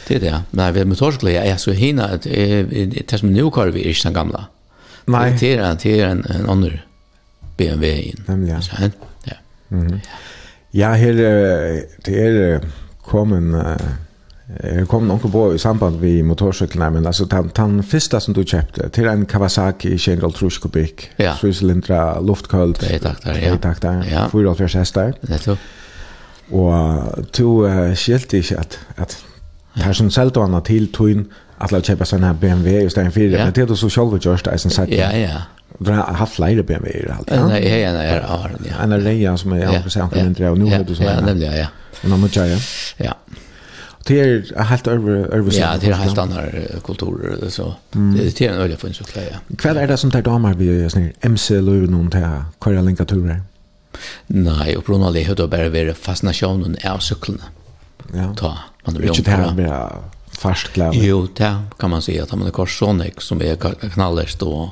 Det 0.08 0.16
er 0.16 0.20
det, 0.20 0.36
men 0.52 0.64
jeg 0.64 0.74
vet 0.74 0.86
med 0.88 1.32
jeg 1.32 1.48
er 1.48 1.56
så 1.56 1.72
hina, 1.72 2.16
det 2.16 3.12
er 3.12 3.16
som 3.16 3.28
nu 3.28 3.50
kvar 3.50 3.68
vi 3.74 3.82
er 3.82 3.92
ikke 3.92 4.08
den 4.08 4.14
gamla. 4.14 4.46
Nei. 5.08 5.32
Det 5.40 5.50
er 5.56 5.64
en, 5.64 5.76
det 5.82 6.00
er 6.00 6.10
en, 6.10 6.22
en 6.30 6.48
andre 6.48 6.78
BMW 7.58 7.92
in. 8.10 8.24
Nemlig, 8.28 8.48
ja. 8.48 8.88
ja. 9.26 9.38
Mm 9.68 9.86
-hmm. 9.86 9.98
Ja, 10.74 10.92
her, 10.92 11.12
det 12.06 12.18
er 12.18 12.60
kommen 13.02 13.54
Uh, 13.54 13.76
Jeg 14.48 14.86
kom 14.88 15.04
noen 15.04 15.20
på 15.20 15.42
i 15.52 15.58
samband 15.60 15.98
med 16.00 16.22
motorsyklene, 16.24 16.90
men 16.90 17.06
altså, 17.06 17.26
den, 17.28 17.50
den 17.56 17.82
første 17.84 18.20
som 18.20 18.34
du 18.34 18.40
kjøpte, 18.48 18.88
til 18.96 19.08
en 19.10 19.26
Kawasaki 19.28 19.90
230 19.98 20.60
kubikk, 20.62 21.04
ja. 21.18 21.34
sysylindra, 21.36 22.20
luftkøld, 22.24 22.74
treitakter, 22.80 23.36
ja. 23.36 23.50
treitakter, 23.50 24.02
ja. 24.08 24.26
44 24.32 24.78
hester. 24.78 25.12
Nettopp. 25.28 25.58
Og 26.52 27.26
du 27.38 27.66
uh, 27.66 27.92
skilte 27.94 28.40
ikke 28.40 28.56
at, 28.58 28.80
at 28.96 29.18
det 29.74 29.84
her 29.84 29.92
som 29.92 30.10
selv 30.10 30.30
du 30.30 30.60
til 30.64 30.88
tog 30.92 31.10
inn 31.10 31.26
at 31.60 31.72
la 31.72 31.82
kjøpe 31.84 32.06
sånne 32.08 32.32
BMW 32.40 32.86
i 32.86 32.88
stedet 32.88 33.12
for, 33.12 33.20
ja. 33.20 33.44
men 33.44 33.52
det 33.52 33.62
er 33.62 33.66
du 33.66 33.76
så 33.76 33.88
selv 33.92 34.16
gjørst, 34.16 34.46
det 34.46 34.52
er 34.54 34.64
sånn. 34.64 34.88
Ja, 34.88 35.10
ja, 35.12 35.42
Du 35.78 35.92
har 35.92 36.14
haft 36.14 36.34
flere 36.34 36.62
BMW-er, 36.62 37.12
alt. 37.18 37.30
Ja, 37.30 37.46
nej, 37.48 37.62
nej, 37.62 37.92
nej, 37.92 38.22
ja. 38.68 38.82
En 38.82 38.92
av 38.92 39.00
Reja 39.00 39.36
som 39.36 39.52
är 39.52 39.58
jag 39.58 39.92
säga 39.92 40.08
kan 40.08 40.26
inte 40.26 40.48
och 40.48 40.58
nu 40.58 40.66
er 40.74 40.84
du 40.84 40.94
så 40.94 41.02
Ja, 41.02 41.20
nemlig, 41.20 41.46
ja. 41.46 41.66
En 42.02 42.12
av 42.12 42.28
tjej. 42.28 42.58
Ja. 42.96 43.12
Det 44.08 44.20
er 44.20 44.62
helt 44.64 44.88
over 44.88 45.34
över 45.34 45.52
Ja, 45.52 45.76
det 45.80 45.88
er 45.88 45.94
helt 45.94 46.18
andra 46.18 46.42
kulturer 46.84 47.50
så. 47.50 47.74
Det 47.92 48.40
er 48.40 48.52
en 48.52 48.60
øye 48.60 48.76
for 48.76 48.88
en 48.88 48.94
så 48.94 49.04
klä. 49.04 49.22
Hva 49.48 49.74
er 49.82 49.86
det 49.86 49.98
som 49.98 50.10
tar 50.10 50.20
damer 50.20 50.54
vi 50.54 50.64
just 50.64 50.96
nu. 50.96 51.12
MC 51.22 51.60
Löv 51.60 51.90
någon 51.90 52.10
där 52.10 52.44
Korea 52.58 52.82
linkaturer. 52.82 53.42
Nej, 54.26 54.76
och 54.76 54.82
Bruno 54.82 55.10
Lehodo 55.10 55.46
bara 55.46 55.68
vara 55.68 55.94
fascinasjonen 55.94 56.76
av 56.84 56.98
syklene. 56.98 57.42
Ja. 58.14 58.34
Ta. 58.36 58.58
Man 58.84 58.94
vill 58.94 59.04
ju 59.04 59.08
inte 59.08 59.22
bara 59.30 59.90
fast 60.38 60.68
kläder. 60.72 60.92
Jo, 60.94 61.28
det 61.36 61.56
kan 61.78 61.90
man 61.90 62.02
säga 62.02 62.22
att 62.22 62.32
man 62.32 62.50
har 62.54 62.66
Sonic 62.66 63.14
som 63.18 63.42
är 63.42 63.56
knallest 63.90 64.42
och 64.42 64.62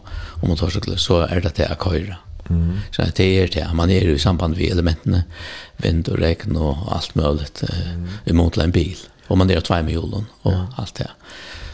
om 0.42 0.48
man 0.48 0.56
tar 0.56 0.70
sig 0.70 0.98
så 0.98 1.20
är 1.20 1.40
det 1.40 1.56
det 1.56 1.66
att 1.66 1.84
köra. 1.84 2.16
Mm. 2.50 2.78
Så 2.90 3.02
det 3.16 3.24
är 3.24 3.48
det 3.48 3.74
man 3.74 3.90
är 3.90 4.08
i 4.08 4.18
samband 4.18 4.56
med 4.56 4.72
elementen 4.72 5.22
vind 5.76 6.08
och 6.08 6.18
regn 6.18 6.56
och 6.56 6.76
allt 6.90 7.14
möjligt 7.14 7.62
mm. 7.62 8.08
emot 8.24 8.56
en 8.56 8.70
bil 8.70 8.96
och 9.26 9.38
man 9.38 9.50
är 9.50 9.60
två 9.60 9.74
med 9.74 9.90
hjulen 9.90 10.26
och 10.42 10.52
ja. 10.52 10.66
allt 10.76 10.94
det. 10.94 11.10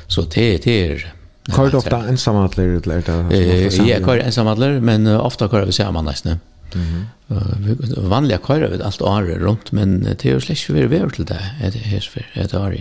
Så 0.06 0.22
det 0.22 0.64
det 0.64 0.86
är 0.86 1.14
Kör 1.56 1.70
du 1.70 1.76
ofta 1.76 2.08
ensamadler 2.08 2.64
eller 2.64 3.02
det? 3.02 3.86
Ja, 3.86 4.06
kör 4.06 4.18
ensamadler, 4.18 4.80
men 4.80 5.06
ofta 5.06 5.48
kör 5.48 5.66
vi 5.66 5.72
samman 5.72 6.04
nästan. 6.04 6.40
Mm 6.74 6.86
-hmm. 6.86 7.98
uh, 7.98 8.08
vanliga 8.08 8.38
kör 8.46 8.68
vi 8.68 8.82
allt 8.82 9.02
året 9.02 9.38
runt, 9.38 9.72
men 9.72 10.02
det 10.02 10.24
er 10.24 10.32
jo 10.32 10.40
slett 10.40 10.58
ikke 10.58 10.88
vært 10.88 11.14
till 11.14 11.24
det, 11.24 11.40
er 11.62 11.70
det 11.70 11.78
här 11.78 12.00
for 12.00 12.22
et 12.34 12.54
år. 12.54 12.76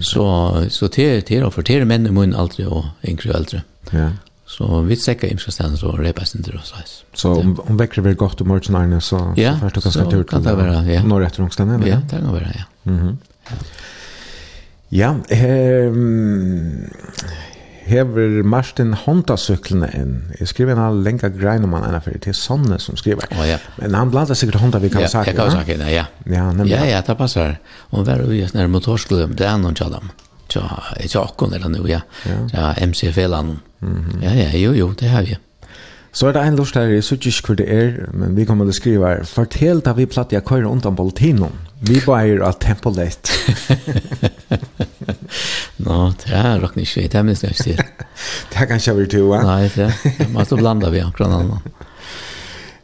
Så 0.00 0.66
så 0.70 0.88
det 0.88 1.26
det 1.28 1.44
och 1.44 1.54
för 1.54 1.62
det 1.62 1.84
män 1.84 2.06
i 2.06 2.10
mun 2.10 2.34
aldrig 2.34 2.68
och 2.68 2.84
yngre 3.02 3.30
äldre. 3.30 3.62
Ja. 3.90 4.10
Så 4.46 4.80
vi 4.80 4.96
säkert 4.96 5.48
i 5.48 5.52
stan 5.52 5.76
så 5.76 5.92
repas 5.92 6.34
inte 6.34 6.50
då 6.50 6.58
så. 6.62 6.76
Så 7.14 7.34
om 7.34 7.60
om 7.60 7.76
väcker 7.76 8.02
godt 8.02 8.18
gott 8.18 8.40
och 8.40 8.46
morgon 8.46 9.00
så 9.00 9.34
ja, 9.36 9.70
så 9.74 9.80
kan 9.80 9.92
ska 9.92 10.10
tur 10.10 10.24
kan 10.24 10.42
det 10.42 10.54
vara 10.54 10.84
ja. 10.84 11.02
Norr 11.02 11.24
efter 11.24 11.42
omständigheten. 11.42 11.90
Ja, 11.90 12.00
det 12.10 12.24
kan 12.24 12.32
vara 12.32 12.46
ja. 12.54 12.92
Mhm. 12.92 13.18
Ja, 14.88 15.16
ehm 15.28 16.90
hever 17.86 18.42
Martin 18.46 18.92
Honda-syklene 18.94 19.88
inn. 19.98 20.14
Jeg 20.38 20.50
skriver 20.50 20.76
en 20.76 20.82
av 20.84 20.98
lenka 21.04 21.30
grein 21.32 21.64
om 21.66 21.76
han 21.76 21.86
ena 21.88 22.00
det 22.04 22.30
er 22.30 22.36
Sonne 22.36 22.78
som 22.82 22.98
skriver. 22.98 23.28
Oh, 23.36 23.44
ja. 23.46 23.58
Men 23.80 23.96
han 23.98 24.12
bladar 24.12 24.38
sikkert 24.38 24.60
Honda 24.62 24.80
vi 24.82 24.90
kan 24.92 25.04
ja, 25.04 25.10
sagt. 25.12 25.32
Ja, 25.32 25.36
kan 25.38 25.50
sagt, 25.50 25.68
ja. 25.68 26.06
Ja, 26.26 26.48
nemlig. 26.52 26.74
ja, 26.74 26.84
ja 26.88 27.00
det 27.06 27.16
passar. 27.18 27.58
Hon 27.90 28.06
var 28.06 28.24
ui 28.24 28.42
sånne 28.46 28.68
motorsklubben, 28.72 29.36
det 29.38 29.48
er 29.48 29.60
noen 29.62 29.78
tjadam. 29.78 30.12
Tja, 30.52 30.66
tja 31.06 31.22
akkon 31.24 31.54
eller 31.56 31.72
nu, 31.72 31.80
ja. 31.88 32.02
Ja, 32.52 32.74
MC-felan. 32.76 33.56
Ja, 34.22 34.34
ja, 34.36 34.50
jo, 34.58 34.76
jo, 34.76 34.92
det 34.98 35.10
har 35.10 35.26
vi. 35.26 35.38
Så 36.12 36.28
er 36.28 36.34
det 36.36 36.42
en 36.44 36.56
lort 36.56 36.74
her, 36.76 36.90
jeg 36.92 37.04
synes 37.04 37.26
ikke 37.26 37.46
hvor 37.46 37.56
det 37.56 37.66
er, 37.72 37.92
men 38.12 38.34
vi 38.36 38.44
kommer 38.44 38.66
til 38.68 38.74
å 38.74 38.76
skrive 38.76 39.08
her. 39.08 39.22
Fortell 39.24 39.80
da 39.80 39.94
vi 39.96 40.04
platt 40.04 40.34
jeg 40.34 40.44
kører 40.44 40.68
undan 40.68 40.96
politinon. 40.96 41.54
Vi 41.80 42.02
bare 42.04 42.34
er 42.34 42.42
av 42.44 42.58
Tempolet. 42.60 43.32
Nå, 45.78 46.12
det 46.22 46.34
er 46.36 46.60
nok 46.60 46.76
ikke 46.76 47.06
det, 47.08 47.14
er 47.14 47.22
minst 47.22 47.42
jeg 47.42 47.54
Det 48.50 48.60
er 48.60 48.66
kanskje 48.66 48.92
over 48.92 49.06
to, 49.06 49.22
ja? 49.34 49.42
Nei, 49.42 49.62
det 49.72 49.88
er. 49.88 50.28
Man 50.34 50.46
blanda 50.58 50.90
vi 50.90 51.00
akkurat 51.00 51.40
annet. 51.40 51.88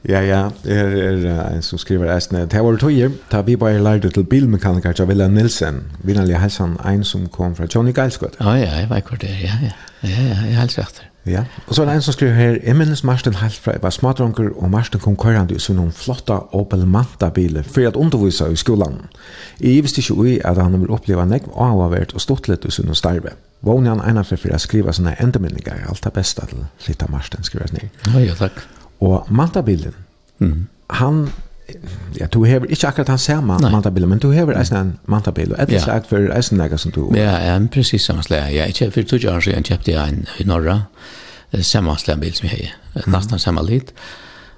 Ja, 0.09 0.21
ja, 0.23 0.49
det 0.65 0.77
er 0.79 1.51
en 1.51 1.63
som 1.63 1.79
skriver 1.79 2.09
eisne. 2.15 2.47
Det 2.47 2.63
var 2.65 2.79
tøyer, 2.81 3.11
da 3.33 3.43
vi 3.45 3.57
bare 3.57 3.83
lærte 3.83 4.09
til 4.15 4.25
bilmekaniker 4.25 4.95
Javilla 4.99 5.29
Nilsen. 5.29 5.83
Vinnelig 6.07 6.39
helsen, 6.41 6.77
en 6.87 7.05
som 7.05 7.27
kom 7.29 7.57
fra 7.57 7.67
Johnny 7.75 7.93
Geilskott. 7.93 8.39
Ja, 8.41 8.55
ja, 8.57 8.71
jeg 8.79 8.91
vet 8.91 9.11
hvor 9.11 9.21
det 9.21 9.31
er, 9.31 9.41
ja, 9.43 9.59
ja. 9.63 9.88
Ja, 10.03 10.15
ja, 10.15 10.35
jeg 10.47 10.53
er 10.55 10.61
helt 10.61 10.79
rett. 10.79 11.05
Ja, 11.29 11.43
og 11.67 11.75
så 11.75 11.83
er 11.83 11.87
det 11.87 11.95
en 11.99 12.03
som 12.03 12.15
skriver 12.15 12.35
her, 12.35 12.57
jeg 12.65 12.77
minnes 12.77 13.03
Marsten 13.05 13.35
helt 13.37 13.57
fra 13.61 13.75
jeg 13.75 13.83
var 13.83 13.93
smadronker, 13.93 14.49
og 14.57 14.71
Marsten 14.71 15.01
kom 15.01 15.17
køyrande 15.17 15.57
i 15.57 15.61
sånne 15.61 15.91
flotta 15.93 16.39
Opel 16.57 16.87
Manta-biler 16.89 17.67
for 17.69 17.89
at 17.89 17.99
undervisa 18.01 18.49
i 18.49 18.57
skolan. 18.57 19.03
Jeg 19.61 19.83
visste 19.85 20.01
ikke 20.01 20.17
ui 20.17 20.39
at 20.45 20.61
han 20.63 20.79
vil 20.81 20.95
oppleva 20.95 21.27
negv 21.29 21.51
og 21.53 21.67
avavert 21.67 22.15
og 22.15 22.25
stått 22.25 22.49
litt 22.49 22.65
i 22.65 22.73
sånne 22.73 22.97
starve. 22.97 23.35
Vågne 23.67 23.93
han 23.93 24.05
ena 24.07 24.25
for 24.25 24.41
å 24.41 24.63
skriva 24.63 24.95
sånne 24.95 25.19
endeminninger, 25.21 25.85
alt 25.91 26.05
det 26.07 26.15
beste 26.17 26.47
til 26.49 26.65
Lita 26.87 27.11
Marsten 27.13 27.45
skriver 27.45 27.75
ned. 27.77 27.91
Ja, 28.09 28.25
ja, 28.31 28.39
takk. 28.39 28.63
Og 29.05 29.29
Manta-bilen, 29.29 29.99
mm. 30.41 30.59
han 31.03 31.27
ja, 32.21 32.27
du 32.27 32.45
hever 32.45 32.67
ikke 32.67 32.89
akkurat 32.89 33.09
han 33.09 33.19
samme 33.19 33.59
mantabil, 33.71 34.07
men 34.09 34.19
du 34.19 34.31
hever 34.33 34.59
eisen 34.59 34.77
en 34.77 34.93
mantabil, 35.07 35.53
og 35.53 35.63
etter 35.63 35.83
slag 35.83 36.07
for 36.09 36.31
eisen 36.35 36.59
nega 36.59 36.79
som 36.81 36.93
du... 36.95 37.03
Ja, 37.17 37.37
ja, 37.45 37.59
precis 37.73 38.07
samme 38.09 38.23
slag. 38.23 38.55
Ja, 38.55 38.67
jeg 38.67 38.93
for 38.93 39.03
två 39.03 39.21
år 39.31 39.45
siden 39.45 39.65
kjøpte 39.65 39.93
jeg 39.93 40.09
en 40.09 40.25
i 40.39 40.49
Norra, 40.49 40.81
samme 41.61 41.97
slag 41.99 42.21
bil 42.21 42.35
som 42.35 42.49
jeg 42.49 42.73
har, 42.95 43.05
nesten 43.07 43.39
samme 43.39 43.65
lit, 43.67 43.93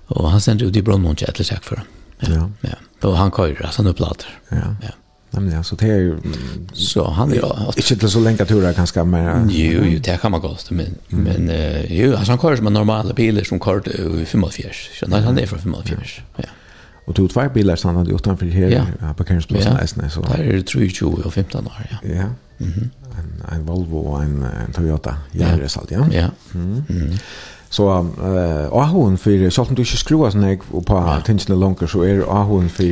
og 0.09 0.31
han 0.31 0.41
sender 0.41 0.66
ut 0.70 0.77
i 0.77 0.82
Brønnmund 0.82 1.23
etter 1.23 1.45
slag 1.45 1.66
for 1.66 1.82
ham. 1.82 1.87
Ja, 2.23 2.47
ja. 2.69 2.78
Og 3.03 3.16
han 3.16 3.31
køyrer, 3.31 3.66
altså 3.66 3.82
han 3.82 3.95
opplater. 3.95 4.28
Ja. 4.53 4.74
ja. 4.82 4.97
Nämen 5.31 5.53
ja, 5.53 5.62
så 5.62 5.77
det 5.77 5.87
är 5.87 6.19
så 6.73 7.11
han 7.11 7.31
ju. 7.31 7.43
inte 7.77 7.97
till 7.97 8.11
så 8.11 8.20
länge 8.20 8.45
turer 8.45 8.73
kanske 8.73 9.05
mer... 9.05 9.47
jo 9.49 9.85
jo 9.85 9.99
det 9.99 10.20
kan 10.20 10.31
man 10.31 10.41
gått 10.41 10.70
men 10.70 10.95
men 11.09 11.51
ju 11.89 12.16
alltså 12.16 12.32
han 12.32 12.39
kör 12.39 12.57
som 12.57 12.66
en 12.66 12.73
normala 12.73 13.15
bilar 13.15 13.45
som 13.45 13.61
kör 13.61 13.89
i 14.20 14.27
45 14.27 14.70
så 15.01 15.16
han 15.16 15.39
är 15.39 15.47
från 15.47 15.59
45 15.59 15.99
ja 16.37 16.45
Och 17.11 17.16
tog 17.16 17.31
två 17.31 17.49
bilar 17.55 17.77
stannade 17.77 18.11
utanför 18.11 18.47
här 18.47 18.70
ja. 18.70 19.09
på 19.09 19.15
parkeringsplatsen 19.15 19.73
ja. 19.73 19.81
Eisne, 19.81 20.11
så. 20.11 20.20
Där 20.20 20.39
är 20.39 20.53
det 20.53 20.62
och 21.27 21.35
15 21.35 21.66
år, 21.66 21.73
ja. 21.91 21.97
Ja. 22.03 22.11
Mm 22.12 22.73
-hmm. 22.73 22.89
en, 23.19 23.55
en 23.55 23.66
Volvo 23.66 23.97
och 23.97 24.23
en, 24.23 24.43
en 24.43 24.73
Toyota 24.73 25.16
Yaris 25.32 25.77
ja. 25.77 25.81
allt, 25.81 25.91
ja. 25.91 26.20
Ja. 26.20 26.31
Mm. 26.55 26.85
Så 27.70 27.99
eh 27.99 28.27
uh, 28.27 28.73
ahun 28.73 29.19
för 29.19 29.51
så 29.51 29.62
att 29.62 29.69
du 29.69 29.82
inte 29.82 29.97
skruvar 29.97 30.31
sån 30.31 30.43
här 30.43 30.57
på 30.57 30.85
ja. 30.89 31.20
tingen 31.27 31.61
longer 31.61 31.87
så 31.87 32.03
är 32.03 32.41
ahun 32.41 32.69
för 32.69 32.85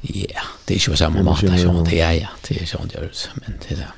ja, 0.00 0.40
det 0.64 0.74
är 0.74 0.90
ju 0.90 0.96
samma 0.96 1.22
mat 1.22 1.38
som 1.38 1.84
det 1.84 2.00
är 2.00 2.12
ja, 2.12 2.28
det 2.48 2.62
är 2.62 2.66
sånt 2.66 2.94
görs 2.94 3.28
men 3.34 3.54
det 3.68 3.74
är. 3.74 3.88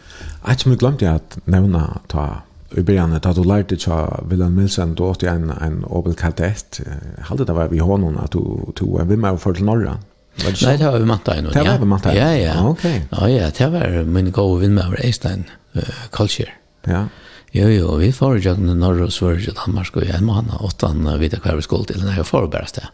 Jag 0.46 0.56
har 0.64 0.76
glömt 0.76 1.02
att 1.02 1.38
nämna 1.44 2.00
ta 2.06 2.42
i 2.76 2.80
början 2.80 3.12
att 3.12 3.34
du 3.34 3.44
lärde 3.44 3.62
dig 3.62 3.78
att 3.86 4.22
Wilhelm 4.28 4.56
Nilsson 4.56 4.94
då 4.94 5.04
åt 5.04 5.22
en 5.22 5.50
en 5.50 5.84
obel 5.84 6.14
kadett 6.14 6.80
hade 7.20 7.44
det 7.44 7.52
var 7.52 7.68
vi 7.68 7.78
honom 7.78 8.16
att 8.16 8.30
du 8.30 8.72
tog 8.74 9.00
en 9.00 9.08
vimma 9.08 9.36
för 9.36 9.54
till 9.54 9.64
norra 9.64 9.98
Nej, 10.62 10.78
det 10.78 10.84
var 10.84 10.98
vi 10.98 11.04
matta 11.04 11.34
ännu. 11.34 11.50
Det 11.50 11.62
var 11.62 11.78
vi 11.78 11.84
matta 11.84 12.16
Ja, 12.16 12.36
ja. 12.36 12.68
Okej. 12.68 13.06
Ja, 13.10 13.28
ja, 13.28 13.50
det 13.58 13.66
var 13.66 14.04
min 14.04 14.32
gode 14.32 14.60
vinn 14.60 14.74
med 14.74 14.84
uh, 15.76 15.82
Culture. 16.10 16.48
Ja. 16.84 17.06
Jo, 17.52 17.68
jo, 17.68 17.96
vi 17.96 18.12
får 18.12 18.38
jo 18.38 18.54
till 18.54 18.76
norra 18.76 19.04
og 19.04 19.12
Sverige 19.12 19.50
og 19.50 19.56
Danmark 19.66 19.96
og 19.96 20.06
en 20.06 20.24
månad 20.24 20.60
åt 20.60 20.82
han 20.82 21.18
vid 21.18 21.42
kvar 21.42 21.56
vi 21.56 21.62
skulle 21.62 21.84
till 21.84 22.04
när 22.04 22.16
jag 22.16 22.26
får 22.26 22.46
bare 22.46 22.66
sted. 22.66 22.86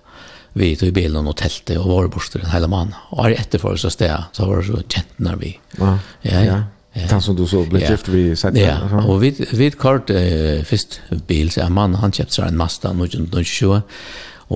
Vi 0.53 0.77
tog 0.77 0.93
bilen 0.93 1.27
och 1.27 1.37
teltet 1.37 1.79
och 1.79 1.89
var 1.89 2.09
borster 2.09 2.41
en 2.41 2.51
hel 2.51 2.69
månad. 2.69 2.95
Och 3.11 3.31
efter 3.31 3.59
för 3.59 3.77
så 3.77 3.91
sted, 3.91 4.23
så 4.33 4.47
var 4.47 4.57
det 4.57 4.65
så 4.65 4.83
kjent 4.89 5.07
när 5.17 5.37
vi. 5.37 5.61
Ja. 5.79 5.99
Ja, 6.23 6.45
ja. 6.45 6.63
Den 6.97 7.21
som 7.21 7.37
du 7.37 7.45
så 7.49 7.65
ble 7.69 7.83
ja. 7.83 7.91
gift 7.93 8.09
vi 8.09 8.31
sett. 8.39 8.57
Ja, 8.57 8.79
og 9.05 9.21
vi, 9.21 9.33
vi 9.37 9.69
kort 9.77 10.11
uh, 10.13 10.63
først 10.65 11.01
bil 11.29 11.51
så 11.53 11.67
en 11.67 11.77
mann, 11.77 11.99
han 12.01 12.15
kjøpte 12.15 12.39
seg 12.39 12.49
en 12.49 12.61
Mazda 12.61 12.95
1920, 12.95 13.83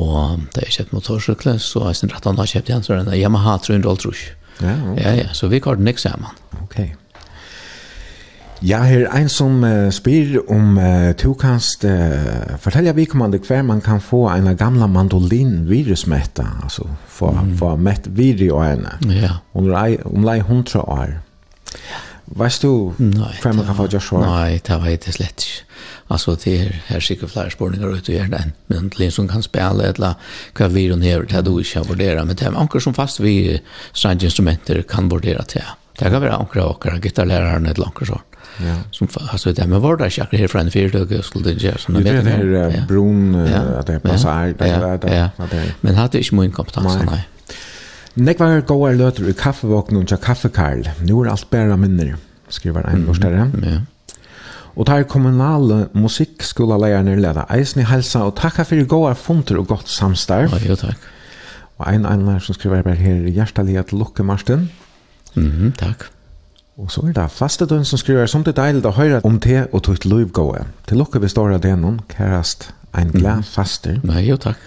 og 0.00 0.46
da 0.54 0.64
jeg 0.64 0.78
kjøpte 0.78 0.96
motorsykler, 0.96 1.60
så 1.60 1.90
er 1.90 1.98
sin 1.98 2.12
rett 2.12 2.28
han 2.28 2.40
har 2.40 2.48
kjøpt 2.48 2.70
igjen, 2.70 2.86
så 2.86 2.94
er 2.94 3.02
det 3.02 3.12
en 3.12 3.20
Yamaha 3.20 3.58
300 3.66 4.16
Ja, 4.60 4.74
ja, 4.96 5.12
ja, 5.24 5.28
så 5.32 5.48
vi 5.48 5.60
kort 5.60 5.80
nek 5.80 6.00
sammen. 6.00 6.32
Ok. 6.62 6.80
Ja, 8.60 8.82
her 8.84 9.06
er 9.06 9.14
en 9.16 9.30
som 9.32 9.62
uh, 9.64 9.88
spyr 9.92 10.42
om 10.52 10.76
uh, 10.76 11.12
du 11.16 11.32
kanst 11.40 11.84
uh, 11.88 12.56
fortelle 12.60 12.92
vikommande 12.96 13.40
hver 13.40 13.64
man 13.64 13.80
kan 13.80 14.00
få 14.04 14.26
en 14.34 14.52
gamla 14.56 14.86
mandolin 14.86 15.64
virusmetta, 15.68 16.44
altså 16.62 16.84
få, 17.08 17.30
mm. 17.32 17.56
få 17.56 17.74
mett 17.76 18.08
viri 18.16 18.50
og 18.52 18.64
ene. 18.66 18.98
Ja. 19.16 19.40
Om, 19.54 19.72
om 20.12 20.28
lei 20.28 20.40
hundra 20.44 20.84
år. 20.84 21.18
Ja. 21.72 22.06
Vet 22.30 22.62
du 22.62 22.92
hva 22.94 23.52
man 23.54 23.66
kan 23.66 23.74
få 23.74 23.88
gjøre 23.90 24.06
svar? 24.06 24.22
Nei, 24.22 24.60
det 24.66 24.78
vet 24.84 25.08
jeg 25.08 25.16
slett 25.18 25.46
ikke. 25.46 25.66
Altså, 26.10 26.34
det 26.44 26.54
er 26.60 26.70
her 26.88 27.02
sikkert 27.02 27.30
flere 27.30 27.50
spørninger 27.54 27.92
ute 27.96 28.12
i 28.12 28.16
hjernen, 28.16 28.52
men 28.68 28.88
det 28.90 29.06
er 29.06 29.12
som 29.14 29.28
kan 29.30 29.42
spille 29.46 29.86
et 29.86 29.98
eller 30.00 30.14
hva 30.58 30.68
vi 30.74 30.88
og 30.90 30.98
nere, 30.98 31.26
det 31.30 31.38
er 31.38 31.44
du 31.46 31.52
ikke 31.58 31.78
har 31.78 31.86
vurderet. 31.86 32.26
men 32.26 32.36
det 32.36 32.46
er 32.46 32.58
anker 32.58 32.82
som 32.82 32.94
fast 32.94 33.22
vi 33.22 33.60
strange 33.92 34.24
instrumenter 34.24 34.82
kan 34.82 35.10
vurdere 35.10 35.44
til. 35.44 35.62
Det 35.98 36.10
kan 36.10 36.22
være 36.22 36.38
anker 36.38 36.60
og 36.60 36.74
anker, 36.74 36.98
gitarlæreren 36.98 37.66
et 37.66 37.78
eller 37.78 37.86
anker 37.86 38.06
sånn. 38.06 38.26
Ja. 38.60 38.74
Som 38.90 39.08
alltså 39.32 39.52
det 39.52 39.66
men 39.66 39.80
var 39.80 39.96
det 39.96 40.18
jag 40.18 40.26
här 40.32 40.48
från 40.48 40.70
fyrdög 40.70 41.24
skulle 41.24 41.44
det 41.44 41.62
göra 41.62 41.78
såna 41.78 41.98
vet 42.00 42.24
det 42.24 42.30
här 42.30 42.84
bron 42.88 43.34
att 43.78 43.86
det 43.86 44.00
passar 44.00 44.54
där 44.58 44.98
där 44.98 45.30
där 45.50 45.74
men 45.80 45.94
hade 45.94 46.18
inte 46.18 46.34
min 46.34 46.52
kompetens 46.52 46.98
nej 47.06 47.28
Nekvar 48.18 48.64
goar 48.66 48.96
løter 48.98 49.28
i 49.30 49.36
kaffevåknen 49.38 50.06
til 50.10 50.18
kaffekarl. 50.18 50.88
Nu 51.06 51.20
er 51.22 51.30
alt 51.30 51.46
bæra 51.50 51.76
minner, 51.78 52.16
skriver 52.50 52.88
en 52.90 53.06
forskere. 53.06 53.44
Mm, 53.52 53.64
ja. 53.64 53.78
Og 54.74 54.86
tar 54.86 55.02
kommunale 55.10 55.88
musikkskoleleierne 55.94 57.16
leda 57.20 57.44
eisen 57.54 57.82
i 57.82 57.86
helsa 57.86 58.24
og 58.26 58.36
takka 58.38 58.64
fyrir 58.66 58.88
goar 58.90 59.14
funter 59.14 59.60
og 59.60 59.68
godt 59.70 59.90
samstarv. 59.90 60.54
Ja, 60.58 60.72
jo, 60.72 60.78
takk. 60.78 61.06
Og 61.78 61.86
ein 61.88 62.06
annan 62.06 62.40
som 62.40 62.54
skriver 62.54 62.82
bare 62.82 62.98
her 62.98 63.28
hjertelig 63.30 63.78
at 63.78 63.92
lukke, 63.92 64.22
Marsten. 64.26 64.70
Mm, 65.34 65.72
takk. 65.78 66.10
Og 66.80 66.90
så 66.90 67.04
er 67.06 67.14
det 67.14 67.30
faste 67.30 67.66
døgn 67.66 67.84
som 67.84 68.00
skriver 68.00 68.26
som 68.26 68.44
det 68.44 68.56
deilig 68.56 68.84
å 68.88 68.94
høre 68.96 69.20
om 69.24 69.38
te 69.40 69.66
og 69.70 69.82
tog 69.86 70.04
liv 70.04 70.30
goa. 70.32 70.66
Til 70.88 70.98
lukke 70.98 71.20
vi 71.22 71.28
står 71.28 71.54
av 71.56 71.62
det 71.64 71.76
noen, 71.78 72.00
kærast, 72.10 72.70
en 72.96 73.12
glad 73.14 73.44
faster. 73.46 74.00
Nei, 74.02 74.26
jo, 74.26 74.38
takk. 74.40 74.58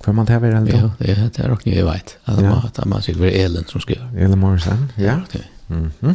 Hva 0.00 0.12
man 0.16 0.26
tar 0.26 0.40
vel 0.40 0.52
Ja, 0.68 0.90
det 0.98 1.10
är 1.10 1.30
det 1.36 1.38
är 1.38 1.52
också 1.52 1.68
jeg 1.68 1.84
vet. 1.84 2.16
Altså 2.24 2.44
ja. 2.44 2.62
at 2.64 2.86
man 2.86 3.02
sig 3.02 3.14
var 3.14 3.26
Ellen 3.26 3.64
som 3.66 3.80
skriver. 3.80 4.08
Elen 4.16 4.38
Morrison, 4.38 4.92
ja. 4.96 5.20
Okay. 5.22 5.42
Mm. 5.68 6.14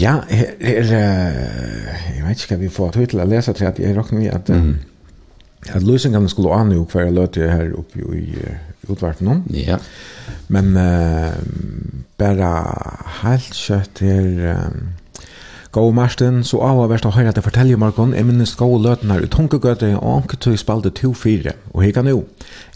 Ja, 0.00 0.20
her, 0.28 0.46
her, 0.60 0.82
jeg 2.16 2.24
vet 2.26 2.42
ikke 2.42 2.54
hva 2.54 2.60
vi 2.60 2.68
får 2.68 2.90
til 2.96 3.20
å 3.20 3.24
lese 3.24 3.52
til 3.52 3.68
at 3.68 3.78
jeg 3.78 3.96
råkner 3.96 4.20
vi 4.20 4.26
at, 4.28 4.48
mm. 4.48 4.74
at 5.72 5.82
løsningene 5.82 6.28
skulle 6.28 6.52
an 6.52 6.72
jo 6.72 6.84
hver 6.90 7.10
løte 7.10 7.50
her 7.50 7.72
oppe 7.78 8.02
i 8.16 8.34
utvarten 8.88 9.28
nå. 9.28 9.38
Ja. 9.54 9.78
Men 10.48 10.76
uh, 10.76 11.32
bare 12.18 12.52
helt 13.22 13.54
kjøtt 13.54 14.04
her... 14.04 14.56
Um, 14.56 14.86
Gå 15.76 15.90
Marsten, 15.92 16.38
så 16.40 16.56
av 16.64 16.78
verst 16.88 17.04
å 17.04 17.10
høre 17.12 17.28
at 17.28 17.36
jeg 17.36 17.44
forteller 17.44 17.76
Markon, 17.76 18.14
jeg 18.16 18.24
minnes 18.24 18.54
gode 18.56 18.78
løten 18.80 19.10
her 19.12 19.20
i 19.20 19.28
Tunkegøte, 19.28 19.90
og 19.98 20.22
anker 20.22 20.38
tog 20.40 20.54
spalte 20.56 20.88
2-4, 20.88 21.52
og 21.74 21.82
her 21.84 21.92
kan 21.92 22.08
jo. 22.08 22.22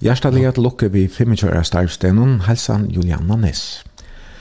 Hjertelig 0.05 0.43
at 0.51 0.61
lukke 0.61 0.91
vi 0.93 1.07
25 1.09 1.65
starvstenen, 1.65 2.43
helsan 2.45 2.91
Juliana 2.93 3.39
Ness. 3.41 3.81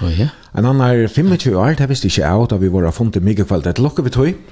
Oh, 0.04 0.12
ja. 0.12 0.28
En 0.52 0.68
annen 0.68 1.08
25 1.08 1.56
år, 1.56 1.78
det 1.80 1.88
visste 1.88 2.12
ikke 2.12 2.26
jeg 2.26 2.28
av 2.36 2.50
da 2.52 2.60
vi 2.60 2.74
var 2.74 2.92
funnet 2.92 3.24
mye 3.24 3.48
kveld. 3.48 3.64
Det 3.64 3.80
lukker 3.80 4.04
vi 4.04 4.12
tog. 4.18 4.44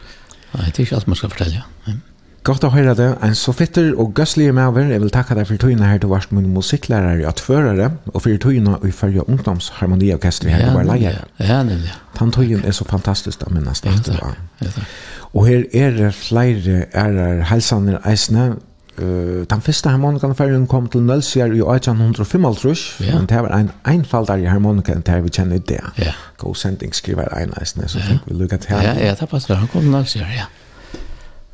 Nei, 0.53 0.69
det 0.71 0.77
er 0.77 0.85
ikke 0.85 1.01
alt 1.01 1.11
man 1.11 1.19
skal 1.19 1.35
fortelle, 1.35 1.65
ja. 1.65 1.97
Godt 2.45 2.63
å 2.63 2.69
høre 2.71 2.93
det. 2.95 3.07
En 3.25 3.35
så 3.35 3.51
fitter 3.55 3.89
og 3.99 4.13
gøslige 4.15 4.53
maver. 4.55 4.91
Jeg 4.91 5.01
vil 5.03 5.11
takke 5.11 5.35
deg 5.35 5.49
for 5.49 5.59
tøyene 5.59 5.89
her 5.89 5.97
til 5.99 6.11
varst 6.11 6.31
min 6.35 6.47
musikklærer 6.53 7.23
og 7.23 7.31
atførere, 7.33 7.89
og 8.13 8.21
for 8.23 8.43
tøyene 8.43 8.77
i 8.87 8.91
følge 8.95 9.25
ungdomsharmoniorkester 9.27 10.53
her 10.53 10.63
til 10.63 10.77
vår 10.77 10.87
leier. 10.87 11.19
Ja, 11.43 11.59
nemlig. 11.67 11.91
Den 12.19 12.31
tøyen 12.31 12.63
er 12.65 12.71
så 12.71 12.87
fantastisk 12.87 13.41
da, 13.43 13.51
minnes 13.51 13.83
det. 13.83 13.91
Ja, 14.07 14.31
ja, 14.61 14.85
Og 15.33 15.47
her 15.47 15.65
er 15.73 15.91
det 15.97 16.13
flere 16.15 16.85
ærer 16.95 17.43
helsaner 17.49 17.99
eisene. 18.07 18.55
Uh, 18.97 19.43
den 19.45 19.61
første 19.61 19.89
harmonikaen 19.89 20.67
kom 20.67 20.87
til 20.89 21.03
Nølsjær 21.05 21.51
i 21.53 21.59
1855, 21.61 22.85
ja. 23.05 23.17
men 23.17 23.27
det 23.29 23.43
var 23.45 23.53
en 23.53 23.69
einfaldare 23.85 24.49
harmonika 24.49 24.95
enn 24.95 25.03
det 25.05 25.19
vi 25.23 25.29
kjenner 25.29 25.59
i 25.59 25.65
det. 25.69 25.83
Ja. 26.01 26.15
God 26.37 26.55
sending 26.55 26.95
skriver 26.95 27.29
en 27.37 27.53
eisene, 27.61 27.89
så 27.91 28.01
fikk 28.01 28.25
vi 28.25 28.39
lukket 28.39 28.65
her. 28.71 28.81
Ja, 28.81 28.95
ja, 29.05 29.13
det 29.19 29.29
passer. 29.29 29.59
Han 29.59 29.67
kom 29.67 29.85
til 29.85 29.93
Nølsjær, 29.93 30.31
ja. 30.33 30.47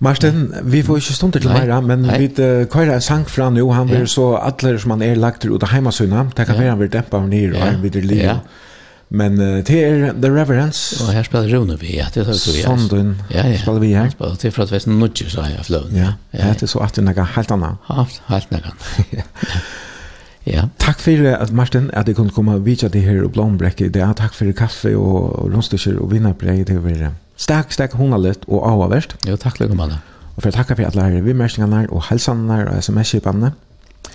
Martin, 0.03 0.49
vi 0.67 0.81
får 0.83 0.99
ikke 0.99 1.15
stund 1.15 1.33
til 1.37 1.47
mer, 1.47 1.69
men 1.85 2.03
Nei. 2.03 2.17
vi 2.25 2.43
uh, 2.43 2.65
kører 2.71 2.99
sang 3.03 3.23
fra 3.29 3.47
nå, 3.53 3.63
han 3.71 3.87
blir 3.87 4.03
så 4.09 4.33
atler 4.41 4.75
som 4.81 4.97
han 4.97 5.05
er 5.05 5.15
lagt 5.19 5.45
ut 5.47 5.63
av 5.63 5.71
heimasøyna, 5.71 6.25
det 6.35 6.47
kan 6.49 6.57
ja. 6.57 6.61
være 6.61 6.73
han 6.73 6.81
blir 6.81 6.91
dempet 6.91 7.15
av 7.19 7.29
nyr 7.29 7.53
og 7.53 7.59
ja. 7.61 7.69
han 7.69 7.79
blir 7.83 8.03
liv. 8.03 8.23
Ja. 8.25 8.37
Men 9.13 9.37
uh, 9.39 9.61
det 9.63 9.77
er 9.77 10.11
The 10.17 10.31
Reverence. 10.33 10.97
Og 11.05 11.13
her 11.13 11.23
spiller 11.23 11.53
Rune 11.53 11.77
vi, 11.79 11.93
ja, 11.99 12.09
det 12.11 12.25
tar 12.25 12.35
vi. 12.35 12.65
Sondun 12.65 13.15
ja, 13.29 13.45
ja. 13.47 13.61
spiller 13.61 13.79
vi 13.79 13.93
her. 13.93 14.11
Spiller 14.11 14.35
til 14.41 14.51
fra 14.55 14.67
at 14.67 14.75
vesten 14.75 14.99
nudger 14.99 15.31
seg 15.31 15.55
av 15.55 15.69
fløven. 15.69 15.95
Ja, 15.95 16.11
ja, 16.33 16.51
det 16.51 16.67
er 16.67 16.73
så 16.73 16.83
at 16.83 16.97
det 16.97 17.05
er 17.05 17.09
noe 17.11 17.27
helt 17.37 17.55
annet. 17.55 17.89
Ja, 17.89 18.07
helt 18.33 18.53
noe 18.55 18.75
Ja. 20.43 20.65
Takk 20.75 20.99
for 20.99 21.27
at 21.31 21.53
Martin 21.55 21.85
at 21.95 22.09
jeg 22.09 22.17
kunne 22.17 22.33
komme 22.35 22.57
og 22.57 22.65
vise 22.65 22.89
deg 22.91 23.05
her 23.07 23.21
og 23.23 23.31
blombrekket. 23.37 23.93
Det 23.95 24.01
er 24.03 24.11
takk 24.19 24.33
for 24.35 24.51
kaffe 24.57 24.91
og 24.99 25.45
rundstykker 25.53 26.01
og 26.03 26.11
vinnerbrei 26.11 26.57
til 26.67 26.81
å 26.81 26.83
være. 26.83 27.13
Stakk, 27.43 27.73
stakk 27.75 27.97
hundalet 27.99 28.45
og 28.47 28.63
avavert. 28.69 29.17
Jo, 29.27 29.35
takk 29.35 29.59
lika 29.59 29.75
med. 29.75 29.97
Og 30.33 30.41
for 30.41 30.49
å 30.49 30.55
takke 30.55 30.77
for 30.77 30.87
at 30.87 30.95
lærere 30.97 31.23
vi 31.25 31.35
mestningene 31.37 31.85
og 31.91 32.05
helsene 32.07 32.61
og 32.63 32.79
sms-kjøpene. 32.79 33.51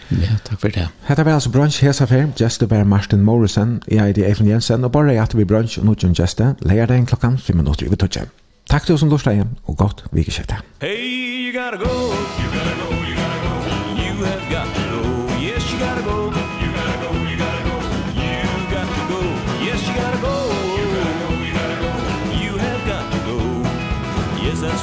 Ja, 0.09 0.39
takk 0.47 0.63
for 0.63 0.73
det. 0.73 0.87
Hetta 1.05 1.27
var 1.27 1.37
altså 1.37 1.53
brunch 1.53 1.83
hesa 1.85 2.07
fer, 2.09 2.31
just 2.41 2.63
over 2.65 2.85
Martin 2.89 3.25
Morrison, 3.25 3.83
jeg 3.89 4.17
er 4.17 4.31
Eifen 4.31 4.49
Jensen, 4.49 4.85
og 4.85 4.93
bare 4.93 5.19
at 5.21 5.37
vi 5.37 5.45
brunch 5.45 5.77
og 5.79 5.85
noen 5.91 6.17
gjeste, 6.17 6.55
leier 6.65 6.89
den 6.89 7.05
en 7.05 7.39
5 7.39 7.57
minutter 7.57 7.87
i 7.87 7.91
vi 7.91 8.27
Takk 8.69 8.85
til 8.85 8.95
oss 8.95 9.01
som 9.01 9.09
lortet 9.09 9.33
igjen, 9.33 9.57
og 9.65 9.77
godt 9.77 10.05
vikeskiftet. 10.13 10.65
Hey, 10.81 11.49
you 11.49 11.53
gotta 11.53 11.77
go, 11.77 11.93
you 12.41 12.49
gotta 12.53 12.75
go, 12.81 12.95
you 13.05 13.15
gotta 13.17 13.33
go. 13.33 13.38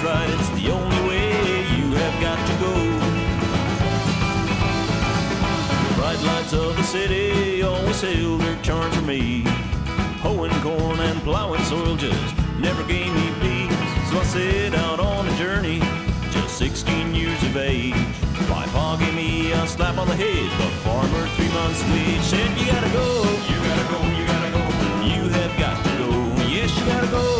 right 0.06 0.30
it's 0.30 0.49
the 0.61 0.69
only 0.72 1.02
way 1.10 1.30
you 1.77 1.88
have 2.02 2.15
got 2.22 2.40
to 2.49 2.53
go. 2.65 2.73
The 5.88 5.94
bright 5.98 6.22
lights 6.30 6.53
of 6.53 6.77
the 6.77 6.84
city 6.84 7.64
always 7.64 8.02
hailed 8.02 8.41
their 8.41 8.61
charm 8.61 8.91
for 8.91 9.02
me. 9.02 9.44
Hoeing 10.22 10.53
corn 10.61 10.99
and 10.99 11.19
plowing 11.23 11.64
soil 11.64 11.95
just 11.95 12.38
never 12.60 12.84
gave 12.84 13.11
me 13.14 13.27
peace. 13.41 13.76
So 14.10 14.19
I 14.19 14.23
set 14.26 14.76
out 14.76 14.99
on 14.99 15.27
a 15.27 15.36
journey 15.38 15.80
just 16.30 16.57
16 16.57 17.15
years 17.15 17.41
of 17.44 17.57
age. 17.57 17.95
My 18.48 18.65
pa 18.76 18.98
gave 18.99 19.15
me 19.15 19.53
a 19.53 19.65
slap 19.65 19.98
on 19.98 20.07
the 20.07 20.15
head 20.15 20.49
the 20.61 20.69
farmer 20.86 21.23
three 21.36 21.52
months 21.57 21.82
wage 21.90 22.22
said 22.22 22.49
you 22.60 22.68
gotta 22.68 22.91
go 22.99 23.07
you 23.49 23.57
gotta 23.69 23.88
go 23.94 23.99
you 24.18 24.26
gotta 24.34 24.52
go. 24.57 24.64
You 25.14 25.22
have 25.38 25.53
got 25.57 25.77
to 25.84 25.91
go. 25.98 26.10
Yes 26.45 26.69
you 26.77 26.86
gotta 26.86 27.07
go. 27.07 27.35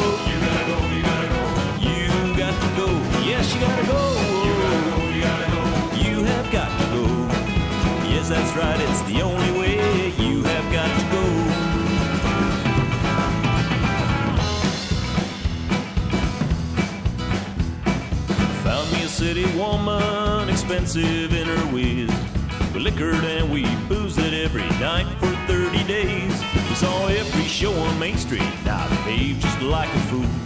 you 3.56 3.62
gotta 3.62 3.86
go 3.86 4.02
You 4.46 4.54
gotta 4.62 4.84
go, 4.90 4.98
you 5.16 5.22
gotta 5.22 5.52
go 5.52 5.62
You 6.10 6.24
have 6.26 6.52
got 6.52 6.70
to 6.80 6.86
go. 6.94 7.04
Yes, 8.10 8.30
that's 8.30 8.56
right, 8.56 8.80
it's 8.80 9.02
the 9.04 9.22
only 9.22 9.52
way 9.60 9.76
You 10.18 10.44
have 10.44 10.72
got 10.74 10.90
to 11.00 11.04
go. 11.16 11.24
Found 18.64 18.92
me 18.92 19.04
a 19.04 19.08
city 19.08 19.46
woman 19.58 20.50
Expensive 20.50 21.34
in 21.34 21.48
her 21.48 21.74
ways. 21.74 22.12
We 22.74 22.80
liquored 22.82 23.24
and 23.24 23.54
we 23.54 23.64
boozed 23.88 24.20
it 24.20 24.34
every 24.34 24.68
night 24.80 25.08
for 25.20 25.32
30 25.48 25.84
days. 25.86 26.44
We 26.70 26.76
saw 26.76 27.08
every 27.08 27.46
show 27.46 27.72
on 27.72 27.98
Main 28.00 28.18
Street. 28.18 28.50
Now 28.66 28.84
I 28.84 28.90
behaved 28.90 29.42
just 29.42 29.62
like 29.62 29.88
a 29.88 30.00
fool 30.10 30.45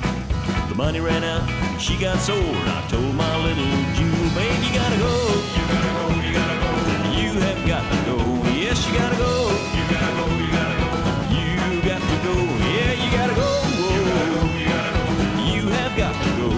money 0.79 1.01
ran 1.01 1.25
out. 1.25 1.43
She 1.77 1.97
got 1.97 2.17
sold 2.19 2.39
I 2.39 2.79
told 2.87 3.13
my 3.13 3.35
little 3.43 3.71
Jew 3.97 4.15
Babe, 4.31 4.63
you 4.63 4.71
gotta 4.71 4.95
go. 4.95 5.13
You 5.57 5.63
gotta 5.75 5.91
go, 5.99 6.05
you 6.23 6.31
gotta 6.39 6.57
go. 6.63 6.71
You 7.19 7.31
have 7.45 7.61
got 7.67 7.83
to 7.91 7.97
go. 8.07 8.17
Yes, 8.55 8.79
you 8.87 8.93
gotta 8.97 9.17
go. 9.17 9.33
You 9.75 9.83
gotta 9.91 10.13
go, 10.19 10.25
you 10.39 10.47
gotta 10.55 10.77
go. 10.79 10.89
You 11.35 11.81
got 11.83 11.99
to 11.99 12.17
go. 12.27 12.35
Yeah, 12.75 12.91
you 12.95 13.09
gotta 13.11 13.35
go. 13.35 13.49
You 13.91 14.01
gotta 14.07 14.31
go, 14.35 14.41
you 14.55 14.67
gotta 14.71 14.91
go. 14.95 15.03
You 15.51 15.63
have 15.67 15.93
got 15.97 16.15
to 16.23 16.29
go. 16.39 16.49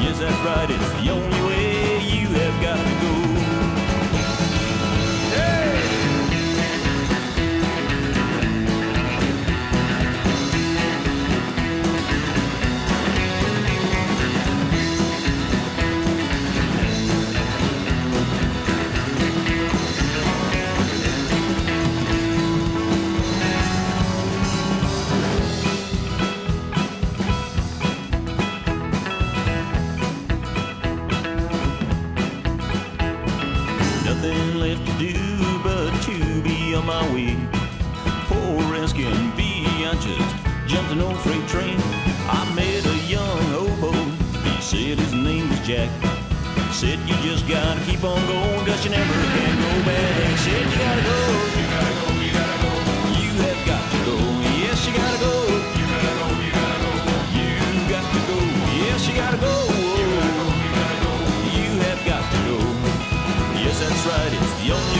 Yes, 0.00 0.18
that's 0.20 0.40
right, 0.48 0.70
it's 0.70 0.90
the 0.96 1.07
be 36.68 36.74
on 36.74 36.84
my 36.86 37.02
way. 37.14 37.36
Poor 38.28 38.60
rescuing 38.72 39.30
be, 39.36 39.64
I 39.88 39.94
just 40.00 40.30
jumped 40.66 40.92
an 40.92 41.00
old 41.00 41.16
freight 41.20 41.46
train. 41.48 41.78
I 42.28 42.44
met 42.54 42.84
a 42.84 42.96
young 43.08 43.40
hobo, 43.54 43.92
he 44.44 44.60
said 44.60 44.98
his 44.98 45.14
name 45.14 45.48
was 45.48 45.60
Jack. 45.60 45.88
Said 46.72 46.98
you 47.08 47.16
just 47.24 47.48
gotta 47.48 47.80
keep 47.86 48.04
on 48.04 48.20
going 48.26 48.66
cause 48.66 48.84
you 48.84 48.90
never 48.90 49.14
can 49.34 49.54
go 49.64 49.72
back. 49.88 50.38
Said 50.44 50.66
you 50.68 50.78
gotta 50.84 51.04
go, 51.08 51.18
you 51.56 51.64
gotta 51.72 51.96
go, 51.96 52.08
go. 52.64 52.72
You 53.16 53.30
have 53.44 53.60
got 53.64 53.84
to 53.92 53.98
go, 54.04 54.16
yes 54.60 54.78
you 54.86 54.92
gotta 54.92 55.18
go. 55.24 55.34
You 55.78 55.84
gotta 55.88 56.14
go, 56.20 56.26
you 56.44 56.50
gotta 56.52 56.80
go. 56.84 56.92
You 57.38 57.48
got 57.88 58.04
to 58.12 58.20
go, 58.28 58.38
yes 58.76 59.00
you 59.08 59.14
gotta 59.16 59.40
go. 59.40 59.54
You 61.56 61.70
have 61.86 62.00
got 62.04 62.24
to 62.32 62.38
go, 62.44 62.56
yes 63.56 63.80
that's 63.80 64.02
right, 64.04 64.32
it's 64.36 64.52
the 64.60 64.68
only 64.76 64.97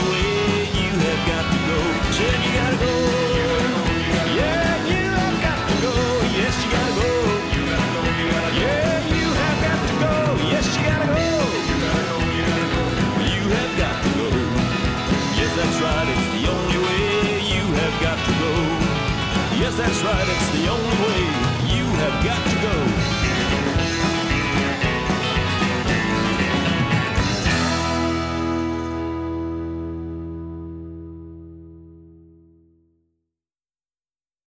that's 19.79 20.03
right, 20.03 20.27
it's 20.27 20.49
the 20.51 20.58